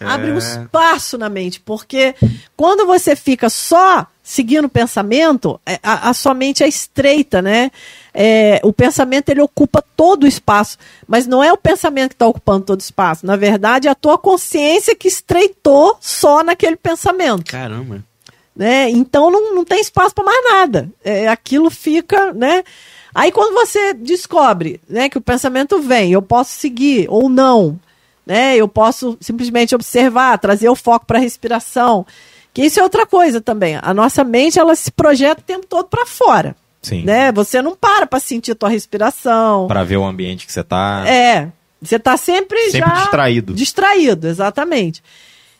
abre 0.00 0.30
um 0.30 0.36
É. 0.36 0.38
espaço 0.38 1.18
na 1.18 1.28
mente, 1.28 1.60
porque 1.60 2.14
quando 2.56 2.86
você 2.86 3.16
fica 3.16 3.50
só 3.50 4.06
seguindo 4.22 4.66
o 4.66 4.68
pensamento, 4.70 5.58
é, 5.66 5.80
a, 5.82 6.10
a 6.10 6.14
sua 6.14 6.34
mente 6.34 6.62
é 6.62 6.68
estreita, 6.68 7.40
né? 7.42 7.70
É, 8.14 8.60
o 8.62 8.72
pensamento 8.72 9.28
ele 9.30 9.40
ocupa 9.40 9.82
todo 9.96 10.24
o 10.24 10.26
espaço, 10.26 10.76
mas 11.06 11.26
não 11.26 11.42
é 11.42 11.52
o 11.52 11.56
pensamento 11.56 12.10
que 12.10 12.14
está 12.14 12.26
ocupando 12.26 12.64
todo 12.66 12.78
o 12.78 12.82
espaço. 12.82 13.24
Na 13.26 13.36
verdade, 13.36 13.88
é 13.88 13.90
a 13.90 13.94
tua 13.94 14.18
consciência 14.18 14.94
que 14.94 15.08
estreitou 15.08 15.96
só 16.00 16.42
naquele 16.44 16.76
pensamento 16.76 17.44
Caramba. 17.50 18.04
Né? 18.58 18.90
Então 18.90 19.30
não, 19.30 19.54
não 19.54 19.64
tem 19.64 19.80
espaço 19.80 20.12
para 20.12 20.24
mais 20.24 20.44
nada. 20.44 20.90
É, 21.04 21.28
aquilo 21.28 21.70
fica, 21.70 22.32
né? 22.32 22.64
Aí 23.14 23.30
quando 23.30 23.54
você 23.54 23.94
descobre, 23.94 24.80
né, 24.88 25.08
que 25.08 25.16
o 25.16 25.20
pensamento 25.20 25.80
vem, 25.80 26.12
eu 26.12 26.20
posso 26.20 26.52
seguir 26.52 27.06
ou 27.08 27.28
não, 27.28 27.78
né? 28.26 28.56
Eu 28.56 28.66
posso 28.66 29.16
simplesmente 29.20 29.74
observar, 29.74 30.38
trazer 30.38 30.68
o 30.68 30.74
foco 30.74 31.06
para 31.06 31.18
a 31.18 31.22
respiração. 31.22 32.04
Que 32.52 32.62
isso 32.64 32.80
é 32.80 32.82
outra 32.82 33.06
coisa 33.06 33.40
também. 33.40 33.78
A 33.80 33.94
nossa 33.94 34.24
mente 34.24 34.58
ela 34.58 34.74
se 34.74 34.90
projeta 34.90 35.40
o 35.40 35.44
tempo 35.44 35.64
todo 35.66 35.86
para 35.86 36.04
fora, 36.04 36.56
Sim. 36.82 37.04
né? 37.04 37.30
Você 37.30 37.62
não 37.62 37.76
para 37.76 38.06
para 38.06 38.18
sentir 38.18 38.56
tua 38.56 38.68
respiração. 38.68 39.68
Pra 39.68 39.84
ver 39.84 39.98
o 39.98 40.04
ambiente 40.04 40.44
que 40.44 40.52
você 40.52 40.64
tá. 40.64 41.04
É, 41.06 41.48
você 41.80 41.98
tá 41.98 42.16
sempre, 42.16 42.58
Sempre 42.70 42.80
já 42.80 42.94
distraído. 43.02 43.54
Distraído, 43.54 44.26
exatamente. 44.26 45.02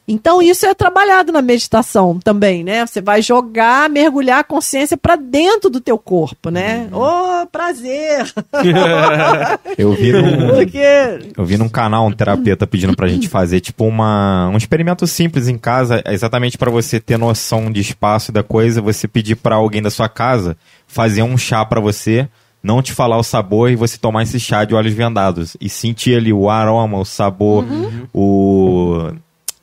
Então 0.09 0.41
isso 0.41 0.65
é 0.65 0.73
trabalhado 0.73 1.31
na 1.31 1.43
meditação 1.43 2.19
também, 2.19 2.65
né? 2.65 2.87
Você 2.87 3.03
vai 3.03 3.21
jogar, 3.21 3.91
mergulhar 3.91 4.39
a 4.39 4.45
consciência 4.45 4.97
para 4.97 5.17
dentro 5.17 5.69
do 5.69 5.81
teu 5.83 5.99
corpo, 5.99 6.49
né? 6.49 6.89
Ô, 6.91 7.47
prazer. 7.47 8.33
Eu 9.77 9.93
vi 9.93 10.13
num, 10.13 10.49
Porque 10.57 11.29
eu 11.37 11.45
vi 11.45 11.59
num 11.59 11.69
canal 11.69 12.07
um 12.07 12.13
terapeuta 12.13 12.67
pedindo 12.67 12.97
pra 12.97 13.07
gente 13.07 13.29
fazer 13.29 13.61
tipo 13.61 13.85
uma, 13.85 14.49
um 14.49 14.57
experimento 14.57 15.07
simples 15.07 15.47
em 15.47 15.59
casa, 15.59 16.03
exatamente 16.07 16.57
pra 16.57 16.71
você 16.71 16.99
ter 16.99 17.19
noção 17.19 17.71
de 17.71 17.81
espaço 17.81 18.31
e 18.31 18.35
da 18.35 18.43
coisa, 18.43 18.81
você 18.81 19.07
pedir 19.07 19.37
pra 19.37 19.57
alguém 19.57 19.83
da 19.83 19.91
sua 19.91 20.09
casa 20.09 20.57
fazer 20.87 21.23
um 21.23 21.37
chá 21.37 21.65
pra 21.65 21.81
você, 21.81 22.29
não 22.63 22.83
te 22.83 22.93
falar 22.93 23.19
o 23.19 23.23
sabor 23.23 23.71
e 23.71 23.77
você 23.77 23.99
tomar 23.99 24.23
esse 24.23 24.41
chá 24.41 24.65
de 24.65 24.75
olhos 24.75 24.95
vendados 24.95 25.57
e 25.61 25.69
sentir 25.69 26.17
ali 26.17 26.33
o 26.33 26.49
aroma, 26.49 26.99
o 26.99 27.05
sabor, 27.05 27.65
o 28.13 29.11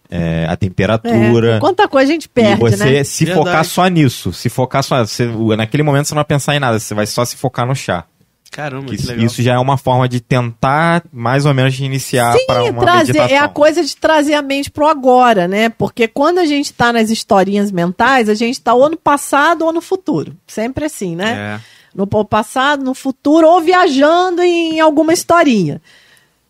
é, 0.10 0.46
a 0.48 0.54
é, 0.54 0.56
temperatura. 0.56 1.60
quanta 1.60 1.88
coisa 1.88 2.12
a 2.12 2.14
gente 2.14 2.30
perde, 2.30 2.54
e 2.54 2.56
você 2.56 2.86
né? 2.86 3.04
se 3.04 3.26
Verdade. 3.26 3.46
focar 3.46 3.66
só 3.66 3.88
nisso, 3.88 4.34
se 4.34 4.50
focar 4.50 4.84
só, 4.84 5.06
você, 5.06 5.26
naquele 5.58 5.84
momento 5.84 6.08
você 6.08 6.14
não 6.16 6.20
vai 6.20 6.26
pensar 6.26 6.56
em 6.56 6.60
nada, 6.60 6.80
você 6.80 6.94
vai 6.94 7.06
só 7.06 7.26
se 7.26 7.36
focar 7.36 7.66
no 7.66 7.76
chá. 7.76 8.06
Caramba, 8.52 8.86
Que 8.86 8.96
que 8.96 9.02
isso, 9.02 9.12
legal. 9.12 9.26
isso 9.26 9.42
já 9.42 9.54
é 9.56 9.58
uma 9.60 9.78
forma 9.78 10.08
de 10.08 10.22
tentar 10.22 11.04
mais 11.12 11.46
ou 11.46 11.54
menos 11.54 11.78
iniciar 11.78 12.32
Sim, 12.32 12.46
para 12.48 12.64
uma 12.64 12.82
trazer, 12.82 13.12
meditação. 13.12 13.36
é 13.36 13.38
a 13.38 13.50
coisa 13.50 13.84
de 13.84 13.98
trazer 13.98 14.34
a 14.34 14.42
mente 14.42 14.72
pro 14.72 14.88
agora, 14.88 15.46
né? 15.46 15.68
Porque 15.68 16.08
quando 16.08 16.38
a 16.38 16.46
gente 16.46 16.72
tá 16.72 16.94
nas 16.94 17.10
historinhas 17.10 17.70
mentais, 17.70 18.30
a 18.30 18.34
gente 18.34 18.62
tá 18.62 18.74
ou 18.74 18.90
no 18.90 18.96
passado 18.96 19.66
ou 19.66 19.74
no 19.74 19.82
futuro. 19.82 20.38
Sempre 20.48 20.86
assim, 20.86 21.18
né? 21.18 21.60
É. 21.60 21.60
no 21.94 22.08
passado, 22.08 22.82
no 22.82 22.94
futuro, 22.94 23.46
ou 23.46 23.60
viajando 23.60 24.42
em 24.42 24.80
alguma 24.80 25.12
historinha. 25.12 25.82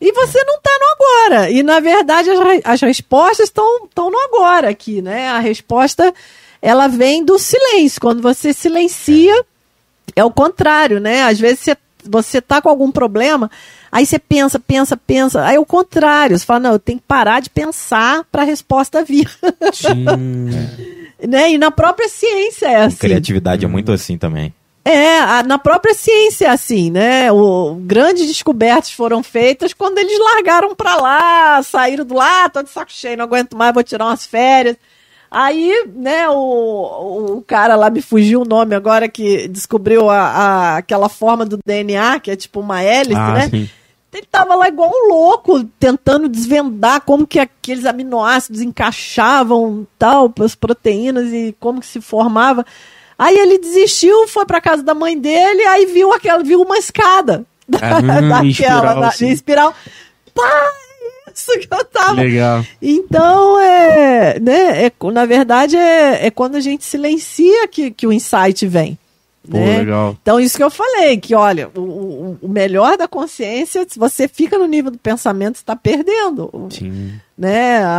E 0.05 0.11
você 0.11 0.43
não 0.43 0.57
está 0.57 0.69
no 0.79 0.85
agora. 0.93 1.49
E, 1.49 1.63
na 1.63 1.79
verdade, 1.79 2.29
as, 2.29 2.39
as 2.63 2.81
respostas 2.81 3.47
estão 3.47 3.89
no 3.97 4.19
agora 4.19 4.69
aqui, 4.69 5.01
né? 5.01 5.29
A 5.29 5.39
resposta, 5.39 6.13
ela 6.61 6.87
vem 6.87 7.25
do 7.25 7.39
silêncio. 7.39 7.99
Quando 7.99 8.21
você 8.21 8.53
silencia, 8.53 9.33
é 10.15 10.23
o 10.23 10.29
contrário, 10.29 10.99
né? 10.99 11.23
Às 11.23 11.39
vezes 11.39 11.61
você, 11.61 11.77
você 12.03 12.39
tá 12.39 12.61
com 12.61 12.69
algum 12.69 12.91
problema, 12.91 13.49
aí 13.91 14.05
você 14.05 14.19
pensa, 14.19 14.59
pensa, 14.59 14.95
pensa. 14.95 15.43
Aí 15.43 15.55
é 15.55 15.59
o 15.59 15.65
contrário. 15.65 16.37
Você 16.37 16.45
fala, 16.45 16.59
não, 16.59 16.73
eu 16.73 16.79
tenho 16.79 16.99
que 16.99 17.05
parar 17.07 17.39
de 17.39 17.49
pensar 17.49 18.23
para 18.31 18.43
a 18.43 18.45
resposta 18.45 19.03
vir. 19.03 19.27
Sim. 19.73 20.05
né? 21.27 21.49
E 21.51 21.57
na 21.57 21.71
própria 21.71 22.07
ciência 22.07 22.67
é 22.67 22.83
assim. 22.83 22.97
Criatividade 22.97 23.65
é 23.65 23.67
muito 23.67 23.91
assim 23.91 24.19
também. 24.19 24.53
É, 24.87 25.17
a- 25.19 25.41
na 25.43 25.57
própria 25.57 25.95
ciência 25.95 26.45
é 26.45 26.49
assim, 26.49 26.91
né? 26.91 27.31
O, 27.31 27.73
grandes 27.81 28.27
descobertas 28.27 28.91
foram 28.91 29.23
feitas 29.23 29.73
quando 29.73 29.97
eles 29.97 30.19
largaram 30.19 30.75
pra 30.75 30.95
lá, 30.95 31.63
saíram 31.63 32.05
do 32.05 32.13
lá, 32.13 32.47
tô 32.49 32.61
de 32.61 32.69
saco 32.69 32.91
cheio, 32.91 33.17
não 33.17 33.25
aguento 33.25 33.57
mais, 33.57 33.73
vou 33.73 33.83
tirar 33.83 34.05
umas 34.05 34.25
férias. 34.27 34.77
Aí, 35.31 35.87
né, 35.95 36.29
o, 36.29 37.37
o 37.37 37.43
cara 37.47 37.75
lá 37.75 37.89
me 37.89 37.99
fugiu 38.01 38.43
o 38.43 38.45
nome 38.45 38.75
agora 38.75 39.09
que 39.09 39.47
descobriu 39.47 40.07
a, 40.09 40.19
a- 40.19 40.77
aquela 40.77 41.09
forma 41.09 41.45
do 41.45 41.57
DNA, 41.65 42.19
que 42.19 42.29
é 42.29 42.35
tipo 42.35 42.59
uma 42.59 42.81
hélice, 42.83 43.19
Ah, 43.19 43.33
né? 43.33 43.49
sim. 43.49 43.69
Ele 44.13 44.27
tava 44.31 44.55
lá 44.55 44.69
igual 44.69 44.89
um 44.93 45.09
louco, 45.09 45.61
tentando 45.77 46.29
desvendar 46.29 47.01
como 47.01 47.27
que 47.27 47.37
aqueles 47.37 47.85
aminoácidos 47.85 48.61
encaixavam, 48.61 49.85
tal, 49.99 50.31
as 50.39 50.55
proteínas 50.55 51.33
e 51.33 51.53
como 51.59 51.81
que 51.81 51.87
se 51.87 51.99
formava. 51.99 52.65
Aí 53.17 53.37
ele 53.37 53.57
desistiu, 53.57 54.27
foi 54.27 54.45
pra 54.45 54.59
casa 54.61 54.83
da 54.83 54.93
mãe 54.93 55.17
dele, 55.17 55.63
aí 55.63 55.85
viu 55.85 56.11
aquela, 56.11 56.43
viu 56.43 56.61
uma 56.61 56.77
escada 56.77 57.45
Ah, 57.81 58.01
daquela, 58.01 58.45
espiral, 58.45 58.99
da, 58.99 59.09
espiral. 59.27 59.73
Pá, 60.33 60.71
isso 61.33 61.51
que 61.59 61.67
eu 61.71 61.85
tava. 61.85 62.21
Legal. 62.21 62.63
Então, 62.81 63.59
é, 63.59 64.39
né, 64.39 64.85
é, 64.85 64.91
na 65.11 65.25
verdade, 65.25 65.75
é, 65.75 66.27
é 66.27 66.31
quando 66.31 66.55
a 66.55 66.59
gente 66.59 66.85
silencia 66.85 67.67
que, 67.67 67.91
que 67.91 68.05
o 68.05 68.13
insight 68.13 68.67
vem. 68.67 68.97
Pô, 69.49 69.57
né? 69.57 69.77
legal. 69.79 70.17
Então, 70.21 70.39
isso 70.39 70.57
que 70.57 70.63
eu 70.63 70.69
falei, 70.71 71.17
que 71.17 71.35
olha, 71.35 71.69
o, 71.75 72.37
o, 72.41 72.47
melhor 72.49 72.97
da 72.97 73.07
consciência, 73.07 73.85
se 73.87 73.99
você 73.99 74.27
fica 74.27 74.57
no 74.57 74.65
nível 74.65 74.89
do 74.91 74.97
pensamento, 74.97 75.57
você 75.57 75.61
está 75.61 75.75
perdendo. 75.75 76.49
Sim. 76.71 77.13
Né? 77.37 77.77
A, 77.83 77.89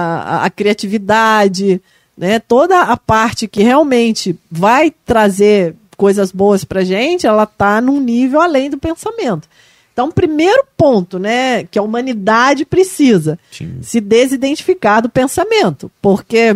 a- 0.40 0.44
a 0.46 0.50
criatividade, 0.50 1.80
né? 2.16 2.38
toda 2.38 2.80
a 2.82 2.96
parte 2.96 3.46
que 3.46 3.62
realmente 3.62 4.38
vai 4.50 4.92
trazer 5.04 5.74
coisas 5.96 6.30
boas 6.30 6.64
pra 6.64 6.84
gente, 6.84 7.26
ela 7.26 7.46
tá 7.46 7.80
num 7.80 8.00
nível 8.00 8.40
além 8.40 8.70
do 8.70 8.78
pensamento. 8.78 9.48
Então, 9.92 10.10
primeiro 10.12 10.62
ponto, 10.76 11.18
né, 11.18 11.64
que 11.64 11.78
a 11.78 11.82
humanidade 11.82 12.66
precisa 12.66 13.38
Sim. 13.50 13.78
se 13.80 13.98
desidentificar 13.98 15.00
do 15.00 15.08
pensamento, 15.08 15.90
porque, 16.02 16.54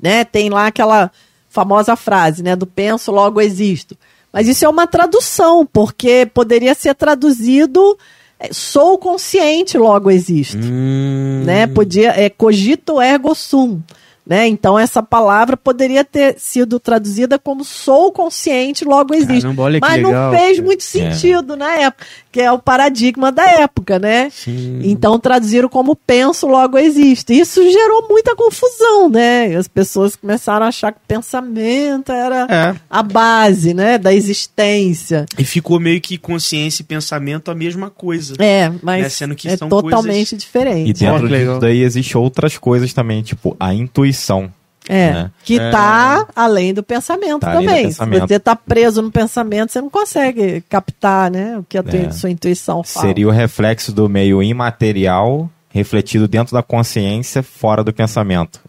né, 0.00 0.24
tem 0.24 0.48
lá 0.48 0.68
aquela 0.68 1.10
famosa 1.50 1.94
frase, 1.96 2.42
né, 2.42 2.56
do 2.56 2.66
penso 2.66 3.12
logo 3.12 3.42
existo. 3.42 3.94
Mas 4.32 4.48
isso 4.48 4.64
é 4.64 4.68
uma 4.70 4.86
tradução, 4.86 5.66
porque 5.70 6.24
poderia 6.32 6.74
ser 6.74 6.94
traduzido 6.94 7.98
é, 8.40 8.52
sou 8.52 8.98
consciente 8.98 9.78
logo 9.78 10.10
existo, 10.10 10.58
Hum. 10.60 11.42
né? 11.44 11.66
Podia 11.68 12.10
é 12.18 12.28
cogito 12.28 13.00
ergo 13.00 13.34
sum. 13.36 13.80
Né? 14.24 14.46
Então, 14.46 14.78
essa 14.78 15.02
palavra 15.02 15.56
poderia 15.56 16.04
ter 16.04 16.36
sido 16.38 16.78
traduzida 16.78 17.40
como 17.40 17.64
sou 17.64 18.12
consciente, 18.12 18.84
logo 18.84 19.12
existe. 19.12 19.42
Caramba, 19.42 19.62
olha 19.64 19.80
que 19.80 19.86
Mas 19.88 19.96
legal, 19.96 20.30
não 20.32 20.38
fez 20.38 20.56
cara. 20.58 20.66
muito 20.66 20.82
sentido 20.84 21.56
na 21.56 21.72
época, 21.74 22.06
que 22.30 22.40
é 22.40 22.52
o 22.52 22.58
paradigma 22.60 23.32
da 23.32 23.44
época, 23.50 23.98
né? 23.98 24.30
Sim. 24.30 24.78
Então 24.84 25.18
traduziram 25.18 25.68
como 25.68 25.96
penso, 25.96 26.46
logo 26.46 26.78
existe. 26.78 27.32
Isso 27.36 27.60
gerou 27.68 28.06
muita 28.08 28.36
confusão, 28.36 29.08
né? 29.10 29.50
E 29.50 29.56
As 29.56 29.66
pessoas 29.66 30.14
começaram 30.14 30.66
a 30.66 30.68
achar 30.68 30.92
que 30.92 30.98
o 30.98 31.08
pensamento 31.08 32.12
era 32.12 32.46
É. 32.48 32.74
a 32.88 33.02
base, 33.02 33.74
né, 33.74 33.98
da 33.98 34.14
existência. 34.14 35.26
E 35.36 35.44
ficou 35.44 35.80
meio 35.80 36.00
que 36.00 36.16
consciência 36.16 36.82
e 36.82 36.84
pensamento 36.86 37.50
a 37.50 37.54
mesma 37.56 37.90
coisa. 37.90 38.34
É, 38.38 38.68
Né, 38.68 38.78
mas 38.82 39.12
sendo 39.14 39.34
que 39.34 39.48
é 39.48 39.56
são 39.56 39.68
totalmente 39.68 40.34
E 40.34 40.38
diferente. 40.38 40.92
dentro 40.92 41.14
Olha 41.16 41.26
que 41.26 41.32
legal. 41.32 41.54
disso 41.54 41.60
daí 41.60 41.82
existem 41.82 42.20
outras 42.20 42.56
coisas 42.56 42.92
também, 42.92 43.20
tipo 43.22 43.56
a 43.58 43.74
intuição. 43.74 44.11
É, 44.88 45.12
né? 45.12 45.30
que 45.44 45.58
tá 45.70 46.26
além 46.34 46.74
do 46.74 46.82
pensamento 46.82 47.38
Tá 47.40 47.52
além 47.52 47.60
do 47.62 47.68
também. 47.68 47.84
pensamento. 47.86 48.20
Se 48.22 48.26
você 48.28 48.40
tá 48.40 48.56
preso 48.56 49.00
no 49.00 49.12
pensamento, 49.12 49.70
você 49.70 49.80
não 49.80 49.88
consegue 49.88 50.60
captar, 50.68 51.30
né, 51.30 51.56
o 51.56 51.62
que 51.68 51.78
a 51.78 51.82
tua- 51.84 52.00
É. 52.00 52.10
sua 52.10 52.30
intuição 52.30 52.82
fala. 52.82 53.06
Seria 53.06 53.28
o 53.28 53.30
reflexo 53.30 53.92
do 53.92 54.08
meio 54.08 54.42
imaterial 54.42 55.48
refletido 55.70 56.26
dentro 56.26 56.52
da 56.52 56.62
consciência, 56.64 57.42
fora 57.44 57.84
do 57.84 57.92
pensamento. 57.92 58.60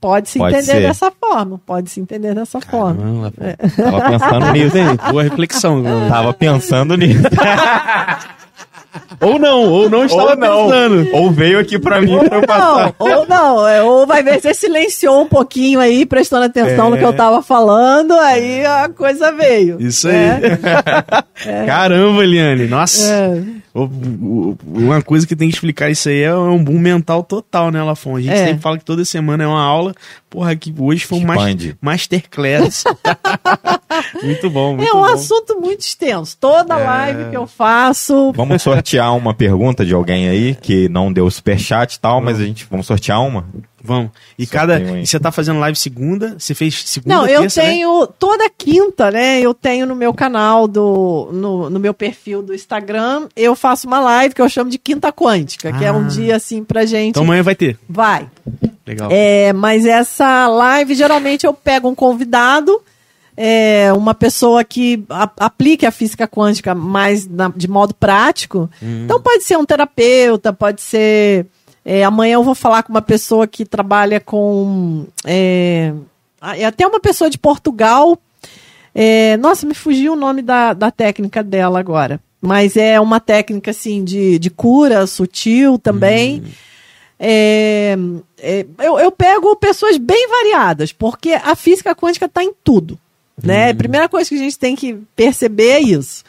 Pode 0.00 0.28
se 0.30 0.38
Pode 0.38 0.54
entender 0.54 0.72
ser. 0.74 0.80
dessa 0.82 1.10
forma, 1.10 1.60
pode 1.66 1.90
se 1.90 1.98
entender 2.00 2.32
dessa 2.36 2.60
forma. 2.60 2.94
Caramba, 3.02 3.32
Tava 3.76 4.10
pensando 4.12 4.46
nisso, 4.54 4.78
hein? 4.78 4.86
Boa 5.10 5.22
reflexão. 5.24 5.82
Tava 6.08 6.32
pensando 6.32 6.96
nisso. 6.96 7.24
ou 9.20 9.38
não, 9.38 9.62
ou 9.64 9.88
não 9.90 10.04
estava 10.04 10.30
Ou 10.30 10.36
não. 10.36 10.64
pensando. 10.68 11.08
Ou 11.14 11.30
veio 11.30 11.58
aqui 11.58 11.78
pra 11.78 12.00
mim 12.00 12.18
pra 12.18 12.36
eu 12.36 12.40
Não, 12.40 12.46
passar. 12.46 12.94
ou 12.98 13.26
não, 13.26 13.66
é, 13.68 13.82
ou 13.82 14.06
vai 14.06 14.22
ver 14.22 14.34
se 14.34 14.42
você 14.42 14.54
silenciou 14.54 15.22
um 15.22 15.28
pouquinho 15.28 15.80
aí, 15.80 16.04
prestando 16.06 16.44
atenção 16.44 16.90
no 16.90 16.96
que 16.98 17.04
eu 17.04 17.12
tava 17.12 17.42
falando, 17.42 18.12
aí 18.14 18.64
a 18.64 18.88
coisa 18.88 19.32
veio. 19.32 19.76
Isso 19.80 20.08
aí. 20.08 20.14
É. 21.46 21.66
Caramba, 21.66 22.24
Eliane. 22.24 22.66
Nossa. 22.66 23.06
É. 23.12 23.40
Uma 23.86 25.02
coisa 25.02 25.26
que 25.26 25.36
tem 25.36 25.48
que 25.48 25.54
explicar 25.54 25.90
isso 25.90 26.08
aí 26.08 26.22
é 26.22 26.34
um 26.34 26.62
boom 26.62 26.78
mental 26.78 27.22
total, 27.22 27.70
né, 27.70 27.82
Lafon? 27.82 28.16
A 28.16 28.20
gente 28.20 28.32
É. 28.34 28.46
sempre 28.46 28.62
fala 28.62 28.78
que 28.78 28.84
toda 28.84 29.04
semana 29.04 29.44
é 29.44 29.46
uma 29.46 29.62
aula. 29.62 29.94
Porra, 30.30 30.54
que 30.56 30.74
hoje 30.78 31.04
foi 31.06 31.18
um 31.18 31.26
mas- 31.26 31.38
Expande. 31.38 31.76
masterclass. 31.80 32.84
muito 34.22 34.50
bom, 34.50 34.76
muito 34.76 34.88
É 34.88 34.92
um 34.92 34.98
bom. 35.00 35.04
assunto 35.04 35.60
muito 35.60 35.80
extenso. 35.80 36.36
Toda 36.38 36.78
É. 36.78 36.84
live 36.84 37.30
que 37.30 37.36
eu 37.36 37.46
faço. 37.46 38.32
Vamos 38.34 38.62
sortear 38.62 39.16
uma 39.16 39.34
pergunta 39.34 39.84
de 39.84 39.94
alguém 39.94 40.28
aí 40.28 40.54
que 40.54 40.88
não 40.88 41.12
deu 41.12 41.30
superchat 41.30 41.94
e 41.94 42.00
tal, 42.00 42.20
mas 42.20 42.38
a 42.40 42.44
gente 42.44 42.66
vamos 42.70 42.86
sortear 42.86 43.20
uma. 43.22 43.46
Vamos. 43.82 44.10
E 44.38 44.44
Só 44.44 44.52
cada. 44.52 44.80
E 44.80 45.06
você 45.06 45.20
tá 45.20 45.30
fazendo 45.30 45.60
live 45.60 45.78
segunda? 45.78 46.34
Você 46.38 46.54
fez 46.54 46.82
segunda? 46.84 47.14
Não, 47.14 47.26
eu 47.26 47.42
terça, 47.42 47.62
né? 47.62 47.68
tenho 47.70 48.06
toda 48.18 48.50
quinta, 48.50 49.10
né? 49.10 49.40
Eu 49.40 49.54
tenho 49.54 49.86
no 49.86 49.94
meu 49.94 50.12
canal 50.12 50.66
do 50.66 51.28
no, 51.32 51.70
no 51.70 51.78
meu 51.78 51.94
perfil 51.94 52.42
do 52.42 52.54
Instagram, 52.54 53.28
eu 53.36 53.54
faço 53.54 53.86
uma 53.86 54.00
live 54.00 54.34
que 54.34 54.42
eu 54.42 54.48
chamo 54.48 54.70
de 54.70 54.78
Quinta 54.78 55.12
Quântica, 55.12 55.72
que 55.72 55.84
é 55.84 55.92
um 55.92 56.04
Ah. 56.06 56.08
dia 56.08 56.36
assim 56.36 56.64
pra 56.64 56.84
gente. 56.84 57.10
Então 57.10 57.22
amanhã 57.22 57.42
vai 57.42 57.54
ter. 57.54 57.78
Vai. 57.88 58.26
Legal. 58.86 59.08
É, 59.12 59.52
mas 59.52 59.84
essa 59.86 60.48
live, 60.48 60.94
geralmente 60.94 61.46
eu 61.46 61.52
pego 61.54 61.88
um 61.88 61.94
convidado, 61.94 62.80
é, 63.36 63.92
uma 63.92 64.14
pessoa 64.14 64.64
que 64.64 65.04
a- 65.08 65.30
aplique 65.38 65.86
a 65.86 65.90
física 65.92 66.26
quântica 66.26 66.74
mais 66.74 67.26
na- 67.28 67.52
de 67.54 67.68
modo 67.68 67.94
prático. 67.94 68.68
Então 68.82 69.20
pode 69.20 69.44
ser 69.44 69.56
um 69.56 69.64
terapeuta, 69.64 70.52
pode 70.52 70.80
ser. 70.80 71.46
É, 71.90 72.04
amanhã 72.04 72.34
eu 72.34 72.42
vou 72.42 72.54
falar 72.54 72.82
com 72.82 72.92
uma 72.92 73.00
pessoa 73.00 73.46
que 73.46 73.64
trabalha 73.64 74.20
com. 74.20 75.06
É, 75.24 75.94
é 76.58 76.66
até 76.66 76.86
uma 76.86 77.00
pessoa 77.00 77.30
de 77.30 77.38
Portugal. 77.38 78.18
É, 78.94 79.38
nossa, 79.38 79.64
me 79.64 79.72
fugiu 79.72 80.12
o 80.12 80.16
nome 80.16 80.42
da, 80.42 80.74
da 80.74 80.90
técnica 80.90 81.42
dela 81.42 81.80
agora. 81.80 82.20
Mas 82.42 82.76
é 82.76 83.00
uma 83.00 83.20
técnica 83.20 83.70
assim 83.70 84.04
de, 84.04 84.38
de 84.38 84.50
cura 84.50 85.06
sutil 85.06 85.78
também. 85.78 86.44
É, 87.18 87.96
é, 88.36 88.66
eu, 88.80 88.98
eu 88.98 89.10
pego 89.10 89.56
pessoas 89.56 89.96
bem 89.96 90.28
variadas, 90.28 90.92
porque 90.92 91.32
a 91.32 91.56
física 91.56 91.96
quântica 91.96 92.26
está 92.26 92.44
em 92.44 92.52
tudo. 92.62 92.98
Né? 93.42 93.70
A 93.70 93.74
primeira 93.74 94.10
coisa 94.10 94.28
que 94.28 94.34
a 94.34 94.38
gente 94.38 94.58
tem 94.58 94.76
que 94.76 94.92
perceber 95.16 95.70
é 95.70 95.80
isso. 95.80 96.22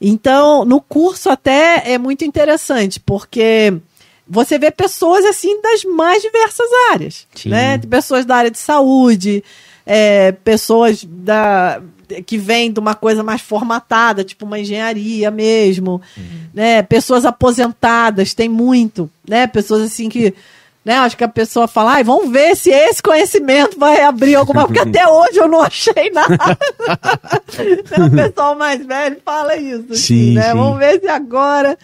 Então, 0.00 0.64
no 0.64 0.80
curso 0.80 1.28
até 1.28 1.92
é 1.92 1.98
muito 1.98 2.24
interessante, 2.24 2.98
porque 2.98 3.74
você 4.28 4.58
vê 4.58 4.70
pessoas 4.70 5.24
assim 5.24 5.60
das 5.60 5.84
mais 5.84 6.22
diversas 6.22 6.66
áreas. 6.92 7.26
Sim. 7.34 7.50
Né? 7.50 7.78
Pessoas 7.78 8.24
da 8.24 8.36
área 8.36 8.50
de 8.50 8.58
saúde, 8.58 9.44
é, 9.86 10.32
pessoas 10.32 11.04
da, 11.04 11.80
que 12.26 12.38
vêm 12.38 12.72
de 12.72 12.80
uma 12.80 12.94
coisa 12.94 13.22
mais 13.22 13.40
formatada, 13.42 14.24
tipo 14.24 14.46
uma 14.46 14.58
engenharia 14.58 15.30
mesmo, 15.30 16.00
né? 16.54 16.82
Pessoas 16.82 17.24
aposentadas, 17.24 18.32
tem 18.34 18.48
muito, 18.48 19.10
né? 19.28 19.46
Pessoas 19.46 19.82
assim 19.82 20.08
que, 20.08 20.32
né? 20.84 20.94
Acho 20.98 21.16
que 21.18 21.24
a 21.24 21.28
pessoa 21.28 21.68
fala, 21.68 21.94
ai, 21.94 22.04
vamos 22.04 22.30
ver 22.30 22.56
se 22.56 22.70
esse 22.70 23.02
conhecimento 23.02 23.78
vai 23.78 24.02
abrir 24.02 24.36
alguma, 24.36 24.64
porque 24.66 24.80
até 24.88 25.06
hoje 25.06 25.36
eu 25.36 25.48
não 25.48 25.60
achei 25.60 26.10
nada. 26.10 26.56
o 28.06 28.10
pessoal 28.10 28.54
mais 28.56 28.84
velho 28.84 29.18
fala 29.24 29.56
isso, 29.56 29.84
assim, 29.90 29.96
Sim, 29.96 30.34
né? 30.34 30.50
sim. 30.50 30.56
Vamos 30.56 30.78
ver 30.78 31.00
se 31.00 31.08
agora 31.08 31.76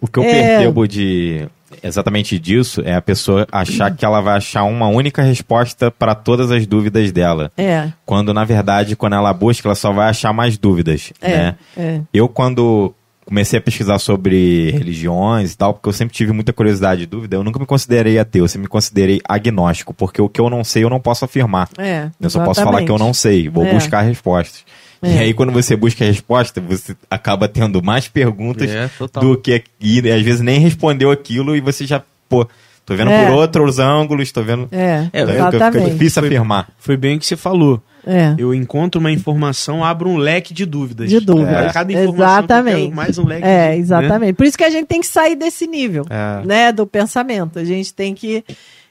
O 0.00 0.06
que 0.08 0.18
eu 0.18 0.24
É. 0.24 0.56
percebo 0.58 0.86
de 0.86 1.48
exatamente 1.82 2.38
disso 2.38 2.82
é 2.84 2.94
a 2.94 3.02
pessoa 3.02 3.46
achar 3.50 3.94
que 3.94 4.04
ela 4.04 4.20
vai 4.20 4.36
achar 4.36 4.64
uma 4.64 4.88
única 4.88 5.22
resposta 5.22 5.90
para 5.90 6.14
todas 6.14 6.50
as 6.50 6.66
dúvidas 6.66 7.10
dela. 7.12 7.50
é, 7.56 7.90
Quando, 8.04 8.32
na 8.34 8.44
verdade, 8.44 8.96
quando 8.96 9.14
ela 9.14 9.32
busca, 9.32 9.68
ela 9.68 9.74
só 9.74 9.92
vai 9.92 10.08
achar 10.08 10.32
mais 10.32 10.56
dúvidas, 10.58 11.12
é, 11.20 11.28
né? 11.36 11.54
é. 11.76 12.00
Eu, 12.12 12.28
quando 12.28 12.94
comecei 13.24 13.58
a 13.58 13.62
pesquisar 13.62 13.98
sobre 13.98 14.70
religiões 14.70 15.52
e 15.52 15.56
tal, 15.56 15.74
porque 15.74 15.88
eu 15.88 15.92
sempre 15.92 16.14
tive 16.14 16.32
muita 16.32 16.52
curiosidade 16.52 17.02
e 17.02 17.06
dúvida, 17.06 17.34
eu 17.34 17.42
nunca 17.42 17.58
me 17.58 17.66
considerei 17.66 18.20
ateu, 18.20 18.44
eu 18.44 18.48
sempre 18.48 18.62
me 18.62 18.68
considerei 18.68 19.20
agnóstico, 19.28 19.92
porque 19.92 20.22
o 20.22 20.28
que 20.28 20.40
eu 20.40 20.48
não 20.48 20.62
sei 20.62 20.84
eu 20.84 20.90
não 20.90 21.00
posso 21.00 21.24
afirmar. 21.24 21.68
É, 21.76 22.08
Eu 22.20 22.30
só 22.30 22.44
posso 22.44 22.62
falar 22.62 22.84
que 22.84 22.90
eu 22.90 22.98
não 22.98 23.12
sei, 23.12 23.48
vou 23.48 23.66
É. 23.66 23.72
buscar 23.74 24.02
respostas. 24.02 24.64
E 25.02 25.08
É. 25.08 25.18
aí, 25.20 25.34
quando 25.34 25.52
você 25.52 25.76
busca 25.76 26.04
a 26.04 26.06
resposta, 26.06 26.60
você 26.60 26.96
acaba 27.10 27.48
tendo 27.48 27.82
mais 27.82 28.08
perguntas 28.08 28.70
É, 28.70 28.90
do 29.20 29.36
que. 29.36 29.62
E 29.80 29.98
às 30.10 30.22
vezes 30.22 30.40
nem 30.40 30.58
respondeu 30.60 31.10
aquilo 31.10 31.54
e 31.56 31.60
você 31.60 31.86
já, 31.86 32.02
pô, 32.28 32.46
tô 32.84 32.94
vendo 32.94 33.10
É. 33.10 33.26
por 33.26 33.34
outros 33.34 33.78
ângulos, 33.78 34.32
tô 34.32 34.42
vendo. 34.42 34.68
É, 34.72 35.08
É, 35.12 35.20
Fica, 35.20 35.26
fica 35.26 35.48
exatamente. 35.56 35.90
difícil 35.92 36.24
afirmar. 36.24 36.68
Foi 36.78 36.96
bem 36.96 37.16
o 37.16 37.18
que 37.20 37.26
você 37.26 37.36
falou. 37.36 37.82
É. 38.08 38.34
Eu 38.38 38.54
encontro 38.54 39.00
uma 39.00 39.10
informação, 39.10 39.84
abro 39.84 40.08
um 40.08 40.16
leque 40.16 40.54
de 40.54 40.64
dúvidas. 40.64 41.10
De 41.10 41.18
dúvidas. 41.18 41.56
Pra 41.64 41.72
Cada 41.72 41.92
informação 41.92 42.38
Exatamente. 42.38 42.94
mais 42.94 43.18
um 43.18 43.26
leque. 43.26 43.44
É, 43.44 43.72
de- 43.74 43.80
exatamente. 43.80 44.32
Por 44.34 44.46
isso 44.46 44.56
que 44.56 44.62
a 44.62 44.70
gente 44.70 44.86
tem 44.86 45.00
que 45.00 45.06
sair 45.08 45.34
desse 45.34 45.66
nível, 45.66 46.06
É. 46.08 46.46
né, 46.46 46.72
do 46.72 46.86
pensamento. 46.86 47.58
A 47.58 47.64
gente 47.64 47.92
tem 47.92 48.14
que 48.14 48.44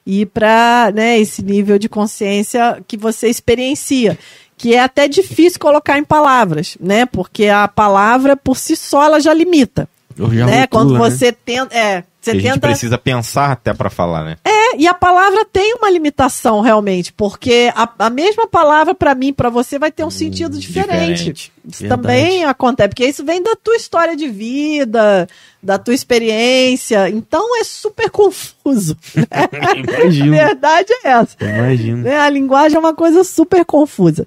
ir 0.05 0.25
para, 0.27 0.91
né, 0.93 1.17
esse 1.17 1.41
nível 1.41 1.79
de 1.79 1.87
consciência 1.87 2.77
que 2.85 2.97
você 2.97 3.27
experiencia, 3.29 4.17
que 4.65 4.73
é 4.73 4.79
até 4.79 5.07
difícil 5.07 5.59
colocar 5.59 5.99
em 5.99 6.03
palavras, 6.03 6.75
né? 6.79 7.05
Porque 7.05 7.45
a 7.49 7.67
palavra 7.67 8.35
por 8.35 8.57
si 8.57 8.75
só 8.75 9.03
ela 9.03 9.19
já 9.19 9.31
limita, 9.31 9.87
já 10.17 10.25
né? 10.27 10.61
rotula, 10.61 10.67
Quando 10.69 10.93
né? 10.93 10.99
você 10.99 11.31
tenta, 11.31 11.75
é, 11.77 12.03
você 12.19 12.31
Que 12.31 12.37
a 12.37 12.41
gente 12.41 12.53
tenta 12.53 12.67
precisa 12.67 12.97
pensar 12.97 13.51
até 13.51 13.75
pra 13.75 13.91
falar, 13.91 14.23
né? 14.23 14.37
é, 14.43 14.75
e 14.77 14.87
a 14.87 14.93
palavra 14.95 15.45
tem 15.45 15.75
uma 15.75 15.87
limitação 15.91 16.61
realmente, 16.61 17.13
porque 17.13 17.71
a, 17.75 17.87
a 17.99 18.09
mesma 18.09 18.47
palavra 18.47 18.95
para 18.95 19.13
mim, 19.13 19.31
para 19.31 19.51
você 19.51 19.77
vai 19.77 19.91
ter 19.91 20.03
um 20.03 20.09
sentido 20.09 20.57
diferente. 20.57 21.15
diferente. 21.15 21.51
Isso 21.69 21.81
Verdade. 21.81 22.01
também 22.01 22.43
acontece, 22.43 22.89
porque 22.89 23.05
isso 23.05 23.23
vem 23.23 23.43
da 23.43 23.55
tua 23.55 23.75
história 23.75 24.15
de 24.15 24.27
vida, 24.27 25.27
da 25.61 25.77
tua 25.77 25.93
experiência, 25.93 27.07
então 27.11 27.61
é 27.61 27.63
super 27.63 28.09
confuso. 28.09 28.97
a 29.29 29.75
Imagino. 29.77 30.31
verdade 30.31 30.91
é 31.03 31.09
essa. 31.09 31.37
Imagino. 31.39 31.97
né? 32.01 32.17
A 32.19 32.29
linguagem 32.31 32.77
é 32.77 32.79
uma 32.79 32.95
coisa 32.95 33.23
super 33.23 33.63
confusa. 33.63 34.25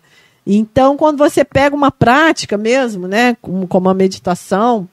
Então, 0.51 0.97
quando 0.97 1.19
você 1.19 1.45
pega 1.45 1.77
uma 1.77 1.91
prática 1.91 2.57
mesmo, 2.57 3.07
né, 3.07 3.37
como, 3.43 3.69
como 3.69 3.91
a 3.91 3.95
meditação, 3.95 4.89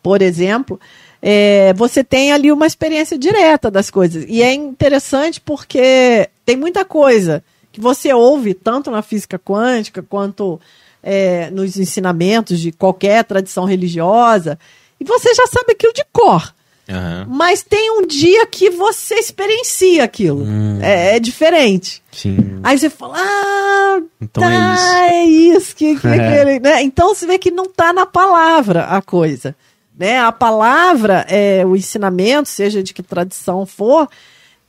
por 0.00 0.22
exemplo, 0.22 0.78
é, 1.20 1.74
você 1.74 2.04
tem 2.04 2.32
ali 2.32 2.52
uma 2.52 2.64
experiência 2.64 3.18
direta 3.18 3.72
das 3.72 3.90
coisas. 3.90 4.24
E 4.28 4.40
é 4.40 4.54
interessante 4.54 5.40
porque 5.40 6.30
tem 6.46 6.56
muita 6.56 6.84
coisa 6.84 7.42
que 7.72 7.80
você 7.80 8.14
ouve, 8.14 8.54
tanto 8.54 8.88
na 8.88 9.02
física 9.02 9.36
quântica 9.36 10.00
quanto 10.00 10.60
é, 11.02 11.50
nos 11.50 11.76
ensinamentos 11.76 12.60
de 12.60 12.70
qualquer 12.70 13.24
tradição 13.24 13.64
religiosa, 13.64 14.56
e 15.00 15.04
você 15.04 15.34
já 15.34 15.46
sabe 15.48 15.72
aquilo 15.72 15.92
de 15.92 16.04
cor. 16.12 16.54
Aham. 16.88 17.26
Mas 17.30 17.62
tem 17.62 17.90
um 17.98 18.06
dia 18.06 18.46
que 18.46 18.68
você 18.70 19.14
experiencia 19.14 20.04
aquilo. 20.04 20.44
É, 20.82 21.16
é 21.16 21.20
diferente. 21.20 22.02
Sim. 22.12 22.60
Aí 22.62 22.78
você 22.78 22.90
fala, 22.90 23.14
ah, 23.18 24.00
Então 24.20 24.42
tá, 24.42 24.52
é 24.52 24.74
isso. 24.74 24.92
é 24.92 25.24
isso 25.24 25.76
que, 25.76 25.98
que 25.98 26.06
É. 26.08 26.10
aquele, 26.42 26.60
né? 26.60 26.82
Então 26.82 27.14
você 27.14 27.26
vê 27.26 27.38
que 27.38 27.50
não 27.50 27.64
tá 27.66 27.92
na 27.92 28.04
palavra 28.04 28.84
a 28.84 29.00
coisa, 29.00 29.56
né? 29.98 30.18
A 30.20 30.30
palavra, 30.30 31.24
é, 31.28 31.64
o 31.64 31.74
ensinamento, 31.74 32.48
seja 32.48 32.82
de 32.82 32.92
que 32.92 33.02
tradição 33.02 33.64
for, 33.64 34.08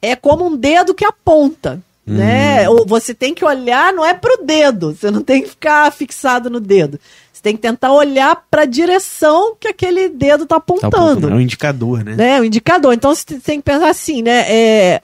é 0.02 0.16
como 0.16 0.46
um 0.46 0.56
dedo 0.56 0.94
que 0.96 1.04
aponta, 1.06 1.82
Hum. 2.08 2.14
né? 2.18 2.70
Ou 2.70 2.86
você 2.86 3.14
tem 3.16 3.34
que 3.34 3.44
olhar, 3.44 3.92
não 3.92 4.06
é 4.06 4.14
pro 4.14 4.38
dedo, 4.46 4.94
você 4.96 5.10
não 5.10 5.22
tem 5.24 5.42
que 5.42 5.50
ficar 5.50 5.92
fixado 5.92 6.50
no 6.52 6.60
dedo. 6.60 7.00
Tem 7.46 7.56
que 7.56 7.62
tentar 7.62 7.94
olhar 7.94 8.44
para 8.50 8.64
a 8.64 8.66
direção 8.66 9.56
que 9.60 9.68
aquele 9.68 10.10
dedo 10.10 10.48
tá 10.48 10.56
Tá 10.56 10.58
apontando 10.58 10.98
apontando. 10.98 11.30
É 11.30 11.36
um 11.36 11.40
indicador, 11.40 12.04
né? 12.04 12.16
né? 12.16 12.42
O 12.42 12.44
indicador. 12.44 12.92
Então 12.92 13.14
você 13.14 13.40
tem 13.40 13.60
que 13.60 13.66
pensar 13.66 13.88
assim, 13.88 14.24
né? 14.24 14.46
É, 14.52 15.02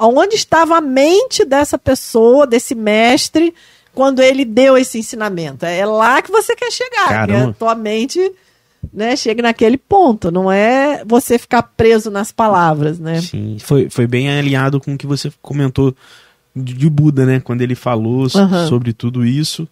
onde 0.00 0.34
estava 0.34 0.76
a 0.76 0.80
mente 0.80 1.44
dessa 1.44 1.78
pessoa, 1.78 2.48
desse 2.48 2.74
mestre, 2.74 3.54
quando 3.94 4.20
ele 4.20 4.44
deu 4.44 4.76
esse 4.76 4.98
ensinamento? 4.98 5.64
É 5.64 5.86
lá 5.86 6.20
que 6.20 6.32
você 6.32 6.56
quer 6.56 6.72
chegar. 6.72 7.10
Caramba. 7.10 7.50
A 7.50 7.52
tua 7.52 7.76
mente 7.76 8.18
né, 8.92 9.14
chegue 9.14 9.40
naquele 9.40 9.78
ponto. 9.78 10.32
Não 10.32 10.50
é 10.50 11.04
você 11.06 11.38
ficar 11.38 11.62
preso 11.62 12.10
nas 12.10 12.32
palavras, 12.32 12.98
né? 12.98 13.20
Sim. 13.20 13.58
Foi, 13.60 13.88
foi 13.88 14.08
bem 14.08 14.28
alinhado 14.36 14.80
com 14.80 14.94
o 14.94 14.98
que 14.98 15.06
você 15.06 15.30
comentou 15.40 15.94
de, 16.56 16.74
de 16.74 16.90
Buda, 16.90 17.24
né? 17.24 17.38
Quando 17.38 17.62
ele 17.62 17.76
falou 17.76 18.26
Aham. 18.34 18.66
sobre 18.66 18.92
tudo 18.92 19.24
isso, 19.24 19.68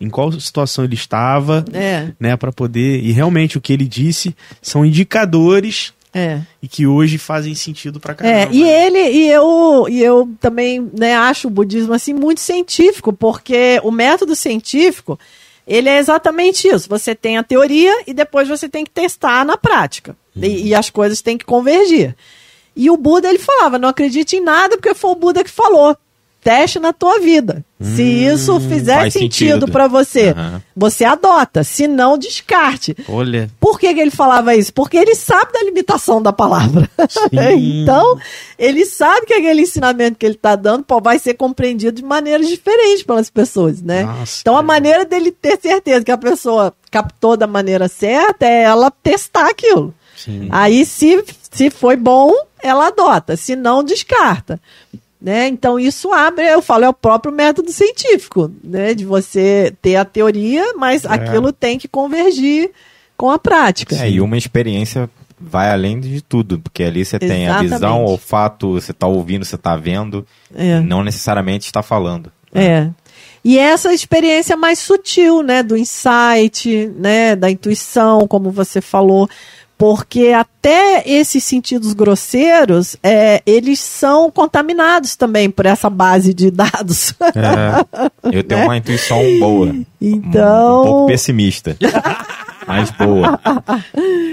em 0.00 0.10
qual 0.10 0.30
situação 0.32 0.84
ele 0.84 0.94
estava, 0.94 1.64
É, 1.72 2.08
né? 2.18 2.36
Para 2.36 2.52
poder. 2.52 3.00
E 3.02 3.12
realmente 3.12 3.56
o 3.56 3.60
que 3.60 3.72
ele 3.72 3.86
disse 3.86 4.34
são 4.60 4.84
indicadores 4.84 5.92
é. 6.12 6.40
e 6.62 6.68
que 6.68 6.86
hoje 6.86 7.18
fazem 7.18 7.54
sentido 7.54 7.98
pra 7.98 8.12
É, 8.12 8.16
caramba. 8.16 8.54
e 8.54 8.62
ele 8.62 8.98
e 9.10 9.30
eu 9.30 9.86
e 9.88 10.02
eu 10.02 10.28
também 10.40 10.90
né, 10.98 11.14
acho 11.16 11.48
o 11.48 11.50
budismo 11.50 11.92
assim 11.92 12.12
muito 12.12 12.40
científico, 12.40 13.12
porque 13.12 13.80
o 13.82 13.90
método 13.90 14.34
científico 14.36 15.18
ele 15.66 15.88
é 15.88 15.98
exatamente 15.98 16.68
isso. 16.68 16.88
Você 16.88 17.14
tem 17.14 17.38
a 17.38 17.42
teoria 17.42 18.02
e 18.06 18.12
depois 18.12 18.46
você 18.48 18.68
tem 18.68 18.84
que 18.84 18.90
testar 18.90 19.44
na 19.46 19.56
prática 19.56 20.14
e, 20.36 20.68
e 20.68 20.74
as 20.74 20.90
coisas 20.90 21.22
têm 21.22 21.38
que 21.38 21.44
convergir. 21.44 22.14
E 22.76 22.90
o 22.90 22.96
Buda 22.96 23.28
ele 23.28 23.38
falava: 23.38 23.78
não 23.78 23.88
acredite 23.88 24.36
em 24.36 24.40
nada 24.42 24.76
porque 24.76 24.94
foi 24.94 25.10
o 25.12 25.16
Buda 25.16 25.42
que 25.44 25.50
falou. 25.50 25.96
Teste 26.44 26.78
na 26.78 26.92
tua 26.92 27.20
vida. 27.20 27.64
Se 27.80 28.02
isso 28.02 28.60
fizer 28.60 29.10
sentido 29.10 29.52
sentido. 29.52 29.68
pra 29.68 29.88
você, 29.88 30.28
Aham. 30.36 30.62
você 30.76 31.04
adota. 31.04 31.64
Se 31.64 31.88
não, 31.88 32.18
descarte. 32.18 32.94
Olha. 33.08 33.50
Por 33.58 33.80
que, 33.80 33.92
que 33.94 34.00
ele 34.00 34.10
falava 34.10 34.54
isso? 34.54 34.72
Porque 34.72 34.96
ele 34.98 35.14
sabe 35.14 35.52
da 35.54 35.62
limitação 35.62 36.20
da 36.20 36.32
palavra. 36.32 36.88
Então, 37.56 38.18
ele 38.58 38.84
sabe 38.84 39.26
que 39.26 39.34
aquele 39.34 39.62
ensinamento 39.62 40.18
que 40.18 40.26
ele 40.26 40.34
está 40.34 40.54
dando 40.54 40.84
pô, 40.84 41.00
vai 41.00 41.18
ser 41.18 41.34
compreendido 41.34 41.92
de 41.92 42.04
maneiras 42.04 42.46
diferentes 42.48 43.02
pelas 43.02 43.30
pessoas, 43.30 43.80
né? 43.82 44.04
Nossa, 44.04 44.38
então, 44.40 44.56
a 44.56 44.62
maneira 44.62 45.04
dele 45.04 45.30
ter 45.30 45.58
certeza 45.60 46.04
que 46.04 46.12
a 46.12 46.18
pessoa 46.18 46.74
captou 46.90 47.36
da 47.36 47.46
maneira 47.46 47.88
certa 47.88 48.46
é 48.46 48.62
ela 48.62 48.90
testar 48.90 49.48
aquilo. 49.48 49.94
Sim. 50.16 50.48
Aí, 50.50 50.84
se, 50.84 51.24
se 51.50 51.70
foi 51.70 51.96
bom, 51.96 52.32
ela 52.62 52.88
adota. 52.88 53.36
Se 53.36 53.56
não, 53.56 53.82
descarta. 53.82 54.60
Né? 55.24 55.48
Então, 55.48 55.80
isso 55.80 56.12
abre, 56.12 56.44
eu 56.44 56.60
falo, 56.60 56.84
é 56.84 56.88
o 56.90 56.92
próprio 56.92 57.32
método 57.32 57.72
científico, 57.72 58.52
né? 58.62 58.92
De 58.92 59.06
você 59.06 59.74
ter 59.80 59.96
a 59.96 60.04
teoria, 60.04 60.74
mas 60.76 61.06
aquilo 61.06 61.50
tem 61.50 61.78
que 61.78 61.88
convergir 61.88 62.70
com 63.16 63.30
a 63.30 63.38
prática. 63.38 63.96
É, 63.96 64.10
e 64.10 64.20
uma 64.20 64.36
experiência 64.36 65.08
vai 65.40 65.70
além 65.70 65.98
de 65.98 66.20
tudo, 66.20 66.58
porque 66.58 66.82
ali 66.82 67.02
você 67.02 67.18
tem 67.18 67.46
a 67.46 67.62
Exatamente. 67.64 67.72
visão, 67.72 68.04
o 68.04 68.10
olfato, 68.10 68.72
você 68.72 68.92
tá 68.92 69.06
ouvindo, 69.06 69.46
você 69.46 69.56
tá 69.56 69.74
vendo, 69.76 70.26
É. 70.54 70.80
não 70.80 71.02
necessariamente 71.02 71.64
está 71.64 71.82
falando. 71.82 72.30
É. 72.54 72.90
E 73.42 73.58
essa 73.58 73.94
experiência 73.94 74.58
mais 74.58 74.78
sutil, 74.78 75.42
né, 75.42 75.62
do 75.62 75.74
insight, 75.74 76.92
né, 76.98 77.34
da 77.34 77.50
intuição, 77.50 78.28
como 78.28 78.50
você 78.50 78.82
falou, 78.82 79.26
porque 79.84 80.28
até 80.28 81.02
esses 81.06 81.44
sentidos 81.44 81.92
grosseiros, 81.92 82.96
é, 83.02 83.42
eles 83.44 83.78
são 83.80 84.30
contaminados 84.30 85.14
também 85.14 85.50
por 85.50 85.66
essa 85.66 85.90
base 85.90 86.32
de 86.32 86.50
dados. 86.50 87.12
Eu 88.32 88.42
tenho 88.42 88.64
uma 88.64 88.78
intuição 88.78 89.18
boa, 89.38 89.66
um, 89.66 89.84
Então, 90.00 90.80
um 90.80 90.84
pouco 90.84 91.06
pessimista, 91.08 91.76
mas 92.66 92.90
boa. 92.92 93.38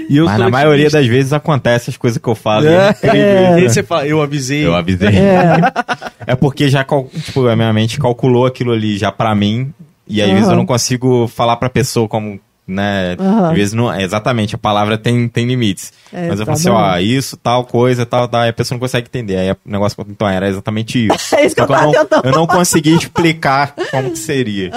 E 0.08 0.16
eu 0.16 0.24
mas 0.24 0.38
na 0.38 0.48
maioria 0.48 0.88
das 0.88 1.06
vezes 1.06 1.34
acontece 1.34 1.90
as 1.90 1.98
coisas 1.98 2.16
que 2.16 2.26
eu 2.26 2.34
falo. 2.34 2.66
É. 2.66 2.86
É. 2.88 2.90
incrível, 2.90 3.20
E 3.20 3.44
aí 3.44 3.62
né? 3.64 3.68
você 3.68 3.82
fala, 3.82 4.06
eu 4.06 4.22
avisei. 4.22 4.64
Eu 4.64 4.74
avisei. 4.74 5.10
É. 5.10 6.34
porque 6.40 6.70
já, 6.70 6.82
tipo, 6.82 7.46
a 7.46 7.54
minha 7.54 7.74
mente 7.74 8.00
calculou 8.00 8.46
aquilo 8.46 8.72
ali 8.72 8.96
já 8.96 9.12
pra 9.12 9.34
mim, 9.34 9.70
e 10.08 10.22
às 10.22 10.30
vezes 10.30 10.48
eu 10.48 10.56
não 10.56 10.64
consigo 10.64 11.28
falar 11.28 11.58
pra 11.58 11.68
pessoa 11.68 12.08
como, 12.08 12.40
né? 12.72 13.16
Aham. 13.18 13.50
Às 13.50 13.54
vezes 13.54 13.72
não, 13.74 13.94
exatamente, 14.00 14.54
a 14.54 14.58
palavra 14.58 14.96
tem, 14.98 15.28
tem 15.28 15.46
limites. 15.46 15.92
É, 16.12 16.28
Mas 16.28 16.40
eu 16.40 16.46
falo 16.46 16.56
assim, 16.58 16.68
ó, 16.70 16.98
isso, 16.98 17.36
tal 17.36 17.64
coisa, 17.64 18.04
tal, 18.06 18.26
tal, 18.26 18.40
aí 18.40 18.48
a 18.50 18.52
pessoa 18.52 18.74
não 18.76 18.80
consegue 18.80 19.06
entender. 19.08 19.36
Aí 19.36 19.50
o 19.52 19.56
negócio, 19.64 20.04
então 20.08 20.28
era 20.28 20.48
exatamente 20.48 21.06
isso. 21.06 21.34
É 21.36 21.44
isso 21.46 21.54
que 21.54 21.60
eu 21.60 21.66
tava 21.66 21.82
não, 21.84 21.92
tentando 21.92 22.26
eu 22.26 22.32
não 22.32 22.46
consegui 22.46 22.94
explicar 22.96 23.74
como 23.90 24.10
que 24.10 24.18
seria. 24.18 24.70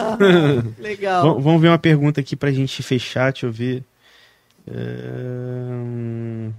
legal. 0.80 1.36
V- 1.36 1.42
Vamos 1.42 1.62
ver 1.62 1.70
uma 1.70 1.78
pergunta 1.80 2.20
aqui 2.22 2.36
pra 2.36 2.52
gente 2.52 2.82
fechar, 2.84 3.32
deixa 3.32 3.46
eu 3.48 3.52
ver. 3.52 3.84
Ahn, 4.70 6.52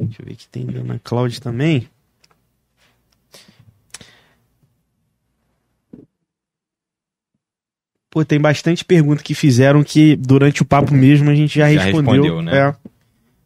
Deixa 0.00 0.22
eu 0.22 0.26
ver 0.26 0.36
que 0.36 0.46
tem 0.48 0.66
Ana 0.76 1.00
Cláudia 1.02 1.40
também. 1.40 1.88
Pô, 8.18 8.24
tem 8.24 8.40
bastante 8.40 8.84
pergunta 8.84 9.22
que 9.22 9.34
fizeram 9.34 9.82
que 9.84 10.16
durante 10.16 10.62
o 10.62 10.64
papo 10.64 10.92
mesmo 10.92 11.30
a 11.30 11.34
gente 11.34 11.58
já, 11.58 11.72
Já 11.72 11.82
respondeu. 11.82 12.22
respondeu, 12.22 12.42
né? 12.42 12.58
É. 12.58 12.74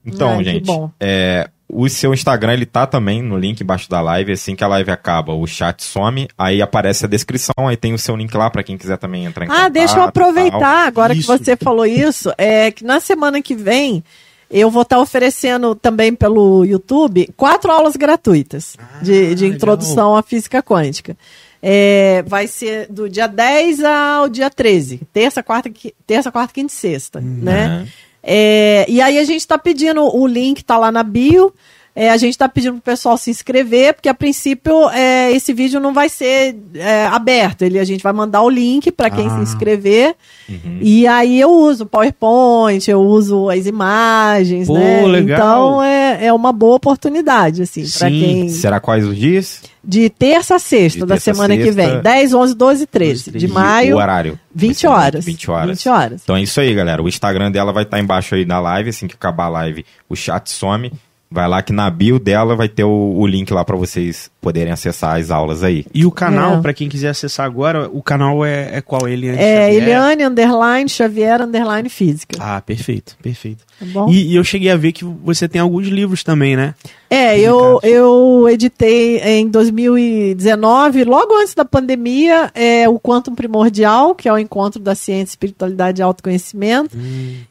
Então, 0.05 0.31
Ai, 0.31 0.39
que 0.39 0.44
gente, 0.44 0.70
é, 0.99 1.49
o 1.69 1.89
seu 1.89 2.12
Instagram, 2.12 2.55
ele 2.55 2.66
tá 2.66 2.86
também 2.86 3.23
no 3.23 3.39
link 3.39 3.61
embaixo 3.61 3.89
da 3.89 4.01
live. 4.01 4.32
Assim 4.32 4.57
que 4.57 4.65
a 4.65 4.66
live 4.69 4.90
acaba, 4.90 5.32
o 5.32 5.47
chat 5.47 5.82
some, 5.85 6.27
aí 6.36 6.61
aparece 6.62 7.05
a 7.05 7.09
descrição, 7.09 7.55
aí 7.69 7.77
tem 7.77 7.93
o 7.94 7.99
seu 7.99 8.16
link 8.16 8.35
lá 8.36 8.49
pra 8.51 8.62
quem 8.62 8.77
quiser 8.78 8.97
também 8.99 9.24
entrar 9.27 9.44
em 9.44 9.49
Ah, 9.49 9.53
contato. 9.55 9.73
deixa 9.73 9.93
eu 9.93 9.97
e 9.97 9.99
tal. 10.01 10.09
aproveitar 10.09 10.86
agora 10.86 11.12
Isso. 11.15 11.20
que 11.32 11.39
você 11.44 11.57
falou 11.57 11.86
isso, 11.86 12.32
é 12.39 12.70
que 12.70 12.82
na 12.85 12.99
semana 12.99 13.40
que 13.43 13.55
vem 13.55 14.03
eu 14.51 14.70
vou 14.70 14.82
estar 14.82 14.99
oferecendo 14.99 15.74
também 15.74 16.15
pelo 16.15 16.65
YouTube 16.65 17.28
quatro 17.36 17.70
aulas 17.70 17.94
gratuitas 17.97 18.77
de, 19.03 19.35
de 19.35 19.44
legal. 19.44 19.57
introdução 19.57 20.16
à 20.16 20.23
física 20.23 20.62
quântica. 20.62 21.16
É, 21.62 22.24
vai 22.26 22.48
ser 22.48 22.89
do 22.90 23.09
dia 23.09 23.28
10 23.28 23.84
ao 23.84 24.28
dia 24.28 24.51
13, 24.51 25.01
terça, 25.12 25.43
quarta, 25.44 25.70
qui- 25.70 25.94
terça, 26.06 26.32
quarta, 26.32 26.52
quinta 26.52 26.72
e 26.72 26.76
sexta, 26.76 27.20
né? 27.20 27.66
Aham. 27.66 27.86
É, 28.24 28.84
e 28.89 29.01
aí 29.01 29.18
a 29.18 29.24
gente 29.24 29.40
está 29.40 29.56
pedindo, 29.59 30.02
o 30.02 30.26
link 30.26 30.62
tá 30.64 30.76
lá 30.78 30.90
na 30.93 31.02
bio. 31.02 31.52
É, 31.94 32.10
a 32.10 32.16
gente 32.16 32.31
está 32.32 32.48
pedindo 32.48 32.73
pro 32.74 32.82
pessoal 32.82 33.19
se 33.19 33.31
inscrever, 33.31 33.94
porque 33.94 34.09
a 34.09 34.14
princípio 34.14 34.89
é, 34.90 35.31
esse 35.32 35.52
vídeo 35.52 35.78
não 35.78 35.93
vai 35.93 36.09
ser 36.09 36.56
é, 36.74 37.06
aberto. 37.06 37.62
Ele, 37.62 37.78
a 37.78 37.85
gente 37.85 38.02
vai 38.02 38.12
mandar 38.14 38.40
o 38.43 38.48
link 38.48 38.90
para 38.90 39.10
quem 39.10 39.27
Ah. 39.27 39.36
se 39.36 39.43
inscrever. 39.43 40.14
Uhum. 40.48 40.78
E 40.81 41.06
aí 41.06 41.39
eu 41.40 41.51
uso 41.51 41.85
o 41.85 41.86
PowerPoint, 41.86 42.90
eu 42.90 43.01
uso 43.01 43.51
as 43.51 43.66
imagens, 43.66 44.66
Pô, 44.69 44.78
né? 44.78 45.06
legal. 45.06 45.36
Então 45.39 45.82
é, 45.82 46.27
é 46.27 46.32
uma 46.32 46.52
boa 46.52 46.77
oportunidade, 46.77 47.62
assim, 47.62 47.82
para 47.82 48.09
Sim. 48.09 48.20
quem. 48.20 48.48
Será 48.48 48.81
quais 48.81 49.06
os 49.06 49.16
dias? 49.16 49.60
De 49.85 50.09
terça 50.09 50.55
a 50.55 50.59
sexta 50.59 51.01
De 51.01 51.06
da 51.06 51.14
terça 51.16 51.35
semana 51.35 51.56
que 51.56 51.64
sexta. 51.73 51.93
vem. 51.94 52.01
10, 52.02 52.35
11, 52.35 52.55
12 52.55 52.82
e 52.85 52.86
13. 52.86 53.31
De 53.32 53.47
E 53.47 53.48
o 53.48 53.52
maio, 53.52 53.97
O 53.97 53.98
horário? 53.98 54.39
20 54.55 54.69
Vai 54.69 54.74
ser 54.74 54.86
horas. 54.86 55.24
20 55.24 55.51
horas. 55.51 55.78
20 55.78 55.89
horas. 55.89 56.20
Então 56.23 56.36
é 56.36 56.43
isso 56.43 56.60
aí, 56.60 56.73
galera. 56.73 57.02
O 57.02 57.09
Instagram 57.09 57.51
dela 57.51 57.73
vai 57.73 57.82
estar 57.82 57.98
embaixo 57.98 58.35
aí 58.35 58.44
na 58.47 58.60
live. 58.60 58.90
Assim 58.90 59.06
que 59.09 59.14
acabar 59.14 59.44
a 59.47 59.48
live, 59.48 59.85
o 60.09 60.14
chat 60.14 60.48
some. 60.51 60.90
Vai 61.32 61.48
lá 61.48 61.62
que 61.62 61.72
na 61.72 61.88
bio 61.90 62.18
dela 62.18 62.54
vai 62.54 62.68
ter 62.68 62.84
o, 62.84 63.14
o 63.16 63.26
link 63.26 63.50
lá 63.52 63.64
pra 63.64 63.76
vocês 63.76 64.30
poderem 64.40 64.72
acessar 64.72 65.18
as 65.18 65.30
aulas 65.30 65.62
aí. 65.64 65.86
E 65.94 66.04
o 66.04 66.10
canal, 66.10 66.59
É. 66.59 66.60
pra 66.60 66.74
quem 66.74 66.88
quiser 66.88 67.09
acessar 67.09 67.46
agora, 67.46 67.88
o 67.92 68.02
canal 68.02 68.44
é, 68.44 68.76
é 68.76 68.80
qual? 68.80 69.09
Eliane 69.09 69.38
É, 69.38 69.64
Xavier? 69.66 69.82
Eliane, 69.82 70.24
underline, 70.24 70.88
Xavier, 70.88 71.40
underline, 71.42 71.88
física. 71.88 72.36
Ah, 72.40 72.60
perfeito, 72.60 73.16
perfeito. 73.22 73.64
Tá? 73.92 74.06
E, 74.09 74.32
e 74.32 74.36
eu 74.36 74.44
cheguei 74.44 74.70
a 74.70 74.76
ver 74.76 74.92
que 74.92 75.04
você 75.04 75.48
tem 75.48 75.60
alguns 75.60 75.86
livros 75.88 76.22
também, 76.24 76.56
né? 76.56 76.74
É, 77.10 77.38
eu, 77.38 77.78
eu 77.82 78.48
editei 78.48 79.18
em 79.18 79.46
2019, 79.46 81.04
logo 81.04 81.34
antes 81.36 81.54
da 81.54 81.64
pandemia, 81.64 82.50
é, 82.54 82.88
o 82.88 82.98
Quantum 82.98 83.34
Primordial, 83.34 84.14
que 84.14 84.28
é 84.28 84.32
o 84.32 84.38
encontro 84.38 84.80
da 84.80 84.94
ciência, 84.94 85.32
espiritualidade 85.32 86.00
e 86.00 86.02
autoconhecimento, 86.02 86.96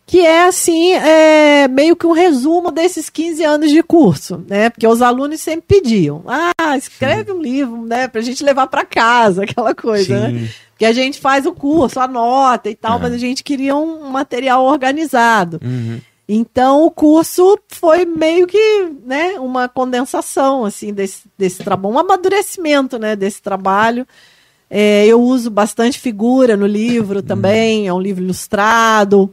que 0.06 0.20
é, 0.26 0.48
assim, 0.48 0.94
é, 0.94 1.68
meio 1.68 1.96
que 1.96 2.08
um 2.08 2.12
resumo 2.12 2.72
desses 2.72 3.10
15 3.10 3.44
anos 3.44 3.70
de 3.72 3.84
curso, 3.84 4.44
né? 4.48 4.70
Porque 4.70 4.88
os 4.88 5.02
alunos 5.02 5.40
sempre 5.42 5.66
pediam, 5.80 6.24
ah, 6.28 6.76
escreve 6.78 7.32
um 7.32 7.42
livro, 7.42 7.86
né, 7.86 8.08
pra 8.08 8.22
gente 8.22 8.44
levar 8.44 8.68
pra 8.68 8.84
casa, 8.86 9.44
aquela 9.50 9.76
coisa, 9.76 10.20
né? 10.30 10.40
Sim. 10.40 10.50
Que 10.78 10.86
a 10.86 10.92
gente 10.94 11.20
faz 11.20 11.46
o 11.46 11.54
curso, 11.54 12.00
anota 12.00 12.68
e 12.68 12.74
tal, 12.76 12.96
Uhum. 12.96 13.02
mas 13.04 13.14
a 13.14 13.18
gente 13.20 13.44
queria 13.44 13.76
um 13.76 14.10
material 14.10 14.66
organizado. 14.66 15.60
Uhum. 15.64 16.00
Então 16.34 16.86
o 16.86 16.90
curso 16.90 17.60
foi 17.68 18.06
meio 18.06 18.48
que, 18.48 18.90
né, 19.04 19.38
uma 19.38 19.68
condensação 19.68 20.64
assim 20.64 20.94
desse, 20.94 21.24
desse 21.38 21.62
trabalho, 21.62 21.94
um 21.94 22.00
amadurecimento, 22.00 22.98
né, 22.98 23.18
desse 23.18 23.42
trabalho. 23.42 24.08
É, 24.70 25.06
eu 25.06 25.22
uso 25.22 25.52
bastante 25.52 26.00
figura 26.00 26.56
no 26.56 26.66
livro 26.66 27.22
também, 27.22 27.86
é 27.86 27.94
um 27.94 28.00
livro 28.00 28.24
ilustrado. 28.24 29.30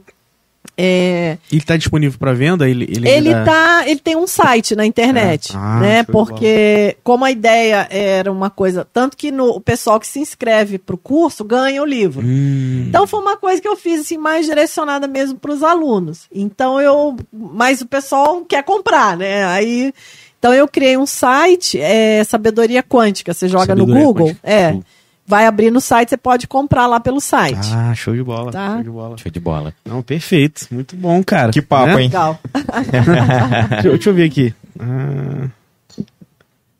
É, 0.81 1.37
Ele 1.51 1.61
tá 1.61 1.75
disponível 1.75 2.17
para 2.17 2.31
venda? 2.33 2.69
Ele, 2.69 2.85
ele, 2.85 3.09
ele 3.09 3.29
ainda- 3.33 3.43
tá, 3.43 3.83
ele 3.85 3.99
tem 3.99 4.15
um 4.15 4.25
site 4.27 4.75
na 4.77 4.85
internet, 4.85 5.51
É. 5.53 5.57
Ah, 5.57 5.79
né? 5.81 6.03
Porque 6.03 6.95
como 7.03 7.25
a 7.25 7.31
ideia 7.31 7.85
era 7.89 8.31
uma 8.31 8.49
coisa, 8.49 8.87
tanto 8.93 9.17
que 9.17 9.29
no, 9.29 9.47
o 9.49 9.59
pessoal 9.59 9.99
que 9.99 10.07
se 10.07 10.19
inscreve 10.19 10.77
para 10.77 10.95
o 10.95 10.97
curso 10.97 11.43
ganha 11.43 11.81
o 11.81 11.85
livro. 11.85 12.25
Hum. 12.25 12.85
Então 12.87 13.05
foi 13.05 13.19
uma 13.19 13.35
coisa 13.35 13.61
que 13.61 13.67
eu 13.67 13.75
fiz 13.75 14.01
assim 14.01 14.17
mais 14.17 14.45
direcionada 14.45 15.05
mesmo 15.07 15.37
para 15.37 15.51
os 15.51 15.63
alunos. 15.63 16.27
Então 16.33 16.79
eu, 16.79 17.15
mas 17.33 17.81
o 17.81 17.85
pessoal 17.87 18.43
quer 18.45 18.63
comprar, 18.63 19.17
né? 19.17 19.45
Aí, 19.45 19.93
então 20.39 20.53
eu 20.53 20.65
criei 20.67 20.95
um 20.95 21.05
site, 21.05 21.77
é 21.79 22.23
Sabedoria 22.23 22.81
Quântica. 22.81 23.33
Você 23.33 23.49
joga 23.49 23.75
no 23.75 23.81
Sabedoria 23.81 24.03
Google, 24.05 24.27
Quântica. 24.27 24.39
é, 24.49 24.67
Google. 24.71 24.85
Vai 25.29 25.45
abrir 25.45 25.69
no 25.69 25.79
site, 25.79 26.09
você 26.09 26.17
pode 26.17 26.47
comprar 26.47 26.87
lá 26.87 26.99
pelo 26.99 27.21
site. 27.21 27.69
Ah, 27.71 27.93
show 27.93 28.15
de 28.15 28.23
bola. 28.23 28.51
Tá. 28.51 28.73
Show 28.73 28.83
de 28.83 28.89
bola. 28.89 29.17
Show 29.19 29.31
de 29.31 29.39
bola. 29.39 29.73
Não, 29.85 30.01
perfeito. 30.01 30.65
Muito 30.71 30.95
bom, 30.95 31.23
cara. 31.23 31.51
Que 31.51 31.61
papo, 31.61 31.85
Né? 31.85 31.93
hein? 31.93 32.07
Legal. 32.07 32.39
deixa, 33.69 33.87
eu- 33.87 33.91
deixa 33.93 34.09
eu 34.09 34.13
ver 34.15 34.23
aqui. 34.23 34.53
Ah, 34.79 35.47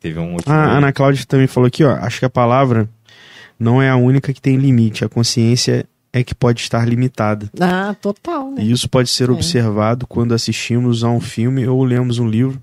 Teve 0.00 0.18
um 0.18 0.32
último. 0.34 0.52
A 0.52 0.64
Ana 0.78 0.92
Cláudia 0.92 1.24
também 1.28 1.46
falou 1.46 1.68
aqui, 1.68 1.84
ó. 1.84 1.92
Acho 1.96 2.18
que 2.18 2.24
a 2.24 2.30
palavra 2.30 2.88
não 3.58 3.80
é 3.80 3.88
a 3.90 3.96
única 3.96 4.32
que 4.32 4.40
tem 4.40 4.56
limite. 4.56 5.04
A 5.04 5.08
consciência 5.08 5.86
é 6.12 6.24
que 6.24 6.34
pode 6.34 6.60
estar 6.60 6.88
limitada. 6.88 7.48
Ah, 7.60 7.94
total, 8.00 8.50
né? 8.50 8.62
E 8.62 8.72
isso 8.72 8.88
pode 8.88 9.08
ser 9.10 9.28
É. 9.28 9.32
observado 9.32 10.06
quando 10.06 10.32
assistimos 10.34 11.04
a 11.04 11.08
um 11.10 11.20
filme 11.20 11.68
ou 11.68 11.84
lemos 11.84 12.18
um 12.18 12.26
livro 12.28 12.60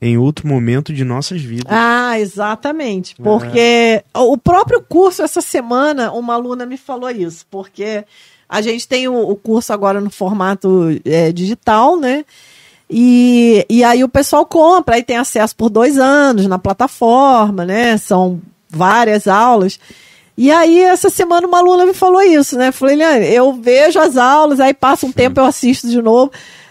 em 0.00 0.16
outro 0.16 0.46
momento 0.46 0.92
de 0.92 1.04
nossas 1.04 1.42
vidas. 1.42 1.66
Ah, 1.68 2.18
exatamente. 2.18 3.16
Porque 3.16 4.02
o 4.14 4.38
próprio 4.38 4.80
curso, 4.80 5.22
essa 5.22 5.40
semana, 5.40 6.12
uma 6.12 6.34
aluna 6.34 6.64
me 6.64 6.76
falou 6.76 7.10
isso. 7.10 7.44
Porque 7.50 8.04
a 8.48 8.60
gente 8.60 8.86
tem 8.86 9.08
o, 9.08 9.34
curso 9.36 9.72
agora 9.72 10.00
no 10.00 10.10
formato 10.10 10.88
é, 11.04 11.32
digital, 11.32 11.98
né? 11.98 12.24
E, 12.88 13.66
e 13.68 13.84
aí 13.84 14.02
o 14.02 14.08
pessoal 14.08 14.46
compra, 14.46 14.94
aí 14.94 15.02
tem 15.02 15.18
acesso 15.18 15.54
por 15.54 15.68
dois 15.68 15.98
anos 15.98 16.46
na 16.46 16.58
plataforma, 16.58 17.64
né? 17.66 17.96
São 17.98 18.40
várias 18.70 19.26
aulas. 19.26 19.78
E 20.36 20.52
aí, 20.52 20.80
essa 20.80 21.10
semana, 21.10 21.48
uma 21.48 21.58
aluna 21.58 21.84
me 21.84 21.92
falou 21.92 22.22
isso, 22.22 22.56
né? 22.56 22.70
Falei, 22.70 23.02
eu 23.36 23.52
vejo 23.54 23.98
as 23.98 24.16
aulas, 24.16 24.60
aí 24.60 24.72
passa 24.72 25.04
um 25.04 25.10
tempo, 25.10 25.40
eu 25.40 25.44
assisto 25.44 25.88
de 25.88 26.00
novo. 26.00 26.30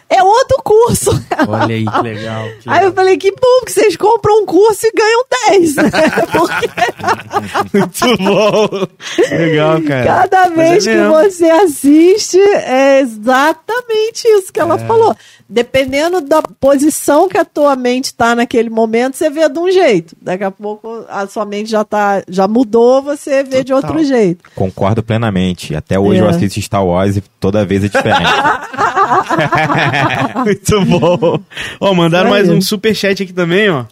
É 0.10 0.24
outro 0.24 0.58
curso. 0.64 1.12
Olha 1.48 1.76
aí, 1.76 1.86
que 1.86 2.02
legal. 2.02 2.46
que 2.62 2.70
Aí 2.70 2.86
eu 2.86 2.94
falei, 2.94 3.18
que 3.18 3.30
bom 3.32 3.66
que 3.66 3.72
vocês 3.74 3.96
compram 3.98 4.42
um 4.42 4.46
curso 4.46 4.86
e 4.88 4.92
ganham 4.92 5.26
10, 5.50 5.76
né? 5.76 5.84
Porque 6.32 7.78
Muito 7.78 8.18
bom. 8.24 8.88
legal, 9.30 9.82
cara. 9.82 10.06
cada 10.06 10.50
Mas 10.50 10.56
vez 10.58 10.88
é 10.88 10.92
que 10.92 10.98
mesmo. 10.98 11.14
você 11.14 11.46
assiste, 11.50 12.40
é 12.40 13.00
exatamente 13.02 14.26
isso 14.28 14.52
que 14.54 14.60
ela 14.60 14.76
É. 14.76 14.86
falou. 14.88 15.16
Dependendo 15.50 16.20
da 16.20 16.42
posição 16.42 17.30
que 17.30 17.38
a 17.38 17.46
tua 17.46 17.74
mente 17.78 18.14
tá 18.14 18.36
naquele 18.36 18.70
momento, 18.70 19.16
você 19.16 19.30
vê 19.30 19.48
de 19.48 19.58
um 19.58 19.72
jeito. 19.72 20.14
Daqui 20.22 20.44
a 20.44 20.52
pouco 20.52 21.06
a 21.08 21.26
sua 21.26 21.46
mente 21.46 21.70
já 21.70 21.86
tá, 21.86 22.22
já 22.28 22.48
mudou, 22.50 23.02
você 23.02 23.44
vê 23.44 23.64
de 23.64 23.72
Total. 23.72 23.90
outro 23.92 24.04
jeito. 24.06 24.44
Concordo 24.54 25.02
plenamente. 25.02 25.74
Até 25.74 25.98
hoje 25.98 26.20
É. 26.20 26.24
eu 26.24 26.28
assisto 26.30 26.62
Star 26.62 26.86
Wars 26.86 27.16
e 27.16 27.24
toda 27.40 27.66
vez 27.66 27.82
é 27.84 27.88
diferente. 27.88 28.24
Muito 30.44 30.86
bom. 30.86 31.40
Ó, 31.80 31.94
mandaram 31.94 32.30
mais 32.30 32.50
um 32.50 32.56
aí. 32.56 32.62
superchat 32.62 33.24
aqui 33.24 33.34
também, 33.34 33.70
ó. 33.70 33.86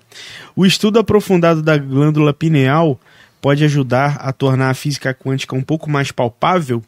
O 0.56 0.66
estudo 0.66 1.00
aprofundado 1.00 1.62
da 1.62 1.78
glândula 1.78 2.34
pineal 2.34 3.00
pode 3.42 3.64
ajudar 3.64 4.18
a 4.20 4.32
tornar 4.32 4.70
a 4.70 4.74
física 4.74 5.14
quântica 5.14 5.56
um 5.56 5.62
pouco 5.62 5.90
mais 5.90 6.12
palpável? 6.12 6.82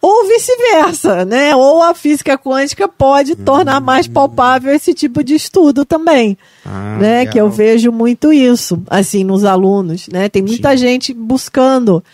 Ou 0.00 0.26
vice-versa, 0.26 1.24
né? 1.24 1.54
Ou 1.54 1.82
a 1.82 1.94
física 1.94 2.36
quântica 2.36 2.86
pode 2.86 3.36
tornar 3.36 3.80
mais 3.80 4.06
palpável 4.06 4.74
esse 4.74 4.92
tipo 4.92 5.24
de 5.24 5.34
estudo 5.34 5.84
também. 5.84 6.36
Ah, 6.64 6.98
né? 7.00 7.18
legal. 7.20 7.32
Que 7.32 7.40
eu 7.40 7.48
vejo 7.48 7.90
muito 7.90 8.32
isso, 8.32 8.82
assim, 8.90 9.24
nos 9.24 9.44
alunos, 9.44 10.08
né? 10.08 10.28
Tem 10.28 10.42
muita 10.42 10.76
gente 10.76 11.14
buscando 11.14 12.04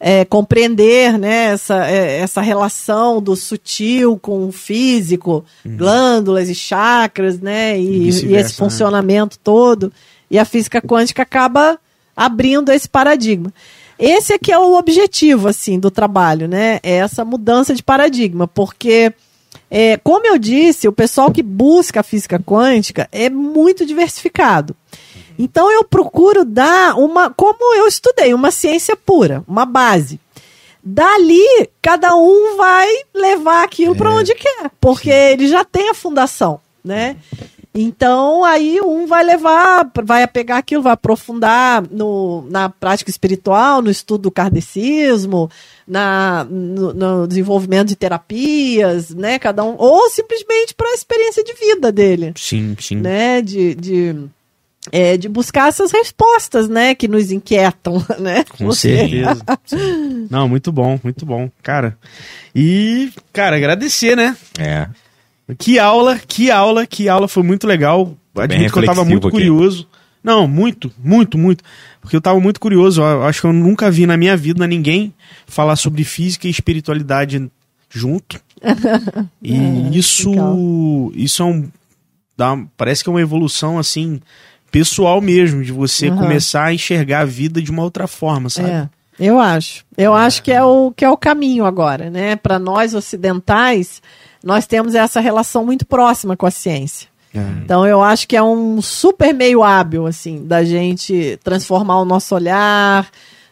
é, 0.00 0.24
compreender, 0.24 1.18
né? 1.18 1.52
Essa, 1.52 1.86
é, 1.86 2.20
essa 2.20 2.40
relação 2.40 3.20
do 3.20 3.36
sutil 3.36 4.18
com 4.18 4.48
o 4.48 4.52
físico, 4.52 5.44
glândulas 5.62 6.48
e 6.48 6.54
chakras, 6.54 7.38
né? 7.38 7.74
Uhum. 7.74 7.80
E 7.80 8.08
E, 8.08 8.32
e 8.32 8.36
esse 8.36 8.54
funcionamento 8.54 9.38
todo. 9.38 9.92
E 10.30 10.38
a 10.38 10.44
física 10.46 10.80
quântica 10.80 11.22
acaba 11.22 11.78
abrindo 12.16 12.72
esse 12.72 12.88
paradigma. 12.88 13.52
Esse 13.98 14.32
é 14.32 14.38
que 14.38 14.50
é 14.50 14.58
o 14.58 14.78
objetivo, 14.78 15.48
assim, 15.48 15.78
do 15.78 15.90
trabalho, 15.90 16.48
né? 16.48 16.80
É 16.82 16.94
essa 16.94 17.22
mudança 17.22 17.74
de 17.74 17.82
paradigma, 17.82 18.48
porque 18.48 19.12
é, 19.70 19.98
como 19.98 20.26
eu 20.26 20.38
disse, 20.38 20.88
o 20.88 20.92
pessoal 20.92 21.30
que 21.30 21.42
busca 21.42 22.00
a 22.00 22.02
física 22.02 22.38
quântica 22.38 23.06
é 23.12 23.28
muito 23.28 23.84
diversificado. 23.84 24.74
Então 25.42 25.72
eu 25.72 25.82
procuro 25.82 26.44
dar 26.44 26.98
uma, 26.98 27.30
como 27.30 27.74
eu 27.74 27.86
estudei, 27.86 28.34
uma 28.34 28.50
ciência 28.50 28.94
pura, 28.94 29.42
uma 29.48 29.64
base. 29.64 30.20
Dali, 30.84 31.68
cada 31.80 32.14
um 32.14 32.58
vai 32.58 32.86
levar 33.14 33.64
aquilo 33.64 33.96
para 33.96 34.12
onde 34.12 34.34
quer, 34.34 34.70
porque 34.78 35.08
ele 35.08 35.48
já 35.48 35.64
tem 35.64 35.88
a 35.88 35.94
fundação, 35.94 36.60
né? 36.84 37.16
Então, 37.72 38.44
aí 38.44 38.80
um 38.82 39.06
vai 39.06 39.24
levar, 39.24 39.90
vai 40.02 40.26
pegar 40.26 40.58
aquilo, 40.58 40.82
vai 40.82 40.92
aprofundar 40.92 41.84
no, 41.90 42.44
na 42.50 42.68
prática 42.68 43.10
espiritual, 43.10 43.80
no 43.80 43.90
estudo 43.90 44.22
do 44.22 44.30
kardecismo, 44.30 45.48
na, 45.86 46.44
no, 46.50 46.92
no 46.92 47.28
desenvolvimento 47.28 47.88
de 47.88 47.96
terapias, 47.96 49.10
né? 49.10 49.38
Cada 49.38 49.64
um, 49.64 49.74
ou 49.78 50.10
simplesmente 50.10 50.74
para 50.74 50.88
a 50.90 50.94
experiência 50.94 51.42
de 51.42 51.54
vida 51.54 51.90
dele, 51.90 52.34
Sim, 52.36 52.76
sim. 52.78 52.96
né? 52.96 53.40
De, 53.40 53.74
de, 53.74 54.16
é, 54.90 55.16
de 55.16 55.28
buscar 55.28 55.68
essas 55.68 55.90
respostas, 55.92 56.68
né? 56.68 56.94
Que 56.94 57.06
nos 57.08 57.30
inquietam, 57.30 58.04
né? 58.18 58.44
Com 58.44 58.66
Porque- 58.66 58.74
certeza. 58.76 59.42
Não, 60.30 60.48
muito 60.48 60.70
bom, 60.72 60.98
muito 61.02 61.26
bom, 61.26 61.50
cara. 61.62 61.96
E, 62.54 63.10
cara, 63.32 63.56
agradecer, 63.56 64.16
né? 64.16 64.36
é. 64.58 64.88
Que 65.58 65.80
aula, 65.80 66.16
que 66.28 66.48
aula, 66.48 66.86
que 66.86 67.08
aula, 67.08 67.26
foi 67.26 67.42
muito 67.42 67.66
legal. 67.66 68.16
Admito 68.36 68.72
que 68.72 68.78
eu 68.78 68.84
tava 68.86 69.04
muito 69.04 69.26
aqui. 69.26 69.36
curioso. 69.36 69.88
Não, 70.22 70.46
muito, 70.46 70.92
muito, 70.96 71.36
muito. 71.36 71.64
Porque 72.00 72.14
eu 72.14 72.20
tava 72.20 72.38
muito 72.38 72.60
curioso. 72.60 73.02
Eu 73.02 73.24
acho 73.24 73.40
que 73.40 73.46
eu 73.48 73.52
nunca 73.52 73.90
vi 73.90 74.06
na 74.06 74.16
minha 74.16 74.36
vida 74.36 74.64
ninguém 74.68 75.12
falar 75.48 75.74
sobre 75.74 76.04
física 76.04 76.46
e 76.46 76.50
espiritualidade 76.50 77.50
junto. 77.88 78.40
E 79.42 79.54
É, 79.56 79.90
isso, 79.96 80.30
legal. 80.30 80.56
isso 81.16 81.42
é 81.42 81.46
um. 81.46 81.68
Dá, 82.36 82.56
parece 82.76 83.02
que 83.02 83.10
é 83.10 83.12
uma 83.12 83.20
evolução 83.20 83.76
assim 83.78 84.20
pessoal 84.70 85.20
mesmo, 85.20 85.62
de 85.62 85.72
você 85.72 86.08
Uhum. 86.10 86.16
começar 86.18 86.64
a 86.64 86.74
enxergar 86.74 87.20
a 87.20 87.24
vida 87.24 87.60
de 87.60 87.70
uma 87.70 87.82
outra 87.82 88.06
forma, 88.06 88.48
sabe? 88.50 88.70
É, 88.70 88.88
eu 89.18 89.38
acho. 89.38 89.84
Eu 89.96 90.14
acho 90.14 90.42
que 90.42 90.52
é 90.52 90.62
o 90.62 90.92
que 90.96 91.04
é 91.04 91.10
o 91.10 91.16
caminho 91.16 91.64
agora, 91.64 92.08
né? 92.10 92.36
Para 92.36 92.58
nós 92.58 92.94
ocidentais, 92.94 94.00
nós 94.42 94.66
temos 94.66 94.94
essa 94.94 95.20
relação 95.20 95.64
muito 95.64 95.84
próxima 95.86 96.36
com 96.36 96.46
a 96.46 96.50
ciência. 96.50 97.08
É. 97.34 97.38
Então 97.64 97.86
eu 97.86 98.02
acho 98.02 98.26
que 98.26 98.36
é 98.36 98.42
um 98.42 98.82
super 98.82 99.32
meio 99.32 99.62
hábil 99.62 100.06
assim 100.06 100.44
da 100.44 100.64
gente 100.64 101.38
transformar 101.44 102.00
o 102.00 102.04
nosso 102.04 102.34
olhar, 102.34 103.06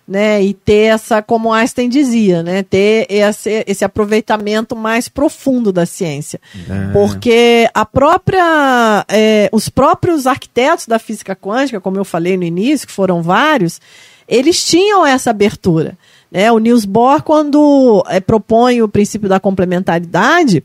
né, 0.08 0.42
e 0.42 0.54
ter 0.54 0.94
essa, 0.94 1.20
como 1.20 1.52
Einstein 1.52 1.88
dizia, 1.88 2.42
né, 2.42 2.62
ter 2.62 3.06
esse, 3.10 3.62
esse 3.66 3.84
aproveitamento 3.84 4.74
mais 4.74 5.06
profundo 5.06 5.70
da 5.70 5.84
ciência, 5.84 6.40
É. 6.68 6.92
porque 6.92 7.68
a 7.74 7.84
própria, 7.84 9.04
é, 9.06 9.50
os 9.52 9.68
próprios 9.68 10.26
arquitetos 10.26 10.86
da 10.86 10.98
física 10.98 11.36
quântica, 11.36 11.78
como 11.80 11.98
eu 11.98 12.04
falei 12.06 12.38
no 12.38 12.44
início, 12.44 12.86
que 12.86 12.92
foram 12.92 13.22
vários, 13.22 13.80
eles 14.26 14.64
tinham 14.64 15.04
essa 15.06 15.30
abertura. 15.30 15.96
Né? 16.30 16.50
O 16.50 16.58
Niels 16.58 16.84
Bohr, 16.86 17.22
quando 17.22 18.02
é, 18.08 18.18
propõe 18.20 18.82
o 18.82 18.88
princípio 18.88 19.28
da 19.28 19.38
complementaridade, 19.38 20.62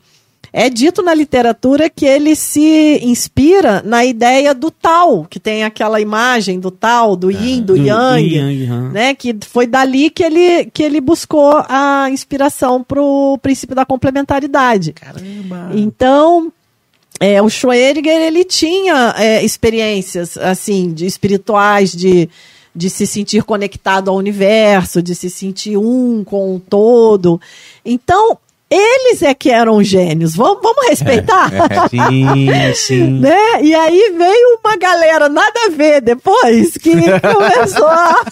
é 0.56 0.70
dito 0.70 1.02
na 1.02 1.12
literatura 1.12 1.90
que 1.90 2.06
ele 2.06 2.36
se 2.36 3.00
inspira 3.02 3.82
na 3.84 4.04
ideia 4.04 4.54
do 4.54 4.70
tal, 4.70 5.24
que 5.24 5.40
tem 5.40 5.64
aquela 5.64 6.00
imagem 6.00 6.60
do 6.60 6.70
tal, 6.70 7.16
do 7.16 7.28
yin, 7.28 7.60
do, 7.60 7.76
yang, 7.76 8.68
né? 8.92 9.16
Que 9.16 9.34
foi 9.44 9.66
dali 9.66 10.10
que 10.10 10.22
ele, 10.22 10.66
que 10.66 10.84
ele 10.84 11.00
buscou 11.00 11.60
a 11.68 12.08
inspiração 12.08 12.84
para 12.84 13.02
o 13.02 13.36
princípio 13.36 13.74
da 13.74 13.84
complementaridade. 13.84 14.92
Caramba. 14.92 15.72
Então, 15.74 16.52
é, 17.18 17.42
o 17.42 17.46
Schrödinger, 17.46 18.22
ele 18.22 18.44
tinha 18.44 19.12
é, 19.18 19.44
experiências, 19.44 20.36
assim, 20.36 20.92
de 20.92 21.04
espirituais, 21.04 21.90
de, 21.90 22.30
de 22.72 22.88
se 22.88 23.08
sentir 23.08 23.42
conectado 23.42 24.08
ao 24.08 24.16
universo, 24.16 25.02
de 25.02 25.16
se 25.16 25.28
sentir 25.28 25.76
um 25.76 26.22
com 26.22 26.54
o 26.54 26.60
todo. 26.60 27.40
Então, 27.84 28.38
eles 28.74 29.22
é 29.22 29.34
que 29.34 29.50
eram 29.50 29.82
gênios. 29.82 30.34
Vamos, 30.34 30.60
vamos 30.62 30.88
respeitar? 30.88 31.50
Sim, 31.90 32.74
sim. 32.74 33.10
né? 33.20 33.62
E 33.62 33.74
aí 33.74 34.14
veio 34.16 34.58
uma 34.62 34.76
galera 34.76 35.28
nada 35.28 35.66
a 35.66 35.70
ver 35.70 36.00
depois 36.00 36.76
que 36.76 36.92
começou 36.92 37.86
a, 37.86 38.24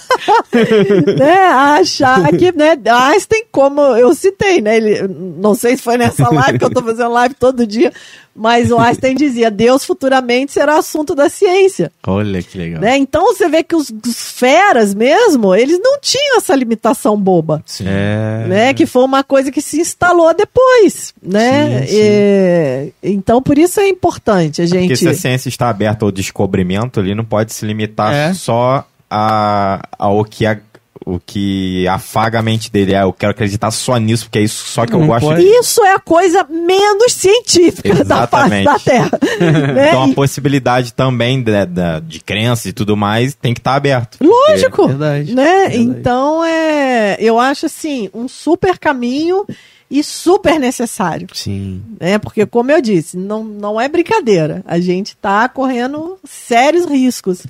né, 1.16 1.34
a 1.34 1.74
achar 1.74 2.30
que, 2.36 2.52
né, 2.52 2.76
Einstein, 2.86 3.44
como 3.50 3.80
eu 3.96 4.14
citei, 4.14 4.60
né, 4.60 4.76
ele, 4.76 5.08
não 5.08 5.54
sei 5.54 5.76
se 5.76 5.82
foi 5.82 5.96
nessa 5.96 6.28
live 6.30 6.58
que 6.58 6.64
eu 6.64 6.70
tô 6.70 6.82
fazendo 6.82 7.10
live 7.12 7.34
todo 7.34 7.66
dia, 7.66 7.92
mas 8.34 8.70
o 8.70 8.78
Einstein 8.78 9.14
dizia, 9.14 9.50
Deus 9.50 9.84
futuramente 9.84 10.52
será 10.52 10.78
assunto 10.78 11.14
da 11.14 11.28
ciência, 11.28 11.92
Olha 12.06 12.42
que 12.42 12.56
legal. 12.56 12.80
né? 12.80 12.96
Então 12.96 13.26
você 13.26 13.48
vê 13.48 13.62
que 13.62 13.76
os, 13.76 13.90
os 13.90 14.32
feras 14.32 14.94
mesmo, 14.94 15.54
eles 15.54 15.78
não 15.82 16.00
tinham 16.00 16.38
essa 16.38 16.54
limitação 16.54 17.16
boba 17.16 17.62
Sim. 17.66 17.84
É. 17.86 18.46
né? 18.48 18.74
Que 18.74 18.86
foi 18.86 19.04
uma 19.04 19.22
coisa 19.22 19.50
que 19.50 19.60
se 19.60 19.80
instalou 19.80 20.31
depois, 20.32 21.12
né? 21.22 21.80
Sim, 21.80 21.86
sim. 21.86 21.96
E- 21.98 22.92
então, 23.02 23.42
por 23.42 23.58
isso 23.58 23.80
é 23.80 23.88
importante 23.88 24.62
a 24.62 24.64
Porque 24.66 24.80
gente. 24.80 24.96
se 24.96 25.08
a 25.08 25.14
ciência 25.14 25.48
está 25.48 25.68
aberta 25.68 26.04
ao 26.04 26.10
descobrimento, 26.12 27.00
ele 27.00 27.14
não 27.14 27.24
pode 27.24 27.52
se 27.52 27.64
limitar 27.66 28.12
É. 28.12 28.34
só 28.34 28.86
a, 29.10 29.82
ao 29.98 30.24
que 30.24 30.46
a- 30.46 30.58
o 31.04 31.18
que 31.18 31.84
afaga 31.88 32.38
a 32.38 32.42
mente 32.42 32.70
dele. 32.70 32.94
É, 32.94 33.02
eu 33.02 33.12
quero 33.12 33.32
acreditar 33.32 33.72
só 33.72 33.96
nisso, 33.96 34.26
porque 34.26 34.38
é 34.38 34.42
isso 34.42 34.64
só 34.68 34.86
que 34.86 34.92
eu 34.94 35.00
Não 35.00 35.08
gosto. 35.08 35.26
pode. 35.26 35.40
de- 35.42 35.48
Isso 35.48 35.82
é 35.84 35.94
a 35.94 35.98
coisa 35.98 36.44
menos 36.48 37.12
científica 37.12 38.04
da 38.04 38.24
face 38.28 38.62
Exatamente. 38.62 38.64
da 38.66 38.78
Terra. 38.78 39.10
né? 39.74 39.88
Então 39.88 40.04
a 40.04 40.08
E- 40.08 40.14
possibilidade 40.14 40.94
também 40.94 41.42
de, 41.42 41.50
de, 41.66 42.00
de 42.06 42.20
crenças 42.20 42.66
e 42.66 42.72
tudo 42.72 42.96
mais 42.96 43.34
tem 43.34 43.52
que 43.52 43.58
estar 43.58 43.74
aberto. 43.74 44.18
Lógico, 44.20 44.86
Verdade, 44.86 45.34
né? 45.34 45.44
verdade. 45.68 45.78
Então 45.78 46.44
é, 46.44 47.16
eu 47.18 47.36
acho 47.40 47.66
assim 47.66 48.08
um 48.14 48.28
super 48.28 48.78
caminho 48.78 49.44
e 49.92 50.02
super 50.02 50.58
necessário, 50.58 51.28
Sim. 51.34 51.82
né? 52.00 52.18
Porque 52.18 52.46
como 52.46 52.70
eu 52.72 52.80
disse, 52.80 53.16
não, 53.16 53.44
não 53.44 53.80
é 53.80 53.88
brincadeira. 53.88 54.62
A 54.66 54.80
gente 54.80 55.08
está 55.08 55.46
correndo 55.50 56.18
sérios 56.24 56.86
riscos, 56.86 57.46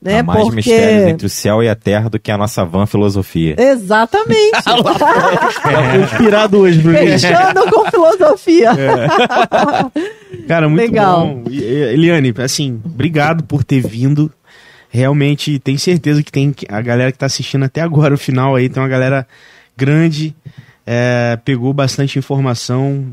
né? 0.00 0.20
Há 0.20 0.22
mais 0.22 0.42
Porque 0.42 0.56
mistérios 0.56 1.08
entre 1.08 1.26
o 1.26 1.30
céu 1.30 1.62
e 1.64 1.68
a 1.68 1.74
terra 1.74 2.08
do 2.08 2.20
que 2.20 2.30
a 2.30 2.38
nossa 2.38 2.64
van 2.64 2.86
filosofia. 2.86 3.56
exatamente. 3.58 4.52
Tá 5.66 5.96
inspirado 5.96 6.58
hoje, 6.58 6.78
Bruno. 6.78 6.98
Fechando 6.98 7.68
com 7.70 7.90
filosofia. 7.90 8.70
Cara, 10.46 10.68
muito 10.68 10.82
Legal. 10.82 11.26
bom. 11.26 11.44
Eliane, 11.50 12.32
assim, 12.38 12.80
obrigado 12.84 13.44
por 13.44 13.64
ter 13.64 13.80
vindo. 13.80 14.30
Realmente, 14.88 15.58
tenho 15.58 15.78
certeza 15.78 16.22
que 16.22 16.30
tem 16.30 16.54
a 16.68 16.80
galera 16.80 17.10
que 17.12 17.18
tá 17.18 17.26
assistindo 17.26 17.64
até 17.64 17.80
agora 17.80 18.14
o 18.14 18.18
final 18.18 18.54
aí, 18.54 18.68
tem 18.68 18.80
uma 18.82 18.88
galera 18.88 19.26
grande, 19.76 20.34
é, 20.86 21.38
pegou 21.44 21.72
bastante 21.72 22.18
informação, 22.18 23.06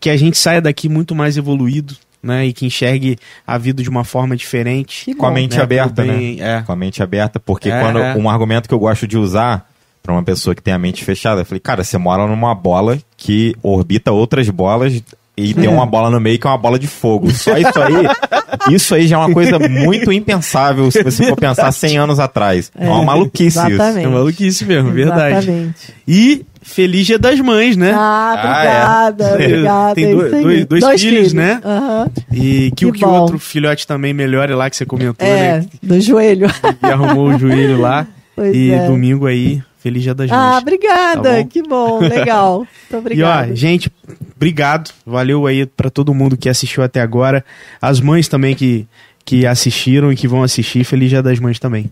que 0.00 0.10
a 0.10 0.16
gente 0.16 0.36
saia 0.36 0.60
daqui 0.60 0.88
muito 0.88 1.14
mais 1.14 1.36
evoluído, 1.36 1.94
né? 2.22 2.46
E 2.46 2.52
que 2.52 2.66
enxergue 2.66 3.18
a 3.46 3.58
vida 3.58 3.82
de 3.82 3.88
uma 3.88 4.04
forma 4.04 4.36
diferente. 4.36 5.04
Que 5.06 5.14
Com 5.14 5.26
a 5.26 5.30
mente 5.30 5.56
né, 5.56 5.62
aberta, 5.62 6.02
bem, 6.02 6.36
né? 6.36 6.58
é. 6.58 6.62
Com 6.62 6.72
a 6.72 6.76
mente 6.76 7.02
aberta, 7.02 7.38
porque 7.40 7.70
É, 7.70 7.80
quando 7.80 7.98
é. 7.98 8.14
um 8.16 8.28
argumento 8.28 8.68
que 8.68 8.74
eu 8.74 8.78
gosto 8.78 9.06
de 9.06 9.16
usar 9.18 9.68
pra 10.02 10.12
uma 10.12 10.22
pessoa 10.22 10.54
que 10.54 10.62
tem 10.62 10.74
a 10.74 10.78
mente 10.78 11.04
fechada, 11.04 11.40
eu 11.40 11.44
falei, 11.44 11.60
cara, 11.60 11.84
você 11.84 11.96
mora 11.98 12.26
numa 12.26 12.54
bola 12.54 12.98
que 13.16 13.54
orbita 13.62 14.10
outras 14.10 14.48
bolas 14.48 15.00
e 15.36 15.54
tem 15.54 15.68
uma 15.68 15.86
bola 15.86 16.10
no 16.10 16.20
meio 16.20 16.38
que 16.38 16.46
é 16.46 16.50
uma 16.50 16.58
bola 16.58 16.78
de 16.78 16.86
fogo. 16.86 17.30
Só 17.30 17.56
isso 17.56 17.80
aí, 17.80 17.94
isso 18.74 18.94
aí 18.94 19.06
já 19.06 19.16
é 19.16 19.18
uma 19.18 19.32
coisa 19.32 19.58
muito 19.58 20.12
impensável 20.12 20.90
se 20.90 21.02
você 21.02 21.24
for 21.26 21.36
pensar 21.36 21.70
100 21.72 21.98
anos 21.98 22.20
atrás. 22.20 22.70
É, 22.78 22.86
uma 22.86 23.02
maluquice 23.02 23.58
exatamente. 23.58 24.06
É 24.06 24.08
maluquice 24.08 24.64
mesmo, 24.64 24.90
verdade. 24.90 25.38
Exatamente. 25.38 25.94
E 26.06 26.44
feliz 26.62 27.06
dia 27.06 27.18
das 27.18 27.38
mães, 27.40 27.76
né? 27.76 27.92
Ah, 27.94 28.34
Ah, 28.36 29.08
obrigada, 29.10 29.24
é. 29.24 29.46
obrigada. 29.46 29.94
Tem 29.94 30.04
é 30.04 30.14
dois- 30.14 30.26
isso 30.26 30.36
aí. 30.48 30.64
dois- 30.64 30.80
dois 30.82 31.00
filhos, 31.02 31.32
né? 31.32 31.60
Aham. 31.64 32.10
E 32.32 32.70
que, 32.76 32.86
o 32.86 32.92
Que 32.92 33.00
que 33.00 33.04
o 33.04 33.08
outro 33.10 33.38
filhote 33.38 33.86
também 33.86 34.12
melhore 34.14 34.54
lá, 34.54 34.70
que 34.70 34.76
você 34.76 34.86
comentou, 34.86 35.26
É, 35.26 35.60
né? 35.60 35.66
do 35.82 36.00
joelho. 36.00 36.48
Que 36.80 36.86
arrumou 36.86 37.28
o 37.28 37.38
joelho 37.38 37.80
lá. 37.80 38.06
Pois 38.34 38.56
e 38.56 38.70
é. 38.70 38.86
domingo 38.86 39.26
aí, 39.26 39.62
feliz 39.78 40.02
dia 40.02 40.14
das 40.14 40.30
mães. 40.30 40.40
Ah, 40.40 40.56
obrigada. 40.58 41.22
Tá 41.34 41.36
bom? 41.42 41.46
que 41.46 41.62
bom, 41.62 41.98
legal. 42.00 42.66
Muito 42.90 43.12
E 43.12 43.22
ó, 43.22 43.28
obrigada. 43.28 43.54
gente, 43.54 43.92
obrigado. 44.34 44.90
Valeu 45.04 45.46
aí 45.46 45.66
pra 45.66 45.90
todo 45.90 46.14
mundo 46.14 46.34
que 46.34 46.48
assistiu 46.48 46.82
até 46.82 47.02
agora. 47.02 47.44
As 47.80 48.00
mães 48.00 48.28
também 48.28 48.54
que, 48.54 48.86
que 49.22 49.46
assistiram 49.46 50.10
e 50.10 50.16
que 50.16 50.26
vão 50.26 50.42
assistir. 50.42 50.82
Feliz 50.82 51.10
Dia 51.10 51.22
das 51.22 51.38
Mães 51.38 51.58
também. 51.58 51.90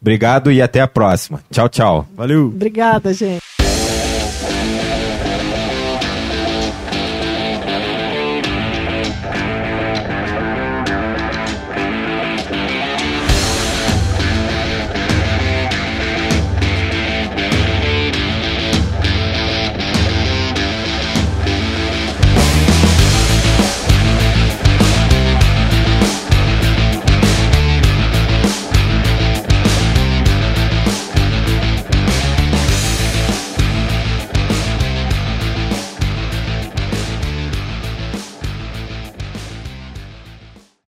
Obrigado 0.00 0.50
e 0.50 0.62
até 0.62 0.80
a 0.80 0.88
próxima. 0.88 1.40
Tchau, 1.50 1.68
tchau. 1.68 2.08
Valeu! 2.16 2.46
Obrigada, 2.46 3.12
gente. 3.12 3.42